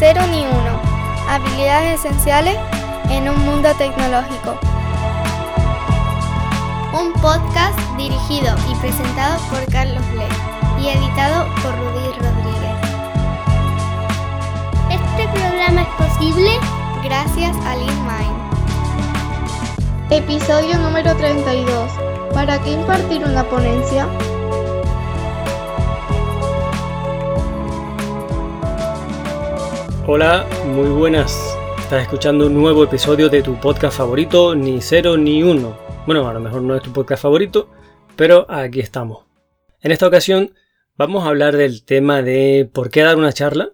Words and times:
cero 0.00 0.22
ni 0.30 0.40
uno. 0.46 0.80
Habilidades 1.28 2.00
esenciales 2.00 2.56
en 3.10 3.28
un 3.28 3.38
mundo 3.44 3.68
tecnológico. 3.76 4.58
Un 6.98 7.12
podcast 7.20 7.78
dirigido 7.98 8.56
y 8.70 8.74
presentado 8.76 9.38
por 9.50 9.62
Carlos 9.70 10.02
Le 10.16 10.82
y 10.82 10.88
editado 10.88 11.44
por 11.56 11.76
Rudy 11.76 12.12
Rodríguez. 12.18 12.78
Este 14.88 15.28
programa 15.38 15.82
es 15.82 15.88
posible 16.08 16.50
gracias 17.04 17.54
a 17.66 17.76
LeanMind. 17.76 18.40
Episodio 20.10 20.78
número 20.78 21.14
32. 21.14 21.90
¿Para 22.32 22.58
qué 22.62 22.70
impartir 22.70 23.22
una 23.22 23.44
ponencia? 23.44 24.08
Hola, 30.06 30.48
muy 30.64 30.88
buenas. 30.88 31.38
Estás 31.78 32.02
escuchando 32.02 32.46
un 32.46 32.54
nuevo 32.54 32.84
episodio 32.84 33.28
de 33.28 33.42
tu 33.42 33.60
podcast 33.60 33.98
favorito, 33.98 34.54
ni 34.54 34.80
cero 34.80 35.18
ni 35.18 35.42
uno. 35.42 35.78
Bueno, 36.06 36.26
a 36.26 36.32
lo 36.32 36.40
mejor 36.40 36.62
no 36.62 36.74
es 36.74 36.82
tu 36.82 36.90
podcast 36.90 37.22
favorito, 37.22 37.68
pero 38.16 38.46
aquí 38.48 38.80
estamos. 38.80 39.26
En 39.82 39.92
esta 39.92 40.06
ocasión 40.06 40.54
vamos 40.96 41.24
a 41.24 41.28
hablar 41.28 41.54
del 41.54 41.84
tema 41.84 42.22
de 42.22 42.68
por 42.72 42.90
qué 42.90 43.02
dar 43.02 43.16
una 43.16 43.34
charla, 43.34 43.72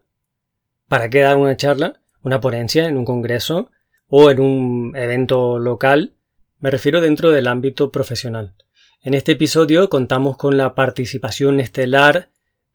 para 0.89 1.09
qué 1.11 1.21
dar 1.21 1.37
una 1.37 1.57
charla, 1.57 2.01
una 2.23 2.41
ponencia 2.41 2.89
en 2.89 2.97
un 2.97 3.05
congreso 3.05 3.71
o 4.09 4.29
en 4.31 4.41
un 4.41 4.97
evento 4.97 5.61
local. 5.61 6.17
Me 6.59 6.73
refiero 6.73 7.01
dentro 7.01 7.31
del 7.31 7.47
ámbito 7.47 7.93
profesional. 7.93 8.57
En 9.01 9.15
este 9.15 9.33
episodio 9.33 9.89
contamos 9.89 10.37
con 10.37 10.57
la 10.57 10.75
participación 10.75 11.61
estelar 11.61 12.31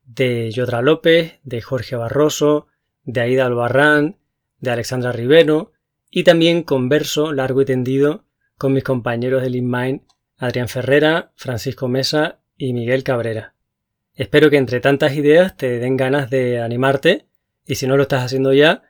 de 0.05 0.49
Yodra 0.51 0.81
López, 0.81 1.39
de 1.43 1.61
Jorge 1.61 1.97
Barroso, 1.97 2.67
de 3.11 3.21
Aida 3.21 3.45
Albarrán, 3.45 4.17
de 4.59 4.71
Alexandra 4.71 5.11
Rivero 5.11 5.73
y 6.09 6.23
también 6.23 6.63
converso 6.63 7.33
largo 7.33 7.61
y 7.61 7.65
tendido 7.65 8.25
con 8.57 8.73
mis 8.73 8.83
compañeros 8.83 9.41
del 9.41 9.55
InMind 9.55 10.01
Adrián 10.37 10.69
Ferrera, 10.69 11.31
Francisco 11.35 11.87
Mesa 11.87 12.39
y 12.57 12.73
Miguel 12.73 13.03
Cabrera. 13.03 13.53
Espero 14.15 14.49
que 14.49 14.57
entre 14.57 14.79
tantas 14.79 15.13
ideas 15.13 15.55
te 15.55 15.79
den 15.79 15.97
ganas 15.97 16.29
de 16.29 16.61
animarte 16.61 17.27
y 17.65 17.75
si 17.75 17.87
no 17.87 17.95
lo 17.95 18.03
estás 18.03 18.23
haciendo 18.23 18.53
ya, 18.53 18.83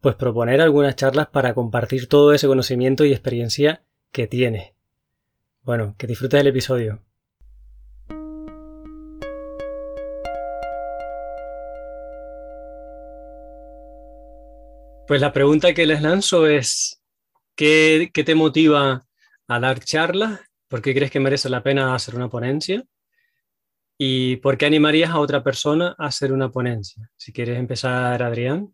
pues 0.00 0.16
proponer 0.16 0.60
algunas 0.60 0.96
charlas 0.96 1.28
para 1.28 1.54
compartir 1.54 2.08
todo 2.08 2.32
ese 2.32 2.46
conocimiento 2.46 3.04
y 3.04 3.12
experiencia 3.12 3.82
que 4.10 4.26
tienes. 4.26 4.72
Bueno, 5.62 5.94
que 5.98 6.06
disfrutes 6.06 6.38
del 6.38 6.48
episodio. 6.48 7.02
Pues 15.06 15.20
la 15.20 15.32
pregunta 15.32 15.74
que 15.74 15.84
les 15.84 16.00
lanzo 16.00 16.46
es, 16.46 17.02
¿qué, 17.56 18.10
te 18.14 18.34
motiva 18.36 19.04
a 19.48 19.60
dar 19.60 19.80
charlas? 19.80 20.40
¿Por 20.68 20.80
qué 20.80 20.94
crees 20.94 21.10
que 21.10 21.18
merece 21.18 21.48
la 21.48 21.62
pena 21.62 21.94
hacer 21.94 22.14
una 22.14 22.28
ponencia? 22.28 22.84
¿Y 23.98 24.36
por 24.36 24.56
qué 24.56 24.66
animarías 24.66 25.10
a 25.10 25.18
otra 25.18 25.42
persona 25.42 25.96
a 25.98 26.06
hacer 26.06 26.32
una 26.32 26.50
ponencia? 26.50 27.10
Si 27.16 27.32
quieres 27.32 27.58
empezar, 27.58 28.22
Adrián. 28.22 28.72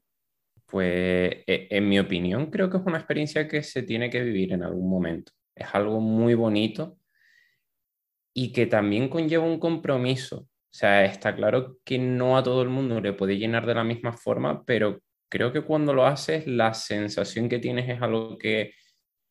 Pues 0.66 1.44
e, 1.46 1.68
en 1.70 1.88
mi 1.88 1.98
opinión 1.98 2.50
creo 2.50 2.68
que 2.68 2.76
es 2.76 2.82
una 2.84 2.98
experiencia 2.98 3.48
que 3.48 3.62
se 3.62 3.82
tiene 3.82 4.10
que 4.10 4.22
vivir 4.22 4.52
en 4.52 4.62
algún 4.62 4.88
momento. 4.88 5.32
Es 5.54 5.68
algo 5.72 5.98
muy 5.98 6.34
bonito 6.34 6.98
y 8.34 8.52
que 8.52 8.66
también 8.66 9.08
conlleva 9.08 9.44
un 9.44 9.58
compromiso. 9.58 10.40
O 10.40 10.74
sea, 10.78 11.06
está 11.06 11.34
claro 11.34 11.78
que 11.84 11.98
no 11.98 12.36
a 12.36 12.42
todo 12.42 12.60
el 12.60 12.68
mundo 12.68 13.00
le 13.00 13.14
puede 13.14 13.38
llenar 13.38 13.64
de 13.64 13.74
la 13.74 13.82
misma 13.82 14.12
forma, 14.12 14.62
pero 14.64 15.00
creo 15.28 15.52
que 15.52 15.62
cuando 15.62 15.92
lo 15.94 16.06
haces, 16.06 16.46
la 16.46 16.74
sensación 16.74 17.48
que 17.48 17.58
tienes 17.58 17.88
es 17.88 18.00
algo 18.02 18.38
que 18.38 18.72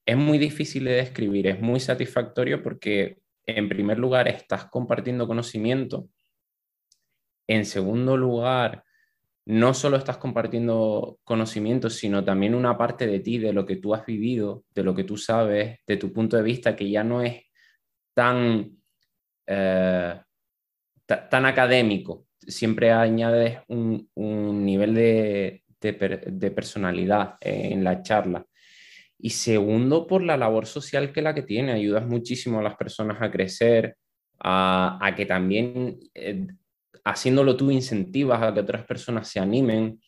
es 0.05 0.17
muy 0.17 0.37
difícil 0.37 0.85
de 0.85 0.93
describir, 0.93 1.47
es 1.47 1.59
muy 1.59 1.79
satisfactorio 1.79 2.63
porque 2.63 3.17
en 3.45 3.67
primer 3.67 3.97
lugar 3.99 4.27
estás 4.27 4.65
compartiendo 4.65 5.27
conocimiento, 5.27 6.07
en 7.47 7.65
segundo 7.65 8.17
lugar, 8.17 8.83
no 9.45 9.73
solo 9.73 9.95
estás 9.95 10.17
compartiendo 10.17 11.19
conocimiento, 11.23 11.89
sino 11.89 12.23
también 12.23 12.53
una 12.53 12.77
parte 12.77 13.07
de 13.07 13.19
ti, 13.21 13.37
de 13.37 13.53
lo 13.53 13.65
que 13.65 13.77
tú 13.77 13.93
has 13.95 14.05
vivido, 14.05 14.65
de 14.75 14.83
lo 14.83 14.93
que 14.93 15.05
tú 15.05 15.17
sabes, 15.17 15.79
de 15.87 15.97
tu 15.97 16.11
punto 16.11 16.35
de 16.35 16.43
vista, 16.43 16.75
que 16.75 16.89
ya 16.89 17.05
no 17.05 17.21
es 17.21 17.43
tan, 18.13 18.77
eh, 19.45 20.21
tan 21.05 21.45
académico. 21.45 22.27
Siempre 22.39 22.91
añades 22.91 23.59
un 23.69 24.65
nivel 24.65 24.93
de, 24.93 25.63
de, 25.81 26.51
personalidad 26.51 27.35
en 27.41 27.83
la 27.83 28.01
charla. 28.01 28.45
Y 29.19 29.31
segundo, 29.31 30.05
por 30.05 30.21
la 30.23 30.37
labor 30.37 30.65
social 30.67 31.11
que 31.11 31.21
la 31.21 31.33
que 31.33 31.41
tiene, 31.41 31.71
ayudas 31.71 32.05
muchísimo 32.05 32.59
a 32.59 32.63
las 32.63 32.75
personas 32.75 33.21
a 33.21 33.31
crecer, 33.31 33.97
a, 34.39 35.13
que 35.15 35.25
también 35.25 35.99
eh, 36.13 36.47
haciéndolo 37.03 37.55
tú 37.57 37.71
incentivas 37.71 38.41
a 38.43 38.53
que 38.53 38.59
otras 38.59 38.85
personas 38.85 39.27
se 39.27 39.39
animen 39.39 39.99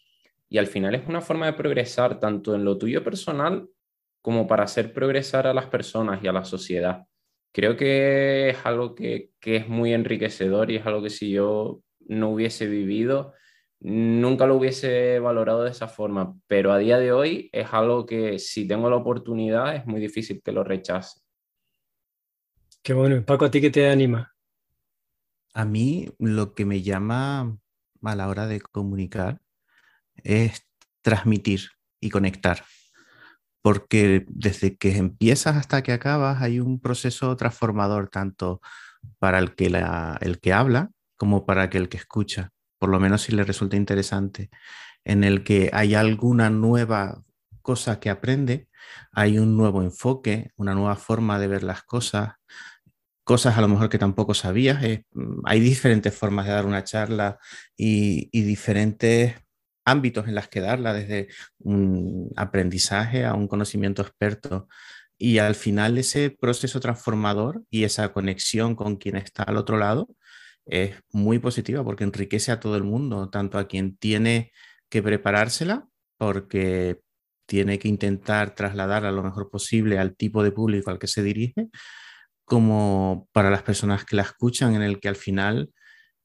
y 0.50 0.58
al 0.58 0.68
final 0.68 0.96
es 0.96 1.08
una 1.08 1.22
forma 1.22 1.48
de 1.48 1.54
progresar 1.54 2.20
tanto 2.20 2.54
en 2.56 2.64
lo 2.64 2.78
tuyo 2.78 3.04
personal 3.04 3.68
como 4.22 4.48
para 4.48 4.64
hacer 4.64 4.94
progresar 4.94 5.48
a 5.48 5.54
las 5.54 5.68
personas 5.68 6.24
y 6.24 6.28
a 6.28 6.34
la 6.34 6.44
sociedad. 6.44 7.06
Creo 7.52 7.76
que 7.78 8.50
es 8.50 8.58
algo 8.64 8.94
que, 8.94 9.32
que 9.40 9.56
es 9.56 9.68
muy 9.68 9.94
enriquecedor 9.94 10.70
y 10.70 10.76
es 10.76 10.86
algo 10.86 11.02
que 11.02 11.10
si 11.10 11.32
yo 11.32 11.82
no 12.08 12.30
hubiese 12.30 12.68
vivido, 12.68 13.34
nunca 13.82 14.46
lo 14.46 14.56
hubiese 14.56 15.20
valorado 15.20 15.64
de 15.64 15.72
esa 15.72 15.88
forma, 15.88 16.38
pero 16.48 16.72
a 16.72 16.78
día 16.78 16.98
de 16.98 17.12
hoy 17.12 17.50
es 17.54 17.68
algo 17.72 18.06
que 18.06 18.40
si 18.40 18.68
tengo 18.68 18.90
la 18.90 18.98
oportunidad 18.98 19.76
es 19.76 19.86
muy 19.86 20.02
difícil 20.02 20.42
que 20.44 20.52
lo 20.52 20.64
rechace. 20.64 21.22
Qué 22.84 22.94
bueno. 22.94 23.24
Paco, 23.26 23.46
¿a 23.46 23.52
ti 23.52 23.62
qué 23.62 23.70
te 23.70 23.90
anima? 23.90 24.34
A 25.54 25.66
mí 25.66 26.10
lo 26.20 26.54
que 26.54 26.66
me 26.66 26.82
llama 26.82 27.58
a 28.04 28.16
la 28.16 28.28
hora 28.28 28.48
de 28.48 28.62
comunicar 28.62 29.42
es 30.24 30.66
transmitir 31.02 31.72
y 32.00 32.10
conectar. 32.10 32.64
Porque 33.62 34.26
desde 34.30 34.78
que 34.78 34.96
empiezas 34.96 35.58
hasta 35.58 35.84
que 35.84 35.92
acabas 35.92 36.42
hay 36.42 36.60
un 36.60 36.80
proceso 36.80 37.36
transformador 37.36 38.10
tanto 38.10 38.62
para 39.18 39.40
el 39.40 39.56
que, 39.56 39.66
el 40.22 40.40
que 40.40 40.54
habla 40.54 40.92
como 41.18 41.46
para 41.46 41.66
el 41.66 41.90
que 41.90 41.98
escucha 41.98 42.54
por 42.80 42.90
lo 42.90 43.00
menos 43.00 43.24
si 43.24 43.34
le 43.34 43.44
resulta 43.44 43.76
interesante, 43.76 44.50
en 45.04 45.24
el 45.24 45.44
que 45.44 45.70
hay 45.74 45.96
alguna 45.96 46.50
nueva 46.50 47.24
cosa 47.62 48.00
que 48.00 48.10
aprende, 48.10 48.70
hay 49.12 49.38
un 49.38 49.56
nuevo 49.58 49.84
enfoque, 49.84 50.52
una 50.56 50.74
nueva 50.74 50.96
forma 50.96 51.40
de 51.40 51.48
ver 51.48 51.64
las 51.64 51.84
cosas, 51.84 52.36
cosas 53.24 53.58
a 53.58 53.62
lo 53.62 53.68
mejor 53.68 53.90
que 53.90 54.00
tampoco 54.00 54.34
sabías. 54.34 54.82
Mm, 55.14 55.42
hay 55.46 55.60
diferentes 55.60 56.16
formas 56.16 56.48
de 56.48 56.54
dar 56.54 56.66
una 56.66 56.84
charla 56.84 57.38
y, 57.78 58.30
y 58.32 58.42
diferentes 58.44 59.36
ámbitos 59.86 60.28
en 60.28 60.36
las 60.36 60.48
que 60.48 60.62
darla, 60.62 60.94
desde 60.94 61.28
un 61.60 62.32
aprendizaje 62.36 63.26
a 63.26 63.34
un 63.36 63.48
conocimiento 63.48 64.02
experto. 64.02 64.68
Y 65.18 65.40
al 65.40 65.56
final 65.56 65.98
ese 65.98 66.30
proceso 66.32 66.80
transformador 66.80 67.64
y 67.70 67.84
esa 67.84 68.14
conexión 68.14 68.76
con 68.76 68.96
quien 68.96 69.18
está 69.18 69.44
al 69.44 69.58
otro 69.58 69.78
lado 69.78 70.08
es 70.70 70.96
muy 71.12 71.40
positiva 71.40 71.84
porque 71.84 72.04
enriquece 72.04 72.52
a 72.52 72.60
todo 72.60 72.76
el 72.76 72.84
mundo, 72.84 73.30
tanto 73.30 73.58
a 73.58 73.68
quien 73.68 73.98
tiene 73.98 74.52
que 74.90 75.04
preparársela, 75.04 75.88
porque 76.18 77.02
tiene 77.46 77.80
que 77.80 77.88
intentar 77.88 78.56
trasladar 78.56 79.04
lo 79.04 79.24
mejor 79.24 79.50
posible 79.50 80.00
al 80.00 80.16
tipo 80.16 80.44
de 80.44 80.52
público 80.52 80.92
al 80.92 81.00
que 81.00 81.08
se 81.08 81.24
dirige, 81.24 81.70
como 82.46 83.28
para 83.32 83.50
las 83.50 83.64
personas 83.64 84.06
que 84.06 84.16
la 84.16 84.24
escuchan, 84.24 84.76
en 84.76 84.84
el 84.84 85.00
que 85.00 85.10
al 85.10 85.16
final 85.16 85.72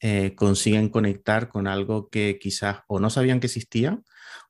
eh, 0.00 0.34
consiguen 0.34 0.90
conectar 0.90 1.48
con 1.48 1.66
algo 1.66 2.08
que 2.10 2.38
quizás 2.40 2.80
o 2.88 3.00
no 3.00 3.10
sabían 3.10 3.40
que 3.40 3.46
existía, 3.46 4.00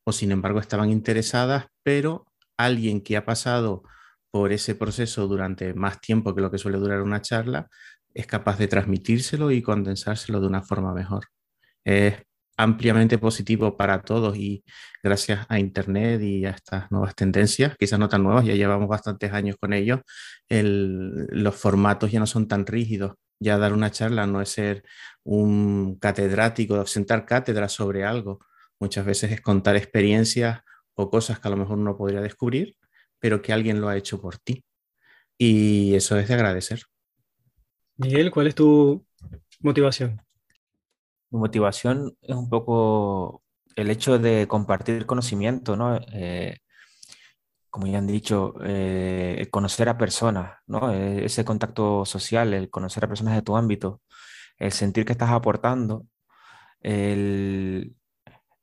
o 0.05 0.13
sin 0.13 0.33
embargo 0.33 0.61
estaban 0.61 0.91
interesadas, 0.91 1.67
pero 1.83 2.27
alguien 2.57 3.01
que 3.03 3.17
ha 3.17 3.25
pasado 3.25 3.83
por 4.31 4.53
ese 4.53 4.75
proceso 4.75 5.29
durante 5.29 5.75
más 5.75 6.01
tiempo 6.01 6.35
que 6.35 6.41
lo 6.41 6.51
que 6.51 6.59
suele 6.59 6.79
durar 6.79 7.03
una 7.03 7.23
charla, 7.23 7.69
es 8.15 8.27
capaz 8.27 8.59
de 8.59 8.69
transmitírselo 8.69 9.51
y 9.51 9.63
condensárselo 9.63 10.41
de 10.41 10.47
una 10.47 10.63
forma 10.63 10.95
mejor. 10.95 11.27
Es 11.85 12.15
ampliamente 12.57 13.19
positivo 13.19 13.77
para 13.77 14.03
todos 14.03 14.37
y 14.37 14.65
gracias 15.03 15.45
a 15.49 15.59
Internet 15.59 16.23
y 16.23 16.45
a 16.47 16.51
estas 16.51 16.91
nuevas 16.93 17.15
tendencias, 17.17 17.77
quizás 17.77 17.99
no 17.99 18.09
tan 18.09 18.23
nuevas, 18.23 18.45
ya 18.45 18.55
llevamos 18.55 18.89
bastantes 18.89 19.33
años 19.33 19.57
con 19.61 19.73
ellos, 19.73 20.01
los 20.49 21.57
formatos 21.57 22.13
ya 22.13 22.21
no 22.21 22.27
son 22.27 22.49
tan 22.49 22.67
rígidos. 22.67 23.15
Ya 23.41 23.59
dar 23.59 23.73
una 23.73 23.91
charla 23.91 24.27
no 24.27 24.41
es 24.41 24.51
ser 24.51 24.85
un 25.25 25.99
catedrático, 25.99 26.87
sentar 26.87 27.27
cátedra 27.27 27.69
sobre 27.69 28.05
algo. 28.05 28.39
Muchas 28.79 29.05
veces 29.05 29.33
es 29.33 29.41
contar 29.41 29.77
experiencias 29.77 30.61
o 30.95 31.11
cosas 31.11 31.41
que 31.41 31.49
a 31.49 31.51
lo 31.51 31.57
mejor 31.57 31.79
no 31.79 31.97
podría 31.97 32.21
descubrir, 32.21 32.77
pero 33.19 33.43
que 33.43 33.53
alguien 33.53 33.81
lo 33.81 33.89
ha 33.89 33.97
hecho 33.97 34.21
por 34.21 34.39
ti. 34.39 34.65
Y 35.37 35.95
eso 35.95 36.17
es 36.19 36.29
de 36.29 36.35
agradecer. 36.35 36.83
Miguel, 37.97 38.31
¿cuál 38.31 38.49
es 38.49 38.55
tu 38.55 39.05
motivación? 39.61 40.21
Mi 41.31 41.39
motivación 41.39 42.17
es 42.23 42.35
un 42.37 42.49
poco 42.49 43.43
el 43.77 43.91
hecho 43.91 44.19
de 44.19 44.47
compartir 44.49 45.07
conocimiento, 45.07 45.77
¿no? 45.77 45.97
Eh, 46.13 46.59
como 47.71 47.87
ya 47.89 47.99
han 47.99 48.07
dicho, 48.07 48.55
eh, 48.65 49.49
conocer 49.51 49.89
a 49.89 49.99
personas, 49.99 50.59
¿no? 50.67 50.93
E, 50.93 51.25
ese 51.25 51.45
contacto 51.45 52.05
social, 52.05 52.55
el 52.55 52.71
conocer 52.71 53.05
a 53.05 53.09
personas 53.09 53.35
de 53.35 53.43
tu 53.43 53.57
ámbito, 53.57 54.01
el 54.59 54.73
sentir 54.73 55.05
que 55.05 55.13
estás 55.13 55.31
aportando, 55.31 56.07
el, 56.81 57.97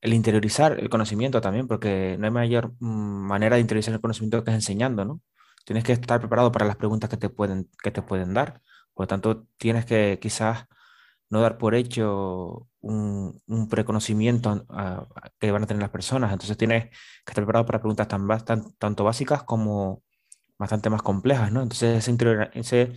el 0.01 0.13
interiorizar 0.13 0.80
el 0.80 0.89
conocimiento 0.89 1.42
también, 1.42 1.68
porque 1.68 2.18
no 2.19 2.25
hay 2.25 2.31
mayor 2.31 2.74
manera 2.80 3.56
de 3.56 3.62
interiorizar 3.62 3.94
el 3.94 4.01
conocimiento 4.01 4.44
que 4.44 4.51
es 4.51 4.56
enseñando, 4.56 5.06
¿no? 5.06 5.22
Tienes 5.66 5.84
que 5.84 5.94
estar 5.94 6.19
preparado 6.19 6.51
para 6.51 6.66
las 6.66 6.77
preguntas 6.77 7.10
que 7.10 7.18
te 7.18 7.30
pueden, 7.30 7.69
que 7.84 7.92
te 7.92 8.01
pueden 8.01 8.34
dar. 8.34 8.62
Por 8.93 9.05
lo 9.05 9.07
tanto, 9.07 9.47
tienes 9.57 9.85
que 9.85 10.19
quizás 10.21 10.65
no 11.29 11.41
dar 11.41 11.57
por 11.57 11.75
hecho 11.75 12.67
un, 12.81 13.41
un 13.47 13.69
preconocimiento 13.69 14.65
que 15.39 15.51
van 15.51 15.63
a 15.63 15.67
tener 15.67 15.81
las 15.81 15.91
personas. 15.91 16.31
Entonces 16.33 16.57
tienes 16.57 16.85
que 16.89 17.31
estar 17.31 17.35
preparado 17.35 17.65
para 17.65 17.79
preguntas 17.79 18.07
tan, 18.07 18.27
tan 18.45 18.73
tanto 18.77 19.03
básicas 19.03 19.43
como 19.43 20.03
bastante 20.57 20.89
más 20.89 21.01
complejas, 21.01 21.51
¿no? 21.51 21.61
Entonces 21.63 22.07
ese, 22.07 22.49
ese, 22.53 22.93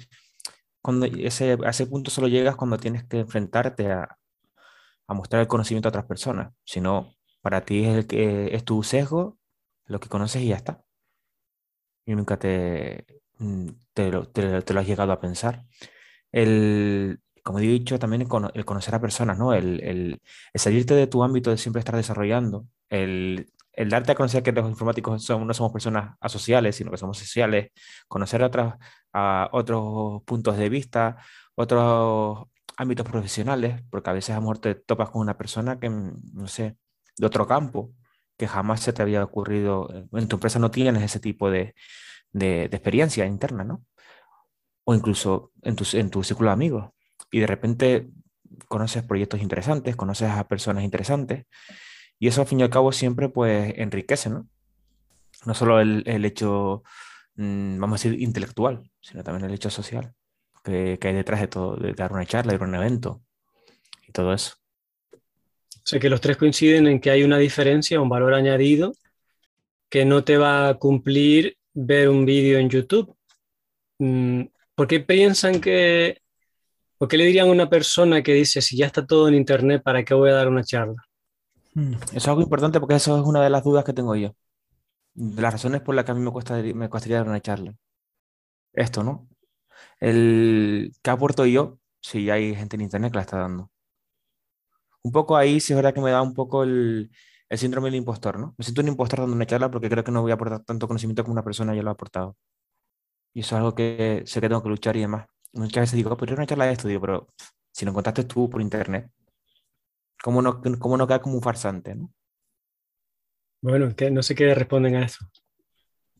cuando 0.82 1.06
ese, 1.06 1.58
a 1.64 1.70
ese 1.70 1.86
punto 1.86 2.10
solo 2.10 2.28
llegas 2.28 2.56
cuando 2.56 2.78
tienes 2.78 3.04
que 3.04 3.20
enfrentarte 3.20 3.92
a, 3.92 4.18
a 5.06 5.14
mostrar 5.14 5.42
el 5.42 5.48
conocimiento 5.48 5.88
a 5.88 5.90
otras 5.90 6.06
personas. 6.06 6.52
Si 6.64 6.80
no, 6.80 7.14
para 7.40 7.64
ti 7.64 7.84
es, 7.84 7.96
el 7.96 8.06
que, 8.06 8.54
es 8.54 8.64
tu 8.64 8.82
sesgo, 8.82 9.38
lo 9.86 10.00
que 10.00 10.08
conoces 10.08 10.42
y 10.42 10.48
ya 10.48 10.56
está. 10.56 10.84
Y 12.06 12.14
nunca 12.14 12.38
te, 12.38 13.06
te, 13.92 14.10
lo, 14.10 14.28
te, 14.28 14.74
lo 14.74 14.80
has 14.80 14.86
llegado 14.86 15.12
a 15.12 15.20
pensar. 15.20 15.64
El, 16.32 17.20
como 17.42 17.58
he 17.58 17.62
dicho, 17.62 17.98
también 17.98 18.22
el, 18.22 18.64
conocer 18.64 18.94
a 18.94 19.00
personas, 19.00 19.38
¿no? 19.38 19.52
El, 19.54 19.80
el, 19.82 20.22
salirte 20.54 20.94
de 20.94 21.06
tu 21.06 21.22
ámbito 21.22 21.50
de 21.50 21.58
siempre 21.58 21.80
estar 21.80 21.96
desarrollando, 21.96 22.66
el, 22.88 23.52
el 23.72 23.88
darte 23.90 24.12
a 24.12 24.14
conocer 24.14 24.42
que 24.42 24.52
los 24.52 24.68
informáticos 24.68 25.24
son, 25.24 25.46
no 25.46 25.54
somos 25.54 25.72
personas 25.72 26.16
asociales, 26.20 26.76
sino 26.76 26.90
que 26.90 26.96
somos 26.96 27.18
sociales, 27.18 27.70
conocer 28.08 28.42
otras, 28.42 28.74
a 29.12 29.48
otros 29.52 30.22
puntos 30.24 30.56
de 30.56 30.68
vista, 30.68 31.16
otros 31.54 32.46
ámbitos 32.76 33.06
profesionales, 33.06 33.82
porque 33.90 34.10
a 34.10 34.12
veces 34.12 34.30
a 34.30 34.36
lo 34.36 34.42
mejor 34.42 34.58
te 34.58 34.74
topas 34.74 35.10
con 35.10 35.22
una 35.22 35.36
persona 35.36 35.78
que, 35.78 35.90
mm, 35.90 36.34
no 36.34 36.48
sé, 36.48 36.76
de 37.16 37.26
otro 37.26 37.46
campo, 37.46 37.92
que 38.36 38.48
jamás 38.48 38.80
se 38.80 38.92
te 38.92 39.02
había 39.02 39.22
ocurrido, 39.22 39.88
eh, 39.92 40.06
en 40.12 40.28
tu 40.28 40.36
empresa 40.36 40.58
no 40.58 40.70
tienes 40.70 41.02
ese 41.02 41.20
tipo 41.20 41.50
de, 41.50 41.74
de, 42.34 42.64
experiencia 42.64 43.24
interna, 43.24 43.64
¿no? 43.64 43.86
O 44.84 44.94
incluso 44.94 45.52
en 45.62 45.76
tu, 45.76 45.86
en 45.96 46.10
tu 46.10 46.22
círculo 46.22 46.50
de 46.50 46.54
amigos. 46.54 46.90
Y 47.30 47.40
de 47.40 47.46
repente 47.46 48.10
conoces 48.68 49.02
proyectos 49.02 49.40
interesantes, 49.40 49.96
conoces 49.96 50.28
a 50.28 50.46
personas 50.46 50.84
interesantes, 50.84 51.46
y 52.18 52.28
eso 52.28 52.42
al 52.42 52.46
fin 52.46 52.60
y 52.60 52.62
al 52.62 52.70
cabo 52.70 52.92
siempre 52.92 53.30
pues 53.30 53.72
enriquece, 53.78 54.28
¿no? 54.28 54.46
No 55.46 55.54
solo 55.54 55.80
el, 55.80 56.02
el 56.06 56.24
hecho, 56.26 56.82
mm, 57.36 57.78
vamos 57.80 58.00
a 58.00 58.08
decir, 58.08 58.20
intelectual, 58.20 58.90
sino 59.00 59.24
también 59.24 59.48
el 59.48 59.54
hecho 59.54 59.70
social 59.70 60.14
que, 60.64 60.98
hay 61.00 61.14
detrás 61.14 61.40
de 61.40 61.48
todo, 61.48 61.76
de 61.76 61.92
dar 61.92 62.12
una 62.12 62.26
charla, 62.26 62.56
de 62.56 62.64
un 62.64 62.74
evento 62.74 63.22
y 64.08 64.12
todo 64.12 64.32
eso. 64.32 64.54
sé 65.84 66.00
que 66.00 66.08
los 66.08 66.20
tres 66.20 66.36
coinciden 66.36 66.86
en 66.86 67.00
que 67.00 67.10
hay 67.10 67.22
una 67.22 67.38
diferencia, 67.38 68.00
un 68.00 68.08
valor 68.08 68.34
añadido 68.34 68.94
que 69.90 70.04
no 70.04 70.24
te 70.24 70.38
va 70.38 70.68
a 70.68 70.74
cumplir 70.74 71.58
ver 71.74 72.08
un 72.08 72.24
vídeo 72.24 72.58
en 72.58 72.70
YouTube. 72.70 73.14
Mm, 73.98 74.44
¿Por 74.74 74.86
qué 74.86 75.00
piensan 75.00 75.60
que, 75.60 76.22
o 76.98 77.06
qué 77.06 77.16
le 77.16 77.26
dirían 77.26 77.48
a 77.48 77.52
una 77.52 77.68
persona 77.68 78.22
que 78.22 78.32
dice, 78.32 78.62
si 78.62 78.76
ya 78.76 78.86
está 78.86 79.06
todo 79.06 79.28
en 79.28 79.34
Internet, 79.34 79.82
¿para 79.82 80.04
qué 80.04 80.14
voy 80.14 80.30
a 80.30 80.34
dar 80.34 80.48
una 80.48 80.64
charla? 80.64 81.02
Hmm, 81.74 81.94
eso 81.94 82.16
es 82.16 82.28
algo 82.28 82.40
importante 82.40 82.80
porque 82.80 82.94
eso 82.94 83.20
es 83.20 83.26
una 83.26 83.42
de 83.42 83.50
las 83.50 83.64
dudas 83.64 83.84
que 83.84 83.92
tengo 83.92 84.16
yo. 84.16 84.34
De 85.14 85.42
las 85.42 85.52
razones 85.52 85.80
por 85.80 85.94
las 85.94 86.04
que 86.04 86.12
a 86.12 86.14
mí 86.14 86.20
me, 86.20 86.32
cuesta, 86.32 86.56
me 86.56 86.88
costaría 86.88 87.18
dar 87.18 87.28
una 87.28 87.40
charla. 87.40 87.74
Esto, 88.72 89.04
¿no? 89.04 89.28
el 90.00 90.92
¿qué 91.02 91.10
aporto 91.10 91.46
yo 91.46 91.78
si 92.00 92.30
hay 92.30 92.54
gente 92.54 92.76
en 92.76 92.82
internet 92.82 93.12
que 93.12 93.16
la 93.16 93.22
está 93.22 93.38
dando? 93.38 93.70
Un 95.02 95.12
poco 95.12 95.36
ahí 95.36 95.60
sí 95.60 95.72
es 95.72 95.76
verdad 95.76 95.94
que 95.94 96.00
me 96.00 96.10
da 96.10 96.22
un 96.22 96.34
poco 96.34 96.64
el, 96.64 97.10
el 97.54 97.58
síndrome 97.58 97.88
del 97.88 97.96
impostor, 97.96 98.38
¿no? 98.38 98.54
Me 98.58 98.64
siento 98.64 98.82
un 98.82 98.88
impostor 98.88 99.20
dando 99.20 99.34
una 99.34 99.46
charla 99.46 99.70
porque 99.70 99.88
creo 99.88 100.04
que 100.04 100.12
no 100.12 100.22
voy 100.22 100.30
a 100.30 100.34
aportar 100.34 100.64
tanto 100.64 100.86
conocimiento 100.86 101.22
como 101.22 101.32
una 101.32 101.44
persona 101.44 101.74
ya 101.74 101.82
lo 101.82 101.90
ha 101.90 101.92
aportado. 101.92 102.36
Y 103.32 103.40
eso 103.40 103.56
es 103.56 103.58
algo 103.58 103.74
que 103.74 104.22
sé 104.26 104.40
que 104.40 104.48
tengo 104.48 104.62
que 104.62 104.68
luchar 104.68 104.96
y 104.96 105.00
demás. 105.00 105.26
Muchas 105.52 105.82
veces 105.82 105.96
digo, 105.96 106.16
pero 106.16 106.34
una 106.34 106.46
charla 106.46 106.66
de 106.66 106.72
esto, 106.72 106.88
pero 107.00 107.28
si 107.72 107.84
lo 107.84 107.90
encontraste 107.90 108.24
tú 108.24 108.48
por 108.50 108.60
internet, 108.60 109.10
¿cómo 110.22 110.42
no, 110.42 110.60
cómo 110.78 110.96
no 110.96 111.06
queda 111.06 111.20
como 111.20 111.36
un 111.36 111.42
farsante, 111.42 111.94
¿no? 111.94 112.12
Bueno, 113.60 113.94
que 113.96 114.10
no 114.10 114.22
sé 114.22 114.34
qué 114.34 114.54
responden 114.54 114.96
a 114.96 115.04
eso. 115.06 115.24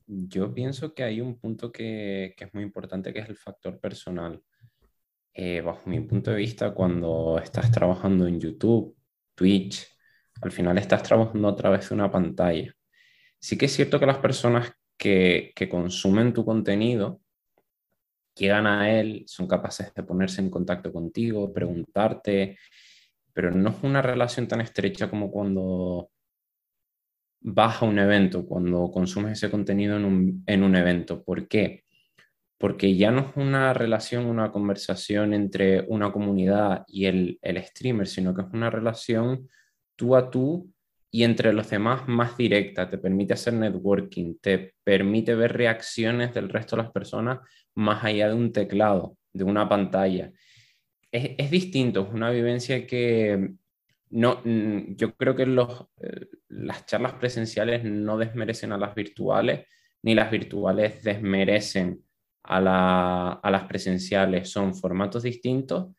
Yo 0.07 0.53
pienso 0.53 0.95
que 0.95 1.03
hay 1.03 1.21
un 1.21 1.39
punto 1.39 1.71
que, 1.71 2.35
es 2.39 2.55
muy 2.55 2.63
importante, 2.63 3.13
que 3.13 3.21
es 3.21 3.29
el 3.29 3.37
factor 3.37 3.79
personal. 3.79 4.43
Eh, 5.33 5.61
bajo 5.61 5.89
mi 5.89 6.01
punto 6.01 6.31
de 6.31 6.39
vista, 6.39 6.73
cuando 6.73 7.39
estás 7.43 7.71
trabajando 7.71 8.27
en 8.27 8.41
YouTube, 8.41 8.97
Twitch, 9.35 9.94
al 10.41 10.53
final 10.53 10.79
estás 10.79 11.03
trabajando 11.03 11.49
a 11.49 11.57
través 11.57 11.89
de 11.89 11.95
una 11.95 12.11
pantalla. 12.11 12.73
Sí 13.39 13.59
que 13.59 13.67
es 13.67 13.73
cierto 13.73 14.01
que 14.01 14.07
las 14.07 14.19
personas 14.19 14.73
que, 14.97 15.53
consumen 15.71 16.33
tu 16.33 16.45
contenido 16.45 17.21
llegan 18.35 18.67
a 18.67 18.91
él, 18.91 19.25
son 19.27 19.47
capaces 19.47 19.93
de 19.95 20.03
ponerse 20.03 20.41
en 20.41 20.51
contacto 20.51 20.93
contigo, 20.93 21.53
preguntarte, 21.53 22.59
pero 23.33 23.51
no 23.51 23.71
es 23.71 23.77
una 23.83 24.03
relación 24.03 24.49
tan 24.49 24.61
estrecha 24.61 25.09
como 25.09 25.31
cuando 25.31 26.11
vas 27.41 27.83
a 27.83 27.85
un 27.85 27.99
evento, 27.99 28.47
cuando 28.47 28.91
consumes 28.91 29.33
ese 29.33 29.51
contenido 29.51 29.97
en 29.97 30.05
un, 30.05 30.45
en 30.47 30.63
un 30.63 30.75
evento. 30.75 31.23
¿Por 31.23 31.47
qué? 31.47 31.85
Porque 32.59 32.97
ya 32.97 33.11
no 33.11 33.21
es 33.29 33.37
una 33.37 33.75
relación, 33.75 34.27
una 34.27 34.51
conversación 34.51 35.35
entre 35.35 35.83
una 35.83 36.11
comunidad 36.11 36.85
y 36.89 37.05
el, 37.07 37.39
el 37.43 37.63
streamer, 37.63 38.07
sino 38.07 38.35
que 38.35 38.43
es 38.43 38.49
una 38.53 38.71
relación 38.71 39.49
tú 39.97 40.17
a 40.17 40.31
tú 40.31 40.71
y 41.11 41.23
entre 41.25 41.53
los 41.53 41.71
demás 41.71 42.09
más 42.09 42.37
directa, 42.37 42.91
te 42.91 42.99
permite 42.99 43.35
hacer 43.35 43.55
networking, 43.55 44.37
te 44.41 44.75
permite 44.83 45.35
ver 45.35 45.57
reacciones 45.57 46.35
del 46.35 46.49
resto 46.49 46.77
de 46.77 46.83
las 46.83 46.93
personas 46.93 47.41
más 47.75 48.05
allá 48.05 48.29
de 48.29 48.35
un 48.35 48.53
teclado, 48.53 49.17
de 49.33 49.45
una 49.45 49.69
pantalla. 49.69 50.33
Es, 51.13 51.31
es 51.39 51.51
distinto, 51.51 52.03
es 52.09 52.13
una 52.13 52.31
vivencia 52.31 52.87
que 52.87 53.55
no, 54.15 54.41
mm, 54.45 54.95
yo 54.97 55.15
creo 55.17 55.35
que 55.35 55.47
los, 55.47 55.87
eh, 56.01 56.29
las 56.49 56.87
charlas 56.87 57.15
presenciales 57.15 57.85
no 57.85 58.17
desmerecen 58.17 58.73
a 58.73 58.79
las 58.79 58.95
virtuales, 58.95 59.67
ni 60.03 60.15
las 60.15 60.31
virtuales 60.31 61.03
desmerecen 61.03 62.05
a, 62.45 63.41
las 63.43 63.65
presenciales. 63.65 64.51
Son 64.51 64.75
formatos 64.75 65.25
distintos 65.25 65.95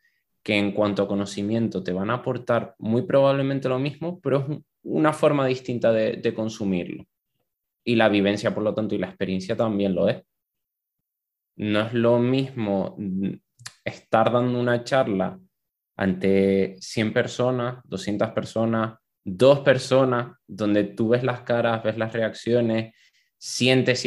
que 0.46 0.56
en 0.56 0.74
cuanto 0.74 1.02
a 1.02 1.08
conocimiento 1.08 1.82
te 1.82 1.92
van 1.92 2.12
a 2.12 2.18
aportar 2.18 2.75
muy 2.78 3.02
probablemente 3.02 3.68
lo 3.68 3.80
mismo, 3.80 4.20
pero 4.20 4.46
es 4.48 4.60
una 4.84 5.12
forma 5.12 5.48
distinta 5.48 5.92
de, 5.92 6.34
consumirlo. 6.36 7.04
Y 7.84 7.96
la 7.96 8.10
vivencia, 8.10 8.54
por 8.54 8.62
lo 8.62 8.75
tanto, 8.75 8.94
y 8.94 9.00
la 9.00 9.08
experiencia 9.08 9.58
también 9.58 9.96
lo 9.96 10.08
es. 10.08 10.22
No 11.56 11.82
es 11.82 11.94
lo 11.96 12.20
mismo 12.20 12.94
mm, 12.96 13.32
estar 13.84 14.32
dando 14.32 14.60
una 14.60 14.84
charla 14.84 15.40
ante 15.98 16.75
100 16.80 17.12
personas, 17.12 17.82
200 17.86 18.30
personas, 18.30 19.00
dos 19.24 19.62
personas, 19.62 20.38
donde 20.46 20.84
tú 20.84 21.10
ves 21.10 21.24
las 21.24 21.42
caras, 21.42 21.82
ves 21.84 21.98
las 21.98 22.14
reacciones, 22.14 22.94
sientes 23.36 24.00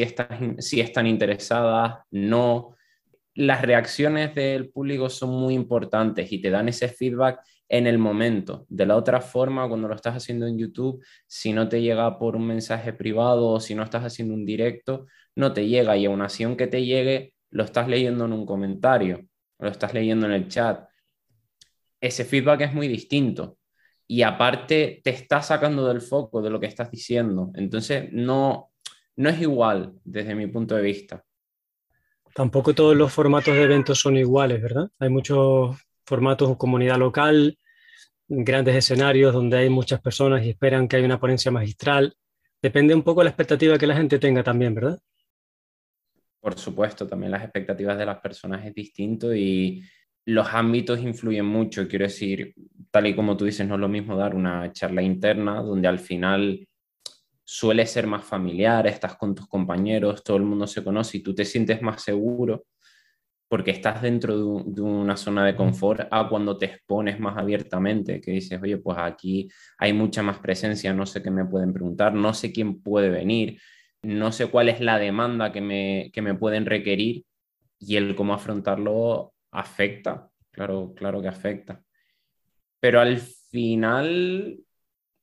si 0.60 0.80
están 0.80 1.06
interesadas, 1.08 1.98
no. 2.12 2.76
Las 3.38 3.62
reacciones 3.62 4.34
del 4.34 4.70
público 4.70 5.08
son 5.08 5.30
muy 5.30 5.54
importantes 5.54 6.32
y 6.32 6.40
te 6.40 6.50
dan 6.50 6.68
ese 6.68 6.88
feedback 6.88 7.40
en 7.68 7.86
el 7.86 7.98
momento. 7.98 8.66
De 8.68 8.86
la 8.86 8.96
otra 8.96 9.20
forma, 9.20 9.68
cuando 9.68 9.88
lo 9.88 9.94
estás 9.94 10.16
haciendo 10.16 10.46
en 10.46 10.58
YouTube, 10.58 11.04
si 11.26 11.52
no 11.52 11.68
te 11.68 11.80
llega 11.80 12.18
por 12.18 12.36
un 12.36 12.46
mensaje 12.46 12.92
privado 12.92 13.46
o 13.48 13.60
si 13.60 13.74
no 13.74 13.82
estás 13.82 14.04
haciendo 14.04 14.34
un 14.34 14.44
directo, 14.44 15.06
no 15.36 15.52
te 15.52 15.66
llega 15.66 15.96
y 15.96 16.06
aún 16.06 16.22
así 16.22 16.44
aunque 16.44 16.66
te 16.66 16.84
llegue, 16.84 17.34
lo 17.50 17.64
estás 17.64 17.88
leyendo 17.88 18.24
en 18.24 18.32
un 18.32 18.44
comentario, 18.44 19.24
lo 19.58 19.68
estás 19.68 19.94
leyendo 19.94 20.26
en 20.26 20.32
el 20.32 20.48
chat 20.48 20.88
ese 22.00 22.24
feedback 22.24 22.62
es 22.62 22.74
muy 22.74 22.88
distinto. 22.88 23.58
Y 24.06 24.22
aparte 24.22 25.00
te 25.04 25.10
está 25.10 25.42
sacando 25.42 25.86
del 25.86 26.00
foco 26.00 26.40
de 26.40 26.50
lo 26.50 26.60
que 26.60 26.66
estás 26.66 26.90
diciendo. 26.90 27.50
Entonces, 27.54 28.08
no, 28.12 28.72
no 29.16 29.28
es 29.28 29.40
igual 29.40 29.94
desde 30.04 30.34
mi 30.34 30.46
punto 30.46 30.74
de 30.74 30.82
vista. 30.82 31.24
Tampoco 32.38 32.72
todos 32.72 32.96
los 32.96 33.12
formatos 33.12 33.52
de 33.52 33.64
eventos 33.64 33.98
son 33.98 34.16
iguales, 34.16 34.62
¿verdad? 34.62 34.88
Hay 35.00 35.08
muchos 35.08 35.76
formatos 36.06 36.56
comunidad 36.56 36.96
local, 36.96 37.58
grandes 38.28 38.76
escenarios 38.76 39.34
donde 39.34 39.56
hay 39.56 39.68
muchas 39.68 40.00
personas 40.00 40.46
y 40.46 40.50
esperan 40.50 40.86
que 40.86 40.94
haya 40.94 41.06
una 41.06 41.18
ponencia 41.18 41.50
magistral. 41.50 42.14
Depende 42.62 42.94
un 42.94 43.02
poco 43.02 43.22
de 43.22 43.24
la 43.24 43.30
expectativa 43.30 43.76
que 43.76 43.88
la 43.88 43.96
gente 43.96 44.20
tenga 44.20 44.44
también, 44.44 44.72
¿verdad? 44.72 45.00
Por 46.38 46.56
supuesto, 46.56 47.08
también 47.08 47.32
las 47.32 47.42
expectativas 47.42 47.98
de 47.98 48.06
las 48.06 48.20
personas 48.20 48.64
es 48.64 48.72
distinto 48.72 49.34
y 49.34 49.82
los 50.26 50.46
ámbitos 50.54 51.00
influyen 51.00 51.44
mucho, 51.44 51.88
quiero 51.88 52.04
decir, 52.04 52.54
tal 52.92 53.08
y 53.08 53.16
como 53.16 53.36
tú 53.36 53.46
dices, 53.46 53.66
no 53.66 53.74
es 53.74 53.80
lo 53.80 53.88
mismo 53.88 54.16
dar 54.16 54.36
una 54.36 54.72
charla 54.72 55.02
interna 55.02 55.60
donde 55.60 55.88
al 55.88 55.98
final 55.98 56.68
suele 57.50 57.86
ser 57.86 58.06
más 58.06 58.26
familiar, 58.26 58.86
estás 58.86 59.16
con 59.16 59.34
tus 59.34 59.48
compañeros, 59.48 60.22
todo 60.22 60.36
el 60.36 60.42
mundo 60.42 60.66
se 60.66 60.84
conoce 60.84 61.16
y 61.16 61.22
tú 61.22 61.34
te 61.34 61.46
sientes 61.46 61.80
más 61.80 62.02
seguro 62.02 62.66
porque 63.48 63.70
estás 63.70 64.02
dentro 64.02 64.36
de, 64.64 64.82
una 64.82 65.16
zona 65.16 65.46
de 65.46 65.56
confort 65.56 66.08
a 66.10 66.28
cuando 66.28 66.58
te 66.58 66.66
expones 66.66 67.18
más 67.18 67.38
abiertamente, 67.38 68.20
que 68.20 68.32
dices, 68.32 68.60
oye, 68.62 68.76
pues 68.76 68.98
aquí 68.98 69.48
hay 69.78 69.94
mucha 69.94 70.22
más 70.22 70.40
presencia, 70.40 70.92
no 70.92 71.06
sé 71.06 71.22
qué 71.22 71.30
me 71.30 71.46
pueden 71.46 71.72
preguntar, 71.72 72.12
no 72.12 72.34
sé 72.34 72.52
quién 72.52 72.82
puede 72.82 73.08
venir, 73.08 73.58
no 74.02 74.30
sé 74.30 74.48
cuál 74.48 74.68
es 74.68 74.82
la 74.82 74.98
demanda 74.98 75.50
que 75.50 75.62
me, 75.62 76.10
que 76.12 76.20
me 76.20 76.34
pueden 76.34 76.66
requerir 76.66 77.24
y 77.78 77.96
el 77.96 78.14
cómo 78.14 78.34
afrontarlo 78.34 79.32
afecta, 79.52 80.28
claro, 80.50 80.92
claro 80.94 81.22
que 81.22 81.28
afecta. 81.28 81.82
Pero 82.78 83.00
al 83.00 83.16
final 83.16 84.58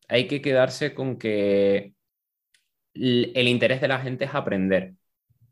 hay 0.07 0.27
que 0.27 0.41
quedarse 0.41 0.95
con 0.95 1.19
que 1.19 1.94
el 2.95 3.47
interés 3.47 3.81
de 3.81 3.87
la 3.87 3.99
gente 3.99 4.25
es 4.25 4.33
aprender, 4.33 4.93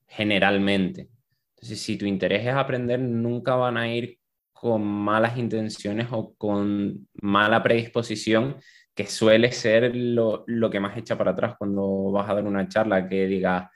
generalmente. 0.07 1.09
Entonces, 1.55 1.81
si 1.81 1.97
tu 1.97 2.05
interés 2.05 2.45
es 2.45 2.53
aprender, 2.53 2.99
nunca 2.99 3.55
van 3.55 3.77
a 3.77 3.93
ir 3.93 4.19
con 4.51 4.83
malas 4.83 5.37
intenciones 5.37 6.07
o 6.11 6.33
con 6.35 7.07
mala 7.21 7.61
predisposición, 7.61 8.57
que 8.95 9.07
suele 9.07 9.51
ser 9.51 9.95
lo, 9.95 10.45
que 10.71 10.79
más 10.79 10.97
echa 10.97 11.17
para 11.17 11.31
atrás 11.31 11.55
cuando 11.57 12.11
vas 12.11 12.29
a 12.29 12.35
dar 12.35 12.45
una 12.45 12.67
charla, 12.67 13.07
que 13.07 13.27
diga, 13.27 13.71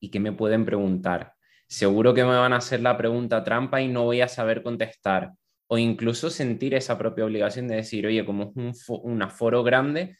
¿y 0.00 0.10
qué 0.10 0.20
me 0.20 0.32
pueden 0.32 0.64
preguntar? 0.64 1.34
seguro 1.72 2.12
que 2.12 2.22
me 2.22 2.36
van 2.36 2.52
a 2.52 2.56
hacer 2.56 2.80
la 2.80 2.98
pregunta 2.98 3.42
trampa 3.42 3.80
y 3.80 3.88
no 3.88 4.04
voy 4.04 4.20
a 4.20 4.28
saber 4.28 4.62
contestar. 4.62 5.32
O 5.68 5.78
incluso 5.78 6.28
sentir 6.28 6.74
esa 6.74 6.98
propia 6.98 7.24
obligación 7.24 7.66
de 7.66 7.76
decir, 7.76 8.06
oye, 8.06 8.26
como 8.26 8.52
es 8.54 8.86
un, 8.88 9.22
aforo 9.22 9.62
grande, 9.62 10.18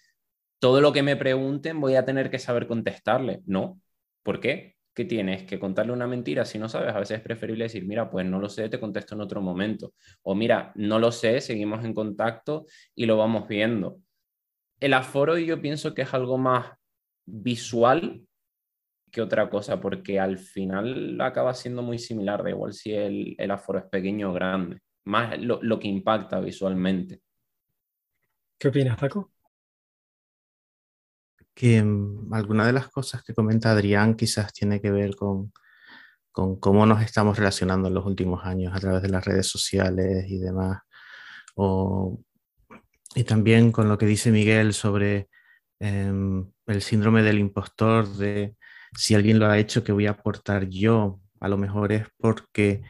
todo 0.62 0.81
lo 0.81 0.92
que 0.92 1.02
me 1.02 1.16
pregunten 1.16 1.81
voy 1.81 1.97
a 1.97 2.04
tener 2.04 2.31
que 2.31 2.38
saber 2.38 2.69
contestarle. 2.69 3.40
No. 3.47 3.81
¿Por 4.23 4.38
qué? 4.38 4.76
¿Qué 4.95 5.04
tienes? 5.04 5.42
¿Que 5.42 5.59
contarle 5.59 5.92
una 5.92 6.07
mentira 6.07 6.45
si 6.45 6.57
no 6.57 6.69
sabes? 6.69 6.95
A 6.95 7.00
veces 7.00 7.19
es 7.19 7.25
preferible 7.25 7.64
decir, 7.64 7.85
mira, 7.85 8.09
pues 8.09 8.25
no 8.26 8.38
lo 8.38 8.49
sé, 8.49 8.69
te 8.69 8.78
contesto 8.78 9.16
en 9.16 9.23
otro 9.23 9.42
momento. 9.42 9.92
O 10.23 10.37
mira, 10.37 10.71
no 10.76 11.00
lo 11.00 11.11
sé, 11.11 11.40
seguimos 11.40 11.85
en 11.85 11.92
contacto 11.92 12.66
y 12.95 13.07
lo 13.07 13.16
vamos 13.16 13.49
viendo. 13.49 13.99
El 14.78 14.95
aforo 14.95 15.37
yo 15.37 15.61
pienso 15.61 15.95
que 15.95 16.02
es 16.02 16.14
algo 16.14 16.38
más 16.38 16.76
visual 17.26 18.25
que 19.11 19.21
otra 19.21 19.50
cosa, 19.50 19.81
porque 19.81 20.21
al 20.21 20.38
final 20.38 21.21
acaba 21.21 21.54
siendo 21.54 21.83
muy 21.83 21.99
similar, 21.99 22.45
da 22.45 22.50
igual 22.50 22.73
si 22.73 22.92
el, 22.92 23.35
el 23.37 23.50
aforo 23.50 23.81
es 23.81 23.87
pequeño 23.87 24.31
o 24.31 24.33
grande, 24.33 24.78
más 25.07 25.37
lo, 25.40 25.61
lo, 25.61 25.81
que 25.81 25.88
impacta 25.88 26.38
visualmente. 26.38 27.21
¿Qué 28.59 28.69
opinas, 28.69 28.97
Paco? 28.97 29.33
Que 31.54 31.82
um, 31.82 32.32
alguna 32.32 32.66
de 32.66 32.73
las 32.73 32.88
cosas 32.88 33.23
que 33.23 33.35
comenta 33.35 33.73
Adrián 33.73 34.14
quizás 34.14 34.52
tiene 34.52 34.80
que 34.80 34.90
ver 34.90 35.16
con, 35.16 35.52
con 36.32 36.59
cómo 36.59 36.87
nos 36.87 37.02
estamos 37.02 37.37
relacionando 37.38 37.88
en 37.88 37.94
los 37.94 38.06
últimos 38.06 38.44
años 38.44 38.73
a 38.75 38.80
través 38.80 39.02
de 39.02 39.11
las 39.11 39.25
redes 39.25 39.47
sociales 39.47 40.25
y 40.28 40.38
demás. 40.38 40.80
O, 41.54 42.21
y 43.14 43.25
también 43.25 43.73
con 43.73 43.88
lo 43.88 43.99
que 43.99 44.06
dice 44.06 44.30
Miguel 44.30 44.73
sobre 44.73 45.28
eh, 45.80 46.12
el 46.66 46.82
síndrome 46.82 47.23
del 47.23 47.38
impostor, 47.38 48.09
de 48.16 48.56
si 48.97 49.14
alguien 49.14 49.38
lo 49.38 49.47
ha 49.47 49.59
hecho, 49.59 49.85
¿qué 49.85 49.92
voy 49.92 50.06
a 50.06 50.12
aportar 50.12 50.68
yo? 50.68 51.21
A 51.40 51.49
lo 51.49 51.59
mejor 51.59 51.92
es 51.92 52.06
porque 52.18 52.82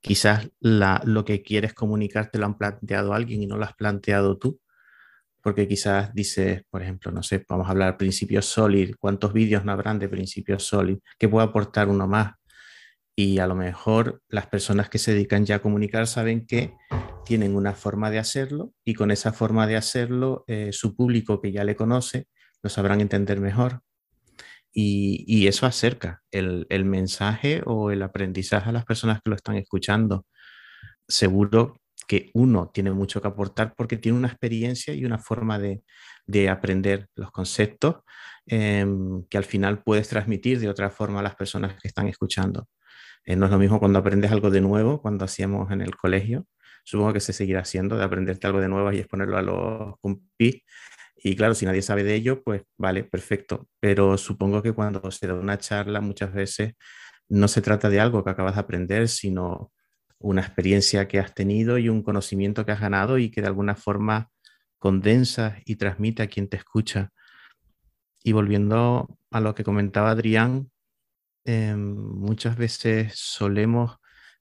quizás 0.00 0.48
lo 0.60 1.24
que 1.24 1.42
quieres 1.42 1.74
comunicar 1.74 2.30
te 2.30 2.38
lo 2.38 2.46
han 2.46 2.56
planteado 2.56 3.12
alguien 3.12 3.42
y 3.42 3.46
no 3.46 3.56
lo 3.56 3.64
has 3.64 3.74
planteado 3.74 4.38
tú. 4.38 4.60
Porque 5.46 5.68
quizás 5.68 6.12
dices, 6.12 6.64
por 6.68 6.82
ejemplo, 6.82 7.12
no 7.12 7.22
sé, 7.22 7.44
vamos 7.48 7.68
a 7.68 7.70
hablar 7.70 7.96
principios 7.96 8.46
solid, 8.46 8.96
¿cuántos 8.98 9.32
vídeos 9.32 9.64
no 9.64 9.70
habrán 9.70 10.00
de 10.00 10.08
principios 10.08 10.64
solid? 10.64 10.98
¿Qué 11.20 11.28
puede 11.28 11.46
aportar 11.46 11.88
uno 11.88 12.08
más? 12.08 12.32
Y 13.14 13.38
a 13.38 13.46
lo 13.46 13.54
mejor 13.54 14.22
las 14.28 14.48
personas 14.48 14.88
que 14.88 14.98
se 14.98 15.12
dedican 15.12 15.46
ya 15.46 15.54
a 15.54 15.58
comunicar 15.60 16.08
saben 16.08 16.48
que 16.48 16.74
tienen 17.24 17.54
una 17.54 17.74
forma 17.74 18.10
de 18.10 18.18
hacerlo 18.18 18.72
y 18.84 18.94
con 18.94 19.12
esa 19.12 19.32
forma 19.32 19.68
de 19.68 19.76
hacerlo 19.76 20.42
eh, 20.48 20.70
su 20.72 20.96
público 20.96 21.40
que 21.40 21.52
ya 21.52 21.62
le 21.62 21.76
conoce 21.76 22.26
lo 22.60 22.68
sabrán 22.68 23.00
entender 23.00 23.38
mejor 23.38 23.82
y, 24.72 25.46
eso 25.46 25.64
acerca 25.64 26.24
el, 26.32 26.66
mensaje 26.84 27.62
o 27.66 27.92
el 27.92 28.02
aprendizaje 28.02 28.70
a 28.70 28.72
las 28.72 28.84
personas 28.84 29.20
que 29.22 29.30
lo 29.30 29.36
están 29.36 29.54
escuchando. 29.54 30.26
Seguro 31.06 31.76
que 32.06 32.30
uno 32.34 32.70
tiene 32.72 32.92
mucho 32.92 33.20
que 33.20 33.28
aportar 33.28 33.74
porque 33.76 33.96
tiene 33.96 34.18
una 34.18 34.28
experiencia 34.28 34.94
y 34.94 35.04
una 35.04 35.18
forma 35.18 35.58
de, 35.58 35.82
aprender 36.50 37.08
los 37.14 37.30
conceptos 37.30 37.96
em, 38.46 39.24
que 39.28 39.38
al 39.38 39.44
final 39.44 39.82
puedes 39.82 40.08
transmitir 40.08 40.60
de 40.60 40.68
otra 40.68 40.90
forma 40.90 41.20
a 41.20 41.22
las 41.22 41.36
personas 41.36 41.80
que 41.80 41.88
están 41.88 42.08
escuchando. 42.08 42.68
Eh, 43.24 43.36
no 43.36 43.46
es 43.46 43.52
lo 43.52 43.58
mismo 43.58 43.78
cuando 43.80 43.98
aprendes 43.98 44.32
algo 44.32 44.50
de 44.50 44.60
nuevo, 44.60 45.00
cuando 45.02 45.24
hacíamos 45.24 45.70
en 45.72 45.80
el 45.82 45.96
colegio. 45.96 46.46
Supongo 46.84 47.12
que 47.12 47.20
se 47.20 47.32
seguirá 47.32 47.60
haciendo, 47.60 47.96
de 47.96 48.04
aprenderte 48.04 48.46
algo 48.46 48.60
de 48.60 48.68
nuevo 48.68 48.92
y 48.92 48.98
exponerlo 48.98 49.38
a 49.38 49.42
los 49.42 49.98
compis 50.00 50.62
y 51.16 51.34
claro, 51.34 51.54
si 51.54 51.66
nadie 51.66 51.82
sabe 51.82 52.04
de 52.04 52.14
ello, 52.14 52.42
pues 52.42 52.62
vale, 52.76 53.04
perfecto. 53.04 53.68
Pero 53.80 54.16
supongo 54.18 54.62
que 54.62 54.72
cuando 54.72 55.10
se 55.10 55.26
da 55.26 55.34
una 55.34 55.58
charla 55.58 56.00
muchas 56.00 56.32
veces 56.32 56.74
no 57.28 57.48
se 57.48 57.62
trata 57.62 57.88
de 57.90 58.00
algo 58.00 58.22
que 58.22 58.30
acabas 58.30 58.54
de 58.54 58.60
aprender, 58.60 59.08
sino 59.08 59.72
una 60.18 60.42
experiencia 60.42 61.08
que 61.08 61.18
has 61.18 61.34
tenido 61.34 61.78
y 61.78 61.88
un 61.88 62.02
conocimiento 62.02 62.64
que 62.64 62.72
has 62.72 62.80
ganado 62.80 63.18
y 63.18 63.30
que 63.30 63.40
de 63.42 63.48
alguna 63.48 63.74
forma 63.74 64.30
condensa 64.78 65.58
y 65.64 65.76
transmite 65.76 66.22
a 66.22 66.28
quien 66.28 66.48
te 66.48 66.56
escucha. 66.56 67.12
Y 68.22 68.32
volviendo 68.32 69.18
a 69.30 69.40
lo 69.40 69.54
que 69.54 69.64
comentaba 69.64 70.10
Adrián, 70.10 70.70
em, 71.44 71.94
muchas 71.96 72.56
veces 72.56 73.14
solemos 73.16 73.98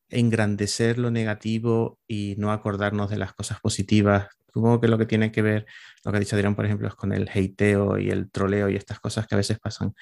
engrandecer 0.09 0.97
lo 0.99 1.11
negativo 1.11 1.99
y 2.07 2.35
no 2.37 2.51
acordarnos 2.51 3.09
de 3.09 3.17
las 3.17 3.33
cosas 3.33 3.59
positivas 3.61 4.27
Supongo 4.55 4.79
que 4.79 4.87
lo 4.87 4.97
que 4.97 5.05
tiene 5.05 5.33
que 5.33 5.41
ver, 5.41 5.65
lo 6.05 6.11
que 6.11 6.17
ha 6.17 6.19
dicho 6.21 6.37
Adrián, 6.37 6.55
por 6.55 6.65
ejemplo, 6.65 6.87
es 6.87 6.95
con 6.95 7.11
el 7.11 7.27
hateo 7.27 7.99
y 7.99 8.09
el 8.09 8.31
troleo 8.31 8.69
y 8.69 8.77
estas 8.77 9.01
cosas 9.01 9.27
que 9.27 9.35
a 9.35 9.37
veces 9.37 9.59
pasan 9.59 9.93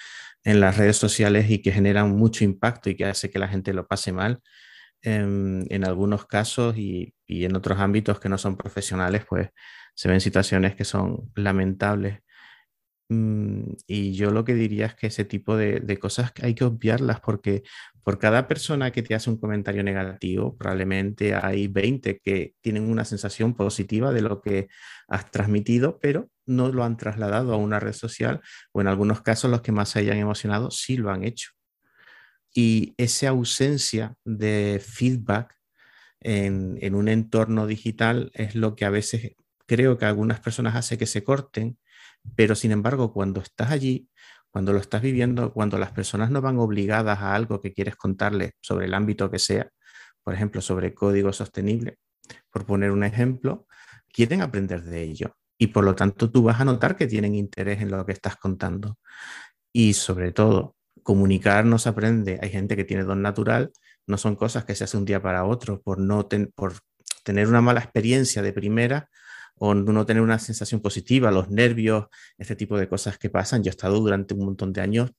en 0.44 0.60
las 0.60 0.78
redes 0.78 0.96
sociales 0.96 1.50
y 1.50 1.60
que 1.60 1.72
generan 1.72 2.12
mucho 2.12 2.44
impacto 2.44 2.92
y 2.92 2.96
que 2.96 3.06
hace 3.06 3.32
que 3.32 3.40
la 3.40 3.48
gente 3.48 3.74
lo 3.74 3.88
pase 3.88 4.12
mal. 4.12 4.44
En, 5.04 5.84
algunos 5.86 6.26
casos 6.26 6.78
y, 6.78 7.14
y, 7.28 7.46
en 7.46 7.56
otros 7.56 7.80
ámbitos 7.80 8.20
que 8.20 8.30
no 8.30 8.38
son 8.38 8.56
profesionales, 8.56 9.26
pues 9.28 9.50
se 9.96 10.10
ven 10.10 10.22
situaciones 10.22 10.76
que 10.76 10.86
son 10.86 11.32
lamentables. 11.36 12.20
Mm, 13.10 13.74
y 13.86 14.14
yo 14.14 14.32
lo 14.32 14.46
que 14.46 14.54
diría 14.54 14.88
es 14.88 14.96
que 14.96 15.08
ese 15.08 15.26
tipo 15.26 15.58
de, 15.58 15.82
de, 15.82 16.00
cosas 16.00 16.32
hay 16.42 16.56
que 16.56 16.64
obviarlas 16.64 17.20
porque 17.20 17.64
por 18.04 18.18
cada 18.20 18.48
persona 18.48 18.92
que 18.92 19.04
te 19.04 19.16
hace 19.16 19.30
un 19.30 19.38
comentario 19.38 19.84
negativo, 19.84 20.58
probablemente 20.58 21.36
hay 21.36 21.68
20 21.68 22.20
que 22.20 22.56
tienen 22.62 22.90
una 22.90 23.06
sensación 23.06 23.56
positiva 23.56 24.12
de 24.12 24.22
lo 24.22 24.42
que 24.42 24.68
has 25.08 25.32
transmitido, 25.32 26.00
pero 26.00 26.30
no 26.46 26.72
lo 26.72 26.84
han 26.84 26.98
trasladado 26.98 27.54
a 27.54 27.58
una 27.58 27.80
red 27.80 27.94
social 27.94 28.42
o 28.72 28.82
en 28.82 28.88
algunos 28.88 29.22
casos 29.22 29.52
los 29.52 29.62
que 29.62 29.72
más 29.72 29.90
se 29.90 30.00
hayan 30.00 30.18
emocionado 30.18 30.72
sí 30.72 30.98
lo 30.98 31.12
han 31.12 31.24
hecho. 31.24 31.52
Y 32.54 32.94
esa 32.98 33.30
ausencia 33.30 34.16
de 34.26 34.82
feedback 34.84 35.58
en, 36.22 36.96
un 36.96 37.08
entorno 37.10 37.68
digital 37.68 38.32
es 38.34 38.56
lo 38.56 38.76
que 38.76 38.86
a 38.86 38.90
veces 38.90 39.36
creo 39.66 39.98
que 39.98 40.06
algunas 40.06 40.40
personas 40.40 40.76
hace 40.76 40.98
que 40.98 41.08
se 41.08 41.24
corten 41.24 41.78
pero 42.36 42.56
sin 42.56 42.72
embargo, 42.72 43.14
cuando 43.14 43.42
estás 43.42 43.72
allí, 43.72 44.10
cuando 44.50 44.74
lo 44.74 44.80
estás 44.80 45.02
viviendo, 45.02 45.54
cuando 45.54 45.78
las 45.78 45.92
personas 45.92 46.32
no 46.32 46.42
van 46.42 46.58
obligadas 46.60 47.20
a 47.20 47.36
algo 47.36 47.60
que 47.60 47.74
quieres 47.74 47.96
contarles 47.96 48.52
sobre 48.62 48.86
el 48.86 48.94
ámbito 48.94 49.30
que 49.30 49.40
sea, 49.40 49.70
por 50.24 50.34
ejemplo, 50.34 50.62
sobre 50.62 50.94
código 50.94 51.34
sostenible, 51.34 51.98
por 52.52 52.66
poner 52.66 52.92
un 52.92 53.04
ejemplo, 53.04 53.68
quieren 54.12 54.42
aprender 54.42 54.84
de 54.84 55.02
ello. 55.04 55.36
Y 55.58 55.68
por 55.68 55.84
lo 55.84 55.96
tanto, 55.96 56.32
tú 56.32 56.44
vas 56.44 56.60
a 56.62 56.66
notar 56.66 56.96
que 56.96 57.08
tienen 57.08 57.36
interés 57.36 57.82
en 57.82 57.92
lo 57.92 58.06
que 58.06 58.14
estás 58.14 58.38
contando. 58.38 58.98
Y 59.74 59.94
sobre 59.94 60.32
todo, 60.32 60.73
comunicar 61.04 61.66
no 61.66 61.78
se 61.80 61.90
aprende. 61.90 62.40
Hay 62.42 62.50
gente 62.50 62.76
que 62.76 62.84
tiene 62.84 63.04
don 63.04 63.22
natural, 63.22 63.72
no 64.08 64.18
son 64.18 64.36
cosas 64.36 64.66
que 64.66 64.76
se 64.76 64.84
hace 64.86 64.98
un 64.98 65.06
día 65.06 65.22
para 65.22 65.46
otro. 65.46 65.82
Por, 65.82 66.00
no 66.00 66.28
por 66.56 66.74
tener 67.24 67.48
una 67.48 67.62
mala 67.62 67.82
experiencia 67.82 68.42
de 68.42 68.54
primera, 68.54 69.10
o 69.56 69.74
no 69.74 70.06
tener 70.06 70.22
una 70.22 70.40
sensación 70.40 70.82
positiva, 70.82 71.32
los 71.32 71.50
nervios, 71.50 72.08
este 72.38 72.56
tipo 72.56 72.78
de 72.78 72.88
cosas 72.88 73.18
que 73.18 73.30
pasan. 73.30 73.64
Yo 73.64 73.70
he 73.70 73.72
estado 73.72 74.00
durante 74.00 74.34
un 74.34 74.46
montón 74.46 74.74
de 74.74 74.82
años 74.82 75.12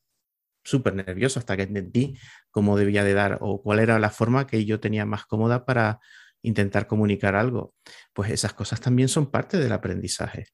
súper 0.64 0.94
nervioso 0.94 1.38
hasta 1.38 1.56
que 1.56 1.64
entendí 1.64 2.18
cómo 2.50 2.76
debía 2.76 3.04
de 3.04 3.14
dar 3.14 3.38
o 3.40 3.62
cuál 3.62 3.80
era 3.80 3.98
la 3.98 4.10
forma 4.10 4.46
que 4.46 4.64
yo 4.64 4.80
tenía 4.80 5.04
más 5.06 5.26
cómoda 5.26 5.64
para 5.64 6.00
intentar 6.42 6.86
comunicar 6.86 7.34
algo. 7.36 7.74
Pues 8.12 8.30
esas 8.30 8.54
cosas 8.54 8.80
también 8.80 9.08
son 9.08 9.30
parte 9.30 9.58
del 9.58 9.72
aprendizaje. 9.72 10.48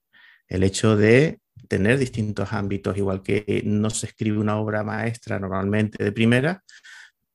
El 0.50 0.64
hecho 0.64 0.96
de 0.96 1.40
tener 1.68 1.98
distintos 1.98 2.52
ámbitos, 2.52 2.96
igual 2.98 3.22
que 3.22 3.62
no 3.64 3.88
se 3.88 4.06
escribe 4.06 4.38
una 4.38 4.58
obra 4.58 4.84
maestra 4.84 5.38
normalmente 5.38 6.02
de 6.02 6.12
primera, 6.12 6.62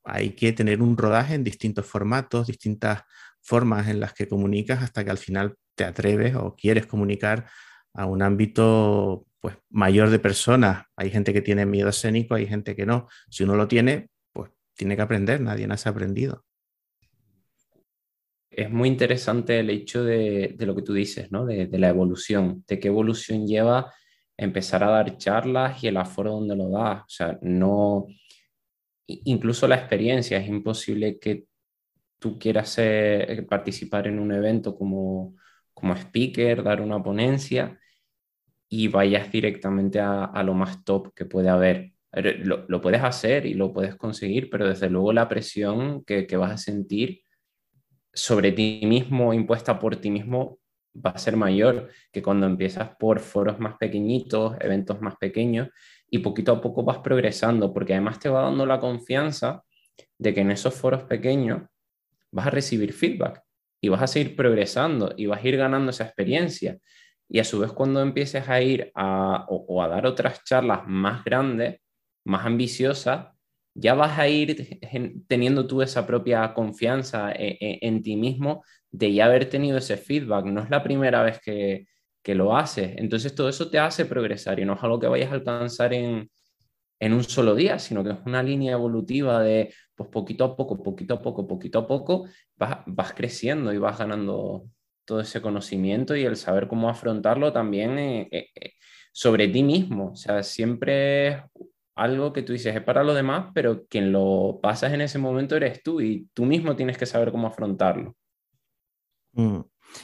hay 0.03 0.31
que 0.31 0.53
tener 0.53 0.81
un 0.81 0.97
rodaje 0.97 1.33
en 1.33 1.43
distintos 1.43 1.85
formatos, 1.85 2.47
distintas 2.47 3.03
formas 3.41 3.87
en 3.87 3.99
las 3.99 4.13
que 4.13 4.27
comunicas 4.27 4.83
hasta 4.83 5.03
que 5.03 5.11
al 5.11 5.17
final 5.17 5.55
te 5.75 5.85
atreves 5.85 6.35
o 6.35 6.55
quieres 6.55 6.85
comunicar 6.85 7.49
a 7.93 8.05
un 8.05 8.21
ámbito 8.21 9.25
pues, 9.39 9.55
mayor 9.69 10.09
de 10.09 10.19
personas. 10.19 10.85
Hay 10.95 11.09
gente 11.09 11.33
que 11.33 11.41
tiene 11.41 11.65
miedo 11.65 11.89
escénico, 11.89 12.35
hay 12.35 12.47
gente 12.47 12.75
que 12.75 12.85
no. 12.85 13.07
Si 13.29 13.43
uno 13.43 13.55
lo 13.55 13.67
tiene, 13.67 14.09
pues 14.33 14.51
tiene 14.75 14.95
que 14.95 15.01
aprender, 15.01 15.41
nadie 15.41 15.67
nace 15.67 15.89
aprendido. 15.89 16.44
Es 18.55 18.71
muy 18.71 18.87
interesante 18.89 19.59
el 19.59 19.69
hecho 19.69 20.03
de, 20.03 20.55
lo 20.59 20.75
que 20.75 20.81
tú 20.81 20.93
dices, 20.93 21.31
¿no? 21.31 21.45
De, 21.45 21.67
de, 21.67 21.79
la 21.79 21.89
evolución, 21.89 22.63
de 22.67 22.79
qué 22.79 22.87
evolución 22.87 23.45
lleva 23.45 23.93
empezar 24.37 24.83
a 24.83 24.89
dar 24.89 25.17
charlas 25.17 25.83
y 25.83 25.87
el 25.87 25.97
aforo 25.97 26.31
donde 26.31 26.55
lo 26.55 26.69
das. 26.69 27.01
O 27.01 27.09
sea, 27.09 27.37
no, 27.41 28.07
incluso 29.07 29.67
la 29.67 29.75
experiencia, 29.75 30.37
es 30.37 30.47
imposible 30.47 31.19
que 31.19 31.45
tú 32.19 32.37
quieras 32.39 32.79
participar 33.49 34.07
en 34.07 34.19
un 34.19 34.31
evento 34.31 34.75
como, 34.77 35.35
como 35.73 35.95
speaker, 35.95 36.63
dar 36.63 36.81
una 36.81 37.01
ponencia 37.01 37.79
y 38.69 38.87
vayas 38.87 39.31
directamente 39.31 39.99
a, 39.99 40.43
lo 40.43 40.53
más 40.53 40.83
top 40.83 41.13
que 41.13 41.25
puede 41.25 41.49
haber. 41.49 41.93
Lo, 42.11 42.65
lo, 42.69 42.79
puedes 42.79 43.03
hacer 43.03 43.45
y 43.45 43.55
lo 43.55 43.73
puedes 43.73 43.95
conseguir, 43.95 44.49
pero 44.49 44.69
desde 44.69 44.89
luego 44.89 45.11
la 45.11 45.27
presión 45.27 46.03
que, 46.05 46.25
que 46.25 46.37
vas 46.37 46.51
a 46.51 46.57
sentir 46.57 47.24
sobre 48.15 48.51
ti 48.53 48.81
mismo, 48.85 49.33
impuesta 49.33 49.77
por 49.77 49.97
ti 49.97 50.09
mismo, 50.09 50.59
va 50.95 51.11
a 51.11 51.17
ser 51.17 51.35
mayor 51.35 51.89
que 52.11 52.23
cuando 52.23 52.47
empiezas 52.47 52.95
por 52.97 53.19
foros 53.19 53.59
más 53.59 53.75
pequeñitos, 53.77 54.55
eventos 54.61 55.01
más 55.01 55.15
pequeños, 55.17 55.69
y 56.09 56.19
poquito 56.19 56.53
a 56.53 56.61
poco 56.61 56.83
vas 56.83 56.99
progresando, 56.99 57.73
porque 57.73 57.93
además 57.93 58.19
te 58.19 58.29
va 58.29 58.41
dando 58.41 58.65
la 58.65 58.79
confianza 58.79 59.63
de 60.17 60.33
que 60.33 60.41
en 60.41 60.51
esos 60.51 60.73
foros 60.73 61.03
pequeños 61.03 61.63
vas 62.31 62.47
a 62.47 62.51
recibir 62.51 62.93
feedback 62.93 63.43
y 63.81 63.89
vas 63.89 64.01
a 64.01 64.07
seguir 64.07 64.35
progresando 64.35 65.13
y 65.17 65.25
vas 65.25 65.43
a 65.43 65.47
ir 65.47 65.57
ganando 65.57 65.91
esa 65.91 66.05
experiencia. 66.05 66.77
Y 67.27 67.39
a 67.39 67.43
su 67.43 67.59
vez 67.59 67.71
cuando 67.71 68.01
empieces 68.01 68.47
a 68.47 68.61
ir 68.61 68.91
a, 68.95 69.45
o, 69.49 69.81
a 69.81 69.87
dar 69.87 70.05
otras 70.05 70.43
charlas 70.43 70.81
más 70.85 71.23
grandes, 71.23 71.81
más 72.23 72.45
ambiciosas, 72.45 73.27
ya 73.75 73.93
vas 73.93 74.17
a 74.17 74.27
ir 74.27 74.79
teniendo 75.27 75.67
tú 75.67 75.81
esa 75.81 76.07
propia 76.07 76.53
confianza 76.53 77.31
en, 77.31 77.57
e, 77.59 77.79
en, 77.81 78.01
ti 78.01 78.15
mismo 78.15 78.63
de 78.91 79.13
ya 79.13 79.25
haber 79.25 79.49
tenido 79.49 79.77
ese 79.77 79.97
feedback. 79.97 80.45
No 80.45 80.63
es 80.63 80.69
la 80.69 80.83
primera 80.83 81.23
vez 81.23 81.39
que, 81.39 81.87
que, 82.23 82.35
lo 82.35 82.55
haces. 82.57 82.93
Entonces 82.97 83.35
todo 83.35 83.49
eso 83.49 83.69
te 83.69 83.79
hace 83.79 84.05
progresar 84.05 84.59
y 84.59 84.65
no 84.65 84.73
es 84.75 84.83
algo 84.83 84.99
que 84.99 85.07
vayas 85.07 85.31
a 85.31 85.35
alcanzar 85.35 85.93
en, 85.93 86.29
en 86.99 87.13
un 87.13 87.23
solo 87.23 87.55
día, 87.55 87.79
sino 87.79 88.03
que 88.03 88.11
es 88.11 88.17
una 88.25 88.41
línea 88.43 88.73
evolutiva 88.73 89.41
de, 89.43 89.73
pues 89.95 90.09
poquito 90.09 90.45
a 90.45 90.55
poco, 90.55 90.81
poquito 90.81 91.15
a 91.15 91.21
poco, 91.21 91.47
poquito 91.47 91.79
a 91.79 91.87
poco, 91.87 92.25
vas, 92.57 92.79
vas 92.87 93.13
creciendo 93.13 93.73
y 93.73 93.77
vas 93.77 93.97
ganando 93.99 94.65
todo 95.05 95.19
ese 95.21 95.41
conocimiento 95.41 96.15
y 96.15 96.23
el 96.23 96.35
saber 96.35 96.67
cómo 96.67 96.89
afrontarlo 96.89 97.53
también 97.53 97.97
eh, 97.99 98.27
eh, 98.31 98.47
eh, 98.55 98.71
sobre 99.11 99.47
ti 99.47 99.63
mismo. 99.63 100.11
O 100.11 100.15
sea, 100.15 100.43
siempre 100.43 101.27
es 101.27 101.37
algo 101.95 102.33
que 102.33 102.43
tú 102.43 102.53
dices 102.53 102.75
es 102.75 102.83
para 102.83 103.03
los 103.03 103.15
demás, 103.15 103.51
pero 103.53 103.85
quien 103.87 104.11
lo 104.11 104.59
pasas 104.61 104.93
en 104.93 105.01
ese 105.01 105.17
momento 105.17 105.55
eres 105.55 105.81
tú 105.81 106.01
y 106.01 106.27
tú 106.33 106.45
mismo 106.45 106.75
tienes 106.75 106.97
que 106.97 107.05
saber 107.05 107.31
cómo 107.31 107.47
afrontarlo. 107.47 108.15
Mm. 109.33 109.61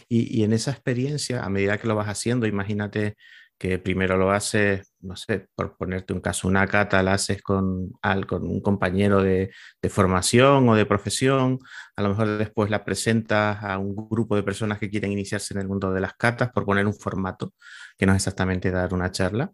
Y, 0.07 0.39
y, 0.39 0.43
en 0.43 0.53
esa 0.53 0.71
experiencia, 0.71 1.43
a 1.43 1.49
medida 1.49 1.77
que 1.77 1.87
lo 1.87 1.95
vas 1.95 2.07
haciendo, 2.07 2.47
imagínate 2.47 3.15
que 3.57 3.77
primero 3.79 4.17
lo 4.17 4.31
haces, 4.31 4.90
no 5.01 5.15
sé, 5.15 5.47
por 5.55 5.77
ponerte 5.77 6.13
un 6.13 6.21
caso, 6.21 6.47
una 6.47 6.67
cata 6.67 7.01
la 7.03 7.13
haces 7.13 7.41
con, 7.41 7.91
con 8.27 8.43
un 8.43 8.61
compañero 8.61 9.21
de, 9.21 9.51
de, 9.81 9.89
formación 9.89 10.67
o 10.69 10.75
de 10.75 10.85
profesión, 10.85 11.59
a 11.95 12.01
lo 12.01 12.09
mejor 12.09 12.37
después 12.37 12.69
la 12.69 12.83
presentas 12.83 13.63
a 13.63 13.77
un 13.77 13.95
grupo 13.95 14.35
de 14.35 14.43
personas 14.43 14.79
que 14.79 14.89
quieren 14.89 15.11
iniciarse 15.11 15.53
en 15.53 15.61
el 15.61 15.67
mundo 15.67 15.91
de 15.91 16.01
las 16.01 16.13
catas, 16.13 16.51
por 16.51 16.65
poner 16.65 16.85
un 16.87 16.93
formato, 16.93 17.53
que 17.97 18.05
no 18.05 18.13
es 18.13 18.17
exactamente 18.17 18.71
dar 18.71 18.93
una 18.93 19.11
charla. 19.11 19.51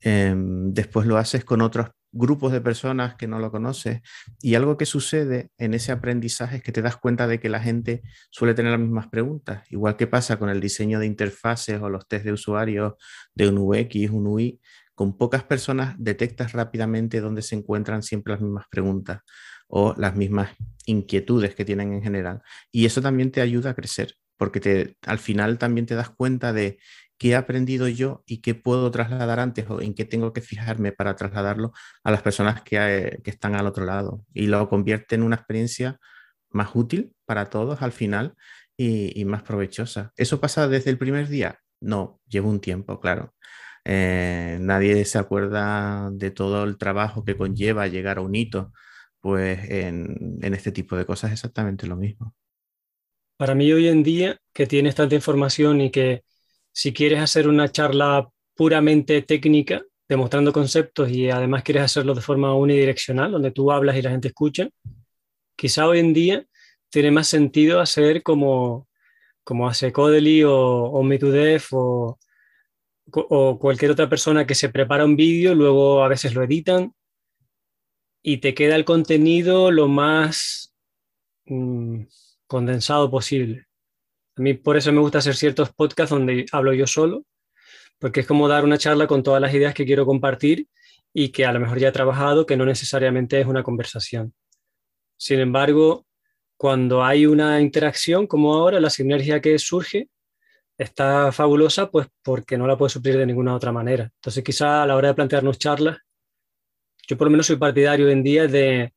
Eh, 0.00 0.34
después 0.36 1.06
lo 1.06 1.16
haces 1.16 1.44
con 1.44 1.60
otros 1.60 1.88
grupos 2.16 2.52
de 2.52 2.60
personas 2.60 3.14
que 3.16 3.26
no 3.26 3.38
lo 3.38 3.50
conoces 3.50 4.00
y 4.40 4.54
algo 4.54 4.76
que 4.76 4.86
sucede 4.86 5.50
en 5.58 5.74
ese 5.74 5.92
aprendizaje 5.92 6.56
es 6.56 6.62
que 6.62 6.72
te 6.72 6.82
das 6.82 6.96
cuenta 6.96 7.26
de 7.26 7.40
que 7.40 7.48
la 7.48 7.60
gente 7.60 8.02
suele 8.30 8.54
tener 8.54 8.72
las 8.72 8.80
mismas 8.80 9.08
preguntas, 9.08 9.64
igual 9.70 9.96
que 9.96 10.06
pasa 10.06 10.38
con 10.38 10.48
el 10.48 10.60
diseño 10.60 10.98
de 10.98 11.06
interfaces 11.06 11.80
o 11.80 11.90
los 11.90 12.08
test 12.08 12.24
de 12.24 12.32
usuario 12.32 12.96
de 13.34 13.48
un 13.48 13.58
UX, 13.58 14.10
un 14.10 14.26
UI, 14.26 14.60
con 14.96 15.16
pocas 15.16 15.44
personas 15.44 15.94
detectas 15.98 16.52
rápidamente 16.52 17.20
dónde 17.20 17.42
se 17.42 17.54
encuentran 17.54 18.02
siempre 18.02 18.32
las 18.32 18.40
mismas 18.40 18.64
preguntas 18.70 19.20
o 19.68 19.94
las 19.96 20.16
mismas 20.16 20.50
inquietudes 20.86 21.54
que 21.54 21.64
tienen 21.64 21.92
en 21.92 22.02
general. 22.02 22.42
Y 22.72 22.86
eso 22.86 23.02
también 23.02 23.30
te 23.30 23.42
ayuda 23.42 23.70
a 23.70 23.74
crecer, 23.74 24.14
porque 24.38 24.58
te, 24.58 24.96
al 25.06 25.18
final 25.18 25.58
también 25.58 25.86
te 25.86 25.94
das 25.94 26.10
cuenta 26.10 26.52
de 26.52 26.78
qué 27.18 27.30
he 27.30 27.34
aprendido 27.36 27.88
yo 27.88 28.22
y 28.26 28.40
qué 28.40 28.54
puedo 28.54 28.90
trasladar 28.90 29.38
antes 29.38 29.68
o 29.68 29.82
en 29.82 29.94
qué 29.94 30.06
tengo 30.06 30.32
que 30.32 30.40
fijarme 30.40 30.92
para 30.92 31.14
trasladarlo 31.14 31.72
a 32.02 32.10
las 32.10 32.22
personas 32.22 32.62
que, 32.62 32.76
eh, 32.78 33.20
están 33.24 33.54
al 33.54 33.66
otro 33.66 33.84
lado. 33.84 34.24
Y 34.32 34.46
lo 34.46 34.66
convierte 34.68 35.14
en 35.14 35.22
una 35.22 35.36
experiencia 35.36 35.98
más 36.50 36.70
útil 36.74 37.12
para 37.26 37.50
todos 37.50 37.82
al 37.82 37.92
final 37.92 38.34
y, 38.78 39.24
más 39.26 39.42
provechosa. 39.42 40.12
¿Eso 40.16 40.40
pasa 40.40 40.68
desde 40.68 40.90
el 40.90 40.98
primer 40.98 41.28
día? 41.28 41.58
No, 41.80 42.20
lleva 42.26 42.48
un 42.48 42.60
tiempo, 42.60 42.98
claro. 43.00 43.34
Eh, 43.88 44.58
nadie 44.60 45.04
se 45.04 45.16
acuerda 45.16 46.10
de 46.10 46.32
todo 46.32 46.64
el 46.64 46.76
trabajo 46.76 47.24
que 47.24 47.36
conlleva 47.36 47.86
llegar 47.86 48.18
a 48.18 48.20
un 48.20 48.34
hito, 48.34 48.72
pues 49.20 49.60
en, 49.70 50.40
este 50.42 50.72
tipo 50.72 50.96
de 50.96 51.06
cosas 51.06 51.30
es 51.30 51.34
exactamente 51.34 51.86
lo 51.86 51.94
mismo. 51.94 52.34
Para 53.36 53.54
mí 53.54 53.72
hoy 53.72 53.86
en 53.86 54.02
día, 54.02 54.38
que 54.52 54.66
tienes 54.66 54.96
tanta 54.96 55.14
información 55.14 55.80
y 55.80 55.92
que 55.92 56.24
si 56.72 56.92
quieres 56.92 57.20
hacer 57.20 57.46
una 57.46 57.70
charla 57.70 58.28
puramente 58.56 59.22
técnica, 59.22 59.84
demostrando 60.08 60.52
conceptos 60.52 61.08
y 61.12 61.30
además 61.30 61.62
quieres 61.62 61.84
hacerlo 61.84 62.12
de 62.14 62.22
forma 62.22 62.54
unidireccional, 62.56 63.30
donde 63.30 63.52
tú 63.52 63.70
hablas 63.70 63.96
y 63.96 64.02
la 64.02 64.10
gente 64.10 64.28
escucha, 64.28 64.68
quizá 65.54 65.86
hoy 65.86 66.00
en 66.00 66.12
día 66.12 66.44
tiene 66.90 67.12
más 67.12 67.28
sentido 67.28 67.78
hacer 67.80 68.24
como, 68.24 68.88
como 69.44 69.68
hace 69.68 69.92
Codely 69.92 70.42
o, 70.42 70.52
o 70.54 71.02
o, 71.70 72.18
o, 73.12 73.58
cualquier 73.58 73.90
otra 73.90 74.08
persona 74.08 74.46
que 74.46 74.54
se 74.54 74.68
prepara 74.68 75.04
un 75.04 75.16
vídeo, 75.16 75.54
luego 75.54 76.02
a 76.02 76.08
veces 76.08 76.34
lo 76.34 76.42
editan 76.42 76.92
y 78.22 78.38
te 78.38 78.54
queda 78.54 78.76
el 78.76 78.84
contenido 78.84 79.70
lo 79.70 79.88
más 79.88 80.74
mm, 81.46 82.02
condensado 82.46 83.10
posible. 83.10 83.66
A 84.36 84.42
mí 84.42 84.54
por 84.54 84.76
eso 84.76 84.92
me 84.92 85.00
gusta 85.00 85.18
hacer 85.18 85.36
ciertos 85.36 85.72
podcasts 85.72 86.10
donde 86.10 86.46
hablo 86.52 86.72
yo 86.74 86.86
solo, 86.86 87.24
porque 87.98 88.20
es 88.20 88.26
como 88.26 88.48
dar 88.48 88.64
una 88.64 88.78
charla 88.78 89.06
con 89.06 89.22
todas 89.22 89.40
las 89.40 89.54
ideas 89.54 89.74
que 89.74 89.86
quiero 89.86 90.04
compartir 90.04 90.68
y 91.12 91.30
que 91.30 91.46
a 91.46 91.52
lo 91.52 91.60
mejor 91.60 91.78
ya 91.78 91.88
he 91.88 91.92
trabajado, 91.92 92.44
que 92.44 92.56
no 92.56 92.66
necesariamente 92.66 93.40
es 93.40 93.46
una 93.46 93.62
conversación. 93.62 94.34
Sin 95.16 95.40
embargo, 95.40 96.06
cuando 96.58 97.04
hay 97.04 97.26
una 97.26 97.60
interacción 97.60 98.26
como 98.26 98.54
ahora, 98.54 98.80
la 98.80 98.90
sinergia 98.90 99.40
que 99.40 99.58
surge 99.58 100.08
está 100.78 101.32
fabulosa, 101.32 101.90
pues 101.90 102.08
porque 102.22 102.58
no 102.58 102.66
la 102.66 102.76
puedo 102.76 102.88
suplir 102.88 103.16
de 103.16 103.26
ninguna 103.26 103.54
otra 103.54 103.72
manera. 103.72 104.10
Entonces, 104.16 104.44
quizá 104.44 104.82
a 104.82 104.86
la 104.86 104.96
hora 104.96 105.08
de 105.08 105.14
plantearnos 105.14 105.58
charlas, 105.58 105.98
yo 107.08 107.16
por 107.16 107.26
lo 107.26 107.30
menos 107.30 107.46
soy 107.46 107.56
partidario 107.56 108.06
hoy 108.06 108.12
en 108.12 108.22
día 108.22 108.46
de 108.46 108.92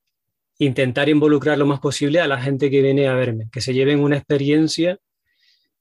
intentar 0.59 1.07
involucrar 1.09 1.57
lo 1.57 1.65
más 1.65 1.79
posible 1.79 2.19
a 2.19 2.27
la 2.27 2.41
gente 2.41 2.69
que 2.69 2.81
viene 2.81 3.07
a 3.07 3.13
verme, 3.13 3.49
que 3.51 3.61
se 3.61 3.73
lleven 3.73 4.01
una 4.01 4.17
experiencia 4.17 4.99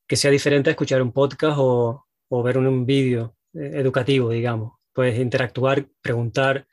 que 0.06 0.16
sea 0.16 0.30
diferente 0.30 0.70
a 0.70 0.72
escuchar 0.72 1.02
un 1.02 1.12
podcast 1.12 1.56
o, 1.58 2.06
ver 2.42 2.58
un, 2.58 2.86
vídeo 2.86 3.36
eh, 3.54 3.72
educativo, 3.74 4.30
digamos. 4.30 4.74
Puedes 4.92 5.18
interactuar, 5.18 5.86
preguntar, 6.00 6.66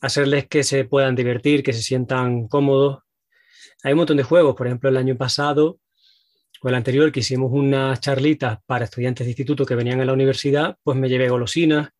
hacerles 0.00 0.46
que 0.48 0.64
se 0.64 0.84
puedan 0.84 1.14
divertir, 1.14 1.62
que 1.62 1.72
se 1.72 1.82
sientan 1.82 2.48
cómodos. 2.48 3.00
Hay 3.82 3.92
un 3.92 3.98
montón 3.98 4.16
de 4.16 4.22
juegos, 4.22 4.54
por 4.56 4.66
ejemplo, 4.66 4.88
el 4.88 4.96
año 4.96 5.16
pasado 5.16 5.78
o 6.62 6.68
el 6.68 6.74
anterior 6.74 7.10
que 7.12 7.20
hicimos 7.20 7.50
unas 7.52 8.00
charlitas 8.00 8.58
para 8.66 8.84
estudiantes 8.84 9.26
de 9.26 9.30
instituto 9.30 9.64
que 9.64 9.74
venían 9.74 10.00
a 10.00 10.04
la 10.04 10.12
universidad, 10.12 10.76
pues 10.82 10.96
me 10.96 11.08
llevé 11.08 11.28
golosinas, 11.28 11.90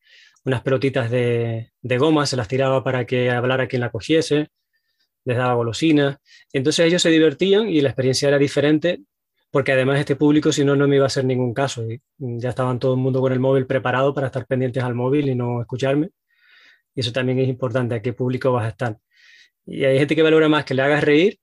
unas 0.45 0.63
pelotitas 0.63 1.11
de, 1.11 1.73
de 1.81 1.99
goma, 1.99 2.27
se 2.27 2.37
las 2.37 2.49
tiraba 2.49 2.85
para 2.85 3.07
que 3.07 3.31
hablara 3.31 3.67
quien 3.69 3.81
la 3.81 3.91
cogiese, 3.91 4.49
les 5.25 5.37
daba 5.37 5.55
golosinas. 5.55 6.19
Entonces 6.53 6.87
ellos 6.87 7.03
se 7.03 7.11
divertían 7.11 7.69
y 7.69 7.81
la 7.81 7.91
experiencia 7.91 8.29
era 8.29 8.39
diferente 8.39 9.03
porque 9.51 9.73
además 9.73 9.99
este 9.99 10.17
público, 10.17 10.53
si 10.53 10.65
no, 10.65 10.77
no 10.77 10.87
me 10.87 10.97
iba 10.97 11.05
a 11.05 11.09
hacer 11.09 11.25
ningún 11.25 11.53
caso. 11.55 11.85
Ya 12.19 12.51
estaban 12.51 12.79
todo 12.79 12.95
el 12.95 13.01
mundo 13.01 13.21
con 13.21 13.33
el 13.33 13.41
móvil 13.41 13.67
preparado 13.67 14.15
para 14.15 14.29
estar 14.29 14.47
pendientes 14.47 14.83
al 14.83 14.95
móvil 14.95 15.29
y 15.29 15.35
no 15.35 15.61
escucharme. 15.61 16.11
Y 16.95 17.01
eso 17.01 17.13
también 17.13 17.39
es 17.41 17.49
importante, 17.49 17.95
a 17.97 18.03
qué 18.03 18.13
público 18.13 18.53
vas 18.53 18.67
a 18.67 18.69
estar. 18.69 18.99
Y 19.67 19.85
hay 19.85 19.99
gente 19.99 20.17
que 20.17 20.23
valora 20.23 20.49
más 20.49 20.65
que 20.65 20.75
le 20.75 20.83
hagas 20.83 21.05
reír, 21.05 21.39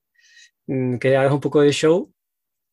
mm, 0.66 0.98
que 0.98 1.16
hagas 1.16 1.32
un 1.32 1.40
poco 1.40 1.60
de 1.62 1.72
show, 1.72 2.12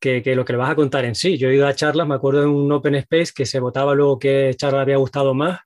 que, 0.05 0.21
que, 0.21 0.35
lo 0.35 0.45
que 0.45 0.53
le 0.53 0.57
vas 0.57 0.69
a 0.69 0.75
contar 0.75 1.03
en 1.03 1.15
sí. 1.15 1.35
Yo 1.37 1.49
he 1.49 1.55
ido 1.55 1.65
a 1.65 1.73
charlas, 1.73 2.07
me 2.07 2.13
acuerdo 2.13 2.43
en 2.43 2.49
un 2.49 2.71
Open 2.71 2.93
Space 2.95 3.33
que 3.35 3.47
se 3.47 3.59
votaba 3.59 3.95
luego 3.95 4.19
qué 4.19 4.53
charla 4.55 4.81
había 4.81 4.97
gustado 4.97 5.33
más. 5.33 5.61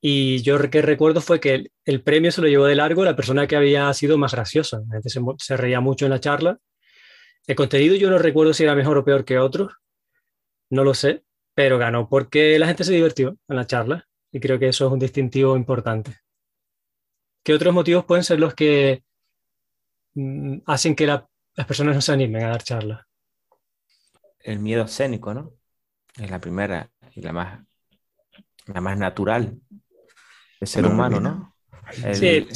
Y 0.00 0.40
yo 0.42 0.70
que 0.70 0.82
recuerdo 0.82 1.20
fue 1.20 1.40
que 1.40 1.54
el, 1.54 1.72
el, 1.84 2.02
premio 2.02 2.30
se 2.30 2.42
lo 2.42 2.46
llevó 2.46 2.66
de 2.66 2.76
largo 2.76 3.04
la 3.04 3.16
persona 3.16 3.48
que 3.48 3.56
había 3.56 3.92
sido 3.92 4.18
más 4.18 4.34
graciosa. 4.34 4.82
La 4.86 4.94
gente 4.94 5.08
se, 5.08 5.20
se 5.38 5.56
reía 5.56 5.80
mucho 5.80 6.06
en 6.06 6.12
la 6.12 6.20
charla 6.20 6.58
El 7.46 7.56
contenido 7.56 7.96
yo 7.96 8.08
no 8.08 8.18
recuerdo 8.18 8.54
si 8.54 8.62
era 8.62 8.76
mejor 8.76 8.98
o 8.98 9.04
peor 9.04 9.24
que 9.24 9.38
otros, 9.38 9.72
no 10.70 10.84
lo 10.84 10.94
sé, 10.94 11.24
pero 11.54 11.78
ganó 11.78 12.08
porque 12.08 12.56
la 12.58 12.68
gente 12.68 12.84
se 12.84 12.92
divirtió 12.92 13.36
en 13.48 13.56
la 13.56 13.66
charla 13.66 14.06
y 14.30 14.38
creo 14.38 14.60
que 14.60 14.68
eso 14.68 14.86
es 14.86 14.92
un 14.92 15.00
distintivo 15.00 15.56
importante. 15.56 16.18
¿Qué 17.42 17.52
otros 17.52 17.74
motivos 17.74 18.04
pueden 18.04 18.22
ser 18.22 18.38
los 18.38 18.54
que 18.54 19.02
mm, 20.14 20.58
hacen 20.66 20.94
que 20.94 21.06
las 21.06 21.24
personas 21.66 21.96
no 21.96 22.00
se 22.00 22.12
animen 22.12 22.44
a 22.44 22.50
dar 22.50 22.62
charlas? 22.62 23.04
El 24.44 24.60
miedo 24.60 24.84
escénico, 24.84 25.34
¿no? 25.34 25.52
Es 26.16 26.30
la 26.30 26.40
primera 26.40 26.90
y 27.14 27.22
la 27.22 27.32
más, 27.32 27.64
la 28.66 28.80
más 28.80 28.96
natural 28.96 29.58
del 30.60 30.68
ser 30.68 30.86
humano, 30.86 31.18
¿no? 31.18 31.56
sí. 32.12 32.46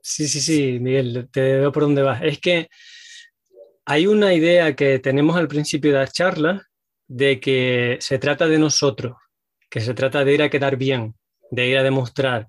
sí, 0.00 0.28
sí, 0.28 0.40
sí, 0.40 0.78
Miguel, 0.80 1.28
te 1.30 1.40
veo 1.40 1.70
por 1.70 1.84
dónde 1.84 2.02
vas. 2.02 2.22
Es 2.22 2.40
que 2.40 2.68
hay 3.84 4.06
una 4.06 4.32
idea 4.34 4.74
que 4.74 4.98
tenemos 4.98 5.36
al 5.36 5.48
principio 5.48 5.92
de 5.92 5.98
dar 5.98 6.10
charlas 6.10 6.62
de 7.06 7.38
que 7.38 7.98
se 8.00 8.18
trata 8.18 8.48
de 8.48 8.58
nosotros, 8.58 9.16
que 9.70 9.80
se 9.80 9.94
trata 9.94 10.24
de 10.24 10.34
ir 10.34 10.42
a 10.42 10.48
quedar 10.48 10.76
bien, 10.76 11.14
de 11.50 11.68
ir 11.68 11.78
a 11.78 11.82
demostrar, 11.82 12.48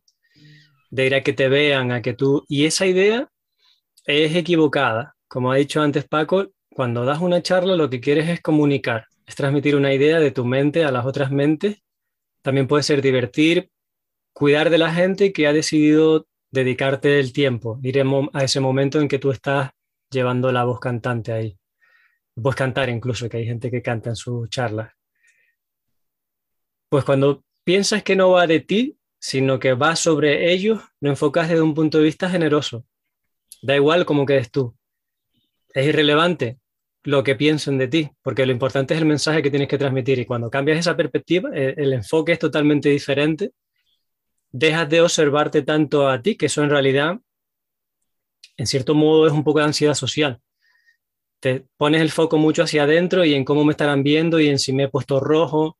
de 0.89 1.05
ir 1.05 1.15
a 1.15 1.21
que 1.21 1.33
te 1.33 1.49
vean, 1.49 1.91
a 1.91 2.01
que 2.01 2.13
tú... 2.13 2.45
Y 2.47 2.65
esa 2.65 2.85
idea 2.85 3.29
es 4.05 4.35
equivocada. 4.35 5.15
Como 5.27 5.51
ha 5.51 5.57
dicho 5.57 5.81
antes 5.81 6.07
Paco, 6.07 6.51
cuando 6.75 7.05
das 7.05 7.21
una 7.21 7.41
charla 7.41 7.77
lo 7.77 7.89
que 7.89 8.01
quieres 8.01 8.27
es 8.27 8.41
comunicar, 8.41 9.07
es 9.25 9.33
transmitir 9.33 9.77
una 9.77 9.93
idea 9.93 10.19
de 10.19 10.31
tu 10.31 10.43
mente 10.43 10.83
a 10.83 10.91
las 10.91 11.05
otras 11.05 11.31
mentes. 11.31 11.81
También 12.41 12.67
puede 12.67 12.83
ser 12.83 13.01
divertir, 13.01 13.71
cuidar 14.33 14.69
de 14.69 14.77
la 14.77 14.93
gente 14.93 15.31
que 15.31 15.47
ha 15.47 15.53
decidido 15.53 16.27
dedicarte 16.51 17.17
el 17.17 17.31
tiempo, 17.31 17.79
ir 17.81 18.03
a 18.33 18.43
ese 18.43 18.59
momento 18.59 18.99
en 18.99 19.07
que 19.07 19.19
tú 19.19 19.31
estás 19.31 19.71
llevando 20.11 20.51
la 20.51 20.65
voz 20.65 20.81
cantante 20.81 21.31
ahí. 21.31 21.57
Puedes 22.35 22.57
cantar 22.57 22.89
incluso, 22.89 23.29
que 23.29 23.37
hay 23.37 23.45
gente 23.45 23.71
que 23.71 23.81
canta 23.81 24.09
en 24.09 24.17
sus 24.17 24.49
charlas. 24.49 24.91
Pues 26.89 27.05
cuando 27.05 27.45
piensas 27.63 28.03
que 28.03 28.17
no 28.17 28.31
va 28.31 28.47
de 28.47 28.59
ti, 28.59 28.99
sino 29.17 29.59
que 29.59 29.75
va 29.75 29.95
sobre 29.95 30.51
ellos, 30.51 30.81
lo 30.99 31.09
enfocas 31.09 31.47
desde 31.47 31.61
un 31.61 31.73
punto 31.73 31.99
de 31.99 32.03
vista 32.03 32.29
generoso. 32.29 32.85
Da 33.61 33.77
igual 33.77 34.05
cómo 34.05 34.25
quedes 34.25 34.51
tú. 34.51 34.75
Es 35.73 35.87
irrelevante 35.87 36.59
lo 37.05 37.23
que 37.23 37.35
piensen 37.35 37.77
de 37.77 37.87
ti, 37.87 38.09
porque 38.21 38.45
lo 38.45 38.51
importante 38.51 38.93
es 38.93 38.99
el 38.99 39.05
mensaje 39.05 39.41
que 39.41 39.49
tienes 39.49 39.67
que 39.67 39.77
transmitir. 39.77 40.19
Y 40.19 40.25
cuando 40.25 40.49
cambias 40.49 40.79
esa 40.79 40.97
perspectiva, 40.97 41.49
el, 41.53 41.73
el 41.77 41.93
enfoque 41.93 42.33
es 42.33 42.39
totalmente 42.39 42.89
diferente. 42.89 43.51
Dejas 44.51 44.89
de 44.89 45.01
observarte 45.01 45.61
tanto 45.61 46.07
a 46.09 46.21
ti, 46.21 46.35
que 46.35 46.47
eso 46.47 46.63
en 46.63 46.69
realidad, 46.69 47.17
en 48.57 48.67
cierto 48.67 48.93
modo, 48.93 49.27
es 49.27 49.33
un 49.33 49.43
poco 49.43 49.59
de 49.59 49.65
ansiedad 49.65 49.93
social 49.93 50.41
te 51.45 51.63
pones 51.77 52.01
el 52.01 52.09
foco 52.09 52.39
mucho 52.39 52.63
hacia 52.63 52.85
adentro 52.85 53.23
y 53.23 53.35
en 53.35 53.45
cómo 53.45 53.63
me 53.63 53.73
estarán 53.73 54.01
viendo 54.01 54.39
y 54.39 54.47
en 54.47 54.57
si 54.57 54.73
me 54.73 54.85
he 54.85 54.87
puesto 54.87 55.19
rojo, 55.19 55.77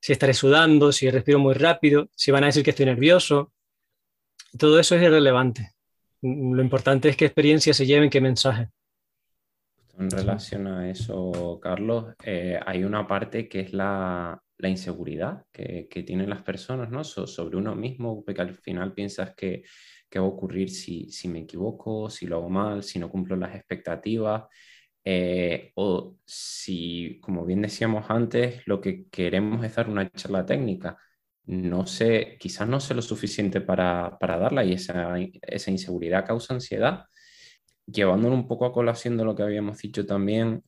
si 0.00 0.12
estaré 0.12 0.32
sudando, 0.32 0.92
si 0.92 1.10
respiro 1.10 1.40
muy 1.40 1.54
rápido, 1.54 2.08
si 2.14 2.30
van 2.30 2.44
a 2.44 2.46
decir 2.46 2.62
que 2.62 2.70
estoy 2.70 2.86
nervioso. 2.86 3.52
Todo 4.56 4.78
eso 4.78 4.94
es 4.94 5.02
irrelevante. 5.02 5.72
Lo 6.20 6.62
importante 6.62 7.08
es 7.08 7.16
qué 7.16 7.24
experiencia 7.24 7.74
se 7.74 7.84
lleven, 7.84 8.10
qué 8.10 8.20
mensaje. 8.20 8.68
En 10.02 10.10
relación 10.10 10.66
a 10.66 10.90
eso, 10.90 11.60
Carlos, 11.62 12.14
eh, 12.24 12.58
hay 12.64 12.84
una 12.84 13.06
parte 13.06 13.48
que 13.48 13.60
es 13.60 13.72
la, 13.72 14.40
la 14.58 14.68
inseguridad 14.68 15.44
que, 15.52 15.86
que, 15.88 16.02
tienen 16.02 16.28
las 16.28 16.42
personas 16.42 16.90
¿no? 16.90 17.04
sobre 17.04 17.56
uno 17.56 17.74
mismo, 17.76 18.24
porque 18.24 18.40
al 18.40 18.54
final 18.54 18.94
piensas 18.94 19.34
que 19.34 19.62
qué 20.12 20.18
va 20.18 20.26
a 20.26 20.28
ocurrir 20.28 20.70
si, 20.70 21.10
si 21.10 21.28
me 21.28 21.40
equivoco, 21.40 22.10
si 22.10 22.26
lo 22.26 22.36
hago 22.36 22.50
mal, 22.50 22.82
si 22.82 22.98
no 22.98 23.10
cumplo 23.10 23.34
las 23.36 23.54
expectativas. 23.54 24.44
Eh, 25.04 25.72
o 25.76 26.16
si, 26.24 27.18
como 27.20 27.44
bien 27.46 27.62
decíamos 27.62 28.06
antes, 28.08 28.62
lo 28.66 28.80
que 28.80 29.06
queremos 29.08 29.64
es 29.64 29.74
dar 29.74 29.88
una 29.88 30.10
charla 30.10 30.46
técnica, 30.46 30.98
no 31.46 31.86
sé, 31.86 32.36
quizás 32.38 32.68
no 32.68 32.78
sé 32.78 32.94
lo 32.94 33.02
suficiente 33.02 33.60
para, 33.60 34.16
para 34.18 34.38
darla 34.38 34.64
y 34.64 34.74
esa, 34.74 35.16
esa, 35.18 35.70
inseguridad 35.70 36.26
causa 36.26 36.54
ansiedad. 36.54 37.06
Llevándolo 37.92 38.34
un 38.34 38.46
poco 38.46 38.64
a 38.64 38.72
colación 38.72 39.16
de 39.16 39.24
lo 39.24 39.34
que 39.34 39.42
habíamos 39.42 39.78
dicho 39.78 40.06
también, 40.06 40.62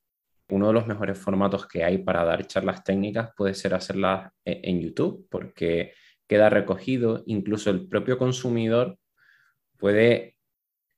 uno 0.48 0.66
de 0.68 0.72
los 0.74 0.86
mejores 0.86 1.18
formatos 1.18 1.66
que 1.66 1.84
hay 1.84 1.98
para 1.98 2.24
dar 2.24 2.46
charlas 2.46 2.84
técnicas 2.84 3.30
puede 3.36 3.54
ser 3.54 3.74
hacerlas 3.74 4.30
e, 4.44 4.60
en 4.64 4.80
YouTube, 4.80 5.26
porque 5.30 5.94
queda 6.28 6.50
recogido, 6.50 7.22
incluso 7.26 7.70
el 7.70 7.88
propio 7.88 8.18
consumidor 8.18 8.98
puede 9.78 10.36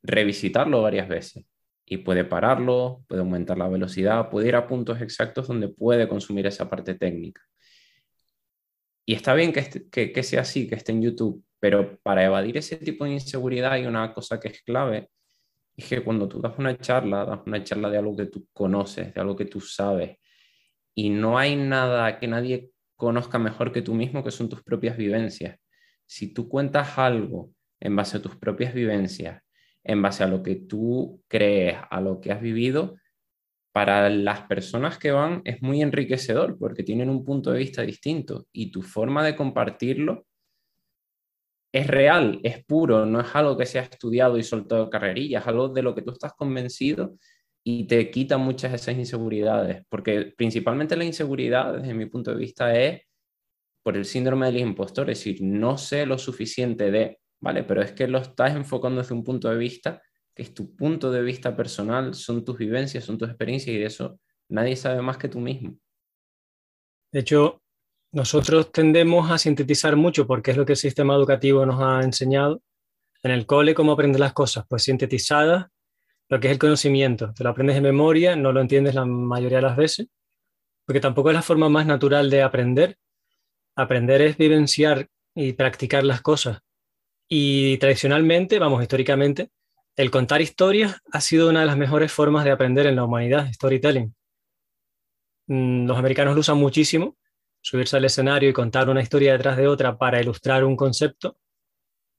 revisitarlo 0.02 0.82
varias 0.82 1.08
veces 1.08 1.46
y 1.84 1.98
puede 1.98 2.24
pararlo, 2.24 3.04
puede 3.08 3.20
aumentar 3.20 3.58
la 3.58 3.68
velocidad, 3.68 4.28
puede 4.30 4.48
ir 4.48 4.56
a 4.56 4.66
puntos 4.66 5.00
exactos 5.00 5.46
donde 5.48 5.68
puede 5.68 6.08
consumir 6.08 6.46
esa 6.46 6.68
parte 6.68 6.94
técnica. 6.94 7.42
Y 9.04 9.14
está 9.14 9.34
bien 9.34 9.52
que, 9.52 9.88
que, 10.12 10.22
sea 10.24 10.40
así, 10.40 10.68
que 10.68 10.74
esté 10.74 10.90
en 10.90 11.02
YouTube, 11.02 11.44
pero 11.60 11.96
para 12.02 12.24
evadir 12.24 12.56
ese 12.56 12.76
tipo 12.76 13.04
de 13.04 13.12
inseguridad 13.12 13.72
hay 13.72 13.86
una 13.86 14.12
cosa 14.12 14.40
que 14.40 14.48
es 14.48 14.62
clave, 14.62 15.08
es 15.76 15.88
que 15.88 16.02
cuando 16.02 16.28
tú 16.28 16.40
das 16.40 16.58
una 16.58 16.76
charla, 16.78 17.24
das 17.24 17.40
una 17.46 17.62
charla 17.62 17.90
de 17.90 17.98
algo 17.98 18.16
que 18.16 18.26
tú 18.26 18.46
conoces, 18.52 19.12
de 19.14 19.20
algo 19.20 19.36
que 19.36 19.44
tú 19.44 19.60
sabes, 19.60 20.18
y 20.94 21.10
no 21.10 21.38
hay 21.38 21.56
nada 21.56 22.18
que 22.18 22.26
nadie 22.26 22.70
conozca 22.96 23.38
mejor 23.38 23.72
que 23.72 23.82
tú 23.82 23.94
mismo, 23.94 24.24
que 24.24 24.30
son 24.30 24.48
tus 24.48 24.62
propias 24.62 24.96
vivencias. 24.96 25.58
Si 26.06 26.32
tú 26.32 26.48
cuentas 26.48 26.96
algo 26.98 27.50
en 27.80 27.94
base 27.94 28.16
a 28.16 28.22
tus 28.22 28.36
propias 28.36 28.72
vivencias 28.72 29.42
en 29.86 30.02
base 30.02 30.24
a 30.24 30.26
lo 30.26 30.42
que 30.42 30.56
tú 30.56 31.22
crees, 31.28 31.78
a 31.90 32.00
lo 32.00 32.20
que 32.20 32.32
has 32.32 32.40
vivido, 32.40 32.96
para 33.72 34.10
las 34.10 34.40
personas 34.42 34.98
que 34.98 35.12
van 35.12 35.42
es 35.44 35.62
muy 35.62 35.80
enriquecedor 35.80 36.58
porque 36.58 36.82
tienen 36.82 37.08
un 37.08 37.24
punto 37.24 37.52
de 37.52 37.58
vista 37.60 37.82
distinto 37.82 38.46
y 38.52 38.72
tu 38.72 38.82
forma 38.82 39.24
de 39.24 39.36
compartirlo 39.36 40.26
es 41.72 41.86
real, 41.86 42.40
es 42.42 42.64
puro, 42.64 43.06
no 43.06 43.20
es 43.20 43.34
algo 43.34 43.56
que 43.56 43.66
se 43.66 43.78
ha 43.78 43.82
estudiado 43.82 44.38
y 44.38 44.42
soltado 44.42 44.84
de 44.84 44.90
carrerilla, 44.90 45.40
es 45.40 45.46
algo 45.46 45.68
de 45.68 45.82
lo 45.82 45.94
que 45.94 46.02
tú 46.02 46.12
estás 46.12 46.32
convencido 46.34 47.16
y 47.64 47.86
te 47.86 48.10
quita 48.10 48.38
muchas 48.38 48.70
de 48.72 48.76
esas 48.76 48.96
inseguridades, 48.96 49.84
porque 49.88 50.32
principalmente 50.36 50.96
la 50.96 51.04
inseguridad, 51.04 51.74
desde 51.74 51.94
mi 51.94 52.06
punto 52.06 52.30
de 52.30 52.36
vista, 52.38 52.74
es 52.78 53.02
por 53.82 53.96
el 53.96 54.04
síndrome 54.04 54.46
del 54.46 54.58
impostor, 54.58 55.10
es 55.10 55.18
decir, 55.18 55.42
no 55.42 55.78
sé 55.78 56.06
lo 56.06 56.18
suficiente 56.18 56.90
de 56.90 57.18
¿vale? 57.40 57.64
Pero 57.64 57.82
es 57.82 57.92
que 57.92 58.08
lo 58.08 58.18
estás 58.18 58.54
enfocando 58.54 59.00
desde 59.00 59.14
un 59.14 59.24
punto 59.24 59.48
de 59.48 59.56
vista 59.56 60.02
que 60.34 60.42
es 60.42 60.52
tu 60.52 60.76
punto 60.76 61.10
de 61.10 61.22
vista 61.22 61.56
personal, 61.56 62.12
son 62.14 62.44
tus 62.44 62.58
vivencias, 62.58 63.04
son 63.04 63.16
tus 63.16 63.28
experiencias 63.28 63.74
y 63.74 63.82
eso 63.82 64.20
nadie 64.50 64.76
sabe 64.76 65.00
más 65.00 65.16
que 65.16 65.28
tú 65.28 65.40
mismo. 65.40 65.78
De 67.10 67.20
hecho, 67.20 67.62
nosotros 68.12 68.72
tendemos 68.72 69.30
a 69.30 69.38
sintetizar 69.38 69.96
mucho 69.96 70.26
porque 70.26 70.50
es 70.50 70.56
lo 70.56 70.64
que 70.64 70.72
el 70.72 70.78
sistema 70.78 71.14
educativo 71.14 71.66
nos 71.66 71.80
ha 71.82 72.02
enseñado. 72.02 72.62
En 73.22 73.30
el 73.30 73.46
cole, 73.46 73.74
¿cómo 73.74 73.92
aprendes 73.92 74.20
las 74.20 74.32
cosas? 74.32 74.64
Pues 74.68 74.84
sintetizadas, 74.84 75.66
lo 76.28 76.40
que 76.40 76.48
es 76.48 76.52
el 76.52 76.58
conocimiento. 76.58 77.32
Te 77.34 77.44
lo 77.44 77.50
aprendes 77.50 77.76
de 77.76 77.82
memoria, 77.82 78.36
no 78.36 78.52
lo 78.52 78.60
entiendes 78.60 78.94
la 78.94 79.04
mayoría 79.04 79.58
de 79.58 79.62
las 79.62 79.76
veces, 79.76 80.08
porque 80.84 81.00
tampoco 81.00 81.30
es 81.30 81.34
la 81.34 81.42
forma 81.42 81.68
más 81.68 81.86
natural 81.86 82.30
de 82.30 82.42
aprender. 82.42 82.96
Aprender 83.74 84.22
es 84.22 84.36
vivenciar 84.36 85.08
y 85.34 85.52
practicar 85.52 86.04
las 86.04 86.22
cosas. 86.22 86.60
Y 87.28 87.76
tradicionalmente, 87.78 88.58
vamos, 88.58 88.82
históricamente, 88.82 89.50
el 89.96 90.10
contar 90.10 90.40
historias 90.40 91.00
ha 91.10 91.20
sido 91.20 91.48
una 91.48 91.60
de 91.60 91.66
las 91.66 91.76
mejores 91.76 92.12
formas 92.12 92.44
de 92.44 92.50
aprender 92.50 92.86
en 92.86 92.96
la 92.96 93.04
humanidad, 93.04 93.52
storytelling. 93.52 94.14
Mm, 95.48 95.86
los 95.86 95.98
americanos 95.98 96.34
lo 96.34 96.40
usan 96.40 96.58
muchísimo, 96.58 97.16
subirse 97.66 97.96
al 97.96 98.04
escenario 98.04 98.48
y 98.48 98.52
contar 98.52 98.88
una 98.88 99.02
historia 99.02 99.32
detrás 99.32 99.56
de 99.56 99.66
otra 99.66 99.98
para 99.98 100.20
ilustrar 100.20 100.62
un 100.62 100.76
concepto. 100.76 101.36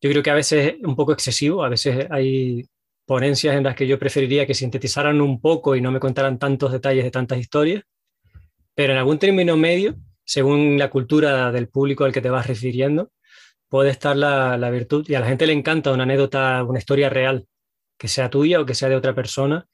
Yo 0.02 0.10
creo 0.10 0.22
que 0.22 0.30
a 0.30 0.34
veces 0.34 0.74
es 0.74 0.84
un 0.84 0.94
poco 0.94 1.14
excesivo, 1.14 1.64
a 1.64 1.70
veces 1.70 2.06
hay 2.10 2.66
ponencias 3.06 3.56
en 3.56 3.64
las 3.64 3.74
que 3.74 3.88
yo 3.88 3.98
preferiría 3.98 4.46
que 4.46 4.54
sintetizaran 4.54 5.22
un 5.22 5.40
poco 5.40 5.78
y 5.78 5.80
no 5.80 5.90
me 5.90 6.02
contaran 6.02 6.38
tantos 6.38 6.74
detalles 6.74 7.06
de 7.06 7.12
tantas 7.12 7.40
historias, 7.40 7.86
pero 8.76 8.92
en 8.92 9.00
algún 9.00 9.20
término 9.20 9.56
medio, 9.56 9.96
según 10.26 10.78
la 10.78 10.90
cultura 10.90 11.50
del 11.54 11.70
público 11.70 12.04
al 12.04 12.12
que 12.12 12.20
te 12.20 12.30
vas 12.30 12.46
refiriendo, 12.46 13.14
puede 13.70 13.90
estar 13.90 14.18
la, 14.18 14.58
la, 14.58 14.70
virtud 14.70 15.06
y 15.08 15.16
a 15.16 15.22
la 15.22 15.28
gente 15.28 15.48
le 15.48 15.54
encanta 15.54 15.94
una 15.94 16.04
anécdota, 16.04 16.62
una 16.66 16.80
historia 16.80 17.10
real, 17.10 17.48
que 17.98 18.10
sea 18.10 18.30
tuya 18.30 18.60
o 18.60 18.66
que 18.66 18.76
sea 18.76 18.90
de 18.90 18.98
otra 18.98 19.16
persona. 19.16 19.66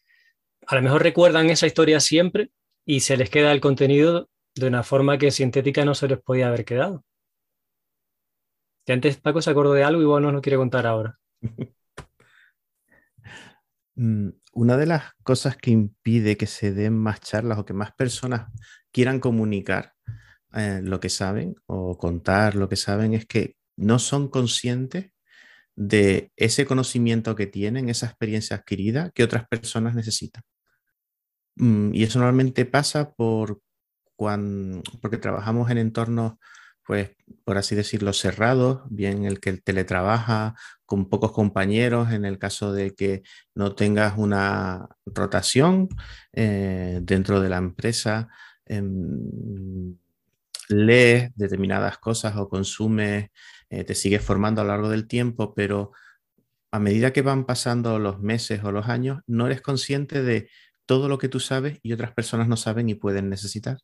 A 0.67 0.75
lo 0.75 0.83
mejor 0.83 1.01
recuerdan 1.01 1.49
esa 1.49 1.65
historia 1.65 1.99
siempre 1.99 2.51
y 2.85 2.99
se 2.99 3.17
les 3.17 3.31
queda 3.31 3.51
el 3.51 3.59
contenido 3.59 4.29
de 4.55 4.67
una 4.67 4.83
forma 4.83 5.17
que 5.17 5.31
sintética 5.31 5.85
no 5.85 5.95
se 5.95 6.07
les 6.07 6.21
podía 6.21 6.47
haber 6.47 6.65
quedado. 6.65 7.03
Que 8.85 8.93
antes 8.93 9.17
Paco 9.17 9.41
se 9.41 9.49
acordó 9.49 9.73
de 9.73 9.83
algo 9.83 10.01
y 10.01 10.05
bueno, 10.05 10.31
no 10.31 10.41
quiere 10.41 10.57
contar 10.57 10.87
ahora. 10.87 11.19
Mm, 13.95 14.29
una 14.53 14.75
de 14.75 14.87
las 14.87 15.13
cosas 15.23 15.55
que 15.55 15.69
impide 15.69 16.35
que 16.35 16.47
se 16.47 16.73
den 16.73 16.97
más 16.97 17.21
charlas 17.21 17.59
o 17.59 17.65
que 17.65 17.73
más 17.73 17.91
personas 17.93 18.51
quieran 18.91 19.19
comunicar 19.19 19.93
eh, 20.53 20.81
lo 20.83 20.99
que 20.99 21.09
saben 21.09 21.55
o 21.67 21.97
contar 21.97 22.55
lo 22.55 22.69
que 22.69 22.75
saben 22.75 23.13
es 23.13 23.27
que 23.27 23.55
no 23.75 23.99
son 23.99 24.29
conscientes 24.29 25.11
de 25.75 26.31
ese 26.35 26.65
conocimiento 26.65 27.35
que 27.35 27.47
tienen, 27.47 27.89
esa 27.89 28.07
experiencia 28.07 28.57
adquirida 28.57 29.11
que 29.11 29.23
otras 29.23 29.47
personas 29.47 29.95
necesitan. 29.95 30.43
Mm, 31.55 31.93
y 31.93 32.03
eso 32.03 32.19
normalmente 32.19 32.65
pasa 32.65 33.13
por 33.13 33.61
porque 35.01 35.17
trabajamos 35.17 35.69
en 35.71 35.77
entornos, 35.77 36.33
pues, 36.85 37.11
por 37.45 37.57
así 37.57 37.75
decirlo, 37.75 38.13
cerrados, 38.13 38.81
bien 38.89 39.25
el 39.25 39.39
que 39.39 39.49
el 39.49 39.63
teletrabaja 39.63 40.55
con 40.85 41.09
pocos 41.09 41.31
compañeros, 41.31 42.11
en 42.11 42.25
el 42.25 42.37
caso 42.39 42.73
de 42.73 42.93
que 42.95 43.23
no 43.55 43.75
tengas 43.75 44.17
una 44.17 44.89
rotación 45.05 45.89
eh, 46.33 46.99
dentro 47.03 47.41
de 47.41 47.49
la 47.49 47.57
empresa, 47.57 48.29
em, 48.65 49.97
lees 50.69 51.31
determinadas 51.35 51.97
cosas 51.97 52.35
o 52.37 52.49
consumes, 52.49 53.29
eh, 53.69 53.83
te 53.83 53.95
sigues 53.95 54.21
formando 54.21 54.61
a 54.61 54.63
lo 54.63 54.71
largo 54.71 54.89
del 54.89 55.07
tiempo, 55.07 55.53
pero 55.53 55.91
a 56.71 56.79
medida 56.79 57.13
que 57.13 57.21
van 57.21 57.45
pasando 57.45 57.99
los 57.99 58.19
meses 58.19 58.63
o 58.63 58.71
los 58.71 58.87
años, 58.87 59.21
no 59.27 59.45
eres 59.47 59.61
consciente 59.61 60.23
de 60.23 60.49
todo 60.85 61.09
lo 61.09 61.17
que 61.17 61.29
tú 61.29 61.39
sabes 61.39 61.79
y 61.83 61.93
otras 61.93 62.13
personas 62.13 62.47
no 62.47 62.57
saben 62.57 62.89
y 62.89 62.95
pueden 62.95 63.29
necesitar. 63.29 63.77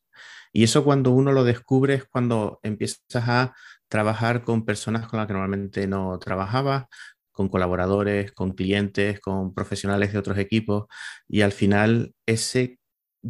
Y 0.52 0.64
eso 0.64 0.84
cuando 0.84 1.12
uno 1.12 1.32
lo 1.32 1.44
descubre 1.44 1.94
es 1.94 2.04
cuando 2.04 2.60
empiezas 2.62 3.28
a 3.28 3.54
trabajar 3.88 4.42
con 4.44 4.64
personas 4.64 5.08
con 5.08 5.18
las 5.18 5.26
que 5.26 5.32
normalmente 5.34 5.86
no 5.86 6.18
trabajabas, 6.18 6.86
con 7.32 7.48
colaboradores, 7.48 8.32
con 8.32 8.52
clientes, 8.52 9.20
con 9.20 9.54
profesionales 9.54 10.12
de 10.12 10.18
otros 10.18 10.38
equipos 10.38 10.86
y 11.28 11.42
al 11.42 11.52
final 11.52 12.14
ese 12.26 12.78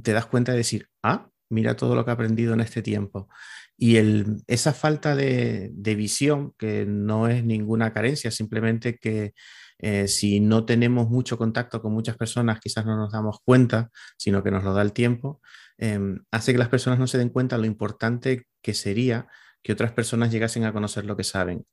te 0.02 0.12
das 0.12 0.26
cuenta 0.26 0.52
de 0.52 0.58
decir, 0.58 0.88
ah, 1.02 1.30
mira 1.50 1.76
todo 1.76 1.94
lo 1.94 2.04
que 2.04 2.10
he 2.10 2.14
aprendido 2.14 2.54
en 2.54 2.60
este 2.60 2.82
tiempo. 2.82 3.28
Y 3.76 3.96
el, 3.96 4.42
esa 4.46 4.72
falta 4.72 5.16
de, 5.16 5.72
visión, 5.96 6.54
que 6.58 6.86
no 6.86 7.28
es 7.28 7.44
ninguna 7.44 7.92
carencia, 7.92 8.30
simplemente 8.30 8.98
que 8.98 9.32
eh, 9.82 10.08
si 10.08 10.40
no 10.40 10.64
tenemos 10.66 11.08
mucho 11.08 11.38
contacto 11.38 11.80
con 11.80 11.92
muchas 11.92 12.16
personas, 12.16 12.60
quizás 12.60 12.84
no 12.84 12.96
nos 12.96 13.12
damos 13.12 13.38
cuenta, 13.44 13.90
sino 14.18 14.42
que 14.42 14.50
nos 14.50 14.62
lo 14.62 14.74
da 14.74 14.82
el 14.82 14.92
tiempo, 14.92 15.40
em, 15.78 16.18
hace 16.30 16.52
que 16.52 16.58
las 16.58 16.68
personas 16.68 16.98
no 16.98 17.06
se 17.06 17.18
den 17.18 17.30
cuenta 17.30 17.58
lo 17.58 17.64
importante 17.64 18.46
que 18.62 18.74
sería 18.74 19.26
que 19.62 19.72
otras 19.72 19.92
personas 19.92 20.30
llegasen 20.30 20.64
a 20.64 20.72
conocer 20.72 21.04
lo 21.06 21.16
que 21.16 21.24
saben 21.24 21.66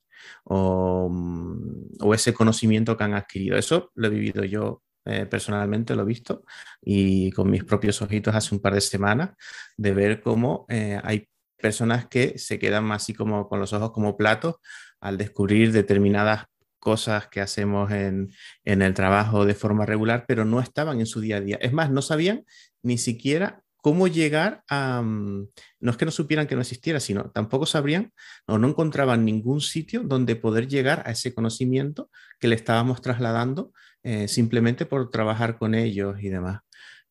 o, 0.44 1.10
mm, 1.10 2.14
ese 2.14 2.34
conocimiento 2.34 2.98
que 2.98 3.04
han 3.04 3.14
adquirido. 3.14 3.58
Eso 3.58 3.92
lo 3.96 4.08
he 4.08 4.10
vivido 4.10 4.44
yo 4.44 4.84
eh, 5.06 5.26
personalmente 5.26 5.96
lo 5.96 6.02
he 6.04 6.06
visto 6.06 6.44
y 6.82 7.32
con 7.32 7.50
mis 7.50 7.64
propios 7.64 8.02
ojitos 8.02 8.36
hace 8.36 8.54
un 8.54 8.62
par 8.62 8.74
de 8.74 8.82
semanas 8.82 9.32
de 9.78 9.94
ver 9.94 10.22
cómo 10.22 10.66
eh, 10.68 11.00
hay 11.02 11.30
personas 11.56 12.08
que 12.08 12.38
se 12.38 12.60
quedan 12.60 12.92
así 12.92 13.14
como 13.14 13.48
con 13.48 13.60
los 13.60 13.72
ojos 13.72 13.92
como 13.92 14.18
platos 14.18 14.56
al 15.00 15.18
descubrir 15.18 15.72
determinadas 15.72 16.46
cosas 16.80 17.28
que 17.28 17.42
hacemos 17.42 17.92
en, 17.92 18.32
en, 18.64 18.82
el 18.82 18.94
trabajo 18.94 19.46
de 19.46 19.56
forma 19.56 19.86
regular, 19.86 20.26
pero 20.28 20.46
no 20.46 20.60
estaban 20.60 21.00
en 21.00 21.06
su 21.06 21.22
día 21.22 21.38
a 21.38 21.42
día. 21.42 21.58
Es 21.62 21.74
más, 21.74 21.92
no 21.92 22.02
sabían 22.02 22.46
ni 22.84 22.98
siquiera 22.98 23.64
cómo 23.88 24.08
llegar 24.08 24.64
a... 24.70 25.02
Mm, 25.02 25.48
no 25.80 25.92
es 25.92 25.98
que 25.98 26.06
no 26.06 26.12
supieran 26.12 26.48
que 26.48 26.56
no 26.56 26.62
existiera, 26.62 27.00
sino 27.00 27.32
tampoco 27.32 27.66
sabrían 27.66 28.12
o 28.46 28.58
no 28.58 28.68
encontraban 28.68 29.24
ningún 29.24 29.62
sitio 29.62 30.02
donde 30.04 30.36
poder 30.36 30.68
llegar 30.68 31.04
a 31.06 31.12
ese 31.12 31.34
conocimiento 31.34 32.10
que 32.40 32.48
le 32.48 32.56
estábamos 32.56 33.02
trasladando 33.02 33.72
eh, 34.04 34.28
simplemente 34.28 34.86
por 34.86 35.10
trabajar 35.10 35.58
con 35.58 35.74
ellos 35.74 36.18
y 36.22 36.30
demás. 36.30 36.62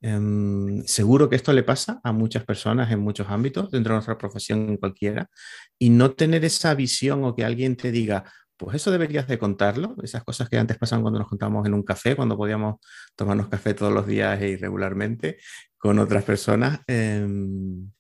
Em, 0.03 0.85
seguro 0.85 1.29
que 1.29 1.37
esto 1.37 1.53
le 1.53 1.63
pasa 1.63 2.01
a 2.05 2.13
muchas 2.13 2.45
personas 2.45 2.93
en 2.93 3.01
muchos 3.01 3.29
ámbitos, 3.29 3.71
dentro 3.71 3.95
de 3.95 3.97
nuestra 3.97 4.19
profesión 4.19 4.77
cualquiera, 4.77 5.31
y 5.79 5.91
no 5.91 6.13
tener 6.13 6.45
esa 6.45 6.75
visión 6.75 7.25
o 7.25 7.35
que 7.35 7.45
alguien 7.45 7.77
te 7.77 7.91
diga, 7.91 8.31
pues 8.57 8.77
eso 8.77 8.91
deberías 8.91 9.27
de 9.29 9.39
contarlo, 9.39 9.97
esas 10.03 10.25
cosas 10.25 10.49
que 10.49 10.59
antes 10.59 10.79
pasaban 10.79 11.03
cuando 11.03 11.19
nos 11.19 11.29
juntamos 11.29 11.67
en 11.67 11.75
un 11.75 11.83
café, 11.83 12.17
cuando 12.17 12.37
podíamos 12.37 12.77
tomarnos 13.15 13.49
café 13.49 13.75
todos 13.75 13.93
los 13.93 14.07
días 14.07 14.41
e 14.41 14.51
irregularmente 14.51 15.39
con 15.79 15.99
otras 15.99 16.25
personas. 16.25 16.81
Em, 16.87 17.91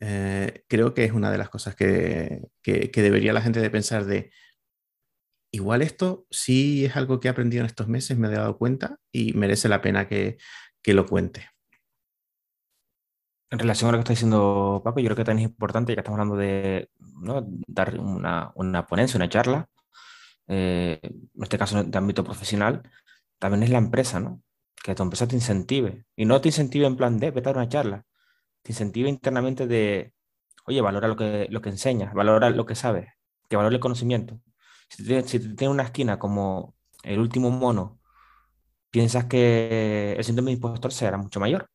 eh, 0.00 0.64
creo 0.68 0.94
que 0.94 1.04
es 1.04 1.12
una 1.12 1.30
de 1.30 1.38
las 1.38 1.48
cosas 1.48 1.74
que, 1.74 2.42
que, 2.62 2.90
debería 3.02 3.32
la 3.32 3.40
gente 3.42 3.60
de 3.60 3.70
pensar 3.70 4.04
de, 4.04 4.30
igual 5.52 5.82
esto 5.82 6.26
sí 6.30 6.84
es 6.84 6.96
algo 6.96 7.20
que 7.20 7.28
he 7.28 7.30
aprendido 7.30 7.60
en 7.62 7.66
estos 7.66 7.88
meses, 7.88 8.18
me 8.18 8.28
he 8.28 8.32
dado 8.32 8.58
cuenta 8.58 8.98
y 9.12 9.32
merece 9.34 9.68
la 9.68 9.80
pena 9.82 10.08
que, 10.08 10.36
que 10.82 10.94
lo 10.94 11.06
cuente. 11.06 11.48
En 13.50 13.58
relación 13.58 13.88
a 13.88 13.92
lo 13.92 13.98
que 13.98 14.00
está 14.00 14.12
diciendo 14.12 14.82
Paco, 14.84 15.00
yo 15.00 15.06
creo 15.06 15.16
que 15.16 15.24
también 15.24 15.46
es 15.46 15.52
importante, 15.52 15.94
ya 15.94 16.00
estamos 16.00 16.18
hablando 16.18 16.36
de 16.36 16.90
¿no? 17.20 17.46
dar 17.68 17.98
una, 17.98 18.50
una, 18.56 18.86
ponencia, 18.86 19.16
una 19.16 19.28
charla, 19.28 19.68
eh, 20.48 21.00
en 21.02 21.42
este 21.42 21.58
caso 21.58 21.82
de 21.82 21.98
ámbito 21.98 22.24
profesional, 22.24 22.82
también 23.38 23.62
es 23.62 23.70
la 23.70 23.78
empresa, 23.78 24.20
¿no? 24.20 24.42
Que 24.82 24.94
tu 24.94 25.02
empresa 25.02 25.26
te 25.26 25.36
incentive. 25.36 26.04
Y 26.16 26.24
no 26.26 26.40
te 26.40 26.48
incentive 26.48 26.86
en 26.86 26.96
plan 26.96 27.18
de, 27.18 27.30
vete 27.30 27.48
a 27.48 27.52
una 27.52 27.68
charla. 27.68 28.04
Te 28.62 28.72
incentive 28.72 29.08
internamente 29.08 29.66
de, 29.66 30.12
oye, 30.66 30.80
valora 30.80 31.08
lo 31.08 31.16
que, 31.16 31.46
lo 31.50 31.60
que 31.62 31.70
enseñas, 31.70 32.14
valora 32.14 32.50
lo 32.50 32.66
que 32.66 32.74
sabes, 32.74 33.08
que 33.48 33.56
valore 33.56 33.76
el 33.76 33.80
conocimiento. 33.80 34.40
Si 34.88 35.06
te, 35.06 35.22
si 35.28 35.38
tiene 35.56 35.72
una 35.72 35.84
esquina 35.84 36.18
como 36.18 36.74
el 37.02 37.18
último 37.18 37.50
mono, 37.50 38.00
piensas 38.90 39.26
que 39.26 40.14
el 40.16 40.24
síndrome 40.24 40.50
de 40.50 40.54
impostor 40.56 40.92
será 40.92 41.18
mucho 41.18 41.40
mayor. 41.40 41.68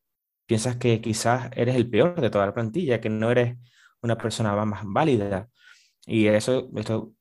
Piensas 0.46 0.78
que 0.78 1.02
quizás 1.02 1.52
eres 1.56 1.76
el 1.76 1.90
peor 1.90 2.20
de 2.22 2.30
toda 2.30 2.46
la 2.48 2.54
plantilla, 2.54 3.02
que 3.02 3.10
no 3.10 3.32
eres 3.32 3.58
una 4.02 4.18
persona 4.18 4.54
más 4.66 4.82
válida. 4.86 5.50
Y 6.06 6.28
eso, 6.28 6.70
esto 6.76 7.14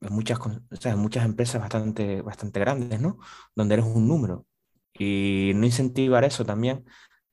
en 0.00 0.12
muchas, 0.12 0.38
o 0.40 0.96
muchas 0.96 1.24
empresas 1.24 1.60
bastante, 1.60 2.22
bastante 2.22 2.60
grandes, 2.60 3.00
¿no? 3.00 3.18
Donde 3.54 3.74
eres 3.74 3.86
un 3.86 4.08
número. 4.08 4.46
Y 4.94 5.52
no 5.54 5.66
incentivar 5.66 6.24
eso 6.24 6.44
también, 6.44 6.84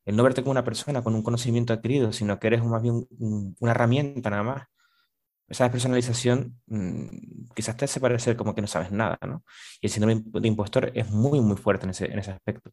el 0.06 0.16
no 0.16 0.24
verte 0.24 0.42
como 0.44 0.52
una 0.52 0.64
persona 0.66 1.02
con 1.04 1.16
un 1.16 1.24
conocimiento 1.24 1.74
adquirido, 1.74 2.12
sino 2.14 2.40
que 2.40 2.48
eres 2.48 2.64
más 2.64 2.82
bien 2.82 3.08
una 3.60 3.72
herramienta 3.72 4.30
nada 4.30 4.44
más 4.44 4.68
esa 5.48 5.66
despersonalización 5.66 6.60
mm, 6.68 7.52
quizás 7.56 7.78
te 7.78 7.86
hace 7.86 8.00
parecer 8.00 8.36
como 8.36 8.56
que 8.56 8.62
no 8.62 8.68
sabes 8.68 8.92
nada, 8.92 9.18
¿no? 9.28 9.44
Y 9.82 9.88
el 9.88 9.92
síndrome 9.92 10.24
de 10.26 10.48
impostor 10.48 10.92
es 10.96 11.10
muy, 11.10 11.40
muy 11.42 11.58
fuerte 11.58 11.86
en 11.86 11.92
ese, 11.92 12.06
en 12.12 12.20
ese 12.20 12.32
aspecto. 12.32 12.72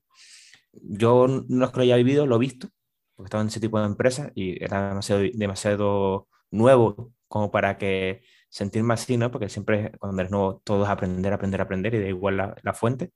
Yo 0.72 1.26
no 1.48 1.64
es 1.64 1.70
que 1.72 1.76
lo 1.78 1.82
haya 1.82 1.96
vivido, 1.96 2.26
lo 2.26 2.36
he 2.36 2.38
visto, 2.38 2.68
porque 3.14 3.26
estaba 3.26 3.42
en 3.42 3.48
ese 3.48 3.60
tipo 3.60 3.78
de 3.80 3.86
empresa 3.86 4.30
y 4.34 4.62
era 4.62 4.88
demasiado, 4.90 5.22
demasiado 5.34 6.28
nuevo 6.50 7.12
como 7.28 7.50
para 7.50 7.78
que 7.78 8.22
sentirme 8.50 8.94
así, 8.94 9.16
¿no? 9.16 9.30
Porque 9.30 9.48
siempre 9.48 9.92
cuando 9.98 10.20
eres 10.22 10.30
nuevo 10.32 10.60
todo 10.64 10.84
es 10.84 10.90
aprender, 10.90 11.32
aprender, 11.32 11.60
aprender 11.62 11.94
y 11.94 12.00
da 12.00 12.08
igual 12.08 12.36
la, 12.38 12.56
la 12.62 12.74
fuente. 12.74 13.12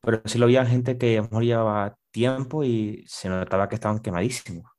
Pero 0.00 0.22
sí 0.26 0.38
lo 0.38 0.46
había 0.46 0.66
gente 0.66 0.98
que 0.98 1.18
a 1.18 1.22
lo 1.22 1.28
mejor 1.28 1.44
llevaba 1.44 1.96
tiempo 2.10 2.64
y 2.64 3.04
se 3.08 3.28
notaba 3.28 3.68
que 3.68 3.76
estaban 3.76 4.00
quemadísimos. 4.00 4.70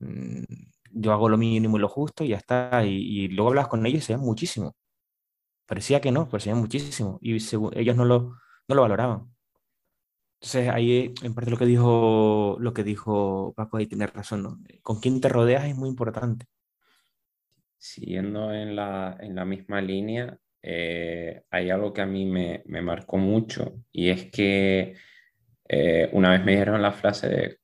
Mm, 0.00 0.44
yo 0.92 1.12
hago 1.12 1.28
lo 1.28 1.36
mínimo 1.38 1.76
y 1.76 1.80
lo 1.80 1.88
justo 1.88 2.24
y 2.24 2.28
ya 2.28 2.36
está. 2.36 2.84
Y, 2.84 3.28
luego 3.28 3.50
hablas 3.50 3.68
con 3.68 3.84
ellos 3.86 4.02
y 4.02 4.06
se 4.06 4.14
ven 4.14 4.22
muchísimo. 4.24 4.76
Parecía 5.66 6.00
que 6.00 6.12
no, 6.12 6.28
pero 6.28 6.40
se 6.40 6.54
muchísimo. 6.54 7.18
Y 7.22 7.36
ellos 7.36 7.96
no 7.96 8.04
lo, 8.04 8.38
no 8.68 8.74
lo 8.74 8.82
valoraban. 8.82 9.34
Entonces 10.40 10.68
ahí 10.68 11.14
en 11.22 11.34
parte 11.34 11.50
lo 11.50 11.56
que 11.56 11.66
dijo, 11.66 12.56
lo 12.60 12.72
que 12.72 12.84
dijo 12.84 13.52
Paco 13.56 13.78
ahí 13.78 13.86
tiene 13.86 14.06
razón, 14.06 14.42
¿no? 14.42 14.58
Con 14.82 15.00
quién 15.00 15.20
te 15.20 15.28
rodeas 15.28 15.64
es 15.66 15.76
muy 15.76 15.88
importante. 15.88 16.46
Siguiendo 17.86 18.52
en 18.52 18.74
la, 18.74 19.16
en 19.20 19.36
la 19.36 19.44
misma 19.44 19.80
línea, 19.80 20.36
eh, 20.60 21.42
hay 21.50 21.70
algo 21.70 21.92
que 21.92 22.02
a 22.02 22.06
mí 22.06 22.26
me, 22.26 22.62
me 22.66 22.82
marcó 22.82 23.16
mucho 23.16 23.76
y 23.92 24.10
es 24.10 24.28
que 24.30 24.94
eh, 25.68 26.08
una 26.12 26.30
vez 26.30 26.44
me 26.44 26.52
dijeron 26.52 26.82
la 26.82 26.90
frase 26.90 27.28
de 27.28 27.58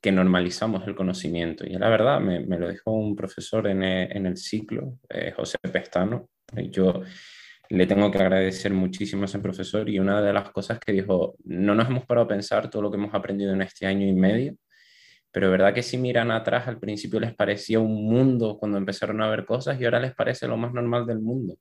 que 0.00 0.10
normalizamos 0.10 0.86
el 0.86 0.94
conocimiento. 0.94 1.66
Y 1.66 1.74
la 1.74 1.90
verdad, 1.90 2.18
me, 2.18 2.40
me 2.40 2.58
lo 2.58 2.70
dijo 2.70 2.92
un 2.92 3.14
profesor 3.14 3.66
en 3.66 3.82
el, 3.82 4.16
en 4.16 4.24
el 4.24 4.38
ciclo, 4.38 4.98
eh, 5.10 5.32
José 5.36 5.58
Pestano. 5.70 6.30
Yo 6.70 7.02
le 7.68 7.86
tengo 7.86 8.10
que 8.10 8.18
agradecer 8.18 8.72
muchísimo 8.72 9.22
a 9.22 9.24
ese 9.26 9.38
profesor 9.38 9.88
y 9.90 9.98
una 9.98 10.22
de 10.22 10.32
las 10.32 10.50
cosas 10.50 10.78
que 10.78 10.92
dijo, 10.92 11.36
no 11.44 11.74
nos 11.74 11.88
hemos 11.88 12.06
parado 12.06 12.24
a 12.24 12.28
pensar 12.28 12.70
todo 12.70 12.80
lo 12.80 12.90
que 12.90 12.96
hemos 12.96 13.14
aprendido 13.14 13.52
en 13.52 13.60
este 13.60 13.84
año 13.84 14.06
y 14.06 14.14
medio, 14.14 14.56
pero 15.34 15.50
verdad 15.50 15.74
que 15.74 15.82
si 15.82 15.98
miran 15.98 16.30
atrás, 16.30 16.66
al 16.66 16.78
principio 16.78 17.20
les 17.20 17.34
parecía 17.34 17.80
un 17.80 18.06
mundo 18.06 18.56
cuando 18.58 18.78
empezaron 18.78 19.20
a 19.20 19.28
ver 19.28 19.44
cosas 19.44 19.78
y 19.78 19.84
ahora 19.84 20.00
les 20.00 20.14
parece 20.14 20.48
lo 20.48 20.56
más 20.56 20.72
normal 20.72 21.04
del 21.06 21.20
mundo. 21.20 21.56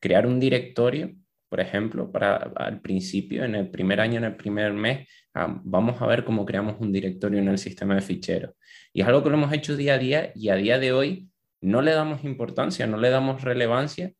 Crear 0.00 0.26
un 0.26 0.38
directorio 0.38 1.14
por 1.48 1.60
ejemplo, 1.60 2.10
para 2.10 2.36
al 2.56 2.80
principio, 2.80 3.44
en 3.44 3.54
el 3.54 3.70
primer 3.70 4.00
año, 4.00 4.18
en 4.18 4.24
el 4.24 4.36
primer 4.36 4.72
mes, 4.72 5.08
ah, 5.34 5.60
vamos 5.64 6.00
a 6.02 6.06
ver 6.06 6.24
cómo 6.24 6.44
creamos 6.44 6.76
un 6.80 6.92
directorio 6.92 7.38
en 7.38 7.48
el 7.48 7.58
sistema 7.58 7.94
de 7.94 8.02
ficheros. 8.02 8.54
Y 8.92 9.02
es 9.02 9.06
algo 9.06 9.22
que 9.22 9.30
lo 9.30 9.36
hemos 9.36 9.52
hecho 9.52 9.76
día 9.76 9.94
a 9.94 9.98
día 9.98 10.32
y 10.34 10.48
a 10.48 10.56
día 10.56 10.78
de 10.78 10.92
hoy 10.92 11.28
no 11.60 11.82
le 11.82 11.92
damos 11.92 12.24
importancia, 12.24 12.86
no 12.86 12.98
le 12.98 13.10
damos 13.10 13.42
relevancia 13.42 14.12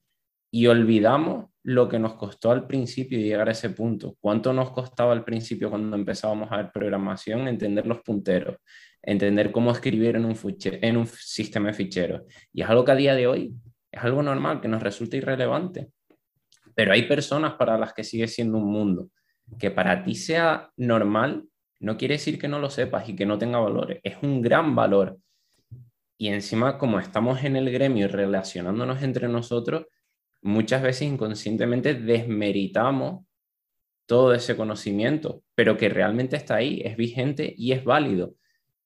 y 0.53 0.69
olvidamos 0.69 1.51
lo 1.67 1.89
que 1.89 1.99
nos 1.99 2.15
costó 2.15 2.53
al 2.53 2.65
principio 2.65 3.19
llegar 3.19 3.49
a 3.49 3.53
ese 3.53 3.71
punto. 3.71 4.17
¿Cuánto 4.21 4.53
nos 4.53 4.71
costaba 4.71 5.13
al 5.13 5.25
principio 5.25 5.69
cuando 5.69 5.97
empezábamos 5.97 6.53
a 6.53 6.59
ver 6.59 6.71
programación 6.73 7.49
entender 7.49 7.89
los 7.89 8.03
punteros, 8.03 8.59
entender 9.03 9.51
cómo 9.51 9.73
escribir 9.73 10.15
en 10.15 10.27
un, 10.27 10.39
en 10.63 10.97
un 10.97 11.07
sistema 11.09 11.67
de 11.67 11.75
ficheros? 11.75 12.23
Y 12.53 12.63
es 12.63 12.69
algo 12.69 12.85
que 12.85 12.93
a 12.93 12.95
día 12.95 13.17
de 13.17 13.27
hoy 13.27 13.53
es 13.91 14.01
algo 14.01 14.23
normal, 14.23 14.61
que 14.61 14.69
nos 14.69 14.81
resulta 14.81 15.17
irrelevante. 15.17 15.89
Pero 16.77 16.93
hay 16.93 17.09
personas 17.09 17.55
para 17.55 17.77
las 17.77 17.93
que 17.93 18.05
sigue 18.05 18.29
siendo 18.29 18.59
un 18.59 18.71
mundo. 18.71 19.11
Que 19.59 19.73
para 19.73 20.05
ti 20.05 20.15
sea 20.15 20.71
normal, 20.77 21.49
no 21.81 21.97
quiere 21.97 22.15
decir 22.15 22.39
que 22.39 22.47
no 22.47 22.61
lo 22.61 22.71
sepas 22.71 23.09
y 23.09 23.17
que 23.17 23.27
no 23.27 23.39
tenga 23.39 23.59
valor, 23.59 23.99
es 24.05 24.17
un 24.23 24.41
gran 24.41 24.77
valor. 24.77 25.19
Y 26.17 26.29
encima, 26.29 26.79
como 26.79 27.01
estamos 27.01 27.43
en 27.43 27.57
el 27.57 27.73
gremio 27.73 28.05
y 28.05 28.09
relacionándonos 28.09 29.03
entre 29.03 29.27
nosotros, 29.27 29.87
muchas 30.43 30.83
veces 30.83 31.03
inconscientemente 31.03 31.95
desmeritamos 31.95 33.25
todo 34.07 34.33
ese 34.33 34.57
conocimiento, 34.57 35.43
pero 35.55 35.77
que 35.77 35.89
realmente 35.89 36.37
está 36.37 36.57
ahí, 36.57 36.81
es 36.85 36.97
vigente 36.97 37.53
y 37.57 37.73
es 37.73 37.85
válido. 37.85 38.35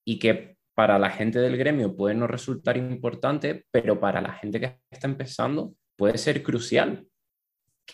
Y 0.04 0.18
que 0.18 0.56
para 0.74 0.98
la 0.98 1.10
gente 1.10 1.38
del 1.38 1.58
gremio 1.58 1.94
puede 1.94 2.14
no 2.14 2.26
resultar 2.26 2.76
importante, 2.76 3.66
pero 3.70 4.00
para 4.00 4.22
la 4.22 4.32
gente 4.32 4.58
que 4.58 4.78
está 4.90 5.06
empezando 5.06 5.74
puede 5.96 6.16
ser 6.16 6.42
crucial. 6.42 7.06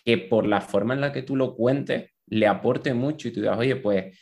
Que 0.05 0.19
por 0.19 0.47
la 0.47 0.61
forma 0.61 0.95
en 0.95 1.01
la 1.01 1.12
que 1.12 1.23
tú 1.23 1.35
lo 1.35 1.57
cuentes 1.57 2.11
le 2.27 2.47
aporte 2.47 2.95
mucho 2.95 3.29
y 3.29 3.33
tú 3.33 3.40
digas, 3.40 3.59
oye, 3.59 3.77
pues 3.77 4.16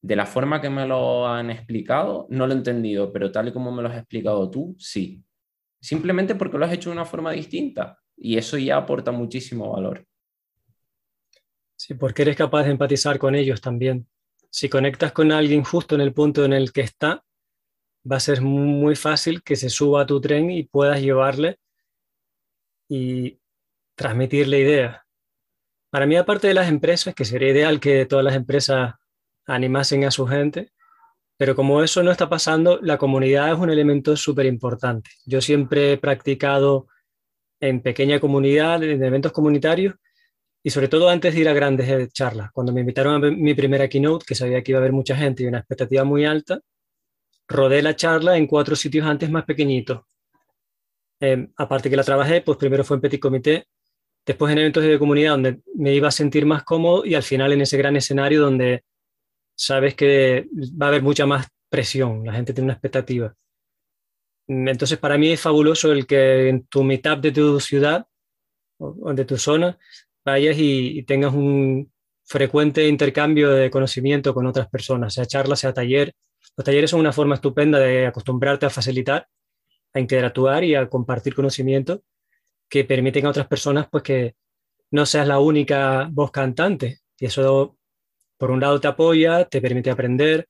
de 0.00 0.16
la 0.16 0.26
forma 0.26 0.60
que 0.60 0.70
me 0.70 0.86
lo 0.86 1.28
han 1.28 1.50
explicado, 1.50 2.26
no 2.30 2.46
lo 2.46 2.54
he 2.54 2.56
entendido, 2.56 3.12
pero 3.12 3.30
tal 3.30 3.48
y 3.48 3.52
como 3.52 3.70
me 3.70 3.82
lo 3.82 3.88
has 3.88 3.98
explicado 3.98 4.50
tú, 4.50 4.74
sí. 4.78 5.22
Simplemente 5.80 6.34
porque 6.34 6.58
lo 6.58 6.64
has 6.64 6.72
hecho 6.72 6.90
de 6.90 6.96
una 6.96 7.04
forma 7.04 7.30
distinta 7.30 8.01
y 8.16 8.38
eso 8.38 8.58
ya 8.58 8.76
aporta 8.76 9.12
muchísimo 9.12 9.72
valor. 9.72 10.06
Sí, 11.76 11.94
porque 11.94 12.22
eres 12.22 12.36
capaz 12.36 12.64
de 12.64 12.70
empatizar 12.70 13.18
con 13.18 13.34
ellos 13.34 13.60
también. 13.60 14.06
Si 14.50 14.68
conectas 14.68 15.12
con 15.12 15.32
alguien 15.32 15.64
justo 15.64 15.94
en 15.94 16.00
el 16.00 16.12
punto 16.12 16.44
en 16.44 16.52
el 16.52 16.72
que 16.72 16.82
está, 16.82 17.24
va 18.10 18.16
a 18.16 18.20
ser 18.20 18.40
muy 18.40 18.96
fácil 18.96 19.42
que 19.42 19.56
se 19.56 19.70
suba 19.70 20.02
a 20.02 20.06
tu 20.06 20.20
tren 20.20 20.50
y 20.50 20.64
puedas 20.64 21.00
llevarle 21.00 21.58
y 22.88 23.40
transmitirle 23.94 24.60
ideas. 24.60 25.00
Para 25.90 26.06
mí, 26.06 26.16
aparte 26.16 26.48
de 26.48 26.54
las 26.54 26.68
empresas, 26.68 27.14
que 27.14 27.24
sería 27.24 27.50
ideal 27.50 27.80
que 27.80 28.06
todas 28.06 28.24
las 28.24 28.34
empresas 28.34 28.94
animasen 29.46 30.04
a 30.04 30.10
su 30.10 30.26
gente, 30.26 30.72
pero 31.36 31.56
como 31.56 31.82
eso 31.82 32.02
no 32.02 32.10
está 32.10 32.28
pasando, 32.28 32.78
la 32.80 32.98
comunidad 32.98 33.52
es 33.52 33.58
un 33.58 33.70
elemento 33.70 34.16
súper 34.16 34.46
importante. 34.46 35.10
Yo 35.26 35.40
siempre 35.40 35.92
he 35.92 35.98
practicado 35.98 36.86
en 37.62 37.80
pequeña 37.80 38.18
comunidad, 38.18 38.82
en 38.82 39.02
eventos 39.02 39.32
comunitarios, 39.32 39.94
y 40.64 40.70
sobre 40.70 40.88
todo 40.88 41.08
antes 41.08 41.32
de 41.34 41.40
ir 41.40 41.48
a 41.48 41.52
grandes 41.52 42.12
charlas. 42.12 42.50
Cuando 42.52 42.72
me 42.72 42.80
invitaron 42.80 43.24
a 43.24 43.30
mi 43.30 43.54
primera 43.54 43.88
keynote, 43.88 44.24
que 44.26 44.34
sabía 44.34 44.62
que 44.62 44.72
iba 44.72 44.78
a 44.78 44.82
haber 44.82 44.92
mucha 44.92 45.16
gente 45.16 45.42
y 45.42 45.46
una 45.46 45.58
expectativa 45.58 46.04
muy 46.04 46.24
alta, 46.24 46.60
rodé 47.48 47.80
la 47.82 47.94
charla 47.94 48.36
en 48.36 48.46
cuatro 48.46 48.74
sitios 48.74 49.06
antes 49.06 49.30
más 49.30 49.44
pequeñitos. 49.44 50.02
Eh, 51.20 51.48
aparte 51.56 51.88
que 51.88 51.96
la 51.96 52.02
trabajé, 52.02 52.40
pues 52.42 52.58
primero 52.58 52.82
fue 52.82 52.96
en 52.96 53.00
Petit 53.00 53.20
Comité, 53.20 53.66
después 54.26 54.52
en 54.52 54.58
eventos 54.58 54.82
de 54.82 54.98
comunidad 54.98 55.32
donde 55.32 55.60
me 55.76 55.94
iba 55.94 56.08
a 56.08 56.12
sentir 56.12 56.46
más 56.46 56.64
cómodo 56.64 57.04
y 57.04 57.14
al 57.14 57.22
final 57.22 57.52
en 57.52 57.60
ese 57.60 57.76
gran 57.76 57.94
escenario 57.94 58.40
donde 58.40 58.84
sabes 59.54 59.94
que 59.94 60.48
va 60.80 60.86
a 60.86 60.88
haber 60.88 61.02
mucha 61.02 61.26
más 61.26 61.46
presión, 61.68 62.24
la 62.24 62.32
gente 62.32 62.52
tiene 62.52 62.66
una 62.66 62.74
expectativa. 62.74 63.34
Entonces, 64.48 64.98
para 64.98 65.18
mí 65.18 65.30
es 65.30 65.40
fabuloso 65.40 65.92
el 65.92 66.06
que 66.06 66.48
en 66.48 66.66
tu 66.66 66.82
mitad 66.84 67.18
de 67.18 67.32
tu 67.32 67.60
ciudad 67.60 68.06
o 68.78 69.14
de 69.14 69.24
tu 69.24 69.36
zona 69.38 69.78
vayas 70.24 70.56
y, 70.58 71.02
tengas 71.04 71.32
un 71.34 71.92
frecuente 72.24 72.86
intercambio 72.88 73.50
de 73.50 73.70
conocimiento 73.70 74.34
con 74.34 74.46
otras 74.46 74.68
personas, 74.68 75.14
sea 75.14 75.26
charla, 75.26 75.56
sea 75.56 75.72
taller. 75.72 76.12
Los 76.56 76.64
talleres 76.64 76.90
son 76.90 77.00
una 77.00 77.12
forma 77.12 77.34
estupenda 77.36 77.78
de 77.78 78.06
acostumbrarte 78.06 78.66
a 78.66 78.70
facilitar, 78.70 79.26
a 79.94 80.00
interactuar 80.00 80.64
y 80.64 80.74
a 80.74 80.88
compartir 80.88 81.34
conocimiento 81.34 82.02
que 82.68 82.84
permiten 82.84 83.26
a 83.26 83.30
otras 83.30 83.46
personas 83.46 83.88
pues 83.90 84.02
que 84.02 84.34
no 84.90 85.06
seas 85.06 85.26
la 85.26 85.38
única 85.38 86.08
voz 86.10 86.30
cantante. 86.30 87.00
Y 87.18 87.26
eso 87.26 87.76
por 88.38 88.50
un 88.50 88.60
lado 88.60 88.80
te 88.80 88.88
apoya, 88.88 89.44
te 89.44 89.60
permite 89.60 89.90
aprender, 89.90 90.48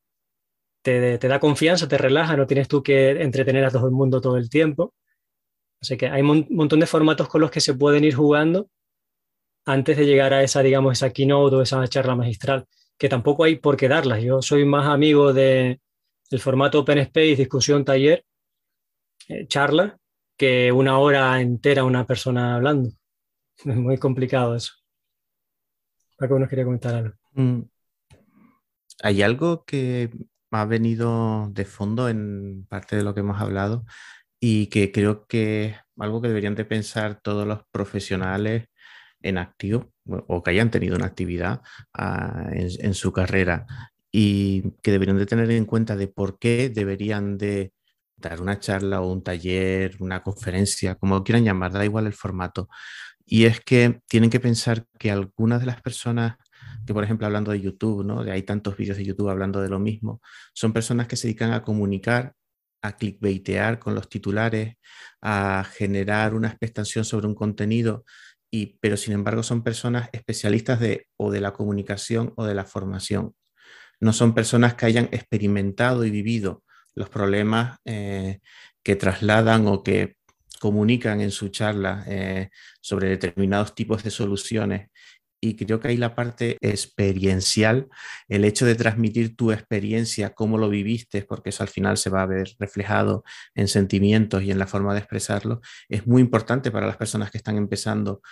te, 0.82 1.18
da 1.18 1.40
confianza, 1.40 1.88
te 1.88 1.98
relaja, 1.98 2.36
no 2.36 2.46
tienes 2.46 2.68
tú 2.68 2.82
que 2.82 3.10
entretener 3.10 3.64
a 3.64 3.70
todo 3.70 3.86
el 3.86 3.92
mundo 3.92 4.20
todo 4.20 4.36
el 4.36 4.50
tiempo. 4.50 4.94
Así 5.80 5.96
que 5.96 6.08
hay 6.08 6.22
un 6.22 6.46
montón 6.50 6.80
de 6.80 6.86
formatos 6.86 7.28
con 7.28 7.40
los 7.40 7.50
que 7.50 7.60
se 7.60 7.74
pueden 7.74 8.04
ir 8.04 8.14
jugando 8.14 8.68
antes 9.64 9.96
de 9.96 10.06
llegar 10.06 10.34
a 10.34 10.42
esa, 10.42 10.62
digamos, 10.62 10.92
esa 10.92 11.12
keynote 11.12 11.56
o 11.56 11.62
esa 11.62 11.86
charla 11.88 12.16
magistral, 12.16 12.66
que 12.98 13.08
tampoco 13.08 13.44
hay 13.44 13.56
por 13.56 13.76
qué 13.76 13.88
darlas. 13.88 14.22
Yo 14.22 14.42
soy 14.42 14.64
más 14.64 14.86
amigo 14.88 15.32
de, 15.32 15.80
del 16.30 16.40
formato 16.40 16.80
Open 16.80 16.98
Space, 16.98 17.36
discusión, 17.36 17.84
taller, 17.84 18.24
eh, 19.28 19.46
charla, 19.46 19.98
que 20.36 20.72
una 20.72 20.98
hora 20.98 21.40
entera 21.40 21.84
una 21.84 22.06
persona 22.06 22.56
hablando. 22.56 22.90
Es 23.64 23.76
muy 23.76 23.98
complicado 23.98 24.56
eso. 24.56 24.72
Paco 26.16 26.38
nos 26.38 26.48
quería 26.48 26.64
comentar 26.64 26.94
algo. 26.94 27.14
Mm. 27.34 27.62
Hay 29.02 29.22
algo 29.22 29.64
que 29.64 30.10
ha 30.52 30.64
venido 30.64 31.48
de 31.52 31.64
fondo 31.64 32.08
en 32.08 32.66
parte 32.68 32.96
de 32.96 33.02
lo 33.02 33.14
que 33.14 33.20
hemos 33.20 33.40
hablado 33.40 33.84
y 34.40 34.66
que 34.68 34.92
creo 34.92 35.26
que 35.26 35.66
es 35.66 35.76
algo 35.98 36.20
que 36.20 36.28
deberían 36.28 36.54
de 36.54 36.64
pensar 36.64 37.20
todos 37.22 37.46
los 37.46 37.60
profesionales 37.70 38.66
en 39.22 39.38
activo 39.38 39.92
o 40.04 40.42
que 40.42 40.50
hayan 40.50 40.70
tenido 40.70 40.96
una 40.96 41.06
actividad 41.06 41.62
ah, 41.94 42.46
en, 42.52 42.94
su 42.94 43.12
carrera 43.12 43.66
y 44.10 44.72
que 44.82 44.90
deberían 44.90 45.18
de 45.18 45.26
tener 45.26 45.50
en 45.52 45.64
cuenta 45.64 45.96
de 45.96 46.08
por 46.08 46.38
qué 46.38 46.70
deberían 46.70 47.38
de 47.38 47.72
dar 48.16 48.40
una 48.40 48.58
charla 48.58 49.00
o 49.00 49.12
un 49.12 49.22
taller, 49.22 49.96
una 50.00 50.22
conferencia, 50.22 50.96
como 50.96 51.24
quieran 51.24 51.44
llamar, 51.44 51.72
da 51.72 51.84
igual 51.84 52.06
el 52.06 52.12
formato. 52.12 52.68
Y 53.24 53.44
es 53.44 53.60
que 53.60 54.00
tienen 54.08 54.30
que 54.30 54.40
pensar 54.40 54.86
que 54.98 55.10
algunas 55.10 55.60
de 55.60 55.66
las 55.66 55.80
personas 55.80 56.36
que 56.86 56.94
por 56.94 57.04
ejemplo 57.04 57.26
hablando 57.26 57.52
de 57.52 57.60
YouTube, 57.60 58.04
¿no? 58.04 58.20
Hay 58.20 58.42
tantos 58.42 58.76
vídeos 58.76 58.96
de 58.96 59.04
YouTube 59.04 59.28
hablando 59.28 59.60
de 59.60 59.68
lo 59.68 59.78
mismo, 59.78 60.20
son 60.54 60.72
personas 60.72 61.06
que 61.06 61.16
se 61.16 61.28
dedican 61.28 61.52
a 61.52 61.62
comunicar, 61.62 62.34
a 62.82 62.96
clickbaitear 62.96 63.78
con 63.78 63.94
los 63.94 64.08
titulares, 64.08 64.76
a 65.20 65.64
generar 65.72 66.34
una 66.34 66.48
expectación 66.48 67.04
sobre 67.04 67.26
un 67.26 67.34
contenido, 67.34 68.04
y, 68.50 68.78
pero 68.80 68.96
sin 68.96 69.14
embargo 69.14 69.42
son 69.42 69.62
personas 69.62 70.10
especialistas 70.12 70.80
de 70.80 71.06
o 71.16 71.30
de 71.30 71.40
la 71.40 71.52
comunicación 71.52 72.32
o 72.36 72.44
de 72.44 72.54
la 72.54 72.64
formación. 72.64 73.34
No 74.00 74.12
son 74.12 74.34
personas 74.34 74.74
que 74.74 74.86
hayan 74.86 75.08
experimentado 75.12 76.04
y 76.04 76.10
vivido 76.10 76.64
los 76.94 77.08
problemas 77.08 77.78
eh, 77.84 78.40
que 78.82 78.96
trasladan 78.96 79.66
o 79.68 79.82
que 79.82 80.16
comunican 80.60 81.20
en 81.20 81.30
su 81.30 81.48
charla 81.48 82.04
eh, 82.06 82.50
sobre 82.80 83.08
determinados 83.08 83.74
tipos 83.74 84.02
de 84.04 84.10
soluciones 84.10 84.90
y 85.44 85.56
creo 85.56 85.80
que 85.80 85.88
ahí 85.88 85.96
la 85.96 86.14
parte 86.14 86.56
experiencial, 86.60 87.88
el 88.28 88.44
hecho 88.44 88.64
de 88.64 88.76
transmitir 88.76 89.34
tu 89.34 89.50
experiencia, 89.50 90.34
cómo 90.34 90.56
lo 90.56 90.68
viviste, 90.68 91.22
porque 91.22 91.50
eso 91.50 91.64
al 91.64 91.68
final 91.68 91.96
se 91.98 92.10
va 92.10 92.22
a 92.22 92.26
ver 92.26 92.54
reflejado 92.60 93.24
en 93.56 93.66
sentimientos 93.66 94.44
y 94.44 94.52
en 94.52 94.60
la 94.60 94.68
forma 94.68 94.92
de 94.94 95.00
expresarlo, 95.00 95.60
es 95.88 96.06
muy 96.06 96.22
importante 96.22 96.70
para 96.70 96.86
las 96.86 96.96
personas 96.96 97.32
que 97.32 97.38
están 97.38 97.56
empezando 97.56 98.22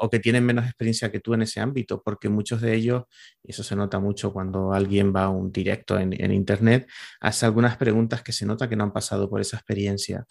o 0.00 0.08
que 0.08 0.20
tienen 0.20 0.46
menos 0.46 0.64
experiencia 0.64 1.10
que 1.10 1.18
tú 1.18 1.34
en 1.34 1.42
ese 1.42 1.58
ámbito, 1.58 2.02
porque 2.04 2.28
muchos 2.28 2.60
de 2.60 2.72
ellos, 2.72 3.02
y 3.42 3.50
eso 3.50 3.64
se 3.64 3.74
nota 3.74 3.98
mucho 3.98 4.32
cuando 4.32 4.72
alguien 4.72 5.12
va 5.12 5.24
a 5.24 5.28
un 5.30 5.50
directo 5.50 5.98
en, 5.98 6.12
en 6.12 6.32
Internet, 6.32 6.88
hace 7.20 7.46
algunas 7.46 7.76
preguntas 7.76 8.22
que 8.22 8.30
se 8.30 8.46
nota 8.46 8.68
que 8.68 8.76
no 8.76 8.84
han 8.84 8.92
pasado 8.92 9.28
por 9.28 9.40
esa 9.40 9.56
experiencia. 9.56 10.24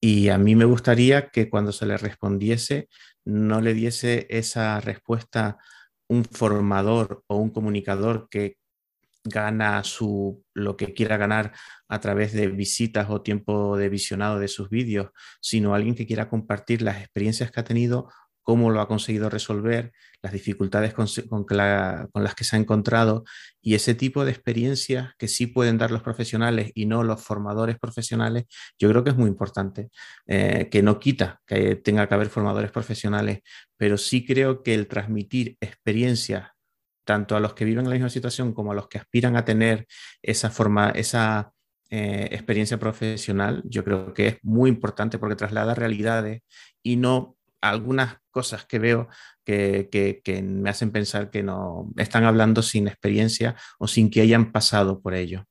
Y 0.00 0.28
a 0.28 0.38
mí 0.38 0.54
me 0.54 0.64
gustaría 0.64 1.28
que 1.30 1.50
cuando 1.50 1.72
se 1.72 1.86
le 1.86 1.96
respondiese 1.96 2.88
no 3.24 3.60
le 3.60 3.74
diese 3.74 4.26
esa 4.30 4.80
respuesta 4.80 5.58
un 6.08 6.24
formador 6.24 7.24
o 7.26 7.36
un 7.36 7.50
comunicador 7.50 8.28
que 8.30 8.56
gana 9.24 9.82
su, 9.84 10.44
lo 10.54 10.76
que 10.76 10.94
quiera 10.94 11.16
ganar 11.16 11.52
a 11.88 12.00
través 12.00 12.32
de 12.32 12.48
visitas 12.48 13.10
o 13.10 13.22
tiempo 13.22 13.76
de 13.76 13.88
visionado 13.88 14.38
de 14.38 14.48
sus 14.48 14.70
vídeos, 14.70 15.10
sino 15.40 15.74
alguien 15.74 15.94
que 15.94 16.06
quiera 16.06 16.28
compartir 16.28 16.82
las 16.82 16.98
experiencias 16.98 17.50
que 17.50 17.60
ha 17.60 17.64
tenido 17.64 18.10
cómo 18.48 18.70
lo 18.70 18.80
ha 18.80 18.88
conseguido 18.88 19.28
resolver, 19.28 19.92
las 20.22 20.32
dificultades 20.32 20.94
con, 20.94 21.06
las 21.54 22.34
que 22.34 22.44
se 22.44 22.56
ha 22.56 22.58
encontrado 22.58 23.24
y 23.60 23.74
ese 23.74 23.94
tipo 23.94 24.24
de 24.24 24.30
experiencias 24.30 25.10
que 25.18 25.28
sí 25.28 25.48
pueden 25.48 25.76
dar 25.76 25.90
los 25.90 26.02
profesionales 26.02 26.72
y 26.74 26.86
no 26.86 27.02
los 27.02 27.22
formadores 27.22 27.78
profesionales, 27.78 28.44
yo 28.78 28.88
creo 28.88 29.04
que 29.04 29.10
es 29.10 29.16
muy 29.18 29.28
importante, 29.28 29.90
eh, 30.26 30.70
que 30.70 30.82
no 30.82 30.98
quita 30.98 31.42
que 31.46 31.76
tenga 31.76 32.08
que 32.08 32.14
haber 32.14 32.30
formadores 32.30 32.70
profesionales, 32.70 33.40
pero 33.76 33.98
sí 33.98 34.24
creo 34.24 34.62
que 34.62 34.72
el 34.72 34.86
transmitir 34.86 35.58
experiencias 35.60 36.48
tanto 37.04 37.36
a 37.36 37.40
los 37.40 37.52
que 37.52 37.66
viven 37.66 37.84
en 37.84 37.90
la 37.90 37.96
misma 37.96 38.08
situación 38.08 38.54
como 38.54 38.72
a 38.72 38.74
los 38.74 38.88
que 38.88 38.96
aspiran 38.96 39.36
a 39.36 39.44
tener 39.44 39.86
esa 40.22 40.48
forma, 40.48 40.88
esa 40.88 41.52
eh, 41.90 42.28
experiencia 42.32 42.78
profesional, 42.78 43.62
yo 43.66 43.84
creo 43.84 44.14
que 44.14 44.26
es 44.28 44.38
muy 44.42 44.70
importante 44.70 45.18
porque 45.18 45.36
traslada 45.36 45.74
realidades 45.74 46.40
y 46.82 46.96
no 46.96 47.36
algunas 47.60 48.16
cosas 48.38 48.64
que 48.66 48.78
veo 48.78 49.08
que, 49.44 50.40
me 50.44 50.70
hacen 50.70 50.92
pensar 50.92 51.28
que 51.28 51.42
no 51.42 51.90
están 51.96 52.22
hablando 52.22 52.62
sin 52.62 52.86
experiencia 52.86 53.56
o 53.80 53.88
sin 53.88 54.10
que 54.10 54.20
hayan 54.20 54.52
pasado 54.52 55.00
por 55.00 55.12
ello. 55.14 55.44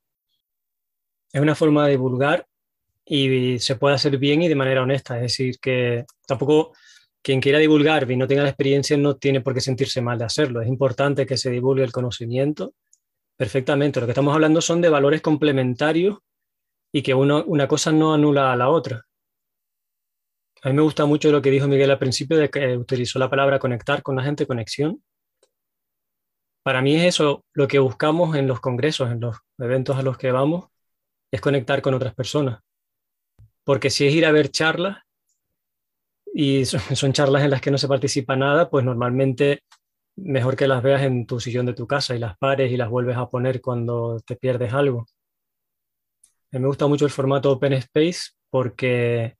Es 1.30 1.42
una 1.42 1.54
forma 1.54 1.84
de 1.84 1.90
divulgar 1.90 2.46
y 3.04 3.58
se 3.58 3.76
puede 3.76 3.94
hacer 3.96 4.16
bien 4.16 4.40
y 4.40 4.48
de 4.48 4.54
manera 4.54 4.82
honesta. 4.82 5.16
Es 5.16 5.22
decir, 5.22 5.58
que 5.60 6.06
tampoco 6.26 6.72
quien 7.20 7.42
quiera 7.42 7.58
divulgar 7.58 8.10
y 8.10 8.16
no 8.16 8.26
tenga 8.26 8.42
la 8.42 8.48
experiencia 8.48 8.96
no 8.96 9.16
tiene 9.16 9.42
por 9.42 9.52
qué 9.52 9.60
sentirse 9.60 10.00
mal 10.00 10.16
de 10.16 10.24
hacerlo. 10.24 10.62
Es 10.62 10.68
importante 10.68 11.26
que 11.26 11.36
se 11.36 11.50
divulgue 11.50 11.84
el 11.84 11.92
conocimiento 11.92 12.72
perfectamente. 13.36 14.00
Lo 14.00 14.06
que 14.06 14.12
estamos 14.12 14.34
hablando 14.34 14.62
son 14.62 14.80
de 14.80 14.88
valores 14.88 15.20
complementarios 15.20 16.16
y 16.90 17.02
que 17.02 17.12
uno, 17.12 17.44
una 17.46 17.68
cosa 17.68 17.92
no 17.92 18.14
anula 18.14 18.50
a 18.50 18.56
la 18.56 18.70
otra. 18.70 19.04
A 20.62 20.68
mí 20.68 20.74
me 20.74 20.82
gusta 20.82 21.06
mucho 21.06 21.30
lo 21.30 21.40
que 21.40 21.50
dijo 21.50 21.68
Miguel 21.68 21.90
al 21.90 21.98
principio, 21.98 22.36
de 22.36 22.50
que 22.50 22.76
utilizó 22.76 23.18
la 23.18 23.30
palabra 23.30 23.58
conectar 23.58 24.02
con 24.02 24.16
la 24.16 24.24
gente, 24.24 24.46
conexión. 24.46 25.02
Para 26.64 26.82
mí 26.82 26.96
es 26.96 27.04
eso 27.04 27.44
lo 27.54 27.68
que 27.68 27.78
buscamos 27.78 28.36
en 28.36 28.48
los 28.48 28.60
congresos, 28.60 29.10
en 29.10 29.20
los 29.20 29.36
eventos 29.58 29.96
a 29.96 30.02
los 30.02 30.18
que 30.18 30.32
vamos, 30.32 30.66
es 31.30 31.40
conectar 31.40 31.80
con 31.80 31.94
otras 31.94 32.14
personas. 32.14 32.60
Porque 33.64 33.88
si 33.88 34.06
es 34.06 34.14
ir 34.14 34.26
a 34.26 34.32
ver 34.32 34.50
charlas 34.50 34.98
y 36.34 36.64
son, 36.64 36.80
charlas 37.12 37.44
en 37.44 37.50
las 37.50 37.60
que 37.60 37.70
no 37.70 37.78
se 37.78 37.88
participa 37.88 38.34
nada, 38.36 38.68
pues 38.68 38.84
normalmente 38.84 39.62
mejor 40.16 40.56
que 40.56 40.66
las 40.66 40.82
veas 40.82 41.02
en 41.02 41.26
tu 41.26 41.38
sillón 41.38 41.66
de 41.66 41.74
tu 41.74 41.86
casa 41.86 42.16
y 42.16 42.18
las 42.18 42.36
pares 42.36 42.72
y 42.72 42.76
las 42.76 42.90
vuelves 42.90 43.16
a 43.16 43.28
poner 43.28 43.60
cuando 43.60 44.20
te 44.26 44.34
pierdes 44.34 44.74
algo. 44.74 45.06
me 46.50 46.66
gusta 46.66 46.86
mucho 46.88 47.04
el 47.04 47.12
formato 47.12 47.52
Open 47.52 47.74
Space 47.74 48.32
porque 48.50 49.37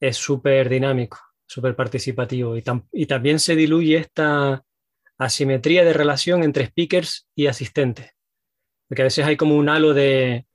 es 0.00 0.16
súper 0.16 0.68
dinámico, 0.68 1.18
súper 1.46 1.76
participativo 1.76 2.56
y, 2.56 2.64
y 2.92 3.06
también 3.06 3.38
se 3.38 3.56
diluye 3.56 3.96
esta 3.96 4.62
asimetría 5.18 5.84
de 5.84 5.92
relación 5.92 6.42
entre 6.42 6.66
speakers 6.66 7.28
y 7.34 7.46
asistentes. 7.46 8.10
Porque 8.88 9.02
a 9.02 9.04
veces 9.04 9.24
hay 9.24 9.36
como 9.36 9.56
un 9.56 9.68
halo 9.68 9.94
de, 9.94 10.46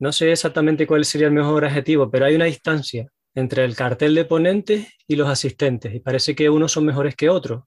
no 0.00 0.12
sé 0.12 0.32
exactamente 0.32 0.86
cuál 0.86 1.04
sería 1.04 1.26
el 1.26 1.34
mejor 1.34 1.64
adjetivo, 1.64 2.10
pero 2.10 2.24
hay 2.24 2.34
una 2.34 2.46
distancia 2.46 3.06
entre 3.34 3.64
el 3.64 3.76
cartel 3.76 4.14
de 4.14 4.24
ponentes 4.24 4.88
y 5.06 5.16
los 5.16 5.28
asistentes 5.28 5.94
y 5.94 6.00
parece 6.00 6.34
que 6.34 6.48
unos 6.48 6.72
son 6.72 6.86
mejores 6.86 7.14
que 7.14 7.28
otros 7.28 7.64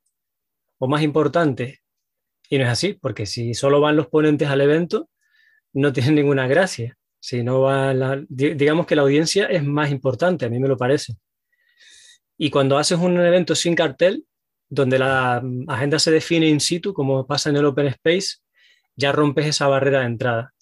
o 0.79 0.87
más 0.87 1.03
importantes. 1.03 1.79
Y 2.49 2.57
no 2.57 2.65
es 2.65 2.71
así, 2.71 2.93
porque 2.93 3.25
si 3.25 3.53
solo 3.53 3.79
van 3.79 3.95
los 3.95 4.07
ponentes 4.07 4.49
al 4.49 4.61
evento, 4.61 5.09
no 5.73 5.93
tienen 5.93 6.15
ninguna 6.15 6.47
gracia. 6.47 6.97
Si 7.23 7.41
no 7.41 7.61
va 7.61 7.93
digamos 8.27 8.85
que 8.85 8.97
la 8.97 9.03
audiencia 9.03 9.45
es 9.45 9.63
más 9.63 9.89
importante, 9.91 10.45
a 10.45 10.49
mí 10.49 10.59
me 10.59 10.67
lo 10.67 10.75
parece. 10.75 11.13
Y 12.37 12.49
cuando 12.49 12.77
haces 12.77 12.99
un 12.99 13.17
evento 13.17 13.55
sin 13.55 13.75
cartel, 13.75 14.25
donde 14.67 14.99
la 14.99 15.41
agenda 15.69 15.99
se 15.99 16.11
define 16.11 16.49
in 16.49 16.59
situ, 16.59 16.93
como 16.93 17.25
pasa 17.25 17.49
en 17.49 17.55
el 17.55 17.65
Open 17.65 17.87
Space, 17.87 18.39
ya 18.97 19.13
rompes 19.13 19.45
esa 19.45 19.69
barrera 19.69 20.01
de 20.01 20.05
entrada. 20.07 20.53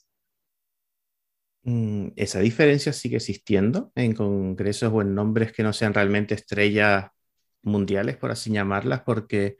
Mm, 1.64 2.10
¿Esa 2.16 2.40
diferencia 2.42 2.94
sigue 2.94 3.16
existiendo 3.16 3.92
en 3.96 4.14
congresos 4.14 4.92
o 4.94 5.02
en 5.02 5.16
nombres 5.16 5.54
que 5.54 5.64
no 5.64 5.74
sean 5.74 5.96
realmente 5.96 6.36
estrellas 6.36 7.08
mundiales, 7.64 8.18
por 8.18 8.30
así 8.30 8.52
llamarlas? 8.52 9.02
Porque 9.02 9.58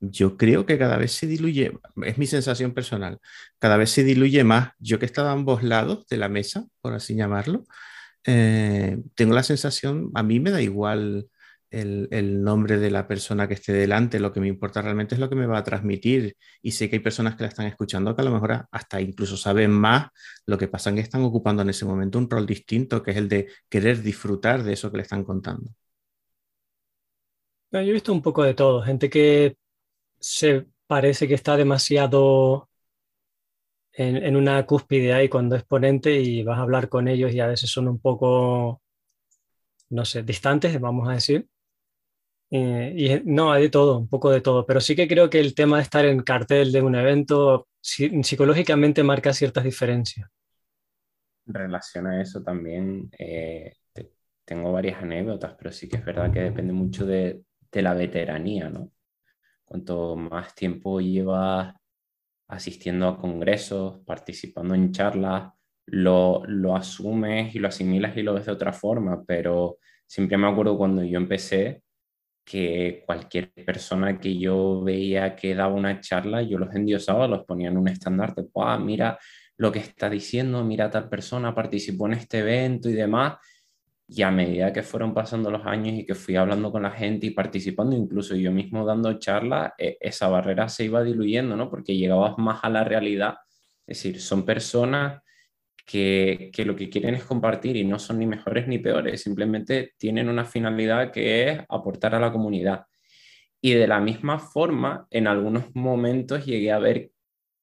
yo 0.00 0.36
creo 0.36 0.66
que 0.66 0.78
cada 0.78 0.96
vez 0.96 1.12
se 1.12 1.26
diluye, 1.26 1.78
es 2.04 2.18
mi 2.18 2.26
sensación 2.26 2.72
personal, 2.72 3.18
cada 3.58 3.76
vez 3.76 3.90
se 3.90 4.04
diluye 4.04 4.44
más. 4.44 4.72
Yo 4.78 4.98
que 4.98 5.06
estaba 5.06 5.30
a 5.30 5.32
ambos 5.32 5.62
lados 5.62 6.06
de 6.08 6.16
la 6.16 6.28
mesa, 6.28 6.66
por 6.80 6.94
así 6.94 7.14
llamarlo, 7.14 7.64
eh, 8.26 8.98
tengo 9.14 9.34
la 9.34 9.42
sensación, 9.42 10.10
a 10.14 10.22
mí 10.22 10.40
me 10.40 10.50
da 10.50 10.62
igual 10.62 11.28
el, 11.70 12.42
nombre 12.42 12.78
de 12.78 12.90
la 12.90 13.06
persona 13.06 13.46
que 13.48 13.54
esté 13.54 13.72
delante, 13.72 14.20
lo 14.20 14.32
que 14.32 14.40
me 14.40 14.48
importa 14.48 14.82
realmente 14.82 15.14
es 15.14 15.20
lo 15.20 15.28
que 15.28 15.36
me 15.36 15.46
va 15.46 15.58
a 15.58 15.64
transmitir. 15.64 16.36
Y 16.62 16.72
sé 16.72 16.88
que 16.90 16.96
hay 16.96 17.00
personas 17.00 17.36
que 17.36 17.44
la 17.44 17.48
están 17.48 17.66
escuchando 17.66 18.14
que 18.14 18.22
a 18.22 18.24
lo 18.24 18.32
mejor 18.32 18.66
hasta 18.70 19.00
incluso 19.00 19.36
saben 19.36 19.70
más, 19.70 20.08
lo 20.46 20.58
que 20.58 20.68
pasa 20.68 20.90
es 20.90 20.96
que 20.96 21.02
están 21.02 21.22
ocupando 21.22 21.62
en 21.62 21.70
ese 21.70 21.84
momento 21.84 22.18
un 22.18 22.28
rol 22.30 22.46
distinto, 22.46 23.02
que 23.02 23.12
es 23.12 23.16
el 23.16 23.28
de 23.28 23.48
querer 23.68 24.02
disfrutar 24.02 24.62
de 24.62 24.72
eso 24.72 24.90
que 24.90 24.98
le 24.98 25.02
están 25.04 25.24
contando. 25.24 25.70
Yo 27.72 27.78
he 27.78 27.92
visto 27.92 28.12
un 28.12 28.22
poco 28.22 28.42
de 28.42 28.54
todo, 28.54 28.82
gente 28.82 29.08
que 29.08 29.56
se 30.20 30.66
parece 30.86 31.26
que 31.28 31.34
está 31.34 31.56
demasiado 31.56 32.68
en, 33.92 34.16
en, 34.16 34.36
una 34.36 34.64
cúspide 34.66 35.12
ahí 35.12 35.28
cuando 35.28 35.56
es 35.56 35.64
ponente 35.64 36.20
y 36.20 36.42
vas 36.42 36.58
a 36.58 36.62
hablar 36.62 36.88
con 36.88 37.08
ellos 37.08 37.32
y 37.32 37.40
a 37.40 37.46
veces 37.46 37.70
son 37.70 37.88
un 37.88 38.00
poco, 38.00 38.82
no 39.90 40.04
sé, 40.04 40.22
distantes, 40.22 40.80
vamos 40.80 41.08
a 41.08 41.12
decir. 41.12 41.48
Eh, 42.52 42.94
y 42.96 43.30
no, 43.30 43.52
hay 43.52 43.62
de 43.64 43.70
todo, 43.70 43.98
un 43.98 44.08
poco 44.08 44.30
de 44.30 44.40
todo, 44.40 44.66
pero 44.66 44.80
sí 44.80 44.96
que 44.96 45.06
creo 45.06 45.30
que 45.30 45.38
el 45.38 45.54
tema 45.54 45.76
de 45.76 45.84
estar 45.84 46.04
en 46.04 46.22
cartel 46.22 46.72
de 46.72 46.82
un 46.82 46.96
evento 46.96 47.68
psicológicamente 47.80 49.04
marca 49.04 49.32
ciertas 49.32 49.64
diferencias. 49.64 50.28
En 51.46 51.54
relación 51.54 52.06
a 52.08 52.20
eso 52.20 52.42
también, 52.42 53.10
eh, 53.18 53.74
tengo 54.44 54.72
varias 54.72 55.00
anécdotas, 55.00 55.54
pero 55.56 55.70
sí 55.70 55.88
que 55.88 55.96
es 55.96 56.04
verdad 56.04 56.32
que 56.32 56.40
depende 56.40 56.72
mucho 56.72 57.06
de, 57.06 57.42
de 57.70 57.82
la 57.82 57.94
veteranía, 57.94 58.68
¿no? 58.68 58.90
Cuanto 59.70 60.16
más 60.16 60.54
tiempo 60.54 61.00
llevas 61.00 61.74
asistiendo 62.48 63.06
a 63.06 63.18
congresos, 63.18 64.00
participando 64.04 64.74
en 64.74 64.90
charlas, 64.90 65.52
lo, 65.86 66.42
lo 66.46 66.74
asumes 66.74 67.54
y 67.54 67.60
lo 67.60 67.68
asimilas 67.68 68.16
y 68.16 68.22
lo 68.22 68.34
ves 68.34 68.46
de 68.46 68.52
otra 68.52 68.72
forma, 68.72 69.22
pero 69.24 69.78
siempre 70.06 70.36
me 70.36 70.48
acuerdo 70.48 70.76
cuando 70.76 71.04
yo 71.04 71.18
empecé, 71.18 71.82
que 72.44 73.04
cualquier 73.06 73.52
persona 73.64 74.18
que 74.18 74.36
yo 74.36 74.82
veía 74.82 75.36
que 75.36 75.54
daba 75.54 75.72
una 75.72 76.00
charla, 76.00 76.42
yo 76.42 76.58
los 76.58 76.74
endiosaba, 76.74 77.28
los 77.28 77.44
ponía 77.44 77.68
en 77.68 77.78
un 77.78 77.86
estandarte, 77.86 78.44
mira 78.80 79.18
lo 79.56 79.70
que 79.70 79.78
está 79.78 80.10
diciendo, 80.10 80.64
mira 80.64 80.90
tal 80.90 81.08
persona 81.08 81.54
participó 81.54 82.06
en 82.06 82.14
este 82.14 82.40
evento 82.40 82.88
y 82.88 82.94
demás. 82.94 83.34
Y 84.12 84.22
a 84.22 84.30
medida 84.32 84.72
que 84.72 84.82
fueron 84.82 85.14
pasando 85.14 85.52
los 85.52 85.64
años 85.64 85.94
y 85.96 86.04
que 86.04 86.16
fui 86.16 86.34
hablando 86.34 86.72
con 86.72 86.82
la 86.82 86.90
gente 86.90 87.26
y 87.26 87.30
participando, 87.30 87.94
incluso 87.94 88.34
yo 88.34 88.50
mismo 88.50 88.84
dando 88.84 89.20
charlas, 89.20 89.72
e, 89.78 89.98
esa 90.00 90.28
barrera 90.28 90.68
se 90.68 90.86
iba 90.86 91.04
diluyendo, 91.04 91.56
¿no? 91.56 91.70
Porque 91.70 91.96
llegabas 91.96 92.36
más 92.36 92.58
a 92.64 92.70
la 92.70 92.82
realidad. 92.82 93.36
Es 93.86 93.98
decir, 93.98 94.20
son 94.20 94.44
personas 94.44 95.22
que, 95.86 96.50
lo 96.64 96.74
que 96.74 96.90
quieren 96.90 97.14
es 97.14 97.24
compartir 97.24 97.76
y 97.76 97.84
no 97.84 98.00
son 98.00 98.18
ni 98.18 98.26
mejores 98.26 98.66
ni 98.66 98.78
peores, 98.78 99.22
simplemente 99.22 99.94
tienen 99.96 100.28
una 100.28 100.44
finalidad 100.44 101.12
que 101.12 101.48
es 101.48 101.60
aportar 101.68 102.14
a 102.16 102.20
la 102.20 102.32
comunidad. 102.32 102.86
Y 103.60 103.74
de 103.74 103.86
la 103.86 104.00
misma 104.00 104.40
forma, 104.40 105.06
en 105.10 105.28
algunos 105.28 105.74
momentos 105.74 106.44
llegué 106.46 106.72
a 106.72 106.80
ver 106.80 107.12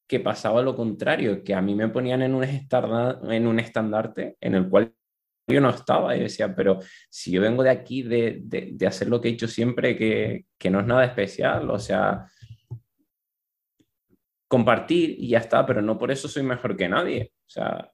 que 0.08 0.22
pasaba 0.22 0.62
lo 0.62 0.76
contrario, 0.78 1.44
que 1.44 1.54
a 1.54 1.62
mí 1.62 1.76
me 1.76 1.90
ponían 1.90 2.22
en 2.22 2.36
un 2.36 3.60
estandarte 3.60 4.38
en 4.40 4.56
el 4.56 4.70
cual 4.70 4.94
yo 5.48 5.62
no 5.62 5.70
estaba 5.70 6.16
y 6.16 6.22
decía, 6.22 6.54
pero 6.54 6.80
si 7.10 7.32
yo 7.32 7.42
vengo 7.42 7.64
de 7.64 7.70
aquí 7.70 8.04
de, 8.04 8.42
de, 8.44 8.88
hacer 8.88 9.08
lo 9.08 9.22
que 9.22 9.30
he 9.30 9.32
hecho 9.32 9.48
siempre, 9.48 9.96
que, 9.98 10.46
que 10.58 10.70
no 10.70 10.82
es 10.82 10.86
nada 10.86 11.06
especial, 11.06 11.70
o 11.70 11.80
sea, 11.80 12.26
compartir 14.48 15.16
y 15.18 15.30
ya 15.30 15.40
está, 15.40 15.66
pero 15.66 15.82
no 15.82 15.98
por 15.98 16.12
eso 16.12 16.28
soy 16.28 16.44
mejor 16.44 16.76
que 16.76 16.90
nadie. 16.90 17.32
O 17.48 17.50
sea, 17.50 17.92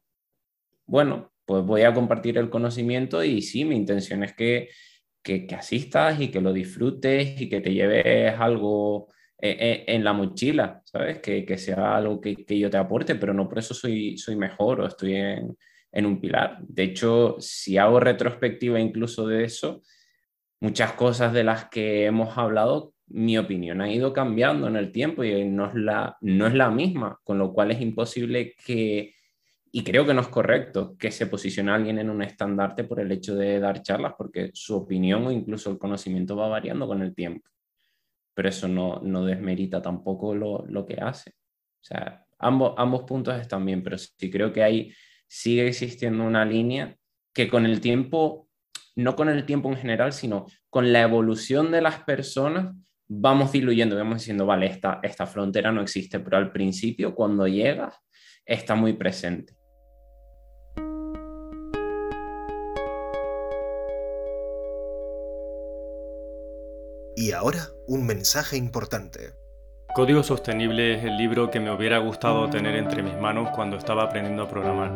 bueno, 0.86 1.32
pues 1.46 1.64
voy 1.64 1.84
a 1.84 1.94
compartir 1.94 2.38
el 2.38 2.50
conocimiento 2.50 3.24
y 3.24 3.42
sí, 3.42 3.66
mi 3.66 3.76
intención 3.76 4.24
es 4.24 4.34
que, 4.34 4.70
que, 5.22 5.48
asistas 5.56 6.20
y 6.20 6.30
que 6.30 6.42
lo 6.42 6.54
disfrutes 6.54 7.40
y 7.40 7.50
que 7.50 7.62
te 7.62 7.74
lleves 7.74 8.34
algo 8.40 9.10
eh, 9.40 9.58
eh, 9.60 9.84
en, 9.88 10.04
la 10.04 10.14
mochila, 10.14 10.82
¿sabes? 10.86 11.20
Que, 11.20 11.46
que 11.46 11.58
sea 11.58 11.98
algo 11.98 12.20
que, 12.20 12.36
que, 12.46 12.58
yo 12.58 12.70
te 12.70 12.78
aporte, 12.78 13.16
pero 13.16 13.34
no 13.34 13.48
por 13.48 13.60
eso 13.60 13.74
soy, 13.76 14.18
soy 14.18 14.36
mejor 14.36 14.82
o 14.82 14.88
estoy 14.88 15.16
en, 15.16 15.58
en 15.94 16.06
un 16.06 16.20
pilar. 16.20 16.58
De 16.62 16.84
hecho, 16.84 17.38
si 17.40 17.78
hago 17.78 18.00
retrospectiva 18.00 18.80
incluso 18.80 19.28
de 19.28 19.46
eso, 19.46 19.82
muchas 20.60 20.94
cosas 20.94 21.32
de 21.32 21.44
las 21.44 21.70
que 21.70 22.06
hemos 22.06 22.38
hablado, 22.38 22.94
mi 23.08 23.38
opinión 23.38 23.80
ha 23.82 23.92
ido 23.92 24.12
cambiando 24.12 24.68
en 24.68 24.76
el 24.76 24.92
tiempo 24.92 25.24
y 25.24 25.46
no 25.46 25.68
es 25.68 25.76
la, 25.76 26.18
no 26.22 26.48
es 26.48 26.54
la 26.54 26.72
misma, 26.72 27.20
con 27.24 27.38
lo 27.38 27.54
cual 27.54 27.72
es 27.72 27.80
imposible 27.80 28.56
que 28.66 29.14
y 29.76 29.84
creo 29.84 30.06
que 30.06 30.14
no 30.14 30.22
es 30.22 30.28
correcto 30.28 30.96
que 31.00 31.10
se 31.10 31.26
posicione 31.26 31.72
alguien 31.72 31.98
en 31.98 32.12
un 32.12 32.22
estandarte 32.22 32.84
por 32.84 33.00
el 33.00 33.12
hecho 33.12 33.36
de 33.36 33.60
dar 33.60 33.82
charlas, 33.82 34.14
porque 34.16 34.52
su 34.54 34.76
opinión 34.76 35.26
o 35.26 35.32
incluso 35.32 35.72
el 35.72 35.80
conocimiento 35.80 36.36
va 36.36 36.48
variando 36.48 36.86
con 36.86 37.02
el 37.02 37.16
tiempo. 37.16 37.50
Pero 38.36 38.50
eso 38.50 38.68
no, 38.68 39.00
no 39.02 39.26
desmerita 39.26 39.82
tampoco 39.82 40.36
lo, 40.36 40.64
lo, 40.68 40.86
que 40.86 41.02
hace. 41.02 41.32
O 41.32 41.86
sea, 41.86 42.24
ambos, 42.38 42.76
ambos 42.78 43.02
puntos 43.02 43.40
están 43.42 43.66
bien, 43.66 43.82
pero 43.82 43.98
sí 43.98 44.30
creo 44.30 44.54
que 44.54 44.62
ahí 44.62 44.94
sigue 45.34 45.68
existiendo 45.68 46.24
una 46.26 46.46
línea 46.46 46.96
que 47.34 47.50
con 47.50 47.66
el 47.66 47.82
tiempo, 47.82 48.48
no 48.96 49.16
con 49.16 49.30
el 49.30 49.48
tiempo 49.48 49.68
en 49.70 49.78
general, 49.78 50.14
sino 50.14 50.46
con 50.70 50.94
la 50.94 51.02
evolución 51.02 51.72
de 51.72 51.82
las 51.82 52.04
personas, 52.04 52.76
vamos 53.08 53.52
diluyendo, 53.52 53.96
vamos 53.96 54.20
diciendo, 54.20 54.46
vale, 54.46 54.68
esta, 54.68 55.00
esta 55.02 55.26
frontera 55.26 55.72
no 55.72 55.82
existe, 55.82 56.20
pero 56.20 56.38
al 56.38 56.52
principio, 56.52 57.16
cuando 57.16 57.48
llegas, 57.48 57.96
está 58.46 58.76
muy 58.76 58.94
presente. 58.94 59.56
Y 67.16 67.32
ahora, 67.32 67.70
un 67.88 68.06
mensaje 68.06 68.56
importante. 68.56 69.34
Código 69.94 70.24
Sostenible 70.24 70.96
es 70.96 71.04
el 71.04 71.18
libro 71.18 71.52
que 71.52 71.60
me 71.60 71.70
hubiera 71.70 72.00
gustado 72.00 72.50
tener 72.50 72.76
entre 72.76 73.04
mis 73.04 73.16
manos 73.16 73.50
cuando 73.50 73.78
estaba 73.78 74.02
aprendiendo 74.02 74.42
a 74.42 74.48
programar. 74.48 74.92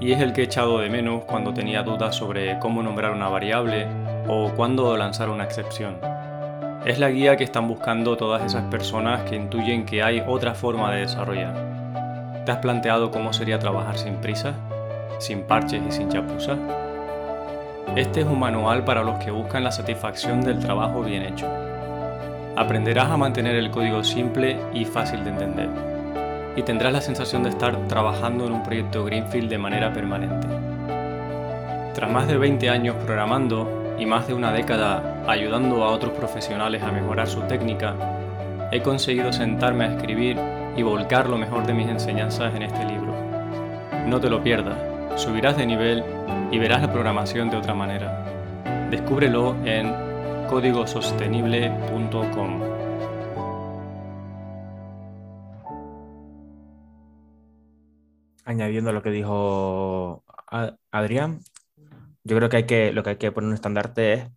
Y 0.00 0.12
es 0.12 0.20
el 0.20 0.32
que 0.32 0.42
he 0.42 0.44
echado 0.44 0.78
de 0.78 0.88
menos 0.88 1.24
cuando 1.24 1.52
tenía 1.52 1.82
dudas 1.82 2.14
sobre 2.14 2.56
cómo 2.60 2.84
nombrar 2.84 3.10
una 3.10 3.28
variable 3.28 3.88
o 4.28 4.52
cuándo 4.54 4.96
lanzar 4.96 5.28
una 5.28 5.42
excepción. 5.42 5.96
Es 6.86 7.00
la 7.00 7.10
guía 7.10 7.36
que 7.36 7.42
están 7.42 7.66
buscando 7.66 8.16
todas 8.16 8.44
esas 8.44 8.62
personas 8.70 9.22
que 9.22 9.34
intuyen 9.34 9.84
que 9.84 10.04
hay 10.04 10.22
otra 10.24 10.54
forma 10.54 10.92
de 10.92 11.00
desarrollar. 11.00 12.44
¿Te 12.46 12.52
has 12.52 12.58
planteado 12.58 13.10
cómo 13.10 13.32
sería 13.32 13.58
trabajar 13.58 13.98
sin 13.98 14.14
prisa, 14.20 14.54
sin 15.18 15.42
parches 15.42 15.82
y 15.88 15.90
sin 15.90 16.08
chapuzas? 16.10 16.60
Este 17.96 18.20
es 18.20 18.26
un 18.26 18.38
manual 18.38 18.84
para 18.84 19.02
los 19.02 19.18
que 19.18 19.32
buscan 19.32 19.64
la 19.64 19.72
satisfacción 19.72 20.42
del 20.42 20.60
trabajo 20.60 21.02
bien 21.02 21.24
hecho. 21.24 21.61
Aprenderás 22.56 23.10
a 23.10 23.16
mantener 23.16 23.56
el 23.56 23.70
código 23.70 24.04
simple 24.04 24.58
y 24.74 24.84
fácil 24.84 25.24
de 25.24 25.30
entender, 25.30 25.70
y 26.54 26.62
tendrás 26.62 26.92
la 26.92 27.00
sensación 27.00 27.42
de 27.42 27.48
estar 27.48 27.88
trabajando 27.88 28.46
en 28.46 28.52
un 28.52 28.62
proyecto 28.62 29.04
Greenfield 29.04 29.48
de 29.48 29.56
manera 29.56 29.92
permanente. 29.92 30.46
Tras 31.94 32.10
más 32.10 32.28
de 32.28 32.36
20 32.36 32.68
años 32.68 32.96
programando 33.06 33.94
y 33.98 34.04
más 34.04 34.28
de 34.28 34.34
una 34.34 34.52
década 34.52 35.22
ayudando 35.26 35.82
a 35.82 35.90
otros 35.90 36.12
profesionales 36.12 36.82
a 36.82 36.92
mejorar 36.92 37.26
su 37.26 37.40
técnica, 37.42 37.94
he 38.70 38.82
conseguido 38.82 39.32
sentarme 39.32 39.84
a 39.84 39.94
escribir 39.94 40.38
y 40.76 40.82
volcar 40.82 41.30
lo 41.30 41.38
mejor 41.38 41.66
de 41.66 41.72
mis 41.72 41.88
enseñanzas 41.88 42.54
en 42.54 42.64
este 42.64 42.84
libro. 42.84 43.14
No 44.06 44.20
te 44.20 44.28
lo 44.28 44.42
pierdas, 44.42 44.76
subirás 45.16 45.56
de 45.56 45.64
nivel 45.64 46.04
y 46.50 46.58
verás 46.58 46.82
la 46.82 46.92
programación 46.92 47.50
de 47.50 47.56
otra 47.56 47.74
manera. 47.74 48.26
Descúbrelo 48.90 49.56
en 49.64 50.11
códigosostenible.com. 50.52 52.60
Añadiendo 58.44 58.92
lo 58.92 59.02
que 59.02 59.10
dijo 59.10 60.22
Adrián, 60.90 61.40
yo 62.22 62.36
creo 62.36 62.50
que, 62.50 62.58
hay 62.58 62.66
que 62.66 62.92
lo 62.92 63.02
que 63.02 63.10
hay 63.10 63.16
que 63.16 63.32
poner 63.32 63.48
un 63.48 63.54
estandarte 63.54 64.12
es 64.12 64.28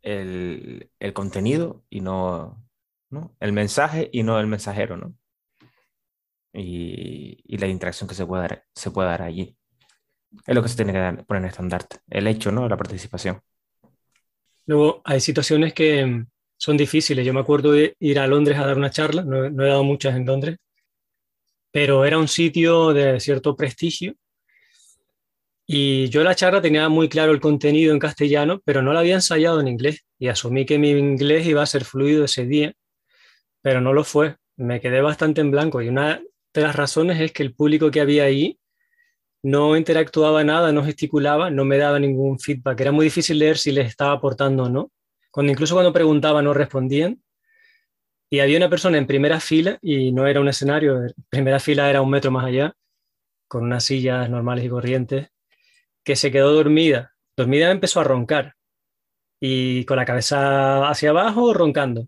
el, 0.00 0.90
contenido 1.12 1.84
y 1.90 2.00
no, 2.00 2.66
el 3.38 3.52
mensaje 3.52 4.08
y 4.10 4.22
no 4.22 4.40
el 4.40 4.46
mensajero, 4.46 4.96
¿no? 4.96 5.14
Y, 6.54 7.58
la 7.58 7.66
interacción 7.66 8.08
que 8.08 8.14
se 8.14 8.24
puede 8.24 8.42
dar, 8.42 8.64
se 8.74 8.90
puede 8.90 9.10
dar 9.10 9.20
allí. 9.20 9.58
Es 10.46 10.54
lo 10.54 10.62
que 10.62 10.70
se 10.70 10.76
tiene 10.76 10.94
que 10.94 11.22
poner 11.24 11.42
en 11.42 11.48
estandarte, 11.50 11.98
el 12.08 12.26
hecho, 12.28 12.50
¿no? 12.50 12.66
La 12.66 12.78
participación. 12.78 13.42
Luego 14.66 15.02
hay 15.04 15.20
situaciones 15.20 15.74
que 15.74 16.24
son 16.56 16.76
difíciles. 16.76 17.26
Yo 17.26 17.34
me 17.34 17.40
acuerdo 17.40 17.72
de 17.72 17.94
ir 18.00 18.18
a 18.18 18.26
Londres 18.26 18.58
a 18.58 18.66
dar 18.66 18.76
una 18.76 18.90
charla, 18.90 19.22
no 19.22 19.46
he 19.46 19.68
dado 19.68 19.84
muchas 19.84 20.14
en 20.16 20.26
Londres, 20.26 20.58
pero 21.72 22.04
era 22.04 22.18
un 22.18 22.28
sitio 22.28 22.92
de 22.92 23.20
cierto 23.20 23.56
prestigio. 23.56 24.14
Y 25.66 26.08
yo 26.08 26.24
la 26.24 26.34
charla 26.34 26.60
tenía 26.60 26.88
muy 26.88 27.08
claro 27.08 27.32
el 27.32 27.40
contenido 27.40 27.92
en 27.92 28.00
castellano, 28.00 28.60
pero 28.64 28.82
no 28.82 28.92
la 28.92 29.00
había 29.00 29.14
ensayado 29.14 29.60
en 29.60 29.68
inglés. 29.68 30.04
Y 30.18 30.28
asumí 30.28 30.66
que 30.66 30.78
mi 30.78 30.90
inglés 30.90 31.46
iba 31.46 31.62
a 31.62 31.66
ser 31.66 31.84
fluido 31.84 32.24
ese 32.24 32.44
día, 32.44 32.72
pero 33.62 33.80
no 33.80 33.92
lo 33.92 34.04
fue. 34.04 34.36
Me 34.56 34.80
quedé 34.80 35.00
bastante 35.00 35.40
en 35.40 35.52
blanco. 35.52 35.80
Y 35.80 35.88
una 35.88 36.22
de 36.54 36.60
las 36.62 36.76
razones 36.76 37.20
es 37.20 37.32
que 37.32 37.44
el 37.44 37.54
público 37.54 37.90
que 37.90 38.00
había 38.00 38.24
ahí 38.24 38.59
no 39.42 39.76
interactuaba 39.76 40.44
nada, 40.44 40.72
no 40.72 40.84
gesticulaba, 40.84 41.50
no 41.50 41.64
me 41.64 41.78
daba 41.78 41.98
ningún 41.98 42.38
feedback. 42.38 42.80
Era 42.80 42.92
muy 42.92 43.04
difícil 43.04 43.38
leer 43.38 43.58
si 43.58 43.72
les 43.72 43.86
estaba 43.88 44.12
aportando 44.12 44.64
o 44.64 44.68
no. 44.68 44.92
Cuando 45.30 45.52
incluso 45.52 45.74
cuando 45.74 45.92
preguntaba 45.92 46.42
no 46.42 46.52
respondían. 46.54 47.22
Y 48.30 48.40
había 48.40 48.58
una 48.58 48.70
persona 48.70 48.98
en 48.98 49.06
primera 49.06 49.40
fila 49.40 49.78
y 49.82 50.12
no 50.12 50.26
era 50.26 50.40
un 50.40 50.48
escenario, 50.48 51.00
primera 51.28 51.58
fila 51.58 51.90
era 51.90 52.00
un 52.00 52.10
metro 52.10 52.30
más 52.30 52.44
allá, 52.44 52.74
con 53.48 53.64
unas 53.64 53.82
sillas 53.84 54.30
normales 54.30 54.64
y 54.64 54.68
corrientes 54.68 55.28
que 56.04 56.16
se 56.16 56.30
quedó 56.30 56.52
dormida. 56.52 57.14
Dormida 57.36 57.70
empezó 57.70 58.00
a 58.00 58.04
roncar 58.04 58.54
y 59.40 59.84
con 59.84 59.96
la 59.96 60.04
cabeza 60.04 60.88
hacia 60.88 61.10
abajo 61.10 61.52
roncando. 61.54 62.06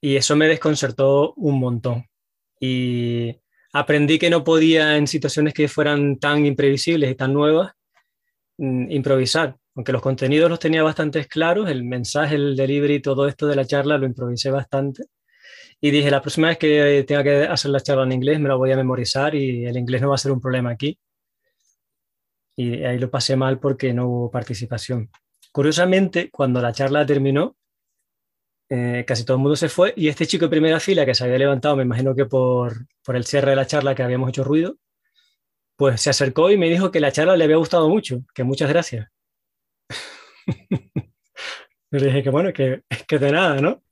Y 0.00 0.16
eso 0.16 0.36
me 0.36 0.48
desconcertó 0.48 1.34
un 1.34 1.58
montón. 1.58 2.06
Y 2.60 3.36
aprendí 3.78 4.18
que 4.18 4.30
no 4.30 4.44
podía 4.44 4.96
en 4.96 5.06
situaciones 5.06 5.54
que 5.54 5.68
fueran 5.68 6.18
tan 6.18 6.46
imprevisibles 6.46 7.10
y 7.10 7.14
tan 7.14 7.32
nuevas 7.32 7.72
mm, 8.58 8.90
improvisar. 8.90 9.56
Aunque 9.74 9.92
los 9.92 10.02
contenidos 10.02 10.48
los 10.50 10.58
tenía 10.58 10.82
bastante 10.82 11.24
claros, 11.26 11.68
el 11.70 11.84
mensaje, 11.84 12.36
el 12.36 12.56
delivery, 12.56 13.00
todo 13.02 13.28
esto 13.28 13.46
de 13.46 13.56
la 13.56 13.66
charla 13.66 13.98
lo 13.98 14.06
improvisé 14.06 14.50
bastante. 14.50 15.04
Y 15.80 15.90
dije, 15.90 16.10
la 16.10 16.22
próxima 16.22 16.48
vez 16.48 16.58
que 16.58 17.04
tenga 17.06 17.22
que 17.22 17.42
hacer 17.44 17.70
la 17.70 17.80
charla 17.80 18.04
en 18.04 18.12
inglés 18.12 18.40
me 18.40 18.48
la 18.48 18.54
voy 18.54 18.72
a 18.72 18.76
memorizar 18.76 19.34
y 19.34 19.66
el 19.66 19.76
inglés 19.76 20.00
no 20.02 20.08
va 20.08 20.14
a 20.14 20.18
ser 20.18 20.32
un 20.32 20.40
problema 20.40 20.70
aquí 20.70 20.98
y 22.56 22.84
ahí 22.84 22.98
lo 22.98 23.10
pasé 23.10 23.36
mal 23.36 23.60
porque 23.60 23.92
no 23.92 24.08
hubo 24.08 24.30
participación. 24.30 25.10
Curiosamente, 25.52 26.30
cuando 26.30 26.60
la 26.60 26.72
charla 26.72 27.04
terminó, 27.04 27.56
eh, 28.68 29.04
casi 29.06 29.24
todo 29.24 29.36
el 29.36 29.42
mundo 29.42 29.54
se 29.56 29.68
fue 29.68 29.94
y 29.96 30.08
este 30.08 30.26
chico 30.26 30.46
de 30.46 30.50
primera 30.50 30.80
fila 30.80 31.06
que 31.06 31.14
se 31.14 31.24
había 31.24 31.38
levantado, 31.38 31.76
me 31.76 31.84
imagino 31.84 32.14
que 32.14 32.26
por, 32.26 32.86
por 33.04 33.14
el 33.14 33.24
cierre 33.24 33.50
de 33.50 33.56
la 33.56 33.66
charla 33.66 33.94
que 33.94 34.02
habíamos 34.02 34.28
hecho 34.30 34.42
ruido, 34.42 34.76
pues 35.76 36.00
se 36.00 36.10
acercó 36.10 36.50
y 36.50 36.58
me 36.58 36.68
dijo 36.68 36.90
que 36.90 37.00
la 37.00 37.12
charla 37.12 37.36
le 37.36 37.44
había 37.44 37.56
gustado 37.56 37.88
mucho, 37.88 38.22
que 38.34 38.44
muchas 38.44 38.68
gracias. 38.68 39.08
le 41.90 42.06
dije 42.06 42.22
que 42.22 42.30
bueno, 42.30 42.52
que, 42.52 42.82
que 43.06 43.18
de 43.18 43.30
nada, 43.30 43.60
¿no? 43.60 43.82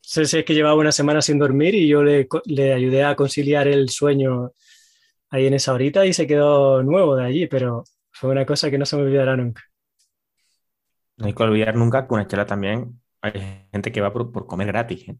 Sé 0.00 0.22
es 0.22 0.44
que 0.44 0.54
llevaba 0.54 0.74
una 0.74 0.92
semana 0.92 1.22
sin 1.22 1.38
dormir 1.38 1.74
y 1.74 1.88
yo 1.88 2.02
le, 2.02 2.28
le, 2.46 2.72
ayudé 2.72 3.04
a 3.04 3.16
conciliar 3.16 3.68
el 3.68 3.88
sueño 3.90 4.52
ahí 5.30 5.46
en 5.46 5.54
esa 5.54 5.72
horita 5.72 6.06
y 6.06 6.12
se 6.12 6.26
quedó 6.26 6.82
nuevo 6.82 7.16
de 7.16 7.26
allí, 7.26 7.46
pero 7.46 7.84
fue 8.10 8.30
una 8.30 8.46
cosa 8.46 8.70
que 8.70 8.78
no 8.78 8.86
se 8.86 8.96
me 8.96 9.02
olvidará 9.02 9.36
nunca. 9.36 9.62
No 11.16 11.26
hay 11.26 11.34
que 11.34 11.42
olvidar 11.42 11.74
nunca 11.76 12.06
que 12.06 12.14
una 12.14 12.26
charla 12.26 12.46
también 12.46 13.00
hay 13.22 13.66
gente 13.72 13.92
que 13.92 14.00
va 14.00 14.12
por, 14.12 14.46
comer 14.46 14.68
gratis. 14.68 15.08
¿eh? 15.08 15.16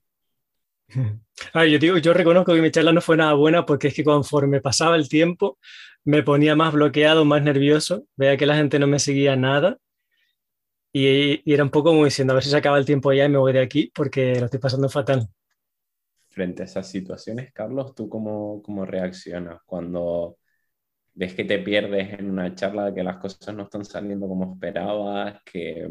yo, 1.55 1.79
digo, 1.79 1.99
yo 1.99 2.13
reconozco 2.13 2.55
que 2.55 2.63
mi 2.63 2.71
charla 2.71 2.93
no 2.93 3.01
fue 3.01 3.17
nada 3.17 3.35
buena 3.35 3.67
porque 3.67 3.89
es 3.89 3.95
que 3.95 4.05
conforme 4.05 4.61
pasaba 4.61 4.97
el 4.97 5.09
tiempo 5.09 5.59
me 6.05 6.23
ponía 6.23 6.55
más 6.55 6.73
bloqueado, 6.73 7.25
más 7.25 7.43
nervioso, 7.43 8.07
veía 8.17 8.37
que 8.37 8.47
la 8.47 8.57
gente 8.57 8.79
no 8.79 8.87
me 8.87 8.99
seguía 8.99 9.35
nada 9.35 9.79
y, 10.93 11.43
y, 11.45 11.53
era 11.53 11.65
un 11.65 11.71
poco 11.71 11.91
como 11.91 12.05
diciendo, 12.05 12.33
a 12.33 12.37
ver 12.37 12.45
si 12.45 12.51
se 12.51 12.57
acaba 12.57 12.79
el 12.79 12.87
tiempo 12.87 13.13
ya 13.13 13.25
y 13.25 13.29
me 13.29 13.39
voy 13.39 13.53
de 13.53 13.61
aquí 13.61 13.91
porque 13.95 14.39
lo 14.39 14.47
estoy 14.47 14.61
pasando 14.61 14.89
fatal. 14.89 15.29
Frente 16.29 16.63
a 16.63 16.67
esas 16.67 16.89
situaciones, 16.89 17.53
Carlos, 17.53 17.95
¿tú 17.95 18.09
cómo, 18.09 18.63
cómo 18.63 18.87
reaccionas 18.87 19.61
cuando 19.67 20.39
ves 21.17 21.35
que 21.35 21.45
te 21.45 21.59
pierdes 21.59 22.19
en 22.19 22.31
una 22.31 22.55
charla, 22.55 22.95
que 22.95 23.03
las 23.03 23.17
cosas 23.17 23.55
no 23.55 23.65
están 23.65 23.85
saliendo 23.85 24.29
como 24.29 24.53
esperabas, 24.55 25.43
que, 25.45 25.89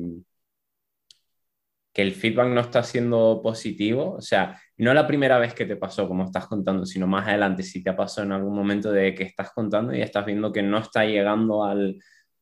que 1.95 2.01
el 2.01 2.13
feedback 2.13 2.49
no 2.49 2.59
está 2.59 2.83
siendo 2.83 3.39
positivo. 3.41 4.15
O 4.17 4.21
sea, 4.21 4.61
no 4.77 4.93
la 4.93 5.07
primera 5.07 5.39
vez 5.39 5.53
que 5.53 5.65
te 5.65 5.77
pasó, 5.77 6.09
como 6.09 6.25
estás 6.25 6.45
contando, 6.45 6.85
sino 6.85 7.07
más 7.07 7.25
adelante, 7.25 7.63
si 7.63 7.81
te 7.81 7.89
ha 7.89 7.95
pasado 7.95 8.27
en 8.27 8.33
algún 8.33 8.53
momento 8.53 8.91
de 8.91 9.15
que 9.15 9.23
estás 9.23 9.51
contando 9.53 9.95
y 9.95 10.01
estás 10.01 10.25
viendo 10.25 10.51
que 10.51 10.61
no 10.61 10.77
está 10.77 11.05
llegando 11.05 11.63
al, 11.63 11.97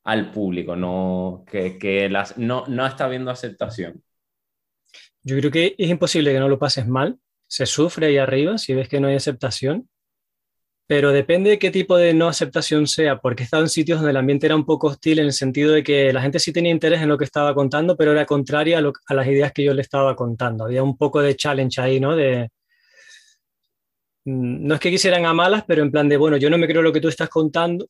al 0.06 0.32
público, 0.32 0.76
no, 0.76 1.46
que, 1.46 1.78
que 1.78 2.10
las, 2.10 2.36
no, 2.36 2.66
no 2.68 2.84
está 2.88 3.08
viendo 3.08 3.30
aceptación. 3.30 4.04
Yo 5.22 5.38
creo 5.38 5.52
que 5.52 5.76
es 5.78 5.90
imposible 5.90 6.34
que 6.34 6.40
no 6.40 6.50
lo 6.50 6.58
pases 6.58 6.88
mal. 6.88 7.20
Se 7.46 7.68
sufre 7.68 8.08
ahí 8.08 8.18
arriba 8.18 8.58
si 8.58 8.74
ves 8.74 8.90
que 8.90 9.00
no 9.00 9.08
hay 9.08 9.16
aceptación 9.16 9.88
pero 10.96 11.12
depende 11.12 11.50
de 11.50 11.58
qué 11.58 11.72
tipo 11.72 11.98
de 11.98 12.14
no 12.14 12.28
aceptación 12.28 12.86
sea, 12.86 13.18
porque 13.18 13.42
he 13.42 13.46
estado 13.46 13.64
en 13.64 13.70
sitios 13.70 13.98
donde 13.98 14.12
el 14.12 14.18
ambiente 14.18 14.46
era 14.46 14.56
un 14.56 14.64
poco 14.64 14.86
hostil 14.90 15.18
en 15.18 15.26
el 15.26 15.34
sentido 15.34 15.72
de 15.74 15.84
que 15.84 16.14
la 16.14 16.22
gente 16.22 16.38
sí 16.38 16.54
tenía 16.54 16.72
interés 16.72 17.02
en 17.02 17.10
lo 17.10 17.18
que 17.18 17.26
estaba 17.26 17.56
contando, 17.56 17.98
pero 17.98 18.12
era 18.12 18.28
contraria 18.28 18.78
a, 18.78 19.14
las 19.16 19.28
ideas 19.28 19.52
que 19.54 19.64
yo 19.64 19.74
le 19.74 19.82
estaba 19.82 20.16
contando. 20.16 20.66
Había 20.66 20.84
un 20.84 20.96
poco 20.96 21.20
de 21.24 21.36
challenge 21.36 21.82
ahí, 21.82 22.00
¿no? 22.00 22.16
De, 22.16 22.52
mm, 24.26 24.68
no 24.68 24.76
es 24.76 24.80
que 24.80 24.92
quisieran 24.92 25.26
a 25.26 25.34
malas, 25.34 25.64
pero 25.68 25.82
en 25.82 25.92
plan 25.92 26.08
de, 26.08 26.18
bueno, 26.18 26.38
yo 26.38 26.52
no 26.52 26.60
me 26.60 26.68
creo 26.68 26.84
lo 26.84 26.94
que 26.94 27.02
tú 27.02 27.08
estás 27.08 27.30
contando, 27.30 27.88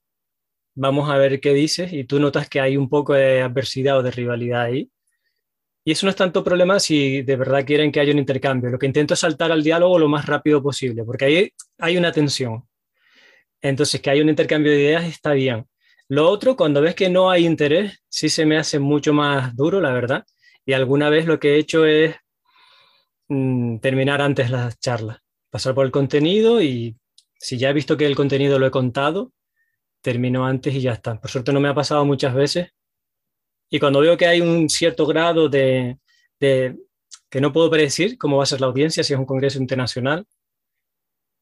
vamos 0.74 1.10
a 1.10 1.18
ver 1.18 1.42
qué 1.42 1.54
dices, 1.54 1.92
y 1.92 2.06
tú 2.06 2.22
notas 2.22 2.48
que 2.50 2.62
hay 2.62 2.78
un 2.78 2.88
poco 2.88 3.14
de 3.16 3.42
adversidad 3.42 3.98
o 4.00 4.04
de 4.04 4.12
rivalidad 4.12 4.62
ahí. 4.62 4.90
Y 5.86 5.92
eso 5.92 6.06
no 6.06 6.12
es 6.12 6.16
tanto 6.16 6.44
problema 6.44 6.80
si 6.80 7.22
de 7.24 7.36
verdad 7.36 7.66
quieren 7.66 7.92
que 7.92 8.00
haya 8.00 8.14
un 8.14 8.20
intercambio. 8.20 8.70
Lo 8.70 8.80
que 8.80 8.86
intento 8.86 9.14
es 9.14 9.20
saltar 9.20 9.52
al 9.52 9.64
diálogo 9.64 10.00
lo 10.00 10.08
más 10.08 10.26
rápido 10.26 10.64
posible, 10.64 11.04
porque 11.04 11.26
ahí 11.26 11.54
hay 11.80 11.98
una 11.98 12.14
tensión. 12.14 12.64
Entonces, 13.64 14.02
que 14.02 14.10
hay 14.10 14.22
un 14.22 14.30
intercambio 14.30 14.72
de 14.72 14.82
ideas 14.82 15.06
está 15.06 15.34
bien. 15.34 15.66
Lo 16.10 16.30
otro, 16.30 16.56
cuando 16.58 16.82
ves 16.82 16.96
que 16.96 17.10
no 17.10 17.32
hay 17.32 17.46
interés, 17.46 18.04
sí 18.10 18.30
se 18.30 18.46
me 18.46 18.58
hace 18.58 18.78
mucho 18.78 19.14
más 19.14 19.56
duro, 19.56 19.82
la 19.82 19.94
verdad. 19.94 20.26
Y 20.66 20.74
alguna 20.74 21.10
vez 21.10 21.26
lo 21.26 21.40
que 21.40 21.56
he 21.56 21.58
hecho 21.60 21.86
es 21.86 22.16
mm, 23.30 23.80
terminar 23.80 24.22
antes 24.22 24.50
las 24.52 24.80
charlas, 24.80 25.20
pasar 25.50 25.74
por 25.74 25.86
el 25.86 25.92
contenido 25.92 26.62
y 26.62 26.98
si 27.40 27.58
ya 27.58 27.70
he 27.70 27.74
visto 27.74 27.98
que 27.98 28.06
el 28.06 28.16
contenido 28.16 28.60
lo 28.60 28.68
he 28.68 28.72
contado, 28.72 29.32
termino 30.02 30.46
antes 30.46 30.76
y 30.76 30.82
ya 30.82 30.94
está. 30.94 31.20
Por 31.20 31.32
suerte 31.32 31.54
no 31.54 31.62
me 31.62 31.70
ha 31.70 31.74
pasado 31.74 32.06
muchas 32.06 32.34
veces. 32.36 32.70
Y 33.70 33.80
cuando 33.80 34.02
veo 34.02 34.18
que 34.18 34.28
hay 34.28 34.42
un 34.42 34.70
cierto 34.70 35.06
grado 35.08 35.50
de, 35.50 36.00
de 36.40 36.78
que 37.30 37.42
no 37.42 37.54
puedo 37.54 37.70
predecir 37.70 38.18
cómo 38.18 38.38
va 38.38 38.44
a 38.44 38.48
ser 38.48 38.62
la 38.62 38.68
audiencia, 38.68 39.04
si 39.04 39.14
es 39.14 39.20
un 39.20 39.26
congreso 39.26 39.58
internacional, 39.60 40.26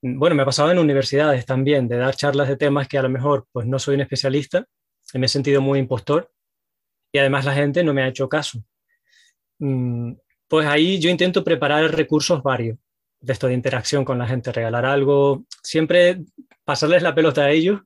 bueno, 0.02 0.36
me 0.36 0.44
ha 0.44 0.46
pasado 0.46 0.72
en 0.72 0.80
universidades 0.80 1.46
también, 1.46 1.88
de 1.88 1.98
dar 1.98 2.16
charlas 2.16 2.48
de 2.50 2.58
temas 2.58 2.88
que 2.88 2.98
a 2.98 3.04
lo 3.04 3.10
mejor 3.10 3.48
pues 3.52 3.68
no 3.68 3.80
soy 3.80 3.96
un 3.96 4.02
especialista, 4.02 4.66
me 5.14 5.26
he 5.26 5.30
sentido 5.30 5.62
muy 5.62 5.80
impostor 5.80 6.32
y 7.14 7.20
además 7.20 7.46
la 7.46 7.54
gente 7.56 7.84
no 7.84 7.94
me 7.94 8.04
ha 8.04 8.10
hecho 8.10 8.30
caso. 8.30 8.64
Mm, 9.60 10.14
Pues 10.48 10.68
ahí 10.68 11.00
yo 11.00 11.10
intento 11.10 11.44
preparar 11.44 11.92
recursos 11.96 12.44
varios 12.44 12.78
de 13.20 13.34
esto 13.34 13.48
de 13.48 13.54
interacción 13.54 14.04
con 14.06 14.18
la 14.18 14.28
gente, 14.28 14.52
regalar 14.52 14.86
algo, 14.86 15.46
siempre 15.64 16.24
pasarles 16.66 17.04
la 17.04 17.14
pelota 17.16 17.44
a 17.44 17.52
ellos 17.52 17.82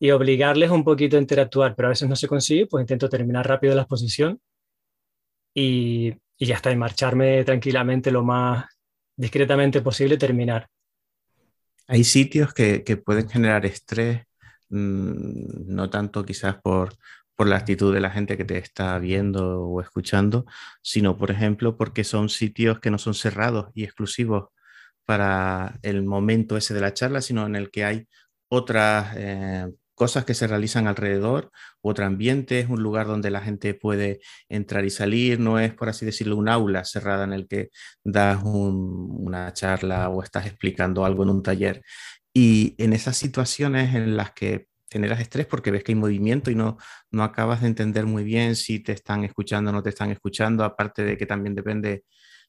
y 0.00 0.10
obligarles 0.10 0.70
un 0.70 0.84
poquito 0.84 1.16
a 1.16 1.20
interactuar, 1.20 1.74
pero 1.76 1.88
a 1.88 1.90
veces 1.90 2.08
no 2.08 2.16
se 2.16 2.28
consigue, 2.28 2.66
pues 2.66 2.82
intento 2.82 3.08
terminar 3.08 3.46
rápido 3.48 3.74
la 3.74 3.82
exposición 3.82 4.40
y, 5.54 6.12
y 6.38 6.46
ya 6.46 6.56
está, 6.56 6.70
y 6.72 6.76
marcharme 6.76 7.44
tranquilamente 7.44 8.10
lo 8.10 8.22
más 8.24 8.66
discretamente 9.16 9.82
posible, 9.82 10.16
terminar. 10.18 10.68
Hay 11.88 12.04
sitios 12.04 12.54
que, 12.54 12.80
pueden 13.04 13.28
generar 13.28 13.66
estrés, 13.66 14.24
mmm, 14.68 15.74
no 15.74 15.90
tanto 15.90 16.24
quizás 16.24 16.56
por, 16.62 16.94
por 17.36 17.46
la 17.48 17.56
actitud 17.56 17.92
de 17.92 18.00
la 18.00 18.10
gente 18.10 18.36
que 18.36 18.44
te 18.44 18.58
está 18.58 18.98
viendo 18.98 19.62
o 19.62 19.80
escuchando, 19.80 20.46
sino, 20.82 21.16
por 21.18 21.30
ejemplo, 21.30 21.76
porque 21.76 22.04
son 22.04 22.28
sitios 22.28 22.80
que 22.80 22.90
no 22.90 22.98
son 22.98 23.14
cerrados 23.14 23.70
y 23.74 23.84
exclusivos 23.84 24.50
para 25.04 25.78
el 25.82 26.02
momento 26.04 26.56
ese 26.56 26.74
de 26.74 26.80
la 26.80 26.94
charla, 26.94 27.20
sino 27.20 27.46
en 27.46 27.56
el 27.56 27.70
que 27.70 27.84
hay 27.84 28.08
otras 28.48 29.14
eh, 29.16 29.66
cosas 30.02 30.24
que 30.24 30.34
se 30.34 30.48
realizan 30.48 30.88
alrededor, 30.88 31.52
otro 31.80 32.04
ambiente, 32.04 32.58
es 32.58 32.68
un 32.68 32.82
lugar 32.82 33.06
donde 33.06 33.30
la 33.30 33.40
gente 33.40 33.72
puede 33.72 34.18
entrar 34.48 34.84
y 34.84 34.90
salir, 34.90 35.38
no 35.38 35.60
es, 35.60 35.72
por 35.74 35.88
así 35.88 36.04
decirlo, 36.04 36.36
un 36.36 36.48
aula 36.48 36.84
cerrada 36.84 37.22
en 37.22 37.32
el 37.32 37.46
que 37.46 37.70
das 38.02 38.42
una 38.42 39.52
charla 39.52 40.08
o 40.08 40.24
estás 40.24 40.46
explicando 40.46 41.04
algo 41.04 41.22
en 41.22 41.30
un 41.30 41.42
taller. 41.44 41.84
Y 42.34 42.74
en 42.78 42.94
esas 42.94 43.16
situaciones 43.16 43.94
en 43.94 44.16
las 44.16 44.32
que 44.32 44.66
generas 44.90 45.20
estrés 45.20 45.46
porque 45.46 45.70
ves 45.70 45.84
que 45.84 45.92
hay 45.92 45.96
movimiento 45.96 46.50
y 46.50 46.56
no, 46.56 46.78
no 47.12 47.22
acabas 47.22 47.60
de 47.60 47.68
entender 47.68 48.04
muy 48.04 48.24
bien 48.24 48.56
si 48.56 48.80
te 48.80 48.90
están 48.90 49.22
escuchando 49.22 49.70
o 49.70 49.72
no 49.72 49.84
te 49.84 49.90
están 49.90 50.10
escuchando, 50.10 50.64
aparte 50.64 51.04
de 51.04 51.16
que 51.16 51.26
también 51.26 51.54
depende 51.54 52.02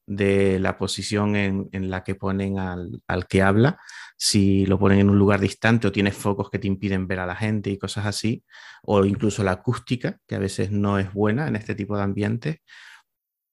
de 0.07 0.59
la 0.59 0.75
posición 0.79 1.35
en, 1.35 1.69
en 1.71 1.91
la 1.91 2.03
que 2.03 2.15
ponen 2.15 2.57
al, 2.57 2.99
al, 3.07 3.27
que 3.27 3.43
habla, 3.43 3.79
si 4.17 4.65
lo 4.65 4.79
ponen 4.79 4.99
en 4.99 5.09
un 5.09 5.19
lugar 5.19 5.39
distante 5.39 5.87
o 5.87 5.91
tienes 5.91 6.15
focos 6.15 6.49
que 6.49 6.59
te 6.59 6.67
impiden 6.67 7.07
ver 7.07 7.19
a 7.19 7.25
la 7.25 7.35
gente 7.35 7.69
y 7.69 7.77
cosas 7.77 8.05
así, 8.05 8.43
o 8.83 9.05
incluso 9.05 9.43
la 9.43 9.51
acústica, 9.53 10.19
que 10.27 10.35
a 10.35 10.39
veces 10.39 10.71
no 10.71 10.99
es 10.99 11.13
buena 11.13 11.47
en 11.47 11.55
este 11.55 11.75
tipo 11.75 11.97
de 11.97 12.03
ambientes, 12.03 12.57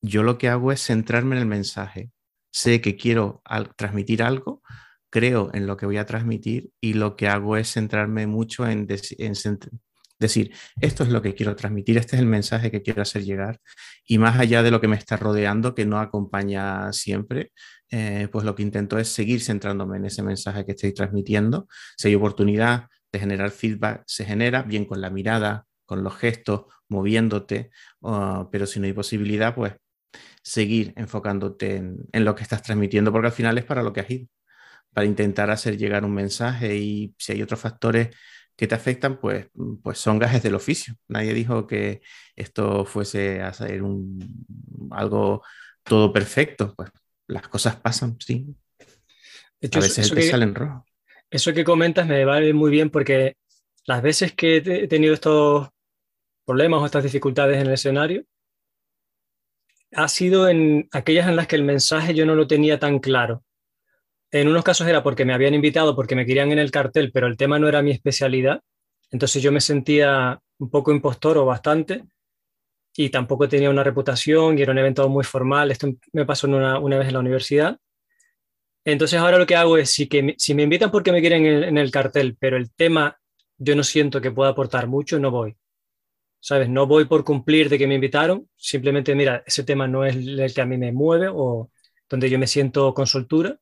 yo 0.03 0.23
lo 0.23 0.39
que 0.39 0.49
hago 0.49 0.73
es 0.73 0.83
centrarme 0.83 1.37
en 1.37 1.43
el 1.43 1.49
mensaje. 1.49 2.11
Sé 2.53 2.81
que 2.81 2.97
quiero 2.97 3.43
transmitir 3.77 4.23
algo, 4.23 4.63
creo 5.11 5.51
en 5.53 5.67
lo 5.67 5.77
que 5.77 5.87
voy 5.87 5.99
a 5.99 6.07
transmitir 6.07 6.71
y 6.81 6.95
lo 6.95 7.17
que 7.17 7.29
hago 7.29 7.57
es 7.57 7.73
centrarme 7.73 8.27
mucho 8.27 8.67
en, 8.67 8.87
en 9.19 9.35
decir, 10.21 10.55
esto 10.81 11.03
es 11.03 11.09
lo 11.09 11.23
que 11.23 11.35
quiero 11.35 11.57
transmitir, 11.57 11.99
este 11.99 12.16
es 12.16 12.21
el 12.21 12.29
mensaje 12.29 12.71
que 12.71 12.83
quiero 12.83 13.03
hacer 13.03 13.25
llegar 13.25 13.61
y 14.05 14.18
más 14.18 14.39
allá 14.39 14.62
de 14.62 14.71
lo 14.71 14.81
que 14.81 14.89
me 14.89 14.97
está 14.97 15.16
rodeando, 15.16 15.75
que 15.75 15.87
no 15.87 15.99
acompaña 15.99 16.93
siempre, 16.93 17.53
eh, 17.91 18.29
pues 18.31 18.45
lo 18.45 18.55
que 18.55 18.62
intento 18.62 18.99
es 18.99 19.09
seguir 19.09 19.41
centrándome 19.43 19.97
en 19.97 20.05
ese 20.05 20.23
mensaje 20.23 20.64
que 20.64 20.73
estoy 20.73 20.93
transmitiendo. 20.95 21.66
Si 21.97 22.09
hay 22.09 22.14
oportunidad 22.14 22.87
de 23.11 23.18
generar 23.18 23.51
feedback, 23.51 24.05
se 24.07 24.25
genera 24.25 24.62
bien 24.62 24.85
con 24.85 25.01
la 25.01 25.11
mirada, 25.11 25.66
con 25.85 26.05
los 26.05 26.16
gestos, 26.16 26.66
moviéndote, 26.89 27.71
pero 28.53 28.66
si 28.66 28.79
no 28.79 28.87
hay 28.87 28.93
posibilidad, 28.93 29.55
pues 29.55 29.75
seguir 30.43 30.93
enfocándote 30.97 31.77
en, 31.77 31.99
en 32.12 32.25
lo 32.25 32.35
que 32.35 32.43
estás 32.43 32.62
transmitiendo, 32.62 33.12
porque 33.12 33.29
al 33.29 33.33
final 33.33 33.59
es 33.59 33.64
para 33.64 33.83
lo 33.83 33.93
que 33.93 34.01
has 34.01 34.11
ido 34.11 34.29
para 34.93 35.07
intentar 35.07 35.51
hacer 35.51 35.77
llegar 35.77 36.05
un 36.05 36.14
mensaje 36.14 36.77
y 36.77 37.14
si 37.18 37.33
hay 37.33 37.43
otros 37.43 37.61
factores 37.61 38.09
que 38.61 38.67
te 38.67 38.75
afectan, 38.75 39.19
pues, 39.19 39.47
pues 39.83 39.97
son 39.97 40.19
gajes 40.19 40.43
del 40.43 40.55
oficio. 40.55 40.93
Nadie 41.09 41.33
dijo 41.33 41.67
que 41.67 42.03
esto 42.37 42.85
fuese 42.85 43.41
a 43.41 43.55
ser 43.55 43.83
un, 43.83 44.45
algo 44.91 45.43
todo 45.83 46.13
perfecto, 46.13 46.75
pues 46.77 46.91
las 47.27 47.49
cosas 47.49 47.77
pasan, 47.77 48.19
sí. 48.21 48.55
Hecho, 49.63 49.79
a 49.79 49.83
veces 49.83 50.11
te 50.11 50.17
que, 50.17 50.23
salen 50.25 50.55
rojo. 50.55 50.85
Eso 51.31 51.55
que 51.55 51.65
comentas 51.65 52.07
me 52.07 52.23
vale 52.27 52.53
muy 52.53 52.71
bien 52.71 52.91
porque 52.91 53.39
las 53.87 54.03
veces 54.03 54.35
que 54.35 54.57
he 54.59 54.89
tenido 54.89 55.15
estos 55.15 55.71
problemas 56.45 56.83
o 56.83 56.85
estas 56.85 57.05
dificultades 57.05 57.57
en 57.57 57.67
el 57.67 57.73
escenario, 57.73 58.27
ha 59.93 60.09
sido 60.09 60.51
en 60.51 60.87
aquellas 60.93 61.29
en 61.29 61.37
las 61.37 61.47
que 61.47 61.57
el 61.57 61.65
mensaje 61.65 62.13
yo 62.13 62.27
no 62.27 62.35
lo 62.35 62.47
tenía 62.47 62.79
tan 62.79 62.99
claro 62.99 63.43
en 64.33 64.49
unos 64.49 64.64
casos 64.64 64.87
era 64.87 65.03
porque 65.03 65.24
me 65.24 65.35
habían 65.35 65.55
invitado, 65.55 65.97
porque 65.97 66.14
me 66.14 66.24
querían 66.24 66.53
en 66.53 66.59
el 66.59 66.70
cartel, 66.70 67.11
pero 67.12 67.26
el 67.26 67.37
tema 67.37 67.59
no 67.59 67.68
era 67.68 67.83
mi 67.83 67.91
especialidad. 67.91 68.62
Entonces 69.11 69.43
yo 69.43 69.51
me 69.51 69.61
sentía 69.61 70.41
un 70.59 70.70
poco 70.70 70.93
impostor 70.93 71.39
o 71.39 71.45
bastante 71.45 72.05
y 72.97 73.11
tampoco 73.11 73.49
tenía 73.49 73.70
una 73.70 73.83
reputación 73.83 74.59
y 74.59 74.62
era 74.62 74.72
un 74.72 74.78
evento 74.78 75.09
muy 75.09 75.24
formal. 75.24 75.70
Esto 75.70 75.89
me 76.12 76.26
pasó 76.26 76.47
una, 76.47 76.78
una 76.78 76.99
vez 76.99 77.09
en 77.09 77.14
la 77.14 77.20
universidad. 77.20 77.78
Entonces 78.85 79.18
ahora 79.18 79.39
lo 79.39 79.47
que 79.47 79.57
hago 79.57 79.76
es, 79.76 79.91
si, 79.91 80.07
que, 80.09 80.35
si 80.39 80.55
me 80.55 80.62
invitan 80.62 80.91
porque 80.91 81.12
me 81.12 81.20
quieren 81.20 81.45
en, 81.45 81.64
en, 81.64 81.78
el 81.78 81.91
cartel, 81.91 82.37
pero 82.39 82.57
el 82.57 82.72
tema 82.72 83.18
yo 83.59 83.76
no 83.76 83.83
siento 83.83 84.20
que 84.20 84.31
pueda 84.31 84.51
aportar 84.51 84.87
mucho, 84.87 85.18
no 85.18 85.31
voy. 85.31 85.57
¿Sabes? 86.41 86.68
No 86.70 86.87
voy 86.87 87.05
por 87.05 87.24
cumplir 87.24 87.68
de 87.68 87.78
que 87.78 87.87
me 87.87 87.97
invitaron, 87.97 88.49
simplemente, 88.57 89.14
mira, 89.14 89.43
ese 89.47 89.62
tema 89.64 89.87
no 89.87 90.07
es 90.07 90.16
el 90.16 90.55
que 90.55 90.61
a 90.62 90.66
mí 90.66 90.78
me 90.78 90.93
mueve 90.93 91.28
o 91.31 91.70
donde 92.09 92.31
yo 92.31 92.39
me 92.39 92.47
siento 92.47 92.95
con 92.95 93.07
soltura 93.07 93.59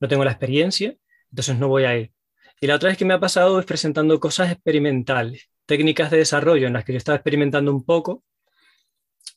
no 0.00 0.08
tengo 0.08 0.24
la 0.24 0.30
experiencia, 0.30 0.94
entonces 1.30 1.58
no 1.58 1.68
voy 1.68 1.84
a 1.84 1.96
ir. 1.96 2.12
Y 2.60 2.66
la 2.66 2.76
otra 2.76 2.88
vez 2.88 2.98
que 2.98 3.04
me 3.04 3.14
ha 3.14 3.20
pasado 3.20 3.58
es 3.58 3.66
presentando 3.66 4.18
cosas 4.20 4.50
experimentales, 4.50 5.50
técnicas 5.66 6.10
de 6.10 6.18
desarrollo 6.18 6.66
en 6.66 6.72
las 6.72 6.84
que 6.84 6.92
yo 6.92 6.98
estaba 6.98 7.16
experimentando 7.16 7.72
un 7.72 7.84
poco. 7.84 8.22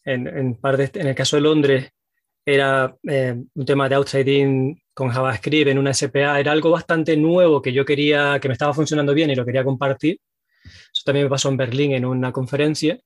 En, 0.05 0.28
en, 0.28 0.60
en 0.64 1.08
el 1.08 1.16
caso 1.16 1.36
de 1.36 1.41
Londres 1.41 1.89
era 2.45 2.95
eh, 3.03 3.36
un 3.53 3.66
tema 3.66 3.89
de 3.89 3.95
outside 3.95 4.78
con 4.93 5.10
JavaScript 5.10 5.68
en 5.70 5.78
una 5.78 5.93
SPA, 5.93 6.39
era 6.39 6.53
algo 6.53 6.72
bastante 6.72 7.18
nuevo 7.18 7.62
que 7.62 7.74
yo 7.74 7.84
quería, 7.84 8.39
que 8.39 8.47
me 8.47 8.53
estaba 8.53 8.74
funcionando 8.74 9.14
bien 9.14 9.30
y 9.30 9.36
lo 9.36 9.45
quería 9.45 9.66
compartir. 9.66 10.20
Eso 10.64 11.03
también 11.05 11.26
me 11.26 11.30
pasó 11.30 11.49
en 11.49 11.58
Berlín 11.58 11.91
en 11.91 12.05
una 12.05 12.32
conferencia. 12.32 12.99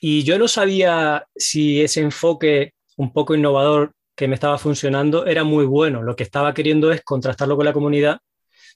Y 0.00 0.22
yo 0.24 0.38
no 0.38 0.48
sabía 0.48 1.26
si 1.34 1.82
ese 1.82 2.02
enfoque 2.02 2.74
un 2.96 3.12
poco 3.12 3.34
innovador 3.34 3.95
que 4.16 4.26
me 4.28 4.34
estaba 4.34 4.58
funcionando 4.58 5.26
era 5.26 5.44
muy 5.44 5.66
bueno. 5.66 6.02
Lo 6.02 6.16
que 6.16 6.24
estaba 6.24 6.54
queriendo 6.54 6.90
es 6.90 7.02
contrastarlo 7.02 7.56
con 7.56 7.66
la 7.66 7.72
comunidad 7.72 8.18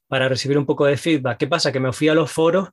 para 0.07 0.29
recibir 0.29 0.59
un 0.59 0.67
poco 0.67 0.85
de 0.87 0.97
feedback. 0.97 1.39
¿Qué 1.39 1.47
pasa? 1.47 1.73
Que 1.73 1.81
me 1.81 1.93
fui 1.93 2.09
a 2.09 2.15
los 2.15 2.31
foros 2.31 2.69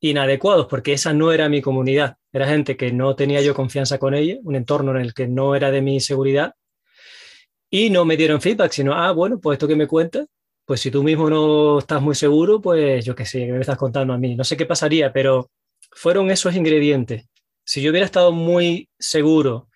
inadecuados 0.00 0.66
porque 0.66 0.92
esa 0.92 1.12
no 1.12 1.32
era 1.32 1.48
mi 1.48 1.62
comunidad. 1.62 2.16
Era 2.32 2.48
gente 2.48 2.76
que 2.76 2.92
no 2.92 3.14
tenía 3.14 3.40
yo 3.40 3.54
confianza 3.54 3.98
con 3.98 4.14
ella, 4.14 4.36
un 4.42 4.56
entorno 4.56 4.90
en 4.92 4.98
el 4.98 5.14
que 5.14 5.28
no 5.28 5.54
era 5.54 5.70
de 5.70 5.80
mi 5.80 6.00
seguridad. 6.00 6.54
Y 7.70 7.90
no 7.90 8.04
me 8.04 8.16
dieron 8.16 8.40
feedback, 8.40 8.72
sino, 8.72 8.94
ah, 8.94 9.12
bueno, 9.12 9.38
pues 9.40 9.56
esto 9.56 9.68
que 9.68 9.76
me 9.76 9.86
cuentas, 9.86 10.26
pues 10.64 10.80
si 10.80 10.90
tú 10.90 11.02
mismo 11.02 11.30
no 11.30 11.78
estás 11.78 12.02
muy 12.02 12.14
seguro, 12.14 12.60
pues 12.60 13.04
yo 13.04 13.14
qué 13.14 13.24
sé, 13.24 13.46
¿qué 13.46 13.52
me 13.52 13.60
estás 13.60 13.78
contando 13.78 14.12
a 14.12 14.18
mí? 14.18 14.34
No 14.34 14.44
sé 14.44 14.56
qué 14.56 14.66
pasaría, 14.66 15.12
pero 15.12 15.50
fueron 15.92 16.30
esos 16.30 16.54
ingredientes. 16.54 17.26
Si 17.64 17.82
yo 17.82 17.90
hubiera 17.90 18.06
estado 18.06 18.32
muy 18.32 18.88
seguro 18.98 19.68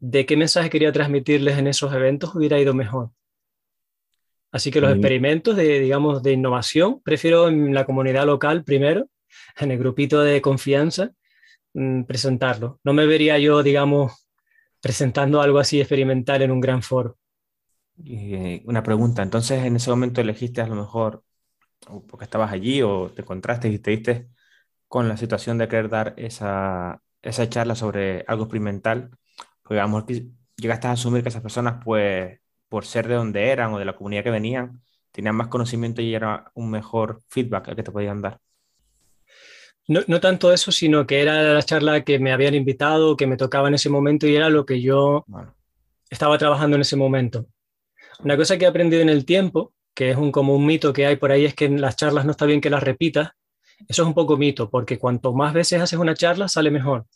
de 0.00 0.26
qué 0.26 0.36
mensaje 0.36 0.70
quería 0.70 0.92
transmitirles 0.92 1.58
en 1.58 1.66
esos 1.66 1.92
eventos 1.92 2.34
hubiera 2.34 2.58
ido 2.58 2.74
mejor. 2.74 3.10
Así 4.50 4.72
que 4.72 4.80
los 4.80 4.90
experimentos 4.90 5.54
de, 5.54 5.78
digamos, 5.78 6.22
de 6.22 6.32
innovación, 6.32 7.00
prefiero 7.02 7.48
en 7.48 7.72
la 7.72 7.84
comunidad 7.84 8.26
local 8.26 8.64
primero, 8.64 9.08
en 9.58 9.70
el 9.70 9.78
grupito 9.78 10.22
de 10.22 10.40
confianza, 10.40 11.12
mmm, 11.74 12.02
presentarlo. 12.02 12.80
No 12.82 12.92
me 12.92 13.06
vería 13.06 13.38
yo, 13.38 13.62
digamos, 13.62 14.26
presentando 14.80 15.40
algo 15.40 15.58
así 15.58 15.78
experimental 15.78 16.42
en 16.42 16.50
un 16.50 16.60
gran 16.60 16.82
foro. 16.82 17.16
Y 18.02 18.66
una 18.66 18.82
pregunta, 18.82 19.22
entonces 19.22 19.62
en 19.62 19.76
ese 19.76 19.90
momento 19.90 20.20
elegiste 20.20 20.62
a 20.62 20.66
lo 20.66 20.74
mejor 20.74 21.22
porque 22.08 22.24
estabas 22.24 22.52
allí 22.52 22.82
o 22.82 23.10
te 23.10 23.22
encontraste 23.22 23.68
y 23.68 23.78
te 23.78 23.90
diste 23.90 24.28
con 24.88 25.08
la 25.08 25.16
situación 25.16 25.58
de 25.58 25.68
querer 25.68 25.88
dar 25.88 26.14
esa, 26.16 27.02
esa 27.22 27.48
charla 27.48 27.74
sobre 27.74 28.24
algo 28.26 28.44
experimental 28.44 29.10
porque 29.70 29.78
a 29.78 29.84
lo 29.84 29.90
mejor 29.90 30.24
llegaste 30.56 30.88
a 30.88 30.90
asumir 30.90 31.22
que 31.22 31.28
esas 31.28 31.42
personas, 31.42 31.80
pues, 31.84 32.40
por 32.68 32.84
ser 32.84 33.06
de 33.06 33.14
donde 33.14 33.50
eran 33.50 33.72
o 33.72 33.78
de 33.78 33.84
la 33.84 33.94
comunidad 33.94 34.24
que 34.24 34.32
venían, 34.32 34.82
tenían 35.12 35.36
más 35.36 35.46
conocimiento 35.46 36.02
y 36.02 36.12
era 36.12 36.50
un 36.54 36.72
mejor 36.72 37.22
feedback 37.28 37.68
el 37.68 37.76
que 37.76 37.84
te 37.84 37.92
podían 37.92 38.20
dar. 38.20 38.40
No, 39.86 40.00
no, 40.08 40.18
tanto 40.18 40.52
eso, 40.52 40.72
sino 40.72 41.06
que 41.06 41.22
era 41.22 41.54
la 41.54 41.62
charla 41.62 42.02
que 42.02 42.18
me 42.18 42.32
habían 42.32 42.56
invitado, 42.56 43.16
que 43.16 43.28
me 43.28 43.36
tocaba 43.36 43.68
en 43.68 43.74
ese 43.74 43.90
momento 43.90 44.26
y 44.26 44.34
era 44.34 44.48
lo 44.48 44.66
que 44.66 44.82
yo 44.82 45.22
bueno. 45.28 45.54
estaba 46.10 46.36
trabajando 46.36 46.74
en 46.74 46.82
ese 46.82 46.96
momento. 46.96 47.46
Una 48.24 48.36
cosa 48.36 48.58
que 48.58 48.64
he 48.64 48.68
aprendido 48.68 49.02
en 49.02 49.08
el 49.08 49.24
tiempo, 49.24 49.72
que 49.94 50.10
es 50.10 50.16
un, 50.16 50.32
como 50.32 50.56
un 50.56 50.66
mito 50.66 50.92
que 50.92 51.06
hay 51.06 51.14
por 51.14 51.30
ahí, 51.30 51.44
es 51.44 51.54
que 51.54 51.66
en 51.66 51.80
las 51.80 51.94
charlas 51.94 52.24
no 52.24 52.32
está 52.32 52.44
bien 52.44 52.60
que 52.60 52.70
las 52.70 52.82
repitas. 52.82 53.28
Eso 53.86 54.02
es 54.02 54.08
un 54.08 54.14
poco 54.14 54.36
mito, 54.36 54.68
porque 54.68 54.98
cuanto 54.98 55.32
más 55.32 55.52
veces 55.54 55.80
haces 55.80 56.00
una 56.00 56.14
charla, 56.14 56.48
sale 56.48 56.72
mejor. 56.72 57.06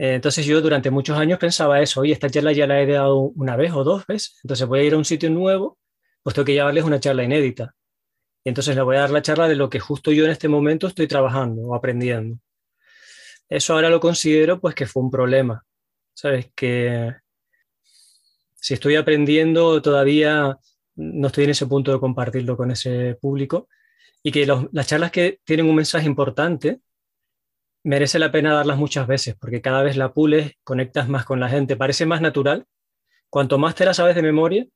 Eh, 0.00 0.14
entonces 0.14 0.46
yo 0.46 0.62
durante 0.62 0.90
muchos 0.90 1.18
años 1.18 1.38
pensaba 1.38 1.82
eso, 1.82 2.00
oye, 2.00 2.14
esta 2.14 2.30
charla 2.30 2.52
ya 2.52 2.66
la 2.66 2.80
he 2.80 2.86
dado 2.86 3.18
una 3.18 3.54
vez 3.54 3.72
o 3.72 3.84
dos 3.84 4.06
veces, 4.06 4.38
entonces 4.42 4.66
voy 4.66 4.80
a 4.80 4.82
ir 4.84 4.94
a 4.94 4.96
un 4.96 5.04
sitio 5.04 5.28
nuevo, 5.28 5.78
pues 6.22 6.32
tengo 6.34 6.46
que 6.46 6.54
llevarles 6.54 6.84
una 6.84 6.98
charla 6.98 7.22
inédita. 7.22 7.74
Y 8.42 8.48
entonces 8.48 8.74
le 8.76 8.80
voy 8.80 8.96
a 8.96 9.00
dar 9.00 9.10
la 9.10 9.20
charla 9.20 9.46
de 9.46 9.56
lo 9.56 9.68
que 9.68 9.78
justo 9.78 10.10
yo 10.10 10.24
en 10.24 10.30
este 10.30 10.48
momento 10.48 10.86
estoy 10.86 11.06
trabajando 11.06 11.60
o 11.62 11.74
aprendiendo. 11.74 12.38
Eso 13.46 13.74
ahora 13.74 13.90
lo 13.90 14.00
considero 14.00 14.58
pues 14.58 14.74
que 14.74 14.86
fue 14.86 15.02
un 15.02 15.10
problema, 15.10 15.66
¿sabes? 16.14 16.50
Que 16.54 17.16
si 18.54 18.72
estoy 18.72 18.96
aprendiendo 18.96 19.82
todavía 19.82 20.56
no 20.94 21.26
estoy 21.26 21.44
en 21.44 21.50
ese 21.50 21.66
punto 21.66 21.92
de 21.92 22.00
compartirlo 22.00 22.56
con 22.56 22.70
ese 22.70 23.18
público 23.20 23.68
y 24.22 24.32
que 24.32 24.46
las 24.46 24.86
charlas 24.86 25.10
que 25.10 25.40
tienen 25.44 25.66
un 25.66 25.76
mensaje 25.76 26.06
importante 26.06 26.80
merece 27.84 28.18
la 28.18 28.30
pena 28.30 28.54
darlas 28.54 28.78
muchas 28.78 29.06
veces 29.06 29.36
porque 29.38 29.60
cada 29.60 29.82
vez 29.82 29.96
la 29.96 30.12
pules, 30.12 30.52
conectas 30.64 31.08
más 31.08 31.24
con 31.24 31.40
la 31.40 31.48
gente, 31.48 31.76
parece 31.76 32.06
más 32.06 32.20
natural. 32.20 32.66
Cuanto 33.30 33.58
más 33.58 33.74
te 33.74 33.84
la 33.84 33.94
sabes 33.94 34.16
de 34.16 34.22
memoria, 34.22 34.66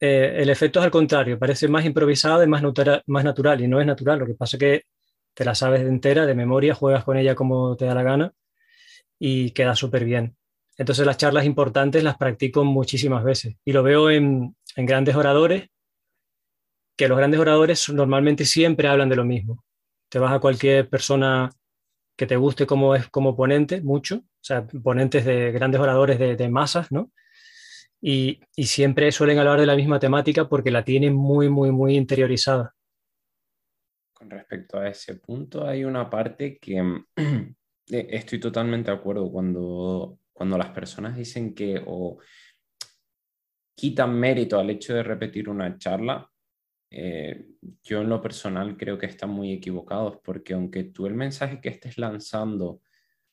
eh, 0.00 0.36
el 0.38 0.50
efecto 0.50 0.80
es 0.80 0.84
al 0.84 0.90
contrario, 0.90 1.38
parece 1.38 1.68
más 1.68 1.84
improvisado 1.84 2.42
y 2.42 2.46
más, 2.46 2.62
más 3.06 3.24
natural 3.24 3.60
y 3.60 3.68
no 3.68 3.80
es 3.80 3.86
natural. 3.86 4.18
Lo 4.18 4.26
que 4.26 4.34
pasa 4.34 4.56
es 4.56 4.60
que 4.60 4.82
te 5.34 5.44
la 5.44 5.54
sabes 5.54 5.82
de 5.82 5.88
entera, 5.88 6.26
de 6.26 6.34
memoria, 6.34 6.74
juegas 6.74 7.04
con 7.04 7.16
ella 7.16 7.34
como 7.34 7.76
te 7.76 7.84
da 7.84 7.94
la 7.94 8.02
gana 8.02 8.32
y 9.18 9.50
queda 9.52 9.74
súper 9.74 10.04
bien. 10.04 10.36
Entonces 10.76 11.06
las 11.06 11.16
charlas 11.18 11.44
importantes 11.44 12.02
las 12.02 12.16
practico 12.16 12.64
muchísimas 12.64 13.22
veces 13.24 13.56
y 13.64 13.72
lo 13.72 13.82
veo 13.82 14.10
en, 14.10 14.56
en 14.76 14.86
grandes 14.86 15.14
oradores, 15.14 15.68
que 16.96 17.08
los 17.08 17.18
grandes 17.18 17.40
oradores 17.40 17.88
normalmente 17.90 18.44
siempre 18.44 18.88
hablan 18.88 19.08
de 19.08 19.16
lo 19.16 19.24
mismo. 19.24 19.64
Te 20.08 20.18
vas 20.18 20.32
a 20.32 20.40
cualquier 20.40 20.88
persona 20.88 21.50
que 22.16 22.26
te 22.26 22.36
guste 22.36 22.66
como 22.66 22.94
es 22.94 23.08
como 23.08 23.36
ponente, 23.36 23.80
mucho, 23.80 24.16
o 24.16 24.42
sea, 24.42 24.66
ponentes 24.66 25.24
de 25.24 25.52
grandes 25.52 25.80
oradores 25.80 26.18
de, 26.18 26.36
de 26.36 26.48
masas, 26.48 26.92
¿no? 26.92 27.10
Y, 28.00 28.40
y, 28.54 28.66
siempre 28.66 29.10
suelen 29.12 29.38
hablar 29.38 29.58
de 29.58 29.66
la 29.66 29.76
misma 29.76 29.98
temática 29.98 30.46
porque 30.46 30.70
la 30.70 30.84
tienen 30.84 31.14
muy, 31.14 31.48
muy, 31.48 31.72
muy 31.72 31.96
interiorizada. 31.96 32.74
Con 34.12 34.28
respecto 34.28 34.78
a 34.78 34.88
ese 34.88 35.14
punto, 35.14 35.66
hay 35.66 35.84
una 35.84 36.10
parte 36.10 36.58
que 36.58 36.76
eh, 37.16 38.06
estoy 38.10 38.38
totalmente 38.38 38.90
de 38.90 38.96
acuerdo 38.98 39.30
cuando, 39.32 40.18
cuando 40.34 40.58
las 40.58 40.68
personas 40.70 41.16
dicen 41.16 41.54
que 41.54 41.82
o 41.86 42.18
quitan 43.74 44.14
mérito 44.18 44.58
al 44.58 44.70
hecho 44.70 44.94
de 44.94 45.02
repetir 45.02 45.48
una 45.48 45.78
charla, 45.78 46.30
eh, 46.96 47.46
yo 47.82 48.02
en 48.02 48.08
lo 48.08 48.22
personal 48.22 48.76
creo 48.76 48.96
que 48.98 49.06
están 49.06 49.30
muy 49.30 49.52
equivocados 49.52 50.18
porque 50.22 50.54
aunque 50.54 50.84
tú 50.84 51.06
el 51.06 51.14
mensaje 51.14 51.60
que 51.60 51.68
estés 51.68 51.98
lanzando 51.98 52.82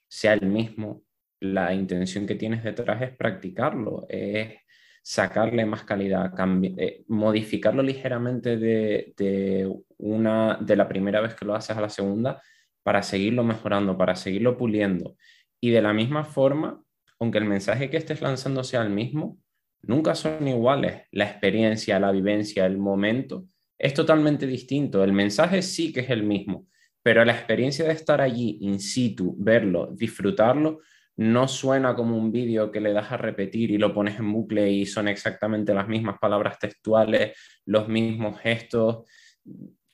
sea 0.08 0.34
el 0.34 0.48
mismo, 0.48 1.04
la 1.40 1.72
intención 1.72 2.26
que 2.26 2.34
tienes 2.34 2.64
detrás 2.64 3.04
es 3.04 3.16
practicarlo, 3.16 4.08
es 4.10 4.58
sacarle 5.04 5.66
más 5.66 5.84
calidad, 5.84 6.34
eh, 6.78 7.04
modificarlo 7.08 7.84
ligeramente 7.84 8.58
de, 8.58 9.14
de, 9.16 9.72
una, 9.98 10.58
de 10.60 10.76
la 10.76 10.88
primera 10.88 11.22
vez 11.22 11.36
que 11.36 11.46
lo 11.46 11.54
haces 11.54 11.78
a 11.78 11.82
la 11.82 11.90
segunda 11.90 12.42
para 12.82 13.04
seguirlo 13.04 13.44
mejorando, 13.44 13.96
para 13.96 14.16
seguirlo 14.16 14.58
puliendo. 14.58 15.18
Y 15.60 15.70
de 15.70 15.84
la 15.84 15.94
misma 15.94 16.24
forma, 16.24 16.84
aunque 17.20 17.38
el 17.38 17.46
mensaje 17.46 17.92
que 17.92 17.98
estés 17.98 18.22
lanzando 18.22 18.64
sea 18.64 18.82
el 18.82 18.90
mismo, 18.90 19.38
nunca 19.84 20.16
son 20.16 20.48
iguales. 20.48 21.04
La 21.12 21.26
experiencia, 21.26 22.00
la 22.00 22.12
vivencia, 22.12 22.66
el 22.66 22.80
momento 22.80 23.46
es 23.82 23.96
totalmente 23.96 24.46
distinto. 24.46 25.04
El 25.04 25.12
mensaje 25.12 25.64
sí 25.64 25.92
que 25.92 26.02
es 26.02 26.10
el 26.12 26.22
mismo, 26.22 26.68
pero 27.02 27.26
la 27.26 27.34
experiencia 27.34 27.84
de 27.84 27.94
estar 27.94 28.22
allí 28.22 28.60
in 28.62 28.80
situ, 28.80 29.36
verlo, 29.40 29.90
disfrutarlo, 29.92 30.82
no 31.18 31.48
suena 31.48 31.96
como 31.96 32.16
un 32.16 32.32
vídeo 32.32 32.72
que 32.72 32.80
le 32.80 32.94
das 32.94 33.12
a 33.12 33.18
repetir 33.18 33.72
y 33.72 33.80
lo 33.80 33.92
pones 33.92 34.20
en 34.20 34.32
bucle 34.32 34.70
y 34.72 34.86
son 34.86 35.08
exactamente 35.08 35.74
las 35.74 35.88
mismas 35.88 36.20
palabras 36.20 36.60
textuales, 36.60 37.36
los 37.66 37.88
mismos 37.88 38.40
gestos. 38.40 39.10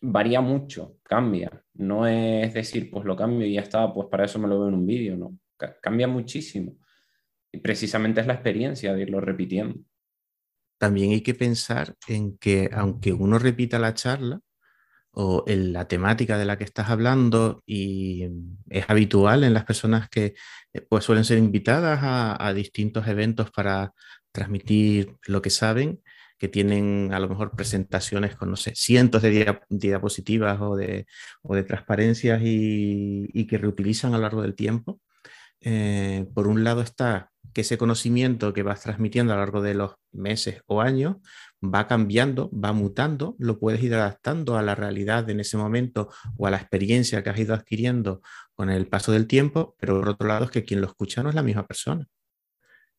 Varía 0.02 0.42
mucho, 0.42 0.98
cambia. 1.02 1.50
No 1.76 2.06
es 2.08 2.54
decir, 2.54 2.92
pues 2.92 3.06
lo 3.06 3.16
cambio 3.16 3.48
y 3.48 3.54
ya 3.54 3.62
está, 3.62 3.94
pues 3.94 4.10
para 4.12 4.26
eso 4.26 4.38
me 4.38 4.50
lo 4.50 4.60
veo 4.60 4.68
en 4.68 4.76
un 4.76 4.86
vídeo, 4.86 5.16
no. 5.16 5.38
Cambia 5.82 6.10
muchísimo. 6.10 6.76
Y 7.54 7.60
precisamente 7.60 8.20
es 8.20 8.28
la 8.28 8.34
experiencia 8.34 8.94
de 8.94 9.04
irlo 9.04 9.22
repitiendo. 9.22 9.80
También 10.78 11.12
hay 11.12 11.22
que 11.22 11.34
pensar 11.34 11.96
en 12.08 12.38
que 12.38 12.70
aunque 12.74 13.14
uno 13.14 13.40
repita 13.40 13.80
la 13.80 13.94
charla 13.94 14.42
o 15.20 15.44
en 15.48 15.74
la 15.74 15.88
temática 15.88 16.38
de 16.38 16.46
la 16.46 16.60
que 16.60 16.64
estás 16.64 16.90
hablando 16.90 17.64
y 17.66 18.28
es 18.70 18.86
habitual 18.88 19.44
en 19.44 19.54
las 19.56 19.66
personas 19.66 20.10
que 20.10 20.36
eh, 20.74 20.82
pues, 20.88 21.06
suelen 21.06 21.26
ser 21.26 21.40
invitadas 21.40 22.00
a, 22.04 22.54
distintos 22.54 23.08
eventos 23.08 23.50
para 23.50 23.94
transmitir 24.32 25.16
lo 25.26 25.42
que 25.42 25.50
saben, 25.50 26.04
que 26.38 26.48
tienen 26.50 27.12
a 27.14 27.20
lo 27.20 27.30
mejor 27.30 27.56
presentaciones 27.56 28.36
con, 28.36 28.52
no 28.52 28.56
sé, 28.58 28.76
cientos 28.76 29.24
de 29.24 29.58
diapositivas 29.70 30.62
o 30.62 30.76
de, 30.76 31.08
o 31.42 31.56
de 31.56 31.64
transparencias 31.64 32.40
y, 32.44 33.28
y, 33.34 33.48
que 33.48 33.58
reutilizan 33.58 34.14
a 34.14 34.18
lo 34.18 34.24
largo 34.24 34.44
del 34.44 34.54
tiempo. 34.54 35.02
Eh, 35.62 36.28
por 36.36 36.48
un 36.48 36.64
lado 36.64 36.82
está 36.82 37.32
que 37.58 37.62
ese 37.62 37.80
conocimiento 37.80 38.54
que 38.54 38.62
vas 38.62 38.82
transmitiendo 38.82 39.34
a 39.34 39.36
lo 39.36 39.42
largo 39.42 39.64
de 39.64 39.74
los 39.74 39.96
meses 40.12 40.62
o 40.68 40.80
años 40.80 41.16
va 41.60 41.88
cambiando, 41.88 42.52
va 42.52 42.72
mutando, 42.72 43.36
lo 43.40 43.58
puedes 43.58 43.82
ir 43.82 43.96
adaptando 43.96 44.58
a 44.58 44.62
la 44.62 44.76
realidad 44.76 45.28
en 45.32 45.40
ese 45.40 45.58
momento 45.58 46.08
o 46.38 46.46
a 46.46 46.52
la 46.52 46.58
experiencia 46.58 47.24
que 47.24 47.32
has 47.32 47.40
ido 47.40 47.56
adquiriendo 47.56 48.22
con 48.54 48.70
el 48.70 48.86
paso 48.86 49.12
del 49.12 49.26
tiempo, 49.26 49.76
pero 49.80 50.00
por 50.00 50.10
otro 50.10 50.28
lado 50.28 50.46
es 50.46 50.52
que 50.52 50.66
quien 50.66 50.82
lo 50.82 50.86
escucha 50.86 51.24
no 51.24 51.30
es 51.30 51.36
la 51.36 51.42
misma 51.42 51.66
persona. 51.66 52.06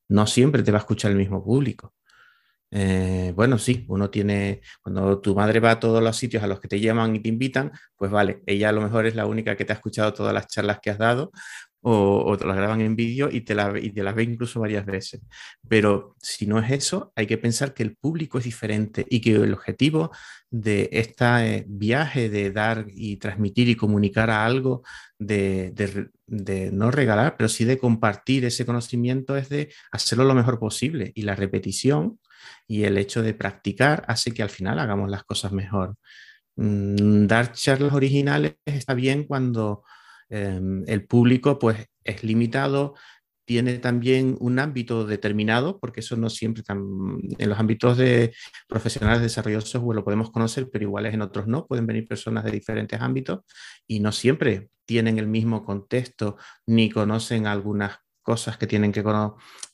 No 0.08 0.26
siempre 0.26 0.64
te 0.64 0.72
va 0.72 0.78
a 0.78 0.80
escuchar 0.80 1.12
el 1.12 1.18
mismo 1.18 1.44
público. 1.44 1.94
Eh, 2.72 3.32
bueno, 3.36 3.58
sí, 3.58 3.86
uno 3.88 4.10
tiene, 4.10 4.60
cuando 4.82 5.20
tu 5.20 5.36
madre 5.36 5.60
va 5.60 5.70
a 5.70 5.80
todos 5.80 6.02
los 6.02 6.16
sitios 6.16 6.42
a 6.42 6.48
los 6.48 6.58
que 6.58 6.66
te 6.66 6.80
llaman 6.80 7.14
y 7.14 7.20
te 7.20 7.28
invitan, 7.28 7.70
pues 7.96 8.10
vale, 8.10 8.42
ella 8.44 8.70
a 8.70 8.72
lo 8.72 8.80
mejor 8.80 9.06
es 9.06 9.14
la 9.14 9.24
única 9.26 9.56
que 9.56 9.64
te 9.64 9.72
ha 9.72 9.76
escuchado 9.76 10.12
todas 10.12 10.34
las 10.34 10.48
charlas 10.48 10.80
que 10.82 10.90
has 10.90 10.98
dado 10.98 11.30
o, 11.80 12.36
te 12.36 12.46
las 12.46 12.56
graban 12.56 12.80
en 12.80 12.96
vídeo 12.96 13.28
y, 13.30 13.42
te 13.42 13.54
la, 13.54 13.78
y 13.78 13.90
te 13.90 14.02
las 14.02 14.14
ve 14.14 14.24
incluso 14.24 14.60
varias 14.60 14.84
veces. 14.84 15.20
Pero 15.68 16.16
si 16.20 16.46
no 16.46 16.58
es 16.58 16.70
eso, 16.70 17.12
hay 17.14 17.26
que 17.26 17.38
pensar 17.38 17.74
que 17.74 17.82
el 17.82 17.96
público 17.96 18.38
es 18.38 18.44
diferente 18.44 19.06
y 19.08 19.20
que 19.20 19.36
el 19.36 19.54
objetivo 19.54 20.10
de 20.50 20.88
este 20.92 21.64
viaje 21.68 22.28
de 22.28 22.50
dar 22.50 22.86
y 22.88 23.16
transmitir 23.16 23.68
y 23.68 23.76
comunicar 23.76 24.30
a 24.30 24.44
algo, 24.44 24.82
de, 25.18 25.72
de, 25.72 26.10
de, 26.26 26.70
no 26.72 26.90
regalar, 26.90 27.36
pero 27.36 27.48
sí 27.48 27.64
de 27.64 27.78
compartir 27.78 28.44
ese 28.44 28.66
conocimiento, 28.66 29.36
es 29.36 29.48
de 29.48 29.72
hacerlo 29.90 30.24
lo 30.24 30.34
mejor 30.34 30.58
posible. 30.58 31.12
Y 31.14 31.22
la 31.22 31.36
repetición 31.36 32.18
y 32.66 32.84
el 32.84 32.98
hecho 32.98 33.22
de 33.22 33.34
practicar 33.34 34.04
hace 34.08 34.32
que 34.32 34.42
al 34.42 34.50
final 34.50 34.78
hagamos 34.78 35.10
las 35.10 35.24
cosas 35.24 35.52
mejor. 35.52 35.96
Mm, 36.56 37.26
dar 37.26 37.52
charlas 37.52 37.92
originales 37.92 38.56
está 38.64 38.94
bien 38.94 39.24
cuando 39.24 39.84
Em, 40.30 40.84
el 40.86 41.06
público 41.06 41.58
pues 41.58 41.86
es 42.04 42.22
limitado, 42.22 42.94
tiene 43.46 43.78
también 43.78 44.36
un 44.40 44.58
ámbito 44.58 45.06
determinado, 45.06 45.78
porque 45.80 46.00
eso 46.00 46.16
no 46.16 46.28
siempre 46.28 46.62
tan, 46.62 46.82
en 47.38 47.48
los 47.48 47.58
ámbitos 47.58 47.96
de 47.96 48.34
profesionales 48.68 49.20
de 49.20 49.24
desarrollo 49.24 49.60
de 49.60 49.66
software 49.66 49.96
lo 49.96 50.04
podemos 50.04 50.30
conocer, 50.30 50.68
pero 50.70 50.84
iguales 50.84 51.14
en 51.14 51.22
otros 51.22 51.46
no, 51.46 51.66
pueden 51.66 51.86
venir 51.86 52.06
personas 52.06 52.44
de 52.44 52.50
diferentes 52.50 53.00
ámbitos 53.00 53.40
y 53.86 54.00
no 54.00 54.12
siempre 54.12 54.68
tienen 54.84 55.18
el 55.18 55.28
mismo 55.28 55.64
contexto 55.64 56.36
ni 56.66 56.90
conocen 56.90 57.46
algunas 57.46 57.98
cosas 58.22 58.58
que 58.58 58.66
tienen 58.66 58.92
que, 58.92 59.02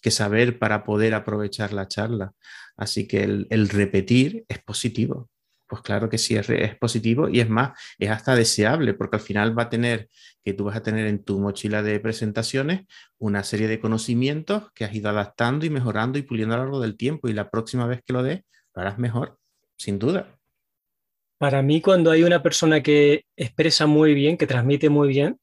que 0.01 0.11
saber 0.13 0.61
para 0.61 0.85
poder 0.85 1.15
aprovechar 1.15 1.73
la 1.73 1.89
charla. 1.89 2.33
Así 2.77 3.09
que 3.09 3.25
el 3.25 3.69
repetir 3.69 4.45
es 4.49 4.63
positivo. 4.63 5.31
Pues 5.67 5.83
claro 5.83 6.09
que 6.11 6.19
sí, 6.19 6.37
es, 6.37 6.77
positivo 6.77 7.29
y 7.29 7.41
es 7.41 7.49
más, 7.49 7.79
es 7.99 8.11
hasta 8.11 8.35
deseable, 8.35 8.95
porque 8.95 9.17
al 9.17 9.23
final 9.23 9.59
va 9.59 9.65
a 9.65 9.69
tener, 9.71 10.09
que 10.43 10.53
tú 10.53 10.65
vas 10.65 10.77
a 10.77 10.83
tener 10.83 11.07
en 11.07 11.25
tu 11.25 11.41
mochila 11.41 11.83
de 11.83 12.01
presentaciones 12.01 12.83
una 13.19 13.43
serie 13.45 13.67
de 13.67 13.81
conocimientos 13.81 14.71
que 14.73 14.85
has 14.85 14.95
ido 14.95 15.09
adaptando 15.09 15.65
y 15.65 15.71
mejorando 15.71 16.19
y 16.19 16.23
puliendo 16.23 16.55
a 16.55 16.59
lo 16.59 16.65
largo 16.65 16.81
del 16.81 16.97
tiempo 16.97 17.29
y 17.29 17.33
la 17.33 17.51
próxima 17.51 17.87
vez 17.87 18.03
que 18.05 18.13
lo 18.13 18.23
des, 18.23 18.43
lo 18.75 18.83
harás 18.83 18.99
mejor, 18.99 19.39
sin 19.77 19.99
duda. 19.99 20.39
Para 21.39 21.63
mí, 21.63 21.81
cuando 21.81 22.11
hay 22.11 22.23
una 22.23 22.43
persona 22.43 22.83
que 22.83 23.25
expresa 23.37 23.87
muy 23.87 24.15
bien, 24.15 24.37
que 24.37 24.47
transmite 24.47 24.89
muy 24.91 25.09
bien, 25.09 25.39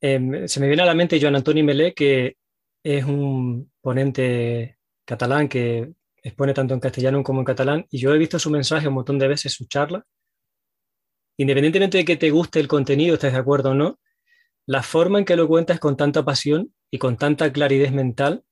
em, 0.00 0.46
se 0.46 0.60
me 0.60 0.66
viene 0.66 0.82
a 0.82 0.86
la 0.86 0.94
mente 0.94 1.20
Joan 1.20 1.36
Antoni 1.36 1.62
Melé, 1.62 1.94
que 1.94 2.36
es 2.82 3.04
un 3.04 3.70
ponente 3.80 4.78
catalán 5.04 5.48
que 5.48 5.92
expone 6.22 6.54
tanto 6.54 6.74
en 6.74 6.80
castellano 6.80 7.22
como 7.22 7.40
en 7.40 7.44
catalán, 7.44 7.86
y 7.90 7.98
yo 7.98 8.14
he 8.14 8.18
visto 8.18 8.38
su 8.38 8.50
mensaje 8.50 8.88
un 8.88 8.94
montón 8.94 9.18
de 9.18 9.28
veces, 9.28 9.52
su 9.52 9.66
charla. 9.66 10.04
Independientemente 11.36 11.98
de 11.98 12.04
que 12.04 12.16
te 12.16 12.30
guste 12.30 12.60
el 12.60 12.68
contenido, 12.68 13.14
estés 13.14 13.32
de 13.32 13.38
acuerdo 13.38 13.70
o 13.70 13.74
no, 13.74 13.98
la 14.66 14.82
forma 14.82 15.18
en 15.18 15.24
que 15.24 15.36
lo 15.36 15.48
cuentas 15.48 15.80
con 15.80 15.96
tanta 15.96 16.24
pasión 16.24 16.72
y 16.90 16.98
con 16.98 17.16
tanta 17.16 17.52
claridad 17.52 17.90
mental 17.90 18.44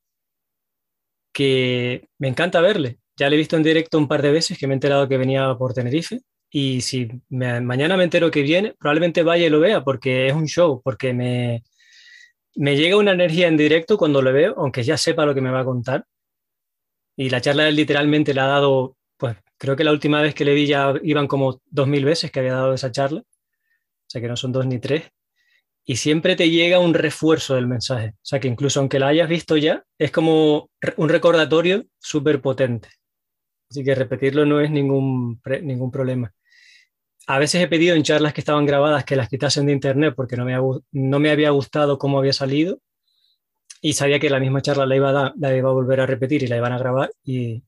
que 1.33 2.09
me 2.19 2.29
encanta 2.29 2.61
verle. 2.61 2.99
Ya 3.17 3.29
le 3.29 3.37
he 3.37 3.39
visto 3.39 3.57
en 3.57 3.63
directo 3.63 3.99
un 3.99 4.09
par 4.09 4.23
de 4.23 4.33
veces 4.33 4.59
que 4.59 4.67
me 4.67 4.75
he 4.75 4.77
enterado 4.77 5.09
que 5.09 5.19
venía 5.19 5.55
por 5.57 5.73
Tenerife 5.75 6.21
y 6.51 6.81
si 6.81 7.09
mañana 7.29 7.97
me 7.97 8.05
entero 8.05 8.31
que 8.31 8.43
viene, 8.43 8.75
probablemente 8.79 9.23
vaya 9.23 9.47
y 9.47 9.51
lo 9.51 9.61
vea 9.61 9.85
porque 9.85 10.27
es 10.27 10.35
un 10.35 10.47
show, 10.47 10.81
porque 10.83 11.13
me, 11.13 11.63
me 12.57 12.77
llega 12.77 12.97
una 12.97 13.13
energía 13.13 13.47
en 13.47 13.57
directo 13.57 13.97
cuando 13.97 14.23
lo 14.23 14.33
veo, 14.33 14.55
aunque 14.57 14.83
ya 14.83 14.97
sepa 14.97 15.27
lo 15.27 15.35
que 15.35 15.43
me 15.43 15.51
va 15.51 15.61
a 15.61 15.65
contar 15.65 16.05
y 17.21 17.29
la 17.29 17.43
charla 17.43 17.71
literalmente 17.71 18.33
la 18.33 18.45
ha 18.45 18.49
dado, 18.49 18.97
pues 19.19 19.37
creo 19.59 19.77
que 19.77 19.85
la 19.85 19.93
última 19.93 20.23
vez 20.23 20.35
que 20.35 20.47
le 20.47 20.55
vi 20.55 20.67
ya 20.67 20.95
iban 21.03 21.27
como 21.27 21.61
dos 21.67 21.87
mil 21.87 22.03
veces 22.03 22.31
que 22.31 22.41
había 22.41 22.55
dado 22.55 22.73
esa 22.73 22.91
charla, 22.93 23.21
o 23.21 24.07
sea 24.07 24.23
que 24.23 24.29
no 24.29 24.37
son 24.37 24.53
dos 24.53 24.67
ni 24.67 24.79
tres. 24.79 25.05
y 25.85 25.97
siempre 25.97 26.37
te 26.37 26.51
llega 26.51 26.79
un 26.79 26.95
refuerzo 26.95 27.57
del 27.57 27.67
mensaje. 27.67 28.11
O 28.17 28.25
sea 28.25 28.41
que 28.41 28.49
incluso 28.49 28.81
aunque 28.81 28.99
la 28.99 29.09
hayas 29.09 29.29
visto 29.29 29.57
ya, 29.57 29.85
es 29.99 30.11
como 30.13 30.71
un 30.97 31.09
recordatorio 31.11 31.87
súper 31.99 32.41
potente. 32.41 32.89
Así 33.71 33.85
que 33.85 33.95
repetirlo 33.95 34.47
no 34.47 34.61
es 34.61 34.71
ningún, 34.71 35.41
ningún 35.63 35.91
problema. 35.91 36.33
A 37.27 37.39
veces 37.39 37.63
he 37.63 37.69
pedido 37.69 37.97
en 37.97 38.03
charlas 38.03 38.33
que 38.35 38.41
estaban 38.41 38.67
grabadas 38.67 39.05
que 39.05 39.17
las 39.17 39.29
quitasen 39.29 39.67
de 39.67 39.73
internet 39.73 40.15
porque 40.17 40.37
no 40.37 40.45
me, 40.45 40.55
no 40.93 41.21
me 41.21 41.31
había 41.31 41.51
gustado 41.51 41.99
cómo 41.99 42.19
había 42.19 42.33
salido 42.33 42.81
y 43.81 43.95
sabía 43.95 44.19
que 44.19 44.31
la 44.31 44.41
misma 44.41 44.63
charla 44.63 44.87
la 44.87 44.97
iba 44.97 45.11
a, 45.11 45.35
la 45.37 45.57
iba 45.57 45.71
a 45.71 45.73
volver 45.73 46.01
a 46.01 46.07
repetir 46.07 46.43
y 46.43 46.47
la 46.47 46.57
iban 46.57 46.73
a 46.73 46.79
grabar 46.79 47.11
y, 47.25 47.65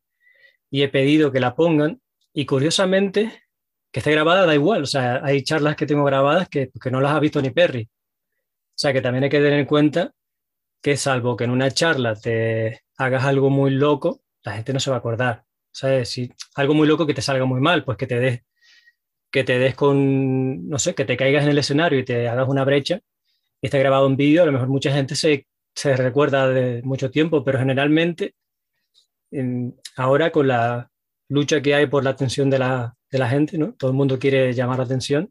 he 0.71 0.89
pedido 0.89 1.31
que 1.33 1.41
la 1.41 1.55
pongan 1.55 2.01
y 2.33 2.47
curiosamente 2.47 3.43
que 3.91 4.01
esté 4.01 4.11
grabada 4.13 4.47
da 4.47 4.55
igual, 4.55 4.83
o 4.83 4.87
sea, 4.87 5.21
hay 5.23 5.43
charlas 5.43 5.77
que 5.77 5.87
tengo 5.87 6.05
grabadas 6.05 6.49
que, 6.49 6.71
que 6.81 6.91
no 6.91 7.01
las 7.01 7.13
ha 7.13 7.21
visto 7.21 7.43
ni 7.43 7.51
Perry, 7.51 7.91
o 7.93 8.79
sea 8.79 8.93
que 8.93 9.03
también 9.03 9.25
hay 9.25 9.31
que 9.31 9.39
tener 9.39 9.59
en 9.59 9.67
cuenta 9.67 10.13
que 10.83 10.97
salvo 10.97 11.37
que 11.37 11.45
en 11.45 11.51
una 11.51 11.71
charla 11.71 12.15
te 12.17 12.83
hagas 12.97 13.25
algo 13.25 13.51
muy 13.51 13.71
loco, 13.71 14.23
la 14.45 14.53
gente 14.55 14.73
no 14.73 14.81
se 14.81 14.91
va 14.91 14.97
a 14.97 14.99
acordar. 15.01 15.45
¿Sabes? 15.71 16.11
Si 16.11 16.31
algo 16.57 16.75
muy 16.75 16.87
loco 16.87 17.07
que 17.07 17.15
te 17.15 17.23
salga 17.23 17.47
muy 17.47 17.61
mal, 17.61 17.85
pues 17.85 17.97
que 17.97 18.07
te 18.07 18.21
des, 18.21 18.43
que 19.31 19.45
te 19.45 19.59
des 19.59 19.75
con, 19.75 20.69
no 20.69 20.79
sé, 20.79 20.95
que 20.95 21.05
te 21.05 21.17
caigas 21.17 21.45
en 21.45 21.51
el 21.51 21.59
escenario 21.59 21.99
y 21.99 22.05
te 22.05 22.29
hagas 22.29 22.49
una 22.49 22.65
brecha 22.65 23.01
y 23.61 23.67
esté 23.67 23.79
grabado 23.79 24.07
en 24.07 24.17
vídeo, 24.17 24.43
a 24.43 24.47
lo 24.47 24.53
mejor 24.53 24.69
mucha 24.69 24.93
gente 24.93 25.17
se, 25.17 25.47
se 25.75 25.97
recuerda 25.97 26.49
de 26.49 26.83
mucho 26.83 27.11
tiempo, 27.11 27.45
pero 27.45 27.59
generalmente 27.59 28.35
ahora 29.97 30.31
con 30.31 30.49
la 30.49 30.91
lucha 31.29 31.63
que 31.63 31.75
hay 31.75 31.87
por 31.87 32.05
la 32.05 32.11
atención 32.11 32.51
de 32.51 32.59
la, 32.59 32.95
de 33.11 33.19
la 33.19 33.29
gente, 33.29 33.57
¿no? 33.59 33.75
Todo 33.75 33.91
el 33.91 33.97
mundo 33.97 34.19
quiere 34.19 34.53
llamar 34.53 34.79
la 34.79 34.85
atención. 34.85 35.31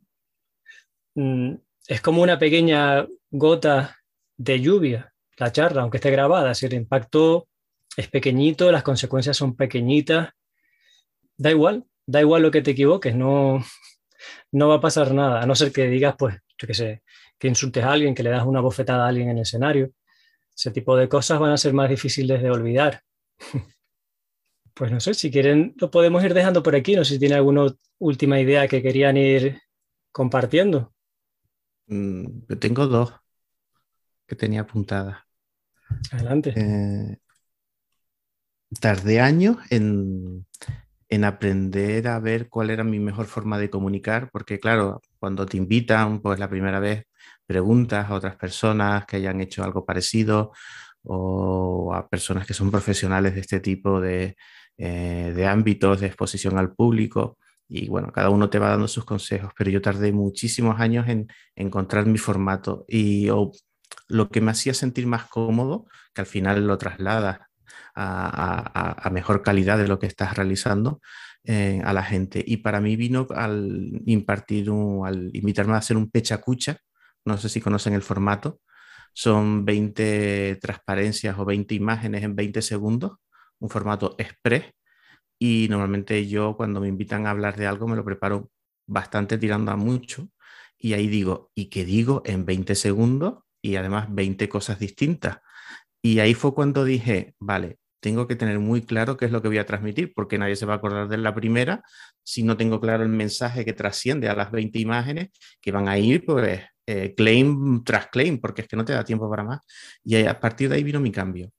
Mm, 1.16 1.56
es 1.88 2.02
como 2.02 2.22
una 2.22 2.40
pequeña 2.40 3.08
gota 3.30 3.98
de 4.38 4.60
lluvia, 4.60 5.14
la 5.38 5.52
charla, 5.52 5.82
aunque 5.82 5.98
esté 5.98 6.12
grabada, 6.12 6.54
si 6.56 6.66
el 6.66 6.74
impacto 6.74 7.48
es 7.96 8.08
pequeñito, 8.08 8.72
las 8.72 8.84
consecuencias 8.84 9.38
son 9.38 9.56
pequeñitas, 9.56 10.30
da 11.38 11.52
igual, 11.52 11.86
da 12.06 12.22
igual 12.22 12.42
lo 12.42 12.52
que 12.52 12.62
te 12.62 12.72
equivoques, 12.72 13.16
no, 13.16 13.64
no 14.52 14.68
va 14.70 14.76
a 14.76 14.82
pasar 14.82 15.14
nada, 15.14 15.42
a 15.42 15.46
no 15.46 15.56
ser 15.56 15.72
que 15.72 15.88
digas, 15.88 16.16
pues, 16.18 16.36
yo 16.58 16.68
qué 16.68 16.74
sé, 16.74 17.04
que 17.38 17.48
insultes 17.48 17.84
a 17.84 17.92
alguien, 17.92 18.16
que 18.16 18.24
le 18.24 18.30
das 18.30 18.46
una 18.46 18.62
bofetada 18.62 19.06
a 19.06 19.10
alguien 19.10 19.30
en 19.30 19.38
el 19.38 19.44
escenario. 19.44 19.92
Ese 20.62 20.70
tipo 20.70 20.96
de 20.96 21.10
cosas 21.10 21.40
van 21.40 21.54
a 21.54 21.58
ser 21.58 21.74
más 21.74 21.90
difíciles 21.90 22.40
de 22.40 22.52
olvidar. 22.52 23.02
Pues 24.74 24.90
no 24.90 25.02
sé, 25.02 25.14
si 25.14 25.30
quieren 25.30 25.76
lo 25.78 25.92
podemos 25.92 26.24
ir 26.24 26.34
dejando 26.34 26.64
por 26.64 26.76
aquí, 26.76 26.96
no 26.96 27.04
sé 27.04 27.16
si 27.16 27.20
tiene 27.20 27.36
alguna 27.36 27.68
última 28.00 28.40
idea 28.40 28.70
que 28.70 28.82
querían 28.82 29.18
ir 29.18 29.60
compartiendo. 30.14 30.94
Mm, 31.88 32.26
yo 32.48 32.58
tengo 32.58 32.88
dos 32.88 33.14
que 34.26 34.36
tenía 34.36 34.62
apuntadas. 34.62 35.18
Adelante. 36.12 36.54
Eh, 36.56 37.18
tardé 38.80 39.20
años 39.20 39.58
en, 39.70 40.48
aprender 41.24 42.08
a 42.08 42.18
ver 42.20 42.48
cuál 42.48 42.70
era 42.70 42.86
mi 42.86 43.00
mejor 43.00 43.26
forma 43.26 43.60
de 43.60 43.70
comunicar, 43.70 44.30
porque 44.32 44.58
claro, 44.58 45.02
cuando 45.20 45.46
te 45.46 45.58
invitan, 45.58 46.22
pues 46.22 46.40
la 46.40 46.50
primera 46.50 46.80
vez 46.80 47.06
preguntas 47.52 48.10
a 48.10 48.14
otras 48.14 48.38
personas 48.38 49.06
que 49.06 49.18
hayan 49.18 49.42
hecho 49.42 49.64
algo 49.64 49.86
parecido 49.86 50.52
o 51.04 51.94
a 51.94 52.08
personas 52.08 52.48
que 52.48 52.54
son 52.54 52.72
profesionales 52.72 53.36
de 53.36 53.42
este 53.42 53.60
tipo 53.60 54.00
de, 54.00 54.38
eh, 54.78 55.34
de 55.36 55.46
ámbitos 55.48 56.00
de 56.00 56.08
exposición 56.08 56.58
al 56.58 56.74
público 56.74 57.38
y 57.68 57.88
bueno, 57.88 58.12
cada 58.12 58.30
uno 58.30 58.50
te 58.50 58.60
va 58.60 58.70
dando 58.70 58.88
sus 58.88 59.06
consejos, 59.06 59.52
pero 59.58 59.70
yo 59.70 59.82
tardé 59.82 60.12
muchísimos 60.12 60.80
años 60.80 61.08
en 61.08 61.28
encontrar 61.56 62.06
mi 62.06 62.18
formato 62.18 62.86
y 62.88 63.28
lo 64.08 64.30
que 64.30 64.42
me 64.42 64.52
hacía 64.52 64.74
sentir 64.74 65.08
más 65.08 65.26
cómodo, 65.26 65.86
que 66.14 66.22
al 66.22 66.28
final 66.28 66.68
lo 66.68 66.78
trasladas 66.78 67.40
a, 67.96 69.10
mejor 69.12 69.42
calidad 69.42 69.78
de 69.78 69.88
lo 69.88 70.00
que 70.00 70.08
estás 70.08 70.36
realizando 70.36 71.02
eh, 71.46 71.82
a 71.84 71.94
la 71.94 72.04
gente. 72.04 72.44
Y 72.46 72.58
para 72.58 72.82
mí 72.82 72.96
vino 72.96 73.28
al 73.34 74.02
impartir, 74.06 74.70
al 75.06 75.30
invitarme 75.34 75.74
a 75.74 75.78
hacer 75.78 75.96
un 75.96 76.10
pechacucha, 76.10 76.78
no 77.26 77.38
sé 77.38 77.50
si 77.50 77.62
conocen 77.62 77.94
el 77.94 78.02
formato, 78.02 78.60
son 79.14 79.66
20 79.66 80.58
transparencias 80.62 81.38
o 81.38 81.46
20 81.46 81.76
imágenes 81.76 82.24
en 82.24 82.36
20 82.36 82.62
segundos, 82.62 83.14
un 83.60 83.70
formato 83.70 84.16
express 84.18 84.66
y 85.40 85.68
normalmente 85.70 86.28
yo 86.28 86.56
cuando 86.56 86.80
me 86.82 86.88
invitan 86.88 87.28
a 87.28 87.32
hablar 87.32 87.58
de 87.58 87.68
algo 87.68 87.88
me 87.88 87.96
lo 87.96 88.06
preparo 88.06 88.50
bastante 88.88 89.38
tirando 89.38 89.72
a 89.72 89.76
mucho 89.76 90.30
y 90.78 90.94
ahí 90.94 91.08
digo, 91.08 91.52
¿y 91.56 91.70
qué 91.70 91.86
digo 91.86 92.24
en 92.26 92.46
20 92.46 92.76
segundos? 92.76 93.44
Y 93.62 93.76
además 93.76 94.08
20 94.10 94.50
cosas 94.50 94.80
distintas. 94.80 95.38
Y 96.02 96.20
ahí 96.20 96.34
fue 96.34 96.56
cuando 96.56 96.84
dije, 96.84 97.36
vale, 97.40 97.78
tengo 98.00 98.28
que 98.28 98.36
tener 98.36 98.60
muy 98.60 98.82
claro 98.82 99.16
qué 99.18 99.26
es 99.26 99.32
lo 99.32 99.42
que 99.42 99.48
voy 99.48 99.60
a 99.60 99.66
transmitir, 99.66 100.14
porque 100.16 100.40
nadie 100.40 100.56
se 100.56 100.66
va 100.66 100.74
a 100.74 100.78
acordar 100.78 101.08
de 101.08 101.18
la 101.18 101.36
primera 101.36 101.84
si 102.24 102.44
no 102.44 102.58
tengo 102.58 102.82
claro 102.82 103.04
el 103.04 103.10
mensaje 103.10 103.64
que 103.64 103.74
trasciende 103.74 104.28
a 104.28 104.36
las 104.36 104.52
20 104.52 104.80
imágenes 104.80 105.30
que 105.62 105.72
van 105.72 105.88
a 105.88 106.00
ir, 106.00 106.26
pues, 106.26 106.62
eh, 106.92 107.14
claim 107.16 107.84
tras 107.84 108.08
claim, 108.08 108.40
porque 108.40 108.62
es 108.64 108.68
que 108.68 108.76
no 108.76 108.86
te 108.86 108.94
da 108.94 109.04
tiempo 109.04 109.30
para 109.30 109.44
más. 109.44 109.60
Y 110.04 110.16
a 110.26 110.40
partir 110.40 110.70
de 110.70 110.76
ahí 110.76 110.84
vino 110.84 111.00
mi 111.00 111.12
cambio 111.12 111.52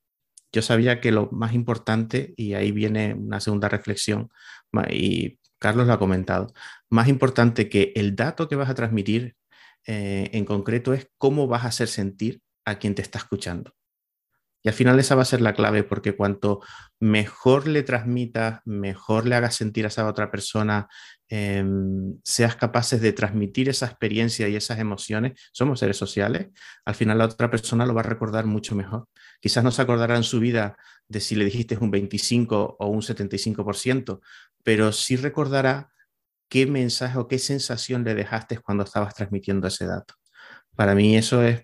yo 0.53 0.62
sabía 0.62 1.01
que 1.01 1.12
lo 1.12 1.28
más 1.33 1.55
importante, 1.55 2.35
y 2.37 2.55
ahí 2.55 2.72
viene 2.72 3.14
una 3.14 3.41
segunda 3.41 3.68
reflexión, 3.68 4.30
y 4.91 5.39
Carlos 5.59 5.87
lo 5.87 5.95
ha 5.95 5.99
comentado, 5.99 6.53
más 6.91 7.09
importante 7.09 7.68
que 7.68 7.93
el 7.97 8.14
dato 8.14 8.49
que 8.49 8.57
vas 8.57 8.68
a 8.68 8.74
transmitir 8.74 9.37
eh, 9.87 10.30
en 10.33 10.45
concreto 10.45 10.93
es 10.93 11.09
cómo 11.18 11.47
vas 11.49 11.64
a 11.64 11.68
hacer 11.68 11.89
sentir 11.89 12.43
a 12.64 12.78
quien 12.78 12.95
te 12.95 13.03
está 13.03 13.18
escuchando. 13.18 13.72
Y 14.64 14.68
al 14.68 14.74
final 14.74 14.99
esa 15.01 15.16
va 15.16 15.22
a 15.22 15.24
ser 15.24 15.41
la 15.41 15.55
clave, 15.55 15.83
porque 15.83 16.14
cuanto 16.14 16.61
mejor 17.01 17.66
le 17.66 17.83
transmitas, 17.83 18.61
mejor 18.64 19.26
le 19.26 19.35
hagas 19.35 19.57
sentir 19.57 19.87
a 19.87 19.89
esa 19.89 20.07
otra 20.07 20.30
persona, 20.30 20.89
em, 21.35 22.20
seas 22.22 22.57
capaces 22.57 23.01
de 23.01 23.14
transmitir 23.14 23.70
esa 23.70 23.87
experiencia 23.87 24.49
y 24.49 24.57
esas 24.57 24.78
emociones, 24.78 25.33
somos 25.51 25.80
seres 25.80 25.97
sociales, 25.97 26.49
al 26.85 26.95
final 26.95 27.16
la 27.16 27.24
otra 27.24 27.51
persona 27.51 27.87
lo 27.87 27.95
va 27.95 28.03
a 28.03 28.05
recordar 28.05 28.45
mucho 28.45 28.74
mejor. 28.74 29.09
Quizás 29.41 29.64
no 29.64 29.70
se 29.70 29.80
acordará 29.80 30.16
en 30.16 30.24
su 30.24 30.41
vida 30.41 30.76
de 31.09 31.20
si 31.20 31.35
le 31.35 31.47
dijiste 31.47 31.78
un 31.80 31.91
25 31.91 32.76
o 32.78 32.87
un 32.87 33.01
75%, 33.01 34.20
pero 34.62 34.93
sí 34.93 35.16
recordará 35.16 35.91
qué 36.51 36.66
mensaje 36.66 37.18
o 37.18 37.28
qué 37.28 37.39
sensación 37.39 38.05
le 38.05 38.14
dejaste 38.14 38.59
cuando 38.59 38.85
estabas 38.85 39.14
transmitiendo 39.14 39.68
ese 39.68 39.87
dato. 39.87 40.14
Para 40.76 40.95
mí 40.95 41.16
eso 41.16 41.43
es 41.43 41.62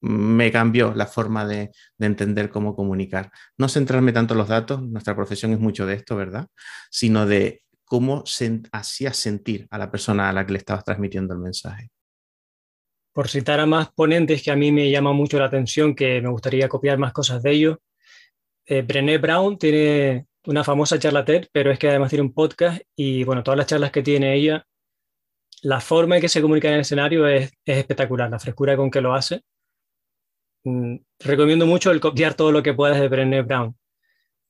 me 0.00 0.52
cambió 0.52 0.94
la 0.94 1.06
forma 1.06 1.46
de, 1.46 1.70
entender 1.98 2.50
cómo 2.50 2.74
comunicar. 2.76 3.30
No 3.58 3.68
centrarme 3.68 4.12
tanto 4.12 4.34
en 4.34 4.38
los 4.38 4.48
datos, 4.48 4.82
nuestra 4.82 5.16
profesión 5.16 5.52
es 5.52 5.58
mucho 5.58 5.86
de 5.86 5.94
esto, 5.94 6.16
¿verdad? 6.16 6.48
Sino 6.90 7.26
de 7.26 7.62
cómo 7.86 8.24
hacía 8.72 9.14
sentir 9.14 9.66
a 9.70 9.78
la 9.78 9.90
persona 9.90 10.28
a 10.28 10.32
la 10.34 10.44
que 10.44 10.52
le 10.52 10.58
estabas 10.58 10.84
transmitiendo 10.84 11.32
el 11.32 11.40
mensaje. 11.40 11.88
Por 13.14 13.28
citar 13.28 13.60
a 13.60 13.66
más 13.66 13.90
ponentes 13.94 14.42
que 14.42 14.50
a 14.50 14.56
mí 14.56 14.70
me 14.70 14.90
llama 14.90 15.14
mucho 15.14 15.38
la 15.38 15.46
atención, 15.46 15.94
que 15.94 16.20
me 16.20 16.28
gustaría 16.28 16.68
copiar 16.68 16.98
más 16.98 17.14
cosas 17.14 17.42
de 17.42 17.50
ellos, 17.52 17.78
eh, 18.66 18.82
Brené 18.82 19.16
Brown 19.16 19.56
tiene 19.56 20.26
una 20.44 20.62
famosa 20.62 20.98
charla 20.98 21.24
TED, 21.24 21.46
pero 21.50 21.70
es 21.70 21.78
que 21.78 21.88
además 21.88 22.10
tiene 22.10 22.24
un 22.24 22.34
podcast 22.34 22.82
y 22.94 23.24
bueno, 23.24 23.42
todas 23.42 23.56
las 23.56 23.66
charlas 23.66 23.90
que 23.90 24.02
tiene 24.02 24.34
ella, 24.34 24.66
la 25.62 25.80
forma 25.80 26.16
en 26.16 26.20
que 26.20 26.28
se 26.28 26.42
comunica 26.42 26.68
en 26.68 26.74
el 26.74 26.80
escenario 26.80 27.26
es, 27.26 27.50
es 27.64 27.78
espectacular, 27.78 28.28
la 28.28 28.38
frescura 28.38 28.76
con 28.76 28.90
que 28.90 29.00
lo 29.00 29.14
hace 29.14 29.40
Mm, 30.66 30.96
recomiendo 31.20 31.64
mucho 31.64 31.92
el 31.92 32.00
copiar 32.00 32.34
todo 32.34 32.50
lo 32.50 32.60
que 32.60 32.74
puedas 32.74 33.00
de 33.00 33.08
Brené 33.08 33.42
Brown. 33.42 33.76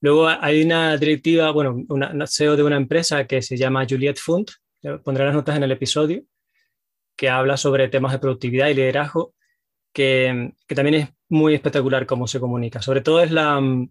Luego 0.01 0.29
hay 0.29 0.63
una 0.63 0.97
directiva, 0.97 1.51
bueno, 1.51 1.85
una, 1.89 2.27
CEO 2.27 2.57
de 2.57 2.63
una 2.63 2.77
empresa 2.77 3.27
que 3.27 3.43
se 3.43 3.57
llama 3.57 3.87
Juliette 3.89 4.19
Fund, 4.19 4.49
pondré 5.03 5.25
las 5.25 5.35
notas 5.35 5.57
en 5.57 5.63
el 5.63 5.73
episodio, 5.73 6.23
que 7.17 7.29
habla 7.31 7.57
sobre 7.57 7.89
temas 7.89 8.13
de 8.13 8.19
productividad 8.19 8.69
y 8.69 8.75
liderazgo, 8.75 9.35
que, 9.93 10.53
que 10.67 10.75
también 10.75 10.95
es 10.95 11.09
muy 11.29 11.55
espectacular 11.55 12.07
cómo 12.07 12.27
se 12.27 12.41
comunica. 12.41 12.83
Sobre 12.83 13.01
todo 13.01 13.23
es 13.23 13.31
la 13.31 13.59
mm, 13.61 13.91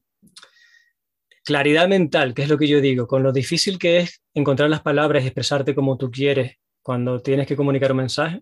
claridad 1.44 1.88
mental, 1.88 2.34
que 2.34 2.44
es 2.44 2.50
lo 2.50 2.58
que 2.58 2.68
yo 2.68 2.82
digo, 2.82 3.08
con 3.08 3.24
lo 3.24 3.32
difícil 3.32 3.80
que 3.80 3.98
es 3.98 4.22
encontrar 4.34 4.70
las 4.70 4.82
palabras 4.82 5.24
y 5.24 5.28
expresarte 5.28 5.76
como 5.76 5.98
tú 5.98 6.12
quieres 6.12 6.58
cuando 6.82 7.20
tienes 7.20 7.48
que 7.48 7.56
comunicar 7.56 7.92
un 7.92 7.98
mensaje, 7.98 8.42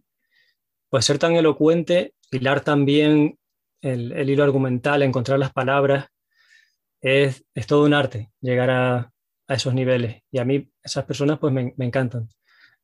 pues 0.89 1.05
ser 1.05 1.18
tan 1.18 1.36
elocuente, 1.36 2.14
hilar 2.32 2.61
también 2.61 3.38
el, 3.82 4.30
hilo 4.30 4.43
argumental, 4.43 5.01
encontrar 5.01 5.39
las 5.39 5.53
palabras, 5.53 6.07
es, 7.04 7.43
todo 7.68 7.86
un 7.86 7.93
arte 7.93 8.32
llegar 8.41 8.70
a, 8.70 9.10
esos 9.47 9.74
niveles. 9.74 10.24
Y 10.32 10.39
a 10.39 10.45
mí 10.45 10.72
esas 10.82 11.06
personas 11.06 11.38
pues 11.38 11.54
me, 11.54 11.74
encantan. 11.78 12.30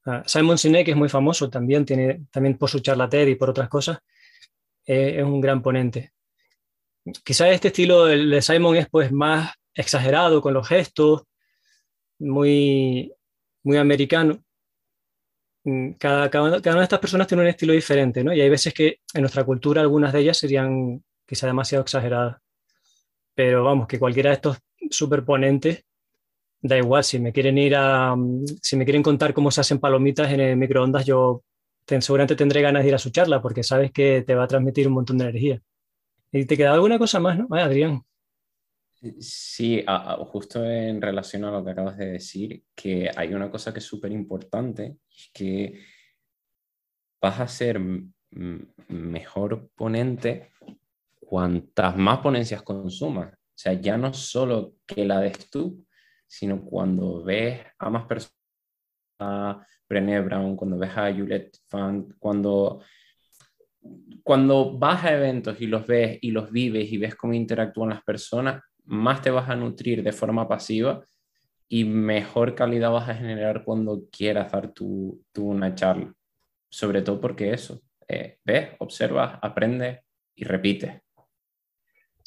Ah, 0.05 0.23
Simon 0.25 0.57
Sinek 0.57 0.89
es 0.89 0.95
muy 0.95 1.09
famoso 1.09 1.49
también, 1.49 1.85
tiene, 1.85 2.25
también 2.31 2.57
por 2.57 2.69
su 2.69 2.79
charla 2.79 3.09
y 3.11 3.35
por 3.35 3.49
otras 3.49 3.69
cosas, 3.69 3.99
eh, 4.85 5.15
es 5.17 5.23
un 5.23 5.41
gran 5.41 5.61
ponente. 5.63 6.11
Quizás 7.23 7.49
este 7.49 7.69
estilo 7.69 8.05
de 8.05 8.41
Simon 8.41 8.75
es 8.75 8.87
pues 8.89 9.11
más 9.11 9.53
exagerado 9.73 10.41
con 10.41 10.53
los 10.53 10.67
gestos, 10.67 11.23
muy, 12.19 13.13
muy 13.63 13.77
americano, 13.77 14.43
mm, 15.63 15.91
cada, 15.93 16.29
cada, 16.29 16.43
una 16.43 16.59
de 16.59 16.83
estas 16.83 16.99
personas 16.99 17.27
tiene 17.27 17.43
un 17.43 17.49
estilo 17.49 17.73
diferente, 17.73 18.23
¿no? 18.23 18.33
Y 18.33 18.41
hay 18.41 18.49
veces 18.49 18.73
que 18.73 18.99
en 19.13 19.21
nuestra 19.21 19.45
cultura 19.45 19.81
algunas 19.81 20.13
de 20.13 20.19
ellas 20.19 20.37
serían 20.37 21.03
quizá 21.25 21.47
demasiado 21.47 21.83
exageradas. 21.83 22.37
Pero 23.39 23.63
vamos, 23.63 23.87
que 23.87 23.97
cualquiera 23.97 24.31
de 24.31 24.33
estos 24.33 24.57
superponentes, 24.91 25.85
da 26.61 26.77
igual, 26.77 27.05
si 27.05 27.19
me 27.19 27.31
quieren 27.31 27.57
ir 27.57 27.73
a, 27.73 28.13
mm, 28.13 28.43
si 28.61 28.75
me 28.75 28.83
quieren 28.83 29.01
contar 29.01 29.33
cómo 29.33 29.49
se 29.49 29.61
hacen 29.61 29.79
palomitas 29.79 30.29
en 30.33 30.41
el 30.41 30.57
microondas, 30.57 31.05
yo 31.05 31.45
seguramente 31.87 32.35
tendré 32.35 32.61
ganas 32.61 32.83
de 32.83 32.89
ir 32.89 32.95
a 32.95 32.97
su 32.97 33.11
charla 33.11 33.41
porque 33.41 33.63
sabes 33.63 33.93
que 33.93 34.23
te 34.23 34.35
va 34.35 34.43
a 34.43 34.47
transmitir 34.47 34.89
un 34.89 34.95
montón 34.95 35.17
de 35.19 35.23
energía. 35.23 35.61
¿Y 36.33 36.43
te 36.43 36.57
queda 36.57 36.73
alguna 36.73 36.99
cosa 36.99 37.21
más, 37.21 37.37
no? 37.37 37.47
Adrián. 37.51 38.01
Sí, 39.21 39.85
justo 40.25 40.65
en 40.65 41.01
relación 41.01 41.45
a 41.45 41.51
lo 41.51 41.63
que 41.63 41.71
acabas 41.71 41.97
de 41.97 42.07
decir, 42.07 42.61
que 42.75 43.09
hay 43.15 43.33
una 43.33 43.49
cosa 43.49 43.71
que 43.71 43.79
es 43.79 43.85
súper 43.85 44.11
importante, 44.11 44.97
es 45.09 45.31
que 45.33 45.79
vas 47.21 47.39
a 47.39 47.47
ser 47.47 47.79
mejor 48.89 49.69
ponente 49.75 50.51
cuantas 51.29 51.95
más 51.95 52.17
ponencias 52.21 52.63
consumas. 52.63 53.31
O 53.31 53.53
sea, 53.53 53.73
ya 53.73 53.99
no 53.99 54.11
solo 54.15 54.77
que 54.87 55.05
la 55.05 55.19
des 55.19 55.47
tú, 55.51 55.85
sino 56.25 56.59
cuando 56.65 57.23
ves 57.23 57.61
a 57.77 57.87
más 57.91 58.05
personas, 58.05 58.33
a 59.19 59.63
Brené 59.87 60.21
Brown, 60.21 60.55
cuando 60.55 60.79
ves 60.79 60.89
a 60.97 61.13
Juliette 61.13 61.55
Fund, 61.67 62.15
cuando, 62.17 62.81
cuando 64.23 64.75
vas 64.75 65.05
a 65.05 65.13
eventos 65.13 65.61
y 65.61 65.67
los 65.67 65.85
ves 65.85 66.17
y 66.19 66.31
los 66.31 66.51
vives 66.51 66.91
y 66.91 66.97
ves 66.97 67.13
cómo 67.13 67.35
interactúan 67.35 67.89
las 67.89 68.01
personas, 68.03 68.63
más 68.85 69.21
te 69.21 69.29
vas 69.29 69.47
a 69.49 69.55
nutrir 69.55 70.01
de 70.01 70.11
forma 70.11 70.47
pasiva 70.47 71.05
y 71.67 71.83
mejor 71.83 72.55
calidad 72.55 72.91
vas 72.91 73.07
a 73.07 73.13
generar 73.13 73.63
cuando 73.63 74.09
quieras 74.11 74.51
dar 74.51 74.73
tu, 74.73 75.23
una 75.37 75.75
charla. 75.75 76.11
Sobre 76.71 77.03
todo 77.03 77.21
porque 77.21 77.53
eso, 77.53 77.83
eh, 78.07 78.39
ves, 78.43 78.69
observas, 78.79 79.37
aprendes 79.43 79.99
y 80.33 80.43
repites. 80.43 81.03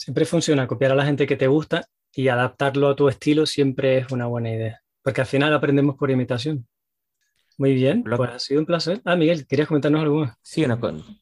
Siempre 0.02 0.24
funciona 0.24 0.66
copiar 0.66 0.90
a 0.90 0.94
la 0.96 1.04
gente 1.04 1.28
que 1.28 1.36
te 1.36 1.46
gusta 1.46 1.86
y 2.12 2.26
adaptarlo 2.26 2.88
a 2.88 2.96
tu 2.96 3.08
estilo 3.08 3.46
siempre 3.46 3.98
es 3.98 4.10
una 4.10 4.26
buena 4.26 4.50
idea, 4.50 4.82
porque 5.00 5.20
al 5.20 5.28
final 5.28 5.54
aprendemos 5.54 5.94
por 5.94 6.10
imitación. 6.10 6.66
Muy 7.56 7.72
bien, 7.74 8.02
pues 8.02 8.30
ha 8.30 8.40
sido 8.40 8.58
un 8.58 8.66
placer. 8.66 9.00
Ah, 9.04 9.14
Miguel, 9.14 9.46
¿querías 9.46 9.68
comentarnos 9.68 10.02
algo 10.02 10.16
más? 10.22 10.34
Sí, 10.42 10.64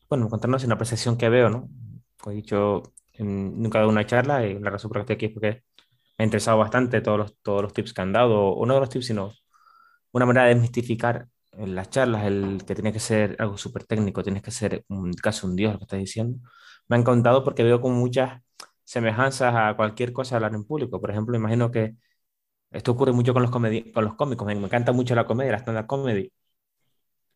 bueno, 0.08 0.30
contarnos 0.30 0.64
una 0.64 0.76
apreciación 0.76 1.18
que 1.18 1.28
veo, 1.28 1.50
¿no? 1.50 1.68
Como 2.18 2.32
he 2.32 2.36
dicho, 2.36 2.94
nunca 3.18 3.76
he 3.76 3.80
dado 3.80 3.90
una 3.90 4.06
charla 4.06 4.46
y 4.46 4.58
la 4.58 4.70
razón 4.70 4.88
por 4.88 4.96
la 4.96 5.04
que 5.04 5.12
estoy 5.12 5.16
aquí 5.16 5.26
es 5.26 5.32
porque 5.32 5.62
me 6.16 6.22
ha 6.22 6.24
interesado 6.24 6.56
bastante 6.56 7.02
todos 7.02 7.18
los, 7.18 7.36
todos 7.42 7.60
los 7.60 7.74
tips 7.74 7.92
que 7.92 8.00
han 8.00 8.14
dado, 8.14 8.46
o 8.46 8.64
no 8.64 8.72
de 8.72 8.80
los 8.80 8.88
tips, 8.88 9.08
sino 9.08 9.34
una 10.12 10.24
manera 10.24 10.46
de 10.46 10.54
desmistificar 10.54 11.28
en 11.52 11.74
las 11.74 11.90
charlas, 11.90 12.24
el 12.24 12.62
que 12.66 12.74
tiene 12.74 12.94
que 12.94 13.00
ser 13.00 13.36
algo 13.40 13.58
súper 13.58 13.84
técnico, 13.84 14.22
tienes 14.22 14.40
que 14.42 14.50
ser 14.50 14.86
un, 14.88 15.12
casi 15.12 15.44
un 15.44 15.54
dios, 15.54 15.74
lo 15.74 15.78
que 15.80 15.84
estás 15.84 15.98
diciendo. 15.98 16.38
Me 16.88 16.96
ha 16.96 16.98
encantado 16.98 17.44
porque 17.44 17.62
veo 17.62 17.82
con 17.82 17.92
muchas 17.92 18.40
semejanzas 18.90 19.54
a 19.54 19.76
cualquier 19.76 20.12
cosa 20.12 20.36
hablar 20.36 20.54
en 20.54 20.64
público. 20.64 21.00
Por 21.00 21.10
ejemplo, 21.10 21.36
imagino 21.36 21.70
que 21.70 21.94
esto 22.70 22.92
ocurre 22.92 23.12
mucho 23.12 23.32
con 23.34 23.42
los, 23.42 23.50
con 23.52 24.04
los 24.04 24.14
cómicos. 24.16 24.46
Me, 24.46 24.54
encanta 24.54 24.92
mucho 24.92 25.14
la 25.14 25.26
comedia, 25.26 25.52
la 25.52 25.58
stand-up 25.58 25.86
comedy. 25.86 26.32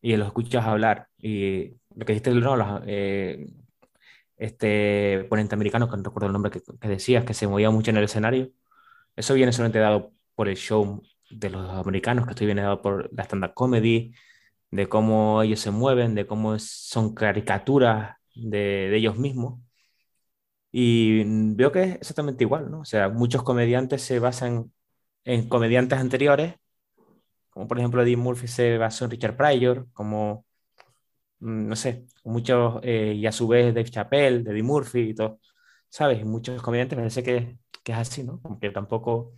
Y 0.00 0.16
los 0.16 0.28
escuchas 0.28 0.64
hablar. 0.66 1.09
Y 1.18 1.70
lo 1.94 2.05
que 2.07 2.12
dijiste, 2.14 2.30
no, 2.32 2.82
eh, 2.86 3.46
este 4.36 5.26
ponente 5.30 5.55
americano, 5.55 5.88
que 5.90 5.96
no 5.96 6.02
recuerdo 6.05 6.26
el 6.28 6.32
nombre 6.32 6.50
que, 6.52 6.61
decías, 6.88 7.24
que 7.24 7.34
se 7.34 7.46
movía 7.48 7.70
mucho 7.70 7.90
en 7.90 7.98
el 7.98 8.05
escenario. 8.05 8.50
Eso 9.16 9.34
viene 9.34 9.52
solamente 9.52 9.78
dado 9.80 10.12
por 10.34 10.48
el 10.48 10.57
show 10.57 11.02
de 11.30 11.50
los 11.50 11.70
americanos, 11.70 12.26
que 12.26 12.32
esto 12.32 12.46
viene 12.46 12.62
dado 12.62 12.82
por 12.82 13.11
la 13.14 13.24
stand-up 13.24 13.55
comedy, 13.55 14.14
de 14.70 14.88
cómo 14.88 15.42
ellos 15.42 15.61
se 15.61 15.70
mueven, 15.70 16.14
de 16.14 16.26
cómo 16.26 16.59
son 16.59 17.14
caricaturas 17.14 18.16
de 18.34 18.96
ellos 18.96 19.18
mismos. 19.18 19.64
Y 20.77 21.22
veo 21.55 21.70
que 21.72 21.83
es 21.85 21.97
exactamente 21.97 22.45
igual, 22.45 22.70
¿no? 22.70 22.81
O 22.81 22.85
sea, 22.85 23.09
muchos 23.09 23.43
comediantes 23.45 24.03
se 24.03 24.18
basan 24.18 24.72
en 25.25 25.49
comediantes 25.49 25.99
anteriores, 25.99 26.57
como 27.51 27.68
por 27.68 27.79
ejemplo 27.79 28.03
Eddie 28.03 28.16
Murphy 28.16 28.49
se 28.49 28.79
basó 28.79 29.05
en 29.05 29.12
Richard 29.12 29.37
Pryor, 29.37 29.87
como 29.93 30.45
Mm, 31.45 31.68
no 31.68 31.77
sé, 31.77 32.07
muchos, 32.25 32.81
eh, 32.83 33.12
y 33.16 33.27
a 33.27 33.33
su 33.33 33.47
vez 33.49 33.75
Dave 33.75 33.91
Chappelle, 33.91 34.51
Eddie 34.51 34.62
Murphy 34.62 35.11
y 35.11 35.14
todo, 35.14 35.41
¿sabes? 35.91 36.25
muchos 36.25 36.62
comediantes 36.62 36.97
parece 36.99 37.22
que, 37.22 37.59
que 37.83 37.93
es 37.93 37.99
así, 37.99 38.22
¿no? 38.25 38.41
Como 38.41 38.59
que 38.59 38.70
tampoco... 38.70 39.35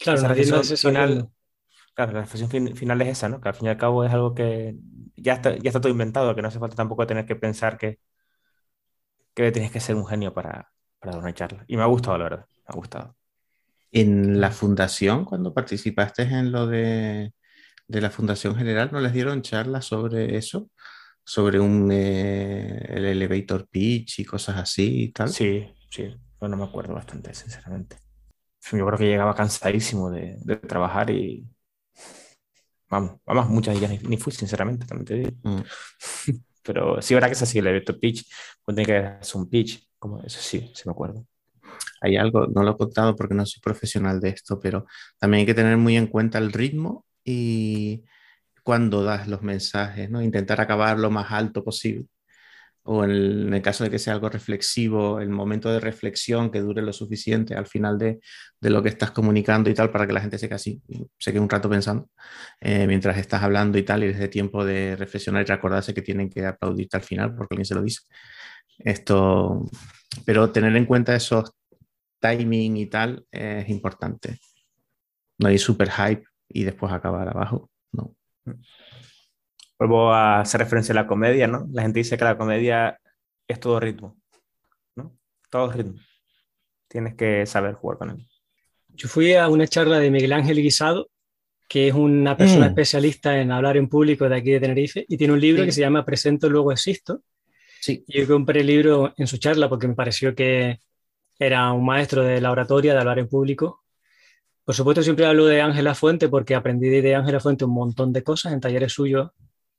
Claro, 0.00 0.20
la 0.20 0.28
reflexión 0.28 0.64
final, 0.64 1.30
claro, 1.94 2.12
la 2.12 2.20
reflexión 2.22 2.74
final 2.76 3.02
es 3.02 3.08
esa, 3.08 3.28
¿no? 3.28 3.40
Que 3.40 3.48
al 3.50 3.54
fin 3.54 3.66
y 3.66 3.70
al 3.70 3.76
cabo 3.76 4.04
es 4.04 4.12
algo 4.12 4.34
que 4.34 4.74
ya 5.16 5.34
está, 5.34 5.56
ya 5.56 5.68
está 5.68 5.80
todo 5.80 5.92
inventado, 5.92 6.34
que 6.34 6.42
no 6.42 6.48
hace 6.48 6.58
falta 6.58 6.74
tampoco 6.74 7.06
tener 7.06 7.24
que 7.24 7.36
pensar 7.36 7.78
que, 7.78 8.00
que 9.34 9.52
tienes 9.52 9.70
que 9.70 9.80
ser 9.80 9.96
un 9.96 10.06
genio 10.06 10.32
para, 10.32 10.70
para 10.98 11.12
dar 11.12 11.22
una 11.22 11.34
charla. 11.34 11.64
Y 11.66 11.76
me 11.76 11.82
ha 11.82 11.86
gustado, 11.86 12.18
la 12.18 12.24
verdad, 12.24 12.46
me 12.48 12.72
ha 12.72 12.74
gustado. 12.74 13.16
En 13.90 14.40
la 14.40 14.50
fundación, 14.50 15.24
cuando 15.24 15.52
participaste 15.52 16.22
en 16.22 16.50
lo 16.52 16.66
de 16.66 17.32
de 17.92 18.00
la 18.00 18.10
Fundación 18.10 18.56
General 18.56 18.90
no 18.90 19.00
les 19.00 19.12
dieron 19.12 19.42
charlas 19.42 19.84
sobre 19.84 20.36
eso, 20.36 20.70
sobre 21.24 21.60
un 21.60 21.90
eh, 21.92 22.84
el 22.88 23.04
elevator 23.04 23.68
pitch 23.68 24.20
y 24.20 24.24
cosas 24.24 24.56
así 24.56 25.04
y 25.04 25.12
tal. 25.12 25.28
Sí, 25.28 25.68
sí, 25.90 26.08
no, 26.40 26.48
no 26.48 26.56
me 26.56 26.64
acuerdo 26.64 26.94
bastante, 26.94 27.34
sinceramente. 27.34 27.96
Yo 28.70 28.86
creo 28.86 28.98
que 28.98 29.06
llegaba 29.08 29.34
cansadísimo 29.34 30.10
de, 30.10 30.36
de 30.40 30.56
trabajar 30.56 31.10
y 31.10 31.46
vamos, 32.88 33.20
vamos, 33.26 33.48
muchas 33.48 33.78
días 33.78 33.90
ni, 33.90 33.98
ni 33.98 34.16
fui, 34.16 34.32
sinceramente, 34.32 34.86
también 34.86 35.06
te 35.06 35.14
digo. 35.14 35.30
Mm. 35.42 35.62
Pero 36.62 37.02
sí, 37.02 37.14
verdad 37.14 37.28
que 37.28 37.34
es 37.34 37.42
así, 37.42 37.58
el 37.58 37.66
elevator 37.66 37.98
pitch, 37.98 38.26
tiene 38.66 38.84
que 38.84 38.96
hacer 38.96 39.40
un 39.40 39.48
pitch, 39.48 39.88
como 39.98 40.20
eso 40.22 40.40
sí, 40.40 40.70
sí 40.74 40.82
me 40.86 40.92
acuerdo. 40.92 41.26
Hay 42.00 42.16
algo, 42.16 42.46
no 42.46 42.62
lo 42.62 42.72
he 42.72 42.76
contado 42.76 43.16
porque 43.16 43.34
no 43.34 43.46
soy 43.46 43.60
profesional 43.60 44.20
de 44.20 44.30
esto, 44.30 44.58
pero 44.60 44.86
también 45.18 45.40
hay 45.40 45.46
que 45.46 45.54
tener 45.54 45.76
muy 45.76 45.96
en 45.96 46.08
cuenta 46.08 46.38
el 46.38 46.52
ritmo 46.52 47.06
y 47.24 48.04
cuando 48.62 49.04
das 49.04 49.28
los 49.28 49.42
mensajes, 49.42 50.10
¿no? 50.10 50.22
Intentar 50.22 50.60
acabar 50.60 50.98
lo 50.98 51.10
más 51.10 51.32
alto 51.32 51.64
posible. 51.64 52.06
O 52.84 53.04
en 53.04 53.54
el, 53.54 53.62
caso 53.62 53.84
de 53.84 53.90
que 53.90 53.98
sea 53.98 54.14
algo 54.14 54.28
reflexivo, 54.28 55.20
el 55.20 55.28
momento 55.28 55.70
de 55.72 55.78
reflexión 55.78 56.50
que 56.50 56.60
dure 56.60 56.82
lo 56.82 56.92
suficiente 56.92 57.54
al 57.54 57.66
final 57.66 57.96
de, 57.96 58.20
de 58.60 58.70
lo 58.70 58.82
que 58.82 58.88
estás 58.88 59.12
comunicando 59.12 59.70
y 59.70 59.74
tal, 59.74 59.90
para 59.90 60.06
que 60.06 60.12
la 60.12 60.20
gente 60.20 60.38
se 60.38 60.48
quede 60.48 60.56
así, 60.56 60.82
se 61.18 61.32
quede 61.32 61.40
un 61.40 61.48
rato 61.48 61.70
pensando 61.70 62.08
eh, 62.60 62.86
mientras 62.86 63.16
estás 63.18 63.42
hablando 63.42 63.78
y 63.78 63.84
tal, 63.84 64.02
y 64.02 64.08
les 64.08 64.18
dé 64.18 64.28
tiempo 64.28 64.64
de 64.64 64.96
reflexionar 64.96 65.42
y 65.42 65.46
recordarse 65.46 65.94
que 65.94 66.02
tienen 66.02 66.28
que 66.28 66.44
aplaudirte 66.44 66.96
al 66.96 67.04
final 67.04 67.34
porque 67.36 67.54
alguien 67.54 67.66
se 67.66 67.74
lo 67.74 67.82
dice. 67.82 68.00
Esto, 68.78 69.64
pero 70.24 70.50
tener 70.50 70.74
en 70.76 70.86
cuenta 70.86 71.14
esos 71.14 71.52
timing 72.20 72.76
y 72.76 72.86
tal 72.86 73.26
es 73.30 73.68
importante. 73.68 74.38
No 75.38 75.48
hay 75.48 75.58
super 75.58 75.90
hype 75.90 76.24
y 76.48 76.64
después 76.64 76.92
acabar 76.92 77.28
abajo. 77.28 77.70
No. 77.92 78.14
Vuelvo 79.82 80.12
a 80.12 80.38
hacer 80.38 80.60
referencia 80.60 80.92
a 80.92 80.94
la 80.94 81.08
comedia, 81.08 81.48
¿no? 81.48 81.66
La 81.72 81.82
gente 81.82 81.98
dice 81.98 82.16
que 82.16 82.22
la 82.22 82.38
comedia 82.38 83.00
es 83.48 83.58
todo 83.58 83.80
ritmo, 83.80 84.16
¿no? 84.94 85.18
Todo 85.50 85.72
ritmo. 85.72 85.98
Tienes 86.86 87.16
que 87.16 87.44
saber 87.46 87.74
jugar 87.74 87.98
con 87.98 88.10
él. 88.10 88.24
Yo 88.90 89.08
fui 89.08 89.34
a 89.34 89.48
una 89.48 89.66
charla 89.66 89.98
de 89.98 90.08
Miguel 90.12 90.34
Ángel 90.34 90.62
Guisado, 90.62 91.10
que 91.68 91.88
es 91.88 91.94
una 91.94 92.36
persona 92.36 92.66
mm. 92.66 92.68
especialista 92.68 93.40
en 93.40 93.50
hablar 93.50 93.76
en 93.76 93.88
público 93.88 94.28
de 94.28 94.36
aquí 94.36 94.52
de 94.52 94.60
Tenerife, 94.60 95.04
y 95.08 95.16
tiene 95.16 95.32
un 95.32 95.40
libro 95.40 95.64
que 95.64 95.72
se 95.72 95.80
llama 95.80 96.04
Presento, 96.04 96.48
luego 96.48 96.70
existo. 96.70 97.20
Sí. 97.80 98.04
Y 98.06 98.20
yo 98.20 98.28
compré 98.28 98.60
el 98.60 98.68
libro 98.68 99.12
en 99.16 99.26
su 99.26 99.38
charla 99.38 99.68
porque 99.68 99.88
me 99.88 99.96
pareció 99.96 100.32
que 100.32 100.78
era 101.40 101.72
un 101.72 101.84
maestro 101.84 102.22
de 102.22 102.40
la 102.40 102.52
oratoria, 102.52 102.92
de 102.92 103.00
hablar 103.00 103.18
en 103.18 103.28
público, 103.28 103.82
por 104.64 104.76
supuesto, 104.76 105.02
siempre 105.02 105.26
hablo 105.26 105.46
de 105.46 105.60
Ángela 105.60 105.96
Fuente 105.96 106.28
porque 106.28 106.54
aprendí 106.54 106.88
de 106.88 107.16
Ángela 107.16 107.40
Fuente 107.40 107.64
un 107.64 107.74
montón 107.74 108.12
de 108.12 108.22
cosas 108.22 108.52
en 108.52 108.60
talleres 108.60 108.92
suyos 108.92 109.30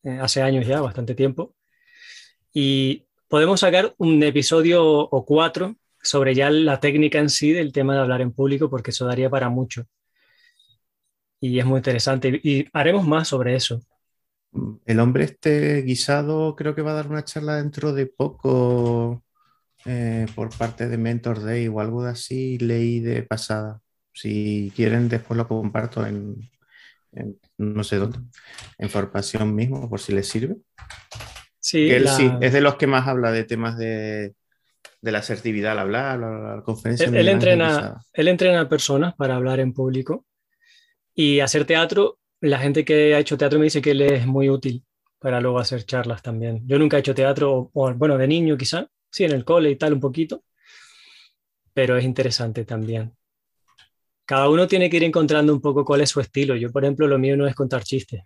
eh, 0.03 0.19
hace 0.21 0.41
años 0.41 0.67
ya, 0.67 0.81
bastante 0.81 1.15
tiempo. 1.15 1.55
Y 2.53 3.07
podemos 3.27 3.61
sacar 3.61 3.95
un 3.97 4.21
episodio 4.23 4.85
o 4.85 5.25
cuatro 5.25 5.75
sobre 6.01 6.35
ya 6.35 6.49
la 6.49 6.79
técnica 6.79 7.19
en 7.19 7.29
sí 7.29 7.51
del 7.51 7.71
tema 7.71 7.95
de 7.95 8.01
hablar 8.01 8.21
en 8.21 8.33
público 8.33 8.69
porque 8.69 8.91
eso 8.91 9.05
daría 9.05 9.29
para 9.29 9.49
mucho. 9.49 9.85
Y 11.39 11.59
es 11.59 11.65
muy 11.65 11.77
interesante. 11.77 12.39
Y 12.43 12.67
haremos 12.73 13.07
más 13.07 13.29
sobre 13.29 13.55
eso. 13.55 13.81
El 14.85 14.99
hombre 14.99 15.23
este 15.25 15.81
guisado 15.81 16.55
creo 16.55 16.75
que 16.75 16.83
va 16.83 16.91
a 16.91 16.95
dar 16.95 17.07
una 17.07 17.23
charla 17.23 17.57
dentro 17.57 17.91
de 17.91 18.05
poco 18.05 19.23
eh, 19.85 20.27
por 20.35 20.55
parte 20.55 20.87
de 20.87 20.97
Mentor 20.97 21.43
Day 21.43 21.67
o 21.67 21.79
algo 21.79 22.03
de 22.03 22.11
así, 22.11 22.57
leí 22.59 22.99
de 22.99 23.23
pasada. 23.23 23.81
Si 24.13 24.71
quieren, 24.75 25.09
después 25.09 25.37
lo 25.37 25.47
comparto 25.47 26.05
en, 26.05 26.49
no 27.57 27.83
sé 27.83 27.97
dónde, 27.97 28.19
en 28.77 28.89
formación 28.89 29.53
mismo, 29.55 29.89
por 29.89 29.99
si 29.99 30.13
les 30.13 30.27
sirve. 30.27 30.57
Sí, 31.59 31.89
él 31.89 32.07
sí, 32.09 32.29
es 32.41 32.53
de 32.53 32.61
los 32.61 32.75
que 32.75 32.87
más 32.87 33.07
habla 33.07 33.31
de 33.31 33.43
temas 33.45 33.77
de, 33.77 34.33
la 35.01 35.19
asertividad 35.19 35.73
al 35.73 35.79
hablar, 35.79 36.19
la, 36.19 36.61
conferencia. 36.63 37.07
Él, 37.07 37.27
entrena, 37.27 38.03
él 38.13 38.27
entrena 38.27 38.67
personas 38.67 39.13
para 39.15 39.35
hablar 39.35 39.59
en 39.59 39.73
público 39.73 40.25
y 41.15 41.39
hacer 41.39 41.65
teatro 41.65 42.19
la 42.43 42.59
gente 42.59 42.83
que 42.83 43.15
ha 43.15 43.19
hecho 43.19 43.37
teatro 43.37 43.57
me 43.57 43.65
dice 43.65 43.81
que 43.81 43.93
le 43.93 44.15
es 44.15 44.27
muy 44.27 44.49
útil 44.49 44.83
para 45.17 45.39
luego 45.39 45.59
hacer 45.59 45.85
charlas 45.85 46.21
también. 46.21 46.61
Yo 46.67 46.77
nunca 46.77 46.97
he 46.97 46.99
hecho 46.99 47.15
teatro, 47.15 47.71
o, 47.73 47.93
bueno, 47.93 48.17
de 48.17 48.27
niño 48.27 48.57
quizá, 48.57 48.87
sí, 49.09 49.23
en 49.23 49.31
el 49.31 49.45
cole 49.45 49.71
y 49.71 49.77
tal 49.77 49.93
un 49.93 50.01
poquito, 50.01 50.43
pero 51.73 51.95
es 51.95 52.03
interesante 52.03 52.65
también. 52.65 53.15
Cada 54.25 54.49
uno 54.49 54.67
tiene 54.67 54.89
que 54.89 54.97
ir 54.97 55.03
encontrando 55.03 55.53
un 55.53 55.61
poco 55.61 55.83
cuál 55.85 56.01
es 56.01 56.09
su 56.09 56.19
estilo. 56.19 56.55
Yo, 56.55 56.71
por 56.71 56.83
ejemplo, 56.83 57.07
lo 57.07 57.19
mío 57.19 57.35
no 57.37 57.47
es 57.47 57.55
contar 57.55 57.83
chistes. 57.83 58.23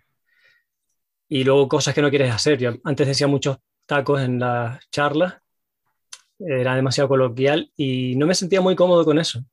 Y 1.28 1.44
luego 1.44 1.68
cosas 1.68 1.94
que 1.94 2.02
no 2.02 2.10
quieres 2.10 2.32
hacer. 2.32 2.58
Yo 2.58 2.72
antes 2.84 3.06
decía 3.06 3.26
muchos 3.26 3.58
tacos 3.86 4.20
en 4.22 4.38
las 4.38 4.88
charlas, 4.90 5.38
era 6.38 6.76
demasiado 6.76 7.08
coloquial 7.08 7.72
y 7.76 8.14
no 8.16 8.26
me 8.26 8.34
sentía 8.34 8.60
muy 8.60 8.76
cómodo 8.76 9.04
con 9.04 9.18
eso, 9.18 9.44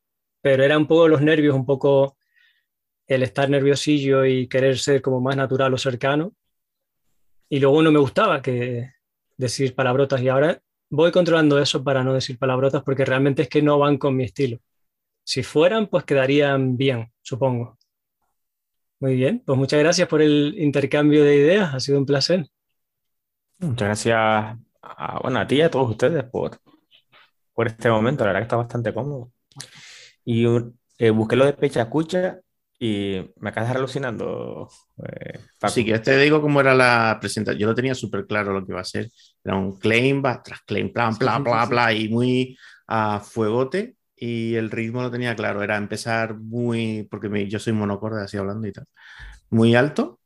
pero 0.42 0.64
era 0.64 0.78
un 0.78 0.88
poco 0.88 1.08
los 1.08 1.22
nervios, 1.22 1.56
un 1.56 1.66
poco 1.66 2.18
el 3.08 3.24
estar 3.24 3.50
nerviosillo 3.50 4.26
y 4.26 4.48
querer 4.48 4.78
ser 4.78 5.02
como 5.02 5.22
más 5.22 5.36
natural 5.36 5.74
o 5.74 5.78
cercano. 5.78 6.34
Y 7.50 7.60
luego 7.60 7.82
no 7.82 7.92
me 7.92 8.00
gustaba 8.00 8.42
que 8.42 8.92
decir 9.38 9.76
palabrotas 9.76 10.22
y 10.22 10.30
ahora 10.30 10.62
voy 10.90 11.12
controlando 11.12 11.60
eso 11.60 11.84
para 11.84 12.04
no 12.04 12.14
decir 12.14 12.38
palabrotas 12.38 12.84
porque 12.84 13.06
realmente 13.06 13.44
es 13.44 13.50
que 13.50 13.62
no 13.62 13.80
van 13.80 13.98
con 13.98 14.16
mi 14.16 14.26
estilo. 14.26 14.60
Si 15.26 15.42
fueran, 15.42 15.88
pues 15.88 16.04
quedarían 16.06 16.78
bien, 16.78 17.12
supongo. 17.24 17.80
Muy 19.00 19.16
bien, 19.16 19.42
pues 19.44 19.58
muchas 19.58 19.80
gracias 19.80 20.08
por 20.08 20.22
el 20.22 20.56
intercambio 20.58 21.24
de 21.24 21.36
ideas, 21.36 21.74
ha 21.74 21.80
sido 21.80 21.98
un 21.98 22.06
placer. 22.06 22.46
Muchas 23.58 23.88
gracias 23.88 24.16
a, 24.18 25.20
bueno, 25.24 25.40
a 25.40 25.48
ti 25.48 25.56
y 25.56 25.62
a 25.62 25.72
todos 25.72 25.90
ustedes 25.90 26.24
por, 26.26 26.60
por 27.54 27.68
este 27.68 27.90
momento, 27.90 28.24
la 28.24 28.30
verdad 28.30 28.42
que 28.42 28.46
está 28.46 28.56
bastante 28.56 28.94
cómodo. 28.94 29.32
Y 30.24 30.46
eh, 31.00 31.10
busqué 31.10 31.36
lo 31.36 31.46
de 31.46 31.54
Pecha 31.54 31.90
Cucha 31.90 32.40
y 32.78 33.20
me 33.38 33.50
acabas 33.50 33.76
alucinando. 33.76 34.70
Eh, 35.04 35.40
sí, 35.70 35.84
que 35.84 35.98
te 35.98 36.20
digo 36.20 36.40
cómo 36.40 36.62
era 36.62 36.76
la 36.76 37.18
presentación. 37.20 37.60
Yo 37.60 37.68
lo 37.68 37.76
tenía 37.76 37.96
súper 37.96 38.28
claro 38.28 38.54
lo 38.54 38.64
que 38.64 38.74
iba 38.74 38.82
a 38.82 38.86
ser. 38.86 39.10
Era 39.44 39.56
un 39.56 39.80
claim, 39.80 40.22
tras 40.22 40.62
claim, 40.68 40.94
plan, 40.94 41.18
bla, 41.18 41.40
bla, 41.40 41.66
bla, 41.66 41.94
y 41.94 42.10
muy 42.10 42.56
a 42.88 43.20
fuegote. 43.20 43.96
Y 44.16 44.56
el 44.56 44.72
ritmo 44.72 45.02
lo 45.02 45.12
tenía 45.12 45.36
claro. 45.36 45.62
Era 45.62 45.78
empezar 45.78 46.36
muy, 46.36 47.08
porque 47.10 47.48
yo 47.48 47.60
soy 47.60 47.74
monocorde 47.74 48.24
así 48.24 48.38
hablando 48.38 48.68
y 48.68 48.72
tal, 48.72 48.86
muy 49.50 49.76
alto. 49.76 50.20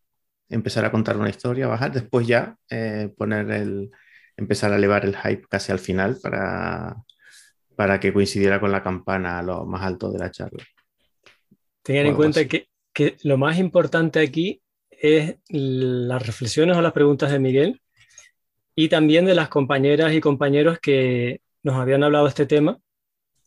Empezar 0.49 0.85
a 0.85 0.91
contar 0.91 1.17
una 1.17 1.29
historia, 1.29 1.67
bajar, 1.67 1.91
después 1.91 2.25
ya 2.27 2.55
eh, 2.69 3.13
poner 3.15 3.51
el, 3.51 3.91
empezar 4.35 4.71
a 4.71 4.77
elevar 4.77 5.05
el 5.05 5.15
hype 5.15 5.43
casi 5.47 5.71
al 5.71 5.79
final 5.79 6.17
para, 6.21 6.95
para 7.75 7.99
que 7.99 8.13
coincidiera 8.13 8.59
con 8.59 8.71
la 8.71 8.81
campana 8.81 9.39
a 9.39 9.43
lo 9.43 9.65
más 9.65 9.83
alto 9.83 10.11
de 10.11 10.19
la 10.19 10.31
charla. 10.31 10.63
Tengan 11.83 12.07
en 12.07 12.15
cuenta 12.15 12.47
que, 12.47 12.67
que, 12.93 13.17
lo 13.23 13.37
más 13.37 13.59
importante 13.59 14.19
aquí 14.19 14.61
es 14.89 15.35
las 15.49 16.25
reflexiones 16.25 16.77
o 16.77 16.81
las 16.81 16.93
preguntas 16.93 17.31
de 17.31 17.39
Miguel 17.39 17.81
y 18.75 18.89
también 18.89 19.25
de 19.25 19.35
las 19.35 19.49
compañeras 19.49 20.13
y 20.13 20.21
compañeros 20.21 20.79
que 20.79 21.41
nos 21.63 21.75
habían 21.75 22.03
hablado 22.03 22.25
de 22.25 22.29
este 22.29 22.45
tema 22.45 22.79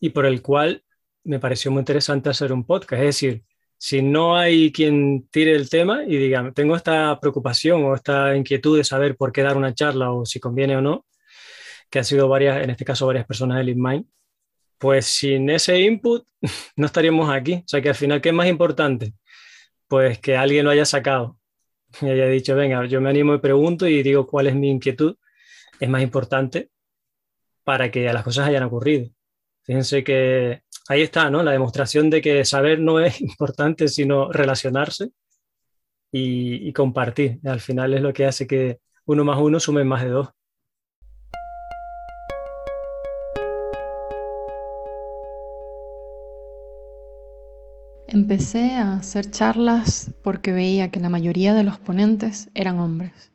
y 0.03 0.09
por 0.09 0.25
el 0.25 0.41
cual 0.41 0.83
me 1.23 1.39
pareció 1.39 1.71
muy 1.71 1.79
interesante 1.79 2.29
hacer 2.29 2.51
un 2.51 2.65
podcast. 2.65 3.01
Es 3.01 3.07
decir, 3.07 3.45
si 3.77 4.01
no 4.01 4.35
hay 4.35 4.69
quien 4.73 5.29
tire 5.29 5.55
el 5.55 5.69
tema 5.69 6.03
y 6.03 6.17
diga, 6.17 6.51
tengo 6.53 6.75
esta 6.75 7.17
preocupación 7.21 7.85
o 7.85 7.95
esta 7.95 8.35
inquietud 8.35 8.77
de 8.77 8.83
saber 8.83 9.15
por 9.15 9.31
qué 9.31 9.43
dar 9.43 9.55
una 9.55 9.73
charla 9.73 10.11
o 10.11 10.25
si 10.25 10.41
conviene 10.41 10.75
o 10.75 10.81
no, 10.81 11.05
que 11.89 11.99
han 11.99 12.05
sido 12.05 12.27
varias, 12.27 12.61
en 12.61 12.71
este 12.71 12.83
caso 12.83 13.07
varias 13.07 13.25
personas 13.25 13.59
del 13.59 13.69
InMind, 13.69 14.05
pues 14.77 15.05
sin 15.05 15.49
ese 15.49 15.79
input 15.79 16.27
no 16.75 16.85
estaríamos 16.85 17.29
aquí. 17.29 17.53
O 17.53 17.67
sea 17.67 17.81
que 17.81 17.87
al 17.87 17.95
final, 17.95 18.19
¿qué 18.19 18.29
es 18.29 18.35
más 18.35 18.47
importante? 18.47 19.13
Pues 19.87 20.19
que 20.19 20.35
alguien 20.35 20.65
lo 20.65 20.71
haya 20.71 20.83
sacado 20.83 21.39
y 22.01 22.09
haya 22.09 22.27
dicho, 22.27 22.57
venga, 22.57 22.85
yo 22.87 22.99
me 22.99 23.09
animo 23.09 23.35
y 23.35 23.39
pregunto 23.39 23.87
y 23.87 24.03
digo 24.03 24.27
cuál 24.27 24.47
es 24.47 24.55
mi 24.55 24.69
inquietud. 24.69 25.15
Es 25.79 25.87
más 25.87 26.01
importante 26.03 26.71
para 27.63 27.89
que 27.89 28.11
las 28.11 28.23
cosas 28.25 28.49
hayan 28.49 28.63
ocurrido. 28.63 29.09
Fíjense 29.63 30.03
que 30.03 30.61
ahí 30.89 31.01
está, 31.01 31.29
¿no? 31.29 31.41
La 31.41 31.51
demostración 31.51 32.09
de 32.09 32.21
que 32.21 32.43
saber 32.45 32.79
no 32.79 32.99
es 32.99 33.21
importante, 33.21 33.87
sino 33.87 34.31
relacionarse 34.31 35.09
y, 36.11 36.67
y 36.67 36.73
compartir. 36.73 37.39
Al 37.45 37.61
final 37.61 37.93
es 37.93 38.01
lo 38.01 38.13
que 38.13 38.25
hace 38.25 38.47
que 38.47 38.79
uno 39.05 39.23
más 39.23 39.39
uno 39.39 39.59
sume 39.59 39.83
más 39.83 40.03
de 40.03 40.09
dos. 40.09 40.29
Empecé 48.07 48.75
a 48.75 48.97
hacer 48.97 49.31
charlas 49.31 50.11
porque 50.21 50.51
veía 50.51 50.91
que 50.91 50.99
la 50.99 51.09
mayoría 51.09 51.55
de 51.55 51.63
los 51.63 51.79
ponentes 51.79 52.49
eran 52.53 52.77
hombres 52.79 53.31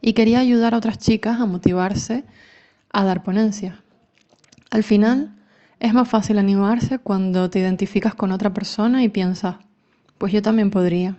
y 0.00 0.12
quería 0.12 0.38
ayudar 0.38 0.74
a 0.74 0.78
otras 0.78 0.98
chicas 0.98 1.40
a 1.40 1.46
motivarse 1.46 2.24
a 2.92 3.04
dar 3.04 3.24
ponencias. 3.24 3.76
Al 4.70 4.84
final, 4.84 5.34
es 5.84 5.92
más 5.92 6.08
fácil 6.08 6.38
animarse 6.38 6.98
cuando 6.98 7.50
te 7.50 7.58
identificas 7.58 8.14
con 8.14 8.32
otra 8.32 8.54
persona 8.54 9.04
y 9.04 9.10
piensas, 9.10 9.56
pues 10.16 10.32
yo 10.32 10.40
también 10.40 10.70
podría. 10.70 11.14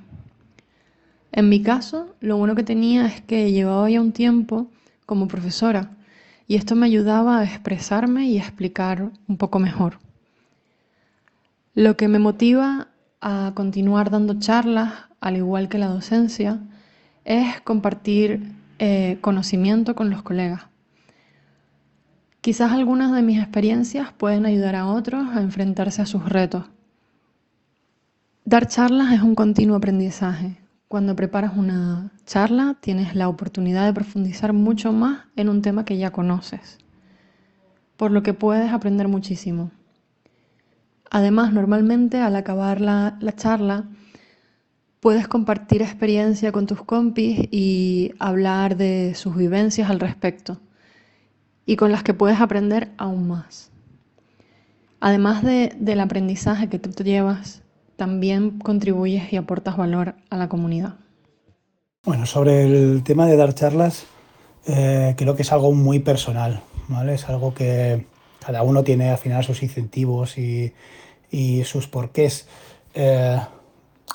En 1.32 1.50
mi 1.50 1.62
caso, 1.62 2.16
lo 2.20 2.38
bueno 2.38 2.56
que 2.56 2.64
tenía 2.64 3.06
es 3.06 3.22
que 3.22 3.52
llevaba 3.52 3.88
ya 3.92 4.02
un 4.02 4.12
tiempo 4.12 4.66
como 5.06 5.28
profesora 5.28 5.92
y 6.48 6.56
esto 6.56 6.76
me 6.76 6.88
ayudaba 6.88 7.38
a 7.38 7.44
expresarme 7.44 8.26
y 8.26 8.40
a 8.40 8.42
explicar 8.42 9.12
un 9.28 9.38
poco 9.38 9.60
mejor. 9.60 10.00
Lo 11.76 11.96
que 11.96 12.08
me 12.08 12.18
motiva 12.18 12.88
a 13.22 13.52
continuar 13.54 14.10
dando 14.10 14.40
charlas, 14.40 14.94
al 15.20 15.38
igual 15.38 15.70
que 15.70 15.78
la 15.78 15.90
docencia, 15.90 16.60
es 17.24 17.62
compartir 17.62 18.52
eh, 18.80 19.20
conocimiento 19.22 19.94
con 19.94 20.10
los 20.10 20.24
colegas. 20.24 20.64
Quizás 22.46 22.74
algunas 22.74 23.12
de 23.12 23.24
mis 23.24 23.40
experiencias 23.40 24.14
pueden 24.14 24.46
ayudar 24.46 24.76
a 24.76 24.86
otros 24.86 25.36
a 25.36 25.42
enfrentarse 25.42 26.04
a 26.04 26.06
sus 26.06 26.30
retos. 26.30 26.66
Dar 28.44 28.68
charlas 28.68 29.14
es 29.14 29.24
un 29.24 29.34
continuo 29.34 29.76
aprendizaje. 29.76 30.60
Cuando 30.88 31.16
preparas 31.16 31.58
una 31.58 32.12
charla 32.24 32.78
tienes 32.80 33.16
la 33.16 33.30
oportunidad 33.30 33.88
de 33.88 33.94
profundizar 33.94 34.54
mucho 34.54 34.94
más 34.94 35.24
en 35.36 35.50
un 35.50 35.64
tema 35.64 35.86
que 35.86 35.98
ya 35.98 36.12
conoces, 36.12 36.78
por 37.98 38.12
lo 38.12 38.22
que 38.22 38.36
puedes 38.36 38.72
aprender 38.72 39.08
muchísimo. 39.08 39.72
Además, 41.10 41.52
normalmente 41.52 42.20
al 42.20 42.36
acabar 42.36 42.80
la, 42.80 43.18
charla, 43.36 43.86
puedes 45.00 45.28
compartir 45.28 45.82
experiencia 45.82 46.52
con 46.52 46.68
tus 46.68 46.84
compis 46.84 47.40
y 47.50 48.14
hablar 48.20 48.78
de 48.78 49.16
sus 49.16 49.36
vivencias 49.36 49.90
al 49.90 50.00
respecto 50.00 50.60
y 51.66 51.76
con 51.76 51.92
las 51.92 52.04
que 52.04 52.14
puedes 52.14 52.40
aprender 52.40 52.92
aún 52.98 53.28
más. 53.28 53.72
Además 55.00 55.44
del 55.44 56.00
aprendizaje 56.00 56.70
que 56.70 56.80
tú 56.80 56.92
te 56.92 57.04
llevas, 57.04 57.62
también 57.96 58.60
contribuyes 58.60 59.32
y 59.32 59.38
aportas 59.38 59.78
valor 59.78 60.16
a 60.30 60.38
la 60.38 60.50
comunidad. 60.50 60.96
Bueno, 62.04 62.26
sobre 62.26 62.64
el 62.66 63.04
tema 63.04 63.26
de 63.26 63.38
dar 63.38 63.54
charlas, 63.54 64.06
eh, 64.68 65.16
creo 65.18 65.36
que 65.36 65.42
es 65.44 65.52
algo 65.52 65.72
muy 65.72 66.00
personal, 66.00 66.62
¿vale? 66.88 67.16
Es 67.16 67.28
algo 67.30 67.54
que 67.54 68.06
cada 68.46 68.64
uno 68.64 68.84
tiene 68.84 69.10
al 69.10 69.18
final 69.18 69.44
sus 69.44 69.64
incentivos 69.64 70.38
y, 70.38 70.74
sus 71.66 71.88
porqués. 71.88 72.48
Eh, 72.94 73.38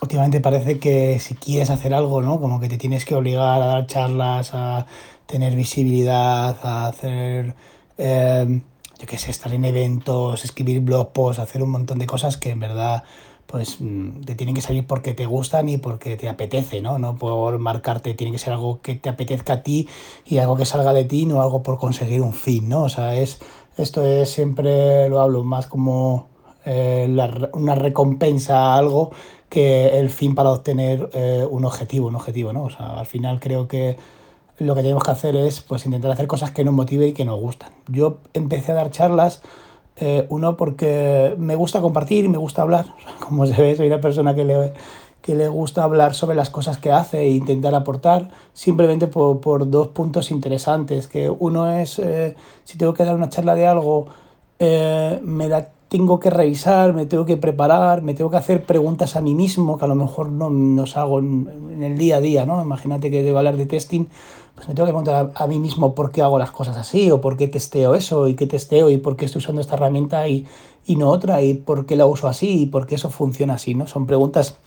últimamente 0.00 0.40
parece 0.40 0.78
que 0.78 1.18
si 1.18 1.34
quieres 1.34 1.68
hacer 1.68 1.92
algo, 1.92 2.22
¿no? 2.22 2.40
Como 2.40 2.60
que 2.60 2.68
te 2.68 2.78
tienes 2.78 3.04
que 3.04 3.14
obligar 3.14 3.60
a 3.60 3.66
dar 3.66 3.86
charlas, 3.86 4.54
a 4.54 4.86
tener 5.30 5.54
visibilidad, 5.54 6.56
hacer, 6.86 7.54
eh, 7.98 8.60
yo 8.98 9.06
qué 9.06 9.16
sé, 9.16 9.30
estar 9.30 9.52
en 9.52 9.64
eventos, 9.64 10.44
escribir 10.44 10.80
blog 10.80 11.12
posts, 11.12 11.40
hacer 11.40 11.62
un 11.62 11.70
montón 11.70 11.98
de 11.98 12.06
cosas 12.06 12.36
que 12.36 12.50
en 12.50 12.60
verdad 12.60 13.04
pues 13.46 13.80
mm, 13.80 14.22
te 14.22 14.34
tienen 14.34 14.54
que 14.54 14.60
salir 14.60 14.86
porque 14.86 15.12
te 15.14 15.26
gustan 15.26 15.68
y 15.68 15.76
porque 15.78 16.16
te 16.16 16.28
apetece, 16.28 16.80
¿no? 16.80 16.98
No 16.98 17.16
por 17.16 17.58
marcarte, 17.58 18.14
tiene 18.14 18.32
que 18.32 18.38
ser 18.38 18.52
algo 18.52 18.80
que 18.80 18.94
te 18.94 19.08
apetezca 19.08 19.54
a 19.54 19.62
ti 19.62 19.88
y 20.24 20.38
algo 20.38 20.56
que 20.56 20.64
salga 20.64 20.92
de 20.92 21.04
ti, 21.04 21.26
no 21.26 21.42
algo 21.42 21.62
por 21.62 21.78
conseguir 21.78 22.22
un 22.22 22.32
fin, 22.32 22.68
¿no? 22.68 22.84
O 22.84 22.88
sea, 22.88 23.16
es 23.16 23.40
esto 23.76 24.04
es 24.04 24.30
siempre, 24.30 25.08
lo 25.08 25.20
hablo 25.20 25.42
más 25.44 25.66
como 25.66 26.28
eh, 26.64 27.08
una 27.52 27.74
recompensa 27.74 28.58
a 28.58 28.76
algo 28.76 29.10
que 29.48 29.98
el 29.98 30.10
fin 30.10 30.34
para 30.34 30.50
obtener 30.50 31.10
eh, 31.12 31.46
un 31.48 31.64
objetivo, 31.64 32.08
un 32.08 32.16
objetivo, 32.16 32.52
¿no? 32.52 32.64
O 32.64 32.70
sea, 32.70 32.98
al 33.00 33.06
final 33.06 33.40
creo 33.40 33.66
que 33.66 33.96
lo 34.60 34.74
que 34.74 34.82
tenemos 34.82 35.02
que 35.02 35.10
hacer 35.10 35.36
es 35.36 35.60
pues 35.60 35.86
intentar 35.86 36.10
hacer 36.10 36.26
cosas 36.26 36.50
que 36.50 36.64
nos 36.64 36.74
motiven 36.74 37.08
y 37.08 37.12
que 37.12 37.24
nos 37.24 37.40
gustan. 37.40 37.70
Yo 37.88 38.18
empecé 38.34 38.72
a 38.72 38.76
dar 38.76 38.90
charlas, 38.90 39.42
eh, 39.96 40.26
uno 40.28 40.56
porque 40.56 41.34
me 41.38 41.56
gusta 41.56 41.80
compartir 41.80 42.24
y 42.24 42.28
me 42.28 42.38
gusta 42.38 42.62
hablar. 42.62 42.86
Como 43.26 43.46
se 43.46 43.60
ve, 43.60 43.76
soy 43.76 43.86
una 43.86 44.00
persona 44.00 44.34
que 44.34 44.44
le, 44.44 44.72
que 45.22 45.34
le 45.34 45.48
gusta 45.48 45.82
hablar 45.82 46.14
sobre 46.14 46.36
las 46.36 46.50
cosas 46.50 46.78
que 46.78 46.92
hace 46.92 47.20
e 47.20 47.30
intentar 47.30 47.74
aportar, 47.74 48.28
simplemente 48.52 49.06
por, 49.06 49.40
por 49.40 49.68
dos 49.68 49.88
puntos 49.88 50.30
interesantes, 50.30 51.08
que 51.08 51.30
uno 51.30 51.70
es, 51.72 51.98
eh, 51.98 52.36
si 52.64 52.76
tengo 52.76 52.94
que 52.94 53.04
dar 53.04 53.14
una 53.14 53.30
charla 53.30 53.54
de 53.54 53.66
algo, 53.66 54.08
eh, 54.58 55.20
me 55.22 55.48
da 55.48 55.68
tengo 55.90 56.20
que 56.20 56.30
revisar, 56.30 56.94
me 56.94 57.04
tengo 57.04 57.26
que 57.26 57.36
preparar, 57.36 58.00
me 58.00 58.14
tengo 58.14 58.30
que 58.30 58.36
hacer 58.36 58.62
preguntas 58.62 59.16
a 59.16 59.20
mí 59.20 59.34
mismo 59.34 59.76
que 59.76 59.84
a 59.84 59.88
lo 59.88 59.96
mejor 59.96 60.30
no 60.30 60.48
nos 60.48 60.96
hago 60.96 61.18
en, 61.18 61.82
el 61.82 61.98
día 61.98 62.18
a 62.18 62.20
día, 62.20 62.46
¿no? 62.46 62.62
Imagínate 62.62 63.10
que 63.10 63.24
debo 63.24 63.38
hablar 63.38 63.56
de 63.56 63.66
testing, 63.66 64.06
pues 64.60 64.68
me 64.68 64.74
tengo 64.74 64.84
que 64.84 64.92
preguntar 64.92 65.32
a, 65.34 65.46
mí 65.46 65.58
mismo 65.58 65.94
por 65.94 66.12
qué 66.12 66.20
hago 66.20 66.38
las 66.38 66.50
cosas 66.50 66.76
así, 66.76 67.10
o 67.10 67.18
por 67.18 67.38
qué 67.38 67.48
testeo 67.48 67.94
eso, 67.94 68.28
y 68.28 68.34
qué 68.34 68.46
testeo, 68.46 68.90
y 68.90 68.98
por 68.98 69.16
qué 69.16 69.24
estoy 69.24 69.38
usando 69.38 69.62
esta 69.62 69.76
herramienta 69.76 70.28
y, 70.28 70.46
y 70.84 70.96
no 70.96 71.08
otra, 71.08 71.40
y 71.40 71.54
por 71.54 71.86
qué 71.86 71.96
la 71.96 72.04
uso 72.04 72.28
así, 72.28 72.64
y 72.64 72.66
por 72.66 72.86
qué 72.86 72.96
eso 72.96 73.08
funciona 73.08 73.54
así, 73.54 73.74
¿no? 73.74 73.86
Son 73.86 74.04
preguntas 74.04 74.58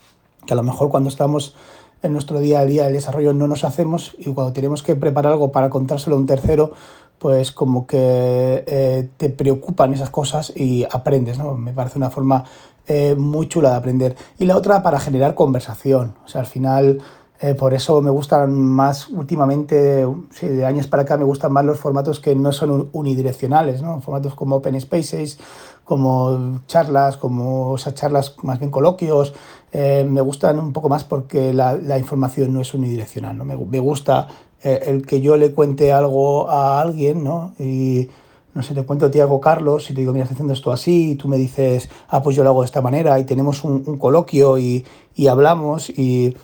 que 0.48 0.54
a 0.54 0.56
lo 0.56 0.64
mejor 0.64 0.90
cuando 0.90 1.10
estamos 1.10 1.54
en 2.02 2.12
nuestro 2.12 2.40
día 2.40 2.62
a 2.62 2.66
día 2.66 2.86
de 2.86 2.92
desarrollo 2.94 3.34
no 3.34 3.48
nos 3.48 3.64
hacemos 3.64 4.16
y 4.18 4.34
cuando 4.34 4.52
tenemos 4.52 4.82
que 4.82 4.96
preparar 4.96 5.34
algo 5.34 5.52
para 5.52 5.70
contárselo 5.70 6.16
a 6.16 6.20
un 6.20 6.26
tercero, 6.26 6.72
pues 7.20 7.52
como 7.52 7.86
que 7.86 8.64
eh, 8.66 9.10
te 9.16 9.30
preocupan 9.30 9.94
esas 9.94 10.10
cosas 10.10 10.52
y 10.56 10.88
aprendes, 10.92 11.38
¿no? 11.38 11.54
Me 11.54 11.72
parece 11.72 12.00
una 12.00 12.10
forma 12.10 12.46
eh, 12.88 13.14
muy 13.16 13.48
chula 13.48 13.70
de 13.70 13.76
aprender. 13.76 14.16
Y 14.40 14.46
la 14.46 14.58
otra 14.58 14.82
para 14.82 15.00
generar 15.00 15.36
conversación, 15.36 16.16
o 16.26 16.28
sea, 16.28 16.42
al 16.42 16.48
final... 16.48 17.00
Eh, 17.42 17.56
por 17.56 17.74
eso 17.74 18.02
me 18.02 18.10
gustan 18.10 18.54
más 18.54 19.10
últimamente, 19.10 20.08
sí, 20.32 20.48
de 20.48 20.66
años 20.66 20.88
para 20.88 21.04
acá, 21.04 21.18
me 21.18 21.26
gustan 21.26 21.52
más 21.52 21.66
los 21.66 21.80
formatos 21.80 22.20
que 22.20 22.36
no 22.36 22.52
son 22.52 22.90
unidireccionales, 22.94 23.82
¿no? 23.82 24.00
Formatos 24.02 24.34
como 24.36 24.58
Open 24.58 24.80
Spaces, 24.80 25.40
como 25.84 26.62
charlas, 26.68 27.18
como 27.18 27.76
esas 27.76 27.96
charlas 27.96 28.36
más 28.44 28.60
bien 28.60 28.72
coloquios, 28.72 29.34
me 29.74 30.22
gustan 30.22 30.60
un 30.60 30.72
poco 30.72 30.88
más 30.88 31.04
porque 31.04 31.52
la, 31.52 31.98
información 31.98 32.54
no 32.54 32.62
es 32.62 32.74
unidireccional, 32.74 33.38
¿no? 33.38 33.44
Me, 33.44 33.58
me 33.58 33.80
gusta 33.80 34.28
eh, 34.64 34.84
el 34.88 35.06
que 35.06 35.20
yo 35.20 35.36
le 35.36 35.52
cuente 35.52 35.92
algo 35.92 36.50
a 36.50 36.80
alguien, 36.80 37.24
¿no? 37.24 37.54
Y 37.60 38.08
no 38.54 38.64
sé, 38.64 38.74
te 38.74 38.84
cuento 38.84 39.12
ti 39.12 39.20
algo, 39.20 39.42
Carlos, 39.42 39.90
y 39.90 39.94
te 39.94 40.00
digo, 40.02 40.14
mira, 40.14 40.24
estoy 40.24 40.36
haciendo 40.36 40.54
esto 40.54 40.72
así, 40.72 41.12
y 41.12 41.16
tú 41.16 41.28
me 41.28 41.38
dices, 41.38 41.90
ah, 42.08 42.24
pues 42.24 42.36
yo 42.36 42.44
lo 42.44 42.52
hago 42.52 42.62
de 42.62 42.68
esta 42.68 42.82
manera, 42.82 43.20
y 43.20 43.26
tenemos 43.26 43.64
un, 43.66 43.98
coloquio 43.98 44.58
y, 44.58 44.86
y, 45.16 45.28
hablamos, 45.28 45.90
y 45.90 46.38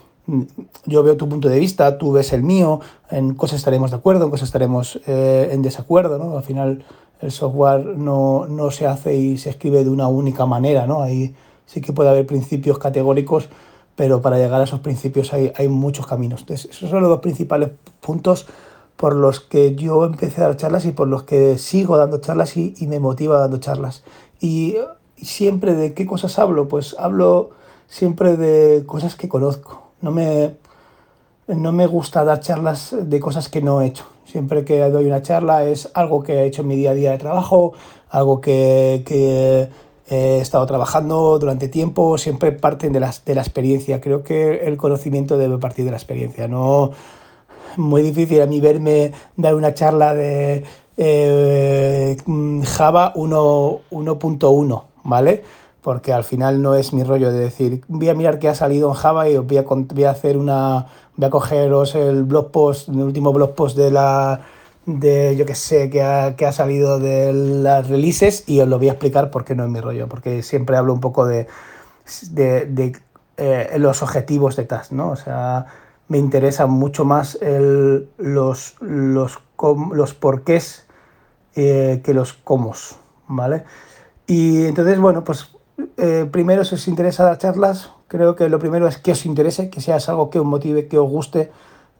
yo 0.86 1.04
veo 1.04 1.18
tu 1.18 1.28
punto 1.28 1.50
de 1.50 1.60
vista, 1.60 1.98
tú 1.98 2.12
ves 2.12 2.34
el 2.34 2.44
mío, 2.44 2.80
en 3.10 3.36
cosas 3.36 3.60
estaremos 3.60 3.92
de 3.92 3.98
acuerdo, 3.98 4.26
en 4.26 4.32
cosas 4.32 4.50
estaremos 4.50 5.00
eh, 5.08 5.50
en 5.52 5.62
desacuerdo, 5.62 6.18
¿no? 6.18 6.38
Al 6.38 6.44
final 6.44 6.84
el 7.22 7.32
software 7.32 7.86
no, 7.98 8.46
no, 8.48 8.72
se 8.72 8.88
hace 8.88 9.16
y 9.16 9.38
se 9.38 9.50
escribe 9.50 9.84
de 9.84 9.90
una 9.90 10.08
única 10.08 10.46
manera, 10.46 10.88
¿no? 10.88 11.02
Ahí 11.02 11.36
sí 11.66 11.82
que 11.82 11.94
puede 11.94 12.10
haber 12.10 12.26
principios 12.26 12.80
categóricos 12.80 13.50
pero 14.00 14.22
para 14.22 14.38
llegar 14.38 14.62
a 14.62 14.64
esos 14.64 14.80
principios 14.80 15.34
hay, 15.34 15.52
hay 15.58 15.68
muchos 15.68 16.08
caminos. 16.08 16.40
Entonces, 16.40 16.72
esos 16.72 16.90
son 16.90 17.02
los 17.02 17.10
dos 17.10 17.20
principales 17.20 17.72
puntos 18.00 18.48
por 18.96 19.14
los 19.14 19.42
que 19.42 19.76
yo 19.76 20.06
empecé 20.06 20.40
a 20.40 20.48
dar 20.48 20.56
charlas 20.56 20.86
y 20.86 20.94
por 20.94 21.10
los 21.10 21.24
que 21.24 21.58
sigo 21.58 21.98
dando 21.98 22.20
charlas 22.20 22.56
y, 22.56 22.74
y 22.78 22.88
me 22.88 23.02
motiva 23.02 23.40
dando 23.40 23.58
charlas. 23.58 24.06
Y, 24.40 24.78
siempre 25.22 25.76
de 25.76 25.94
qué 25.94 26.06
cosas 26.06 26.40
hablo, 26.40 26.70
pues 26.70 26.96
hablo 26.98 27.50
siempre 27.88 28.38
de 28.38 28.86
cosas 28.86 29.18
que 29.18 29.28
conozco. 29.28 29.89
No 30.02 30.12
me, 30.12 30.56
no 31.48 31.72
me 31.72 31.88
gusta 31.88 32.24
dar 32.24 32.40
charlas 32.40 32.96
de 32.98 33.20
cosas 33.20 33.50
que 33.50 33.62
no 33.62 33.82
he 33.82 33.88
hecho. 33.88 34.06
Siempre 34.26 34.64
que 34.64 34.80
doy 34.90 35.06
una 35.06 35.22
charla 35.22 35.64
es 35.66 35.90
algo 35.94 36.24
que 36.24 36.34
he 36.34 36.46
hecho 36.46 36.62
en 36.62 36.68
mi 36.68 36.76
día 36.76 36.92
a 36.92 36.94
día 36.94 37.12
de 37.12 37.18
trabajo, 37.18 37.74
algo 38.10 38.42
que, 38.42 39.04
que 39.06 39.70
he 40.08 40.40
estado 40.40 40.66
trabajando 40.66 41.40
durante 41.40 41.68
tiempo, 41.68 42.18
siempre 42.18 42.52
parten 42.52 42.94
de 42.94 43.00
la, 43.00 43.14
de 43.26 43.36
la 43.36 43.42
experiencia. 43.42 44.00
Creo 44.00 44.24
que 44.24 44.68
el 44.68 44.78
conocimiento 44.78 45.38
debe 45.38 45.58
partir 45.58 45.86
de 45.86 45.92
la 45.92 45.98
experiencia. 45.98 46.48
No 46.48 46.92
muy 47.78 48.02
difícil 48.02 48.42
a 48.42 48.46
mí 48.46 48.60
verme 48.60 49.12
dar 49.36 49.56
una 49.56 49.74
charla 49.74 50.14
de 50.14 50.64
eh, 50.98 52.18
Java 52.66 53.14
1.1, 53.14 54.84
¿vale? 55.04 55.44
Porque 55.82 56.12
al 56.12 56.24
final 56.24 56.62
no 56.62 56.76
es 56.76 56.94
mi 56.94 57.04
rollo 57.04 57.32
de 57.32 57.40
decir, 57.40 57.82
voy 57.88 58.10
a 58.10 58.14
mirar 58.14 58.40
qué 58.40 58.50
ha 58.50 58.56
salido 58.56 58.90
en 58.90 58.96
Java 58.96 59.30
y 59.30 59.38
voy 59.38 59.58
a, 59.58 59.64
voy 59.64 60.04
a 60.04 60.12
hacer 60.12 60.38
una, 60.38 60.88
voy 61.16 61.28
a 61.28 61.30
cogeros 61.30 61.96
el 61.96 62.24
blog 62.24 62.52
post, 62.52 62.90
el 62.90 63.02
último 63.02 63.32
blog 63.32 63.56
post 63.56 63.78
de 63.78 63.92
la 63.92 64.42
de, 64.86 65.36
yo 65.38 65.46
que 65.46 65.56
sé, 65.56 65.90
que 65.90 66.02
ha, 66.02 66.36
que 66.36 66.46
ha, 66.46 66.52
salido 66.52 67.00
de 67.00 67.32
las 67.34 67.88
releases 67.88 68.44
y 68.48 68.60
os 68.60 68.68
lo 68.68 68.78
voy 68.78 68.90
a 68.90 68.94
explicar 68.94 69.30
por 69.30 69.46
qué 69.46 69.56
no 69.56 69.64
es 69.64 69.70
mi 69.70 69.80
rollo, 69.80 70.08
porque 70.08 70.42
siempre 70.44 70.78
hablo 70.78 70.94
un 70.94 71.00
poco 71.00 71.26
de, 71.26 71.48
de, 72.32 72.66
de 72.66 72.96
eh, 73.38 73.76
los 73.78 74.02
objetivos 74.02 74.56
detrás, 74.56 74.92
¿no? 74.92 75.12
O 75.12 75.16
sea, 75.16 75.68
me 76.08 76.18
interesa 76.18 76.66
mucho 76.66 77.06
más 77.06 77.38
el, 77.42 78.10
los, 78.18 78.76
los, 78.82 79.40
los 79.94 80.14
porqués 80.16 80.86
eh, 81.56 82.02
que 82.04 82.14
los 82.14 82.34
cómo, 82.34 82.74
¿vale? 83.28 83.64
Y 84.28 84.66
entonces, 84.66 85.00
bueno, 85.00 85.24
pues 85.24 85.56
eh, 85.98 86.28
primero 86.32 86.64
si 86.66 86.76
os 86.76 86.88
interesa 86.88 87.24
dar 87.24 87.38
charlas, 87.38 87.92
creo 88.08 88.36
que 88.36 88.50
lo 88.50 88.60
primero 88.60 88.88
es 88.88 88.98
que 88.98 89.12
os 89.12 89.26
interese, 89.26 89.70
que 89.70 89.82
sea 89.82 89.98
algo 90.08 90.30
que 90.30 90.40
os 90.40 90.46
motive, 90.46 90.88
que 90.88 90.98
os 90.98 91.10
guste 91.10 91.52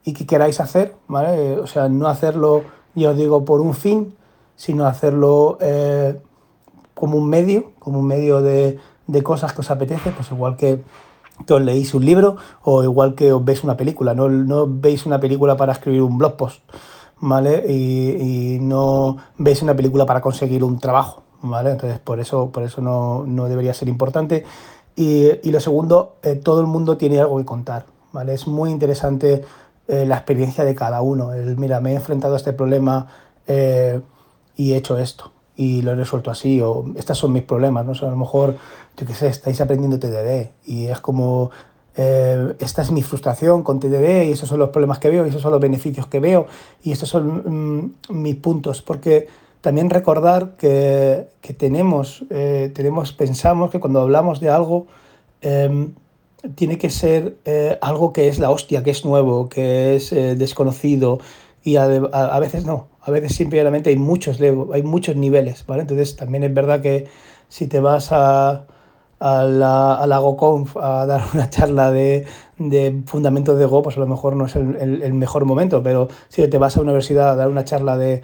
y 0.04 0.14
que 0.14 0.26
queráis 0.26 0.60
hacer, 0.60 0.96
¿vale? 1.08 1.60
O 1.60 1.68
sea, 1.68 1.90
no 1.90 2.08
hacerlo 2.08 2.64
yo 2.96 3.14
digo 3.14 3.46
por 3.46 3.62
un 3.62 3.74
fin, 3.74 4.16
sino 4.56 4.86
hacerlo 4.86 5.58
eh, 5.62 6.20
como 6.94 7.18
un 7.18 7.30
medio, 7.30 7.72
como 7.80 8.00
un 8.00 8.08
medio 8.08 8.42
de, 8.42 8.80
de, 9.08 9.24
cosas 9.24 9.54
que 9.54 9.62
os 9.62 9.72
apetece, 9.72 10.12
pues 10.12 10.32
igual 10.32 10.58
que, 10.58 10.84
que 11.46 11.54
os 11.54 11.62
leéis 11.62 11.94
un 11.94 12.06
libro 12.06 12.38
o 12.64 12.84
igual 12.84 13.16
que 13.16 13.32
os 13.32 13.44
veis 13.44 13.64
una 13.64 13.78
película, 13.78 14.14
no, 14.14 14.28
no 14.30 14.68
veis 14.68 15.06
una 15.06 15.20
película 15.20 15.56
para 15.56 15.74
escribir 15.74 16.02
un 16.02 16.18
blog 16.18 16.36
post, 16.36 16.62
¿vale? 17.22 17.64
Y, 17.70 18.56
y 18.56 18.60
no 18.60 19.18
veis 19.38 19.62
una 19.62 19.76
película 19.76 20.06
para 20.06 20.22
conseguir 20.22 20.64
un 20.64 20.80
trabajo, 20.80 21.24
¿vale? 21.42 21.72
Entonces 21.72 22.00
por 22.00 22.20
eso, 22.20 22.52
por 22.52 22.64
eso 22.64 22.82
no, 22.82 23.26
no 23.26 23.48
debería 23.50 23.74
ser 23.74 23.88
importante. 23.88 24.46
Y, 24.96 25.30
y 25.44 25.52
lo 25.52 25.60
segundo, 25.60 26.18
eh, 26.24 26.36
todo 26.36 26.62
el 26.62 26.68
mundo 26.68 26.98
tiene 26.98 27.20
algo 27.20 27.38
que 27.38 27.46
contar, 27.46 27.86
¿vale? 28.12 28.34
Es 28.34 28.48
muy 28.48 28.72
interesante 28.72 29.46
eh, 29.88 30.06
la 30.06 30.18
experiencia 30.18 30.66
de 30.66 30.76
cada 30.76 31.02
uno. 31.02 31.34
El, 31.34 31.58
mira, 31.58 31.80
me 31.80 31.94
he 31.94 31.96
enfrentado 31.96 32.36
a 32.36 32.38
este 32.38 32.54
problema 32.54 33.08
eh, 33.48 34.00
y 34.56 34.74
he 34.74 34.78
hecho 34.78 34.98
esto 34.98 35.32
y 35.60 35.82
lo 35.82 35.92
he 35.92 35.96
resuelto 35.96 36.32
así, 36.32 36.62
o 36.62 36.86
estos 36.96 37.18
son 37.18 37.34
mis 37.34 37.44
problemas, 37.44 37.86
¿no? 37.86 37.92
a 37.92 38.10
lo 38.10 38.16
mejor, 38.16 38.56
yo 38.96 39.06
qué 39.06 39.14
sé, 39.14 39.28
estáis 39.28 39.60
aprendiendo 39.60 40.00
TDD 40.00 40.52
y 40.66 40.86
es 40.86 41.02
como, 41.02 41.52
eh, 41.98 42.56
esta 42.60 42.82
es 42.82 42.92
mi 42.92 43.02
frustración 43.02 43.64
con 43.64 43.78
TDD 43.78 44.28
y 44.28 44.32
esos 44.32 44.48
son 44.48 44.60
los 44.60 44.70
problemas 44.70 45.00
que 45.00 45.10
veo 45.10 45.26
y 45.26 45.30
esos 45.30 45.42
son 45.42 45.52
los 45.52 45.60
beneficios 45.60 46.08
que 46.08 46.22
veo 46.22 46.48
y 46.82 46.94
estos 46.94 47.10
son 47.10 47.92
mm, 48.08 48.14
mis 48.14 48.36
puntos, 48.38 48.82
porque 48.82 49.28
también 49.62 49.90
recordar 49.90 50.56
que, 50.58 51.28
que 51.42 51.54
tenemos, 51.54 52.24
tenemos, 52.30 53.12
pensamos 53.14 53.72
que 53.72 53.80
cuando 53.80 54.02
hablamos 54.02 54.40
de 54.40 54.50
algo, 54.50 54.88
em, 55.42 55.94
tiene 56.56 56.78
que 56.78 56.90
ser 56.90 57.38
eh, 57.46 57.78
algo 57.82 58.14
que 58.14 58.28
es 58.28 58.40
la 58.40 58.50
hostia, 58.52 58.84
que 58.84 58.92
es 58.92 59.06
nuevo, 59.06 59.50
que 59.50 59.96
es 59.96 60.12
eh, 60.12 60.36
desconocido 60.36 61.20
y 61.64 61.76
a, 61.76 61.84
a, 61.84 62.40
veces 62.40 62.66
no, 62.66 62.88
a 63.02 63.12
veces 63.12 63.36
simplemente 63.36 63.90
hay 63.90 63.98
muchos, 63.98 64.40
hay 64.40 64.84
muchos 64.84 65.16
niveles, 65.16 65.66
¿vale? 65.68 65.82
Entonces 65.82 66.16
también 66.16 66.44
es 66.44 66.54
verdad 66.54 66.82
que 66.82 67.08
si 67.50 67.68
te 67.68 67.82
vas 67.82 68.10
a, 68.12 68.66
la, 69.20 69.96
a 69.96 70.20
GoConf 70.20 70.78
a 70.78 71.06
dar 71.06 71.24
una 71.34 71.50
charla 71.50 71.92
de, 71.92 72.26
de, 72.58 73.02
fundamentos 73.06 73.60
de 73.60 73.66
Go, 73.66 73.82
pues 73.82 73.98
a 73.98 74.00
lo 74.00 74.08
mejor 74.08 74.38
no 74.38 74.46
es 74.46 74.56
el, 74.56 75.02
el, 75.04 75.14
mejor 75.14 75.44
momento, 75.44 75.84
pero 75.84 76.08
si 76.30 76.48
te 76.48 76.58
vas 76.58 76.78
a 76.78 76.82
una 76.82 76.92
universidad 76.92 77.32
a 77.32 77.36
dar 77.36 77.50
una 77.50 77.66
charla 77.66 77.98
de 77.98 78.22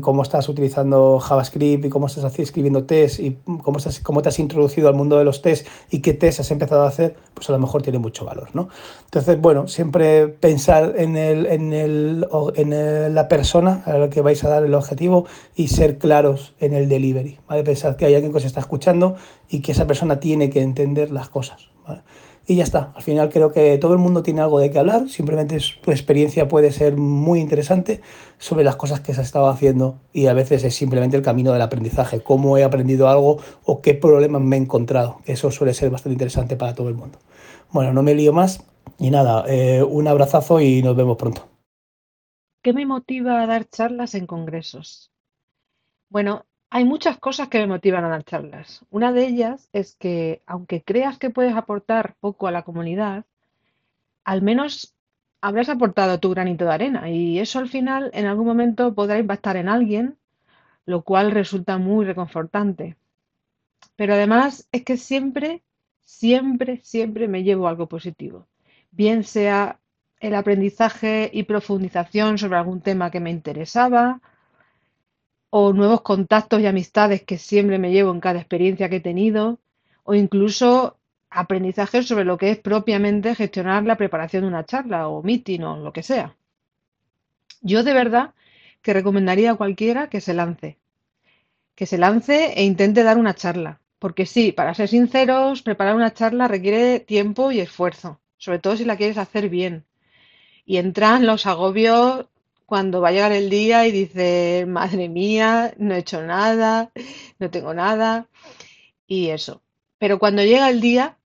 cómo 0.00 0.22
estás 0.22 0.48
utilizando 0.48 1.18
JavaScript 1.18 1.84
y 1.86 1.88
cómo 1.88 2.06
estás 2.06 2.38
escribiendo 2.38 2.84
test 2.84 3.18
y 3.18 3.38
cómo, 3.62 3.78
estás, 3.78 3.98
cómo 4.00 4.22
te 4.22 4.28
has 4.28 4.38
introducido 4.38 4.88
al 4.88 4.94
mundo 4.94 5.18
de 5.18 5.24
los 5.24 5.42
test 5.42 5.66
y 5.90 6.00
qué 6.00 6.12
test 6.12 6.40
has 6.40 6.50
empezado 6.52 6.82
a 6.82 6.88
hacer, 6.88 7.16
pues 7.34 7.48
a 7.50 7.52
lo 7.52 7.58
mejor 7.58 7.82
tiene 7.82 7.98
mucho 7.98 8.24
valor, 8.24 8.50
¿no? 8.54 8.68
Entonces, 9.04 9.40
bueno, 9.40 9.66
siempre 9.66 10.28
pensar 10.28 10.94
en, 10.96 11.16
el, 11.16 11.46
en, 11.46 11.72
el, 11.72 12.28
en 12.54 13.14
la 13.14 13.28
persona 13.28 13.82
a 13.84 13.98
la 13.98 14.08
que 14.08 14.20
vais 14.20 14.42
a 14.44 14.48
dar 14.48 14.64
el 14.64 14.74
objetivo 14.74 15.26
y 15.56 15.68
ser 15.68 15.98
claros 15.98 16.54
en 16.60 16.74
el 16.74 16.88
delivery, 16.88 17.40
¿vale? 17.48 17.64
Pensar 17.64 17.96
que 17.96 18.06
hay 18.06 18.14
alguien 18.14 18.30
que 18.30 18.38
os 18.38 18.44
está 18.44 18.60
escuchando 18.60 19.16
y 19.48 19.62
que 19.62 19.72
esa 19.72 19.86
persona 19.86 20.20
tiene 20.20 20.48
que 20.48 20.62
entender 20.62 21.10
las 21.10 21.28
cosas, 21.28 21.70
¿vale? 21.86 22.02
Y 22.46 22.56
ya 22.56 22.64
está. 22.64 22.92
Al 22.94 23.02
final 23.02 23.28
creo 23.30 23.52
que 23.52 23.78
todo 23.78 23.92
el 23.92 23.98
mundo 23.98 24.22
tiene 24.22 24.40
algo 24.40 24.58
de 24.58 24.70
qué 24.70 24.78
hablar, 24.78 25.08
simplemente 25.08 25.58
tu 25.82 25.90
experiencia 25.90 26.48
puede 26.48 26.72
ser 26.72 26.96
muy 26.96 27.40
interesante 27.40 28.00
sobre 28.38 28.64
las 28.64 28.76
cosas 28.76 29.00
que 29.00 29.14
se 29.14 29.20
ha 29.20 29.24
estado 29.24 29.48
haciendo 29.48 30.00
y 30.12 30.26
a 30.26 30.32
veces 30.32 30.64
es 30.64 30.74
simplemente 30.74 31.16
el 31.16 31.22
camino 31.22 31.52
del 31.52 31.62
aprendizaje, 31.62 32.22
cómo 32.22 32.58
he 32.58 32.64
aprendido 32.64 33.08
algo 33.08 33.38
o 33.64 33.80
qué 33.80 33.94
problemas 33.94 34.42
me 34.42 34.56
he 34.56 34.60
encontrado. 34.60 35.20
Eso 35.24 35.50
suele 35.50 35.74
ser 35.74 35.90
bastante 35.90 36.14
interesante 36.14 36.56
para 36.56 36.74
todo 36.74 36.88
el 36.88 36.94
mundo. 36.94 37.18
Bueno, 37.70 37.92
no 37.92 38.02
me 38.02 38.14
lío 38.14 38.32
más 38.32 38.64
y 38.98 39.10
nada, 39.10 39.44
eh, 39.48 39.82
un 39.82 40.08
abrazazo 40.08 40.60
y 40.60 40.82
nos 40.82 40.96
vemos 40.96 41.16
pronto. 41.16 41.48
¿Qué 42.62 42.72
me 42.72 42.86
motiva 42.86 43.42
a 43.42 43.46
dar 43.46 43.68
charlas 43.68 44.14
en 44.14 44.26
congresos? 44.26 45.10
Bueno, 46.08 46.44
hay 46.74 46.86
muchas 46.86 47.18
cosas 47.18 47.48
que 47.48 47.58
me 47.58 47.66
motivan 47.66 48.02
a 48.06 48.08
dar 48.08 48.24
charlas. 48.24 48.82
Una 48.88 49.12
de 49.12 49.26
ellas 49.26 49.68
es 49.74 49.94
que, 49.94 50.40
aunque 50.46 50.82
creas 50.82 51.18
que 51.18 51.28
puedes 51.28 51.54
aportar 51.54 52.16
poco 52.18 52.46
a 52.46 52.50
la 52.50 52.62
comunidad, 52.62 53.26
al 54.24 54.40
menos 54.40 54.94
habrás 55.42 55.68
aportado 55.68 56.18
tu 56.18 56.30
granito 56.30 56.64
de 56.64 56.72
arena 56.72 57.10
y 57.10 57.38
eso 57.40 57.58
al 57.58 57.68
final 57.68 58.10
en 58.14 58.24
algún 58.24 58.46
momento 58.46 58.94
podrá 58.94 59.18
impactar 59.18 59.58
en 59.58 59.68
alguien, 59.68 60.16
lo 60.86 61.02
cual 61.02 61.30
resulta 61.32 61.76
muy 61.76 62.06
reconfortante. 62.06 62.96
Pero 63.94 64.14
además 64.14 64.66
es 64.72 64.82
que 64.82 64.96
siempre, 64.96 65.62
siempre, 66.00 66.80
siempre 66.82 67.28
me 67.28 67.42
llevo 67.42 67.68
algo 67.68 67.86
positivo. 67.86 68.46
Bien 68.90 69.24
sea 69.24 69.78
el 70.20 70.34
aprendizaje 70.34 71.28
y 71.34 71.42
profundización 71.42 72.38
sobre 72.38 72.56
algún 72.56 72.80
tema 72.80 73.10
que 73.10 73.20
me 73.20 73.30
interesaba, 73.30 74.22
o 75.54 75.74
nuevos 75.74 76.00
contactos 76.00 76.62
y 76.62 76.66
amistades 76.66 77.24
que 77.24 77.36
siempre 77.36 77.78
me 77.78 77.92
llevo 77.92 78.10
en 78.10 78.20
cada 78.20 78.38
experiencia 78.38 78.88
que 78.88 78.96
he 78.96 79.00
tenido, 79.00 79.58
o 80.02 80.14
incluso 80.14 80.96
aprendizaje 81.28 82.02
sobre 82.02 82.24
lo 82.24 82.38
que 82.38 82.50
es 82.52 82.58
propiamente 82.58 83.34
gestionar 83.34 83.84
la 83.84 83.98
preparación 83.98 84.44
de 84.44 84.48
una 84.48 84.64
charla 84.64 85.08
o 85.08 85.22
meeting 85.22 85.60
o 85.60 85.76
lo 85.76 85.92
que 85.92 86.02
sea. 86.02 86.34
Yo 87.60 87.84
de 87.84 87.92
verdad 87.92 88.32
que 88.80 88.94
recomendaría 88.94 89.50
a 89.50 89.56
cualquiera 89.56 90.08
que 90.08 90.22
se 90.22 90.32
lance, 90.32 90.78
que 91.74 91.84
se 91.84 91.98
lance 91.98 92.54
e 92.54 92.64
intente 92.64 93.02
dar 93.02 93.18
una 93.18 93.34
charla, 93.34 93.78
porque 93.98 94.24
sí, 94.24 94.52
para 94.52 94.72
ser 94.72 94.88
sinceros, 94.88 95.60
preparar 95.60 95.94
una 95.96 96.14
charla 96.14 96.48
requiere 96.48 96.98
tiempo 96.98 97.52
y 97.52 97.60
esfuerzo, 97.60 98.20
sobre 98.38 98.58
todo 98.58 98.74
si 98.78 98.86
la 98.86 98.96
quieres 98.96 99.18
hacer 99.18 99.50
bien. 99.50 99.84
Y 100.64 100.78
entran 100.78 101.26
los 101.26 101.44
agobios 101.44 102.24
cuando 102.72 103.02
va 103.02 103.10
a 103.10 103.12
llegar 103.12 103.32
el 103.32 103.50
día 103.50 103.86
y 103.86 103.92
dices, 103.92 104.66
madre 104.66 105.10
mía, 105.10 105.74
no 105.76 105.94
he 105.94 105.98
hecho 105.98 106.22
nada, 106.22 106.90
no 107.38 107.50
tengo 107.50 107.74
nada, 107.74 108.30
y 109.06 109.28
eso. 109.28 109.62
Pero 109.98 110.18
cuando 110.18 110.42
llega 110.42 110.70
el 110.70 110.80
día, 110.80 111.18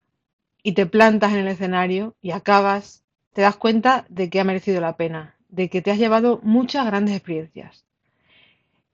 y 0.65 0.73
te 0.73 0.87
plantas 0.87 1.35
en 1.35 1.39
el 1.39 1.47
escenario 1.47 2.17
y 2.21 2.33
acabas, 2.33 3.05
te 3.33 3.43
das 3.43 3.55
cuenta 3.55 4.07
de 4.09 4.29
que 4.29 4.41
ha 4.41 4.45
merecido 4.45 4.81
la 4.81 4.97
pena, 4.97 5.37
de 5.49 5.71
que 5.71 5.83
te 5.83 5.93
has 5.93 5.99
llevado 5.99 6.41
muchas 6.43 6.85
grandes 6.85 7.15
experiencias. 7.15 7.85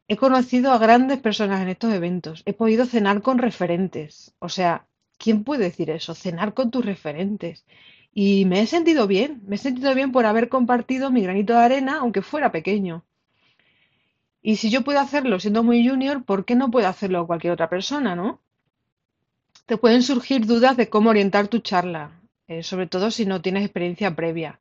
He 0.06 0.18
conocido 0.18 0.72
a 0.72 0.78
grandes 0.78 1.20
personas 1.20 1.62
en 1.62 1.70
estos 1.70 1.94
eventos, 1.94 2.42
he 2.44 2.52
podido 2.52 2.84
cenar 2.84 3.22
con 3.22 3.38
referentes, 3.38 4.34
o 4.40 4.50
sea, 4.50 4.86
¿quién 5.16 5.42
puede 5.42 5.64
decir 5.64 5.88
eso? 5.88 6.14
Cenar 6.14 6.52
con 6.52 6.70
tus 6.70 6.84
referentes. 6.84 7.64
Y 8.14 8.44
me 8.44 8.60
he 8.60 8.66
sentido 8.66 9.06
bien, 9.06 9.42
me 9.46 9.56
he 9.56 9.58
sentido 9.58 9.94
bien 9.94 10.12
por 10.12 10.26
haber 10.26 10.48
compartido 10.48 11.10
mi 11.10 11.22
granito 11.22 11.54
de 11.54 11.60
arena, 11.60 11.98
aunque 12.00 12.22
fuera 12.22 12.52
pequeño. 12.52 13.04
Y 14.42 14.56
si 14.56 14.70
yo 14.70 14.82
puedo 14.82 15.00
hacerlo 15.00 15.40
siendo 15.40 15.62
muy 15.62 15.88
junior, 15.88 16.24
¿por 16.24 16.44
qué 16.44 16.54
no 16.54 16.70
puede 16.70 16.86
hacerlo 16.86 17.26
cualquier 17.26 17.52
otra 17.54 17.68
persona, 17.70 18.14
no? 18.16 18.40
te 19.66 19.76
pueden 19.76 20.02
surgir 20.02 20.46
dudas 20.46 20.76
de 20.76 20.88
cómo 20.88 21.10
orientar 21.10 21.48
tu 21.48 21.60
charla, 21.60 22.20
eh, 22.48 22.62
sobre 22.62 22.86
todo 22.86 23.10
si 23.10 23.26
no 23.26 23.40
tienes 23.42 23.64
experiencia 23.64 24.14
previa. 24.14 24.60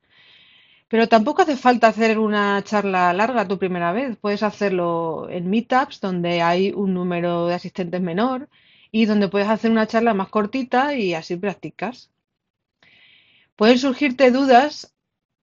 Pero 0.88 1.08
tampoco 1.08 1.42
hace 1.42 1.56
falta 1.56 1.88
hacer 1.88 2.18
una 2.18 2.62
charla 2.64 3.12
larga 3.12 3.48
tu 3.48 3.58
primera 3.58 3.92
vez. 3.92 4.16
Puedes 4.18 4.42
hacerlo 4.42 5.28
en 5.30 5.48
meetups 5.50 6.00
donde 6.00 6.42
hay 6.42 6.72
un 6.72 6.94
número 6.94 7.46
de 7.46 7.54
asistentes 7.54 8.00
menor 8.00 8.48
y 8.90 9.06
donde 9.06 9.28
puedes 9.28 9.48
hacer 9.48 9.70
una 9.70 9.86
charla 9.86 10.14
más 10.14 10.28
cortita 10.28 10.94
y 10.94 11.14
así 11.14 11.36
practicas. 11.36 12.11
Pueden 13.62 13.78
surgirte 13.78 14.32
dudas 14.32 14.92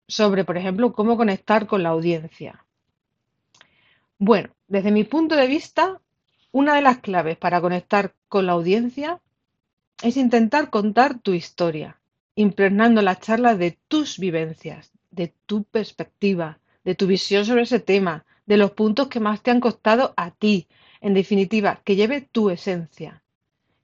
sobre, 0.10 0.44
por 0.44 0.58
ejemplo, 0.58 0.92
cómo 0.92 1.16
conectar 1.16 1.68
con 1.68 1.84
la 1.84 1.90
audiencia. 1.92 2.66
Bueno, 4.18 4.50
desde 4.68 4.92
mi 4.92 5.06
punto 5.06 5.38
de 5.38 5.48
vista, 5.48 6.02
una 6.52 6.76
de 6.76 6.82
las 6.82 6.98
claves 6.98 7.38
para 7.38 7.62
conectar 7.62 8.14
con 8.28 8.46
la 8.46 8.52
audiencia 8.52 9.22
es 10.04 10.18
intentar 10.18 10.70
contar 10.70 11.20
tu 11.20 11.32
historia, 11.32 12.02
impregnando 12.36 13.02
la 13.02 13.18
charla 13.18 13.56
de 13.56 13.80
tus 13.88 14.20
vivencias, 14.20 14.92
de 15.12 15.34
tu 15.46 15.64
perspectiva, 15.64 16.60
de 16.84 16.96
tu 16.96 17.08
visión 17.08 17.46
sobre 17.46 17.62
ese 17.62 17.80
tema, 17.80 18.26
de 18.46 18.58
los 18.58 18.72
puntos 18.72 19.08
que 19.08 19.22
más 19.22 19.42
te 19.42 19.52
han 19.52 19.62
costado 19.62 20.14
a 20.18 20.32
ti. 20.32 20.68
En 21.00 21.14
definitiva, 21.14 21.80
que 21.86 21.96
lleve 21.96 22.20
tu 22.20 22.50
esencia. 22.50 23.24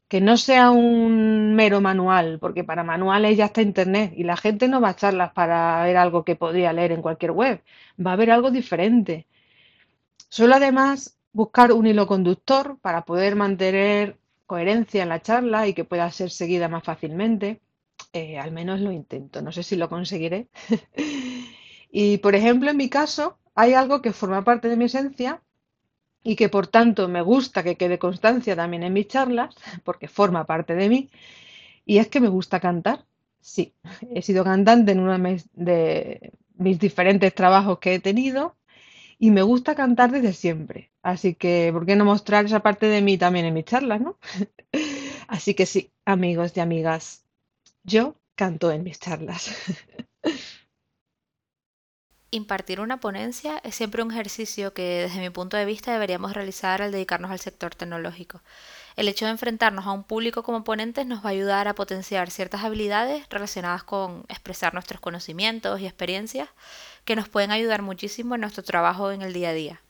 Que 0.08 0.22
no 0.22 0.38
sea 0.38 0.72
un 0.72 1.56
mero 1.56 1.82
manual, 1.82 2.40
porque 2.40 2.64
para 2.64 2.84
manuales 2.84 3.38
ya 3.38 3.46
está 3.46 3.62
Internet 3.62 4.14
y 4.16 4.24
la 4.24 4.38
gente 4.38 4.68
no 4.68 4.82
va 4.82 4.90
a 4.90 4.96
charlas 4.96 5.32
para 5.34 5.84
ver 5.84 5.98
algo 5.98 6.24
que 6.24 6.36
podría 6.36 6.74
leer 6.74 6.92
en 6.92 7.02
cualquier 7.02 7.32
web. 7.32 7.64
Va 8.06 8.14
a 8.14 8.16
ver 8.16 8.32
algo 8.32 8.52
diferente. 8.52 9.28
Solo 10.30 10.56
además 10.56 11.18
buscar 11.34 11.72
un 11.72 11.88
hilo 11.88 12.08
conductor 12.08 12.78
para 12.82 13.06
poder 13.06 13.36
mantener 13.36 14.18
coherencia 14.46 15.04
en 15.04 15.10
la 15.10 15.22
charla 15.22 15.68
y 15.68 15.74
que 15.74 15.86
pueda 15.86 16.10
ser 16.12 16.30
seguida 16.30 16.68
más 16.70 16.84
fácilmente. 16.84 17.62
Eh, 18.14 18.38
al 18.40 18.52
menos 18.52 18.80
lo 18.82 18.92
intento, 18.92 19.42
no 19.42 19.52
sé 19.52 19.64
si 19.64 19.76
lo 19.76 19.90
conseguiré. 19.90 20.50
y 21.92 22.18
por 22.20 22.36
ejemplo, 22.36 22.72
en 22.72 22.78
mi 22.78 22.90
caso, 22.90 23.38
hay 23.56 23.74
algo 23.74 24.02
que 24.02 24.14
forma 24.14 24.44
parte 24.44 24.70
de 24.70 24.78
mi 24.78 24.86
esencia 24.86 25.42
y 26.26 26.36
que 26.38 26.50
por 26.50 26.68
tanto 26.68 27.08
me 27.16 27.22
gusta 27.32 27.64
que 27.64 27.78
quede 27.78 28.00
constancia 28.00 28.56
también 28.58 28.84
en 28.84 28.94
mis 28.94 29.08
charlas, 29.14 29.56
porque 29.86 30.10
forma 30.10 30.46
parte 30.46 30.76
de 30.76 30.90
mí, 30.90 31.10
y 31.86 31.98
es 32.00 32.08
que 32.10 32.20
me 32.22 32.30
gusta 32.30 32.60
cantar. 32.60 33.06
Sí, 33.42 33.74
he 34.16 34.22
sido 34.22 34.44
cantante 34.44 34.92
en 34.94 35.00
uno 35.02 35.14
de 35.18 36.32
mis 36.58 36.80
diferentes 36.80 37.34
trabajos 37.36 37.80
que 37.80 37.96
he 37.96 38.00
tenido 38.00 38.56
y 39.20 39.32
me 39.32 39.44
gusta 39.44 39.76
cantar 39.76 40.12
desde 40.12 40.34
siempre. 40.34 40.92
Así 41.04 41.36
que, 41.36 41.70
¿por 41.74 41.86
qué 41.86 41.96
no 41.96 42.06
mostrar 42.06 42.46
esa 42.46 42.62
parte 42.62 42.88
de 42.88 43.02
mí 43.02 43.18
también 43.18 43.46
en 43.48 43.54
mis 43.56 43.66
charlas, 43.66 44.02
no? 44.02 44.18
Así 45.28 45.54
que 45.56 45.66
sí, 45.66 45.92
amigos 46.06 46.54
y 46.58 46.60
amigas, 46.62 47.26
yo 47.84 48.16
canto 48.36 48.72
en 48.72 48.84
mis 48.84 49.00
charlas. 49.00 49.52
Impartir 52.36 52.82
una 52.82 53.00
ponencia 53.00 53.62
es 53.64 53.76
siempre 53.76 54.04
un 54.04 54.12
ejercicio 54.12 54.74
que 54.74 55.04
desde 55.04 55.22
mi 55.22 55.30
punto 55.30 55.56
de 55.56 55.64
vista 55.64 55.94
deberíamos 55.94 56.34
realizar 56.34 56.82
al 56.82 56.92
dedicarnos 56.92 57.32
al 57.32 57.40
sector 57.40 57.76
tecnológico. 57.76 58.42
El 58.98 59.08
hecho 59.08 59.24
de 59.24 59.32
enfrentarnos 59.32 59.86
a 59.86 59.94
un 59.94 60.04
público 60.04 60.44
como 60.44 60.66
ponentes 60.66 61.06
nos 61.06 61.24
va 61.24 61.30
a 61.30 61.32
ayudar 61.32 61.70
a 61.70 61.76
potenciar 61.76 62.30
ciertas 62.32 62.66
habilidades 62.66 63.26
relacionadas 63.30 63.86
con 63.86 64.26
expresar 64.28 64.74
nuestros 64.74 65.00
conocimientos 65.00 65.80
y 65.80 65.86
experiencias 65.86 66.50
que 67.06 67.16
nos 67.16 67.30
pueden 67.30 67.52
ayudar 67.52 67.82
muchísimo 67.82 68.36
en 68.36 68.42
nuestro 68.42 68.64
trabajo 68.64 69.14
en 69.14 69.22
el 69.22 69.32
día 69.32 69.52
a 69.52 69.54
día. 69.54 69.82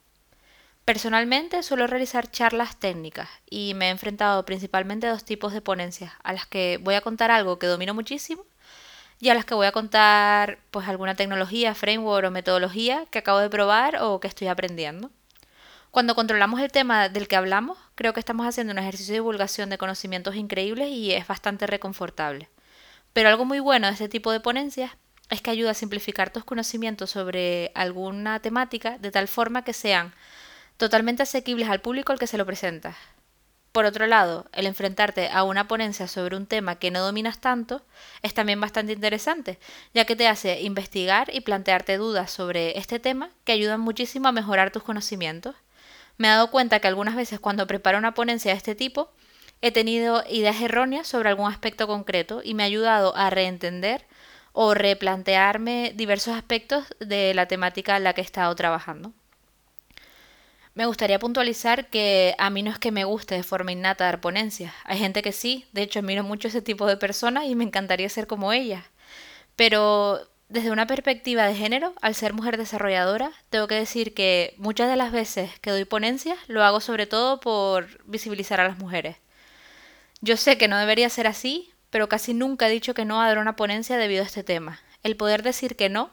Personalmente 0.86 1.64
suelo 1.64 1.88
realizar 1.88 2.30
charlas 2.30 2.78
técnicas 2.78 3.28
y 3.50 3.74
me 3.74 3.88
he 3.88 3.90
enfrentado 3.90 4.46
principalmente 4.46 5.08
a 5.08 5.12
dos 5.14 5.26
tipos 5.26 5.52
de 5.52 5.62
ponencias, 5.62 6.14
a 6.22 6.32
las 6.32 6.46
que 6.46 6.78
voy 6.80 6.94
a 6.94 7.02
contar 7.02 7.32
algo 7.32 7.58
que 7.58 7.66
domino 7.66 7.96
muchísimo 7.96 8.46
y 9.20 9.30
a 9.30 9.34
las 9.34 9.46
que 9.46 9.54
voy 9.56 9.68
a 9.68 9.72
contar 9.72 10.60
pues 10.72 10.88
alguna 10.88 11.16
tecnología, 11.16 11.74
framework 11.74 12.28
o 12.28 12.32
metodología 12.32 13.06
que 13.12 13.20
acabo 13.20 13.40
de 13.40 13.50
probar 13.50 13.98
o 14.02 14.20
que 14.20 14.28
estoy 14.28 14.48
aprendiendo. 14.48 15.12
Cuando 15.92 16.16
controlamos 16.16 16.60
el 16.60 16.72
tema 16.72 17.08
del 17.08 17.28
que 17.28 17.38
hablamos, 17.38 17.78
creo 17.96 18.14
que 18.14 18.20
estamos 18.20 18.46
haciendo 18.46 18.74
un 18.74 18.80
ejercicio 18.80 19.14
de 19.14 19.20
divulgación 19.20 19.70
de 19.70 19.78
conocimientos 19.78 20.36
increíbles 20.36 20.90
y 20.90 21.14
es 21.14 21.26
bastante 21.26 21.68
reconfortable. 21.68 22.50
Pero 23.14 23.30
algo 23.30 23.46
muy 23.46 23.62
bueno 23.62 23.88
de 23.88 23.94
este 23.94 24.10
tipo 24.10 24.32
de 24.32 24.42
ponencias 24.42 24.92
es 25.30 25.42
que 25.42 25.52
ayuda 25.52 25.72
a 25.72 25.74
simplificar 25.74 26.32
tus 26.32 26.44
conocimientos 26.44 27.12
sobre 27.12 27.72
alguna 27.76 28.42
temática 28.42 28.98
de 28.98 29.12
tal 29.12 29.30
forma 29.30 29.64
que 29.64 29.72
sean 29.72 30.14
totalmente 30.76 31.24
asequibles 31.24 31.70
al 31.70 31.82
público 31.82 32.12
al 32.12 32.20
que 32.20 32.28
se 32.28 32.38
lo 32.38 32.46
presentas. 32.46 32.98
Por 33.76 33.84
otro 33.86 34.08
lado, 34.08 34.46
el 34.54 34.68
enfrentarte 34.68 35.28
a 35.30 35.44
una 35.44 35.68
ponencia 35.68 36.08
sobre 36.08 36.38
un 36.38 36.48
tema 36.48 36.78
que 36.80 36.92
no 36.92 37.02
dominas 37.02 37.40
tanto 37.42 37.82
es 38.22 38.34
también 38.34 38.62
bastante 38.62 38.94
interesante, 38.94 39.60
ya 39.94 40.06
que 40.06 40.16
te 40.16 40.30
hace 40.30 40.62
investigar 40.62 41.30
y 41.34 41.42
plantearte 41.42 41.98
dudas 41.98 42.32
sobre 42.32 42.80
este 42.80 43.00
tema 43.00 43.32
que 43.44 43.52
ayudan 43.52 43.82
muchísimo 43.82 44.30
a 44.30 44.32
mejorar 44.32 44.72
tus 44.72 44.84
conocimientos 44.84 45.56
me 46.18 46.28
he 46.28 46.32
dado 46.32 46.50
cuenta 46.52 46.80
que 46.80 46.88
algunas 46.88 47.16
veces 47.16 47.40
cuando 47.40 47.68
preparo 47.68 47.98
una 47.98 48.14
ponencia 48.14 48.52
de 48.52 48.58
este 48.58 48.76
tipo, 48.76 49.12
he 49.62 49.72
tenido 49.72 50.24
ideas 50.30 50.62
erróneas 50.62 51.08
sobre 51.08 51.30
algún 51.30 51.52
aspecto 51.52 51.88
concreto 51.88 52.42
y 52.44 52.54
me 52.54 52.64
ha 52.64 52.68
ayudado 52.68 53.16
a 53.16 53.30
reentender 53.30 54.06
o 54.54 54.74
replantearme 54.74 55.92
diversos 55.96 56.34
aspectos 56.36 56.86
de 57.00 57.34
la 57.34 57.48
temática 57.48 57.98
en 57.98 58.06
la 58.06 58.14
que 58.14 58.22
he 58.22 58.24
estado 58.24 58.56
trabajando. 58.56 59.12
Me 60.76 60.86
gustaría 60.86 61.20
puntualizar 61.20 61.90
que 61.90 62.36
a 62.38 62.50
mí 62.50 62.62
no 62.62 62.70
es 62.70 62.78
que 62.80 62.92
me 62.92 63.06
guste 63.06 63.34
de 63.34 63.44
forma 63.44 63.72
innata 63.72 64.04
dar 64.04 64.20
ponencias. 64.20 64.74
Hay 64.84 64.98
gente 64.98 65.22
que 65.22 65.32
sí, 65.32 65.66
de 65.72 65.84
hecho 65.84 66.00
admiro 66.00 66.22
mucho 66.22 66.50
ese 66.50 66.62
tipo 66.62 66.86
de 66.86 66.98
personas 66.98 67.46
y 67.46 67.56
me 67.56 67.64
encantaría 67.64 68.10
ser 68.10 68.28
como 68.28 68.52
ellas. 68.52 68.84
Pero 69.56 70.20
desde 70.50 70.72
una 70.72 70.86
perspectiva 70.86 71.46
de 71.46 71.56
género, 71.56 71.94
al 72.02 72.14
ser 72.14 72.34
mujer 72.34 72.58
desarrolladora, 72.58 73.32
tengo 73.50 73.68
que 73.68 73.76
decir 73.76 74.14
que 74.14 74.54
muchas 74.58 74.90
de 74.90 74.98
las 74.98 75.14
veces 75.14 75.58
que 75.62 75.72
doy 75.72 75.86
ponencias 75.86 76.38
lo 76.48 76.62
hago 76.62 76.82
sobre 76.82 77.08
todo 77.08 77.40
por 77.40 78.04
visibilizar 78.06 78.60
a 78.60 78.68
las 78.68 78.78
mujeres. 78.78 79.16
Yo 80.20 80.36
sé 80.36 80.58
que 80.58 80.68
no 80.68 80.78
debería 80.78 81.10
ser 81.10 81.28
así, 81.28 81.72
pero 81.90 82.10
casi 82.10 82.34
nunca 82.34 82.68
he 82.68 82.72
dicho 82.72 82.94
que 82.94 83.06
no 83.06 83.22
a 83.22 83.28
dar 83.28 83.38
una 83.38 83.56
ponencia 83.56 83.96
debido 83.96 84.24
a 84.24 84.26
este 84.26 84.44
tema. 84.44 84.82
El 85.04 85.16
poder 85.16 85.42
decir 85.42 85.78
que 85.78 85.88
no 85.88 86.10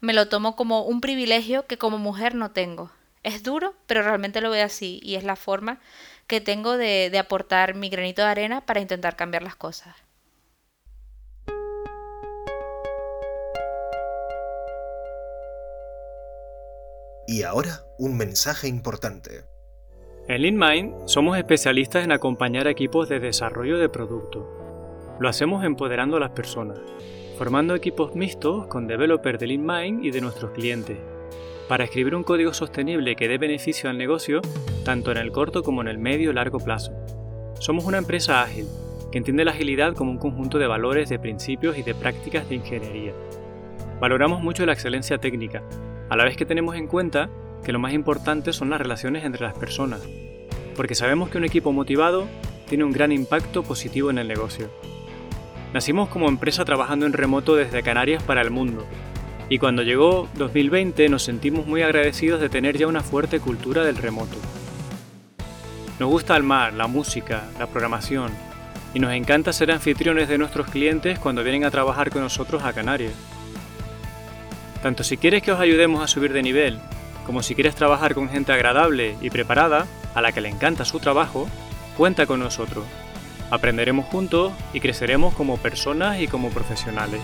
me 0.00 0.12
lo 0.12 0.28
tomo 0.28 0.54
como 0.54 0.84
un 0.84 1.00
privilegio 1.00 1.66
que 1.66 1.78
como 1.78 1.98
mujer 1.98 2.36
no 2.36 2.52
tengo. 2.52 2.92
Es 3.24 3.42
duro, 3.42 3.74
pero 3.86 4.02
realmente 4.02 4.42
lo 4.42 4.50
veo 4.50 4.64
así 4.64 5.00
y 5.02 5.14
es 5.14 5.24
la 5.24 5.34
forma 5.34 5.80
que 6.26 6.42
tengo 6.42 6.76
de, 6.76 7.08
de 7.10 7.18
aportar 7.18 7.74
mi 7.74 7.88
granito 7.88 8.20
de 8.20 8.28
arena 8.28 8.66
para 8.66 8.80
intentar 8.80 9.16
cambiar 9.16 9.42
las 9.42 9.56
cosas. 9.56 9.96
Y 17.26 17.42
ahora 17.42 17.86
un 17.98 18.18
mensaje 18.18 18.68
importante. 18.68 19.44
En 20.28 20.42
LeanMind 20.42 21.08
somos 21.08 21.38
especialistas 21.38 22.04
en 22.04 22.12
acompañar 22.12 22.66
a 22.66 22.70
equipos 22.70 23.08
de 23.08 23.20
desarrollo 23.20 23.78
de 23.78 23.88
producto. 23.88 25.16
Lo 25.18 25.30
hacemos 25.30 25.64
empoderando 25.64 26.18
a 26.18 26.20
las 26.20 26.30
personas, 26.30 26.78
formando 27.38 27.74
equipos 27.74 28.14
mixtos 28.14 28.66
con 28.66 28.86
developers 28.86 29.38
de 29.38 29.46
LeanMind 29.46 30.04
y 30.04 30.10
de 30.10 30.20
nuestros 30.20 30.50
clientes, 30.50 30.98
para 31.68 31.84
escribir 31.84 32.14
un 32.14 32.24
código 32.24 32.52
sostenible 32.52 33.16
que 33.16 33.28
dé 33.28 33.38
beneficio 33.38 33.88
al 33.88 33.98
negocio 33.98 34.42
tanto 34.84 35.10
en 35.10 35.16
el 35.16 35.32
corto 35.32 35.62
como 35.62 35.80
en 35.80 35.88
el 35.88 35.98
medio 35.98 36.30
y 36.30 36.34
largo 36.34 36.58
plazo. 36.58 36.92
Somos 37.58 37.84
una 37.84 37.98
empresa 37.98 38.42
ágil, 38.42 38.66
que 39.10 39.18
entiende 39.18 39.44
la 39.44 39.52
agilidad 39.52 39.94
como 39.94 40.10
un 40.10 40.18
conjunto 40.18 40.58
de 40.58 40.66
valores, 40.66 41.08
de 41.08 41.18
principios 41.18 41.78
y 41.78 41.82
de 41.82 41.94
prácticas 41.94 42.48
de 42.48 42.56
ingeniería. 42.56 43.12
Valoramos 44.00 44.42
mucho 44.42 44.66
la 44.66 44.72
excelencia 44.72 45.18
técnica, 45.18 45.62
a 46.10 46.16
la 46.16 46.24
vez 46.24 46.36
que 46.36 46.44
tenemos 46.44 46.76
en 46.76 46.86
cuenta 46.86 47.30
que 47.64 47.72
lo 47.72 47.78
más 47.78 47.94
importante 47.94 48.52
son 48.52 48.70
las 48.70 48.80
relaciones 48.80 49.24
entre 49.24 49.42
las 49.42 49.56
personas, 49.56 50.06
porque 50.76 50.94
sabemos 50.94 51.30
que 51.30 51.38
un 51.38 51.44
equipo 51.44 51.72
motivado 51.72 52.26
tiene 52.68 52.84
un 52.84 52.92
gran 52.92 53.12
impacto 53.12 53.62
positivo 53.62 54.10
en 54.10 54.18
el 54.18 54.28
negocio. 54.28 54.68
Nacimos 55.72 56.08
como 56.08 56.28
empresa 56.28 56.64
trabajando 56.64 57.06
en 57.06 57.12
remoto 57.14 57.56
desde 57.56 57.82
Canarias 57.82 58.22
para 58.22 58.42
el 58.42 58.50
mundo, 58.50 58.84
y 59.48 59.58
cuando 59.58 59.82
llegó 59.82 60.28
2020 60.34 61.08
nos 61.08 61.22
sentimos 61.22 61.66
muy 61.66 61.82
agradecidos 61.82 62.40
de 62.40 62.48
tener 62.48 62.78
ya 62.78 62.86
una 62.86 63.02
fuerte 63.02 63.40
cultura 63.40 63.84
del 63.84 63.96
remoto. 63.96 64.36
Nos 65.98 66.08
gusta 66.08 66.36
el 66.36 66.42
mar, 66.42 66.72
la 66.72 66.86
música, 66.86 67.44
la 67.58 67.66
programación, 67.66 68.32
y 68.94 69.00
nos 69.00 69.12
encanta 69.12 69.52
ser 69.52 69.70
anfitriones 69.70 70.28
de 70.28 70.38
nuestros 70.38 70.68
clientes 70.68 71.18
cuando 71.18 71.42
vienen 71.42 71.64
a 71.64 71.70
trabajar 71.70 72.10
con 72.10 72.22
nosotros 72.22 72.62
a 72.64 72.72
Canarias. 72.72 73.12
Tanto 74.82 75.04
si 75.04 75.16
quieres 75.16 75.42
que 75.42 75.52
os 75.52 75.60
ayudemos 75.60 76.02
a 76.02 76.08
subir 76.08 76.32
de 76.32 76.42
nivel 76.42 76.78
como 77.24 77.42
si 77.42 77.54
quieres 77.54 77.74
trabajar 77.74 78.14
con 78.14 78.28
gente 78.28 78.52
agradable 78.52 79.16
y 79.20 79.30
preparada, 79.30 79.86
a 80.14 80.20
la 80.20 80.32
que 80.32 80.40
le 80.40 80.48
encanta 80.48 80.84
su 80.84 81.00
trabajo, 81.00 81.48
cuenta 81.96 82.26
con 82.26 82.40
nosotros. 82.40 82.84
Aprenderemos 83.50 84.06
juntos 84.06 84.52
y 84.72 84.80
creceremos 84.80 85.34
como 85.34 85.56
personas 85.56 86.20
y 86.20 86.28
como 86.28 86.50
profesionales. 86.50 87.20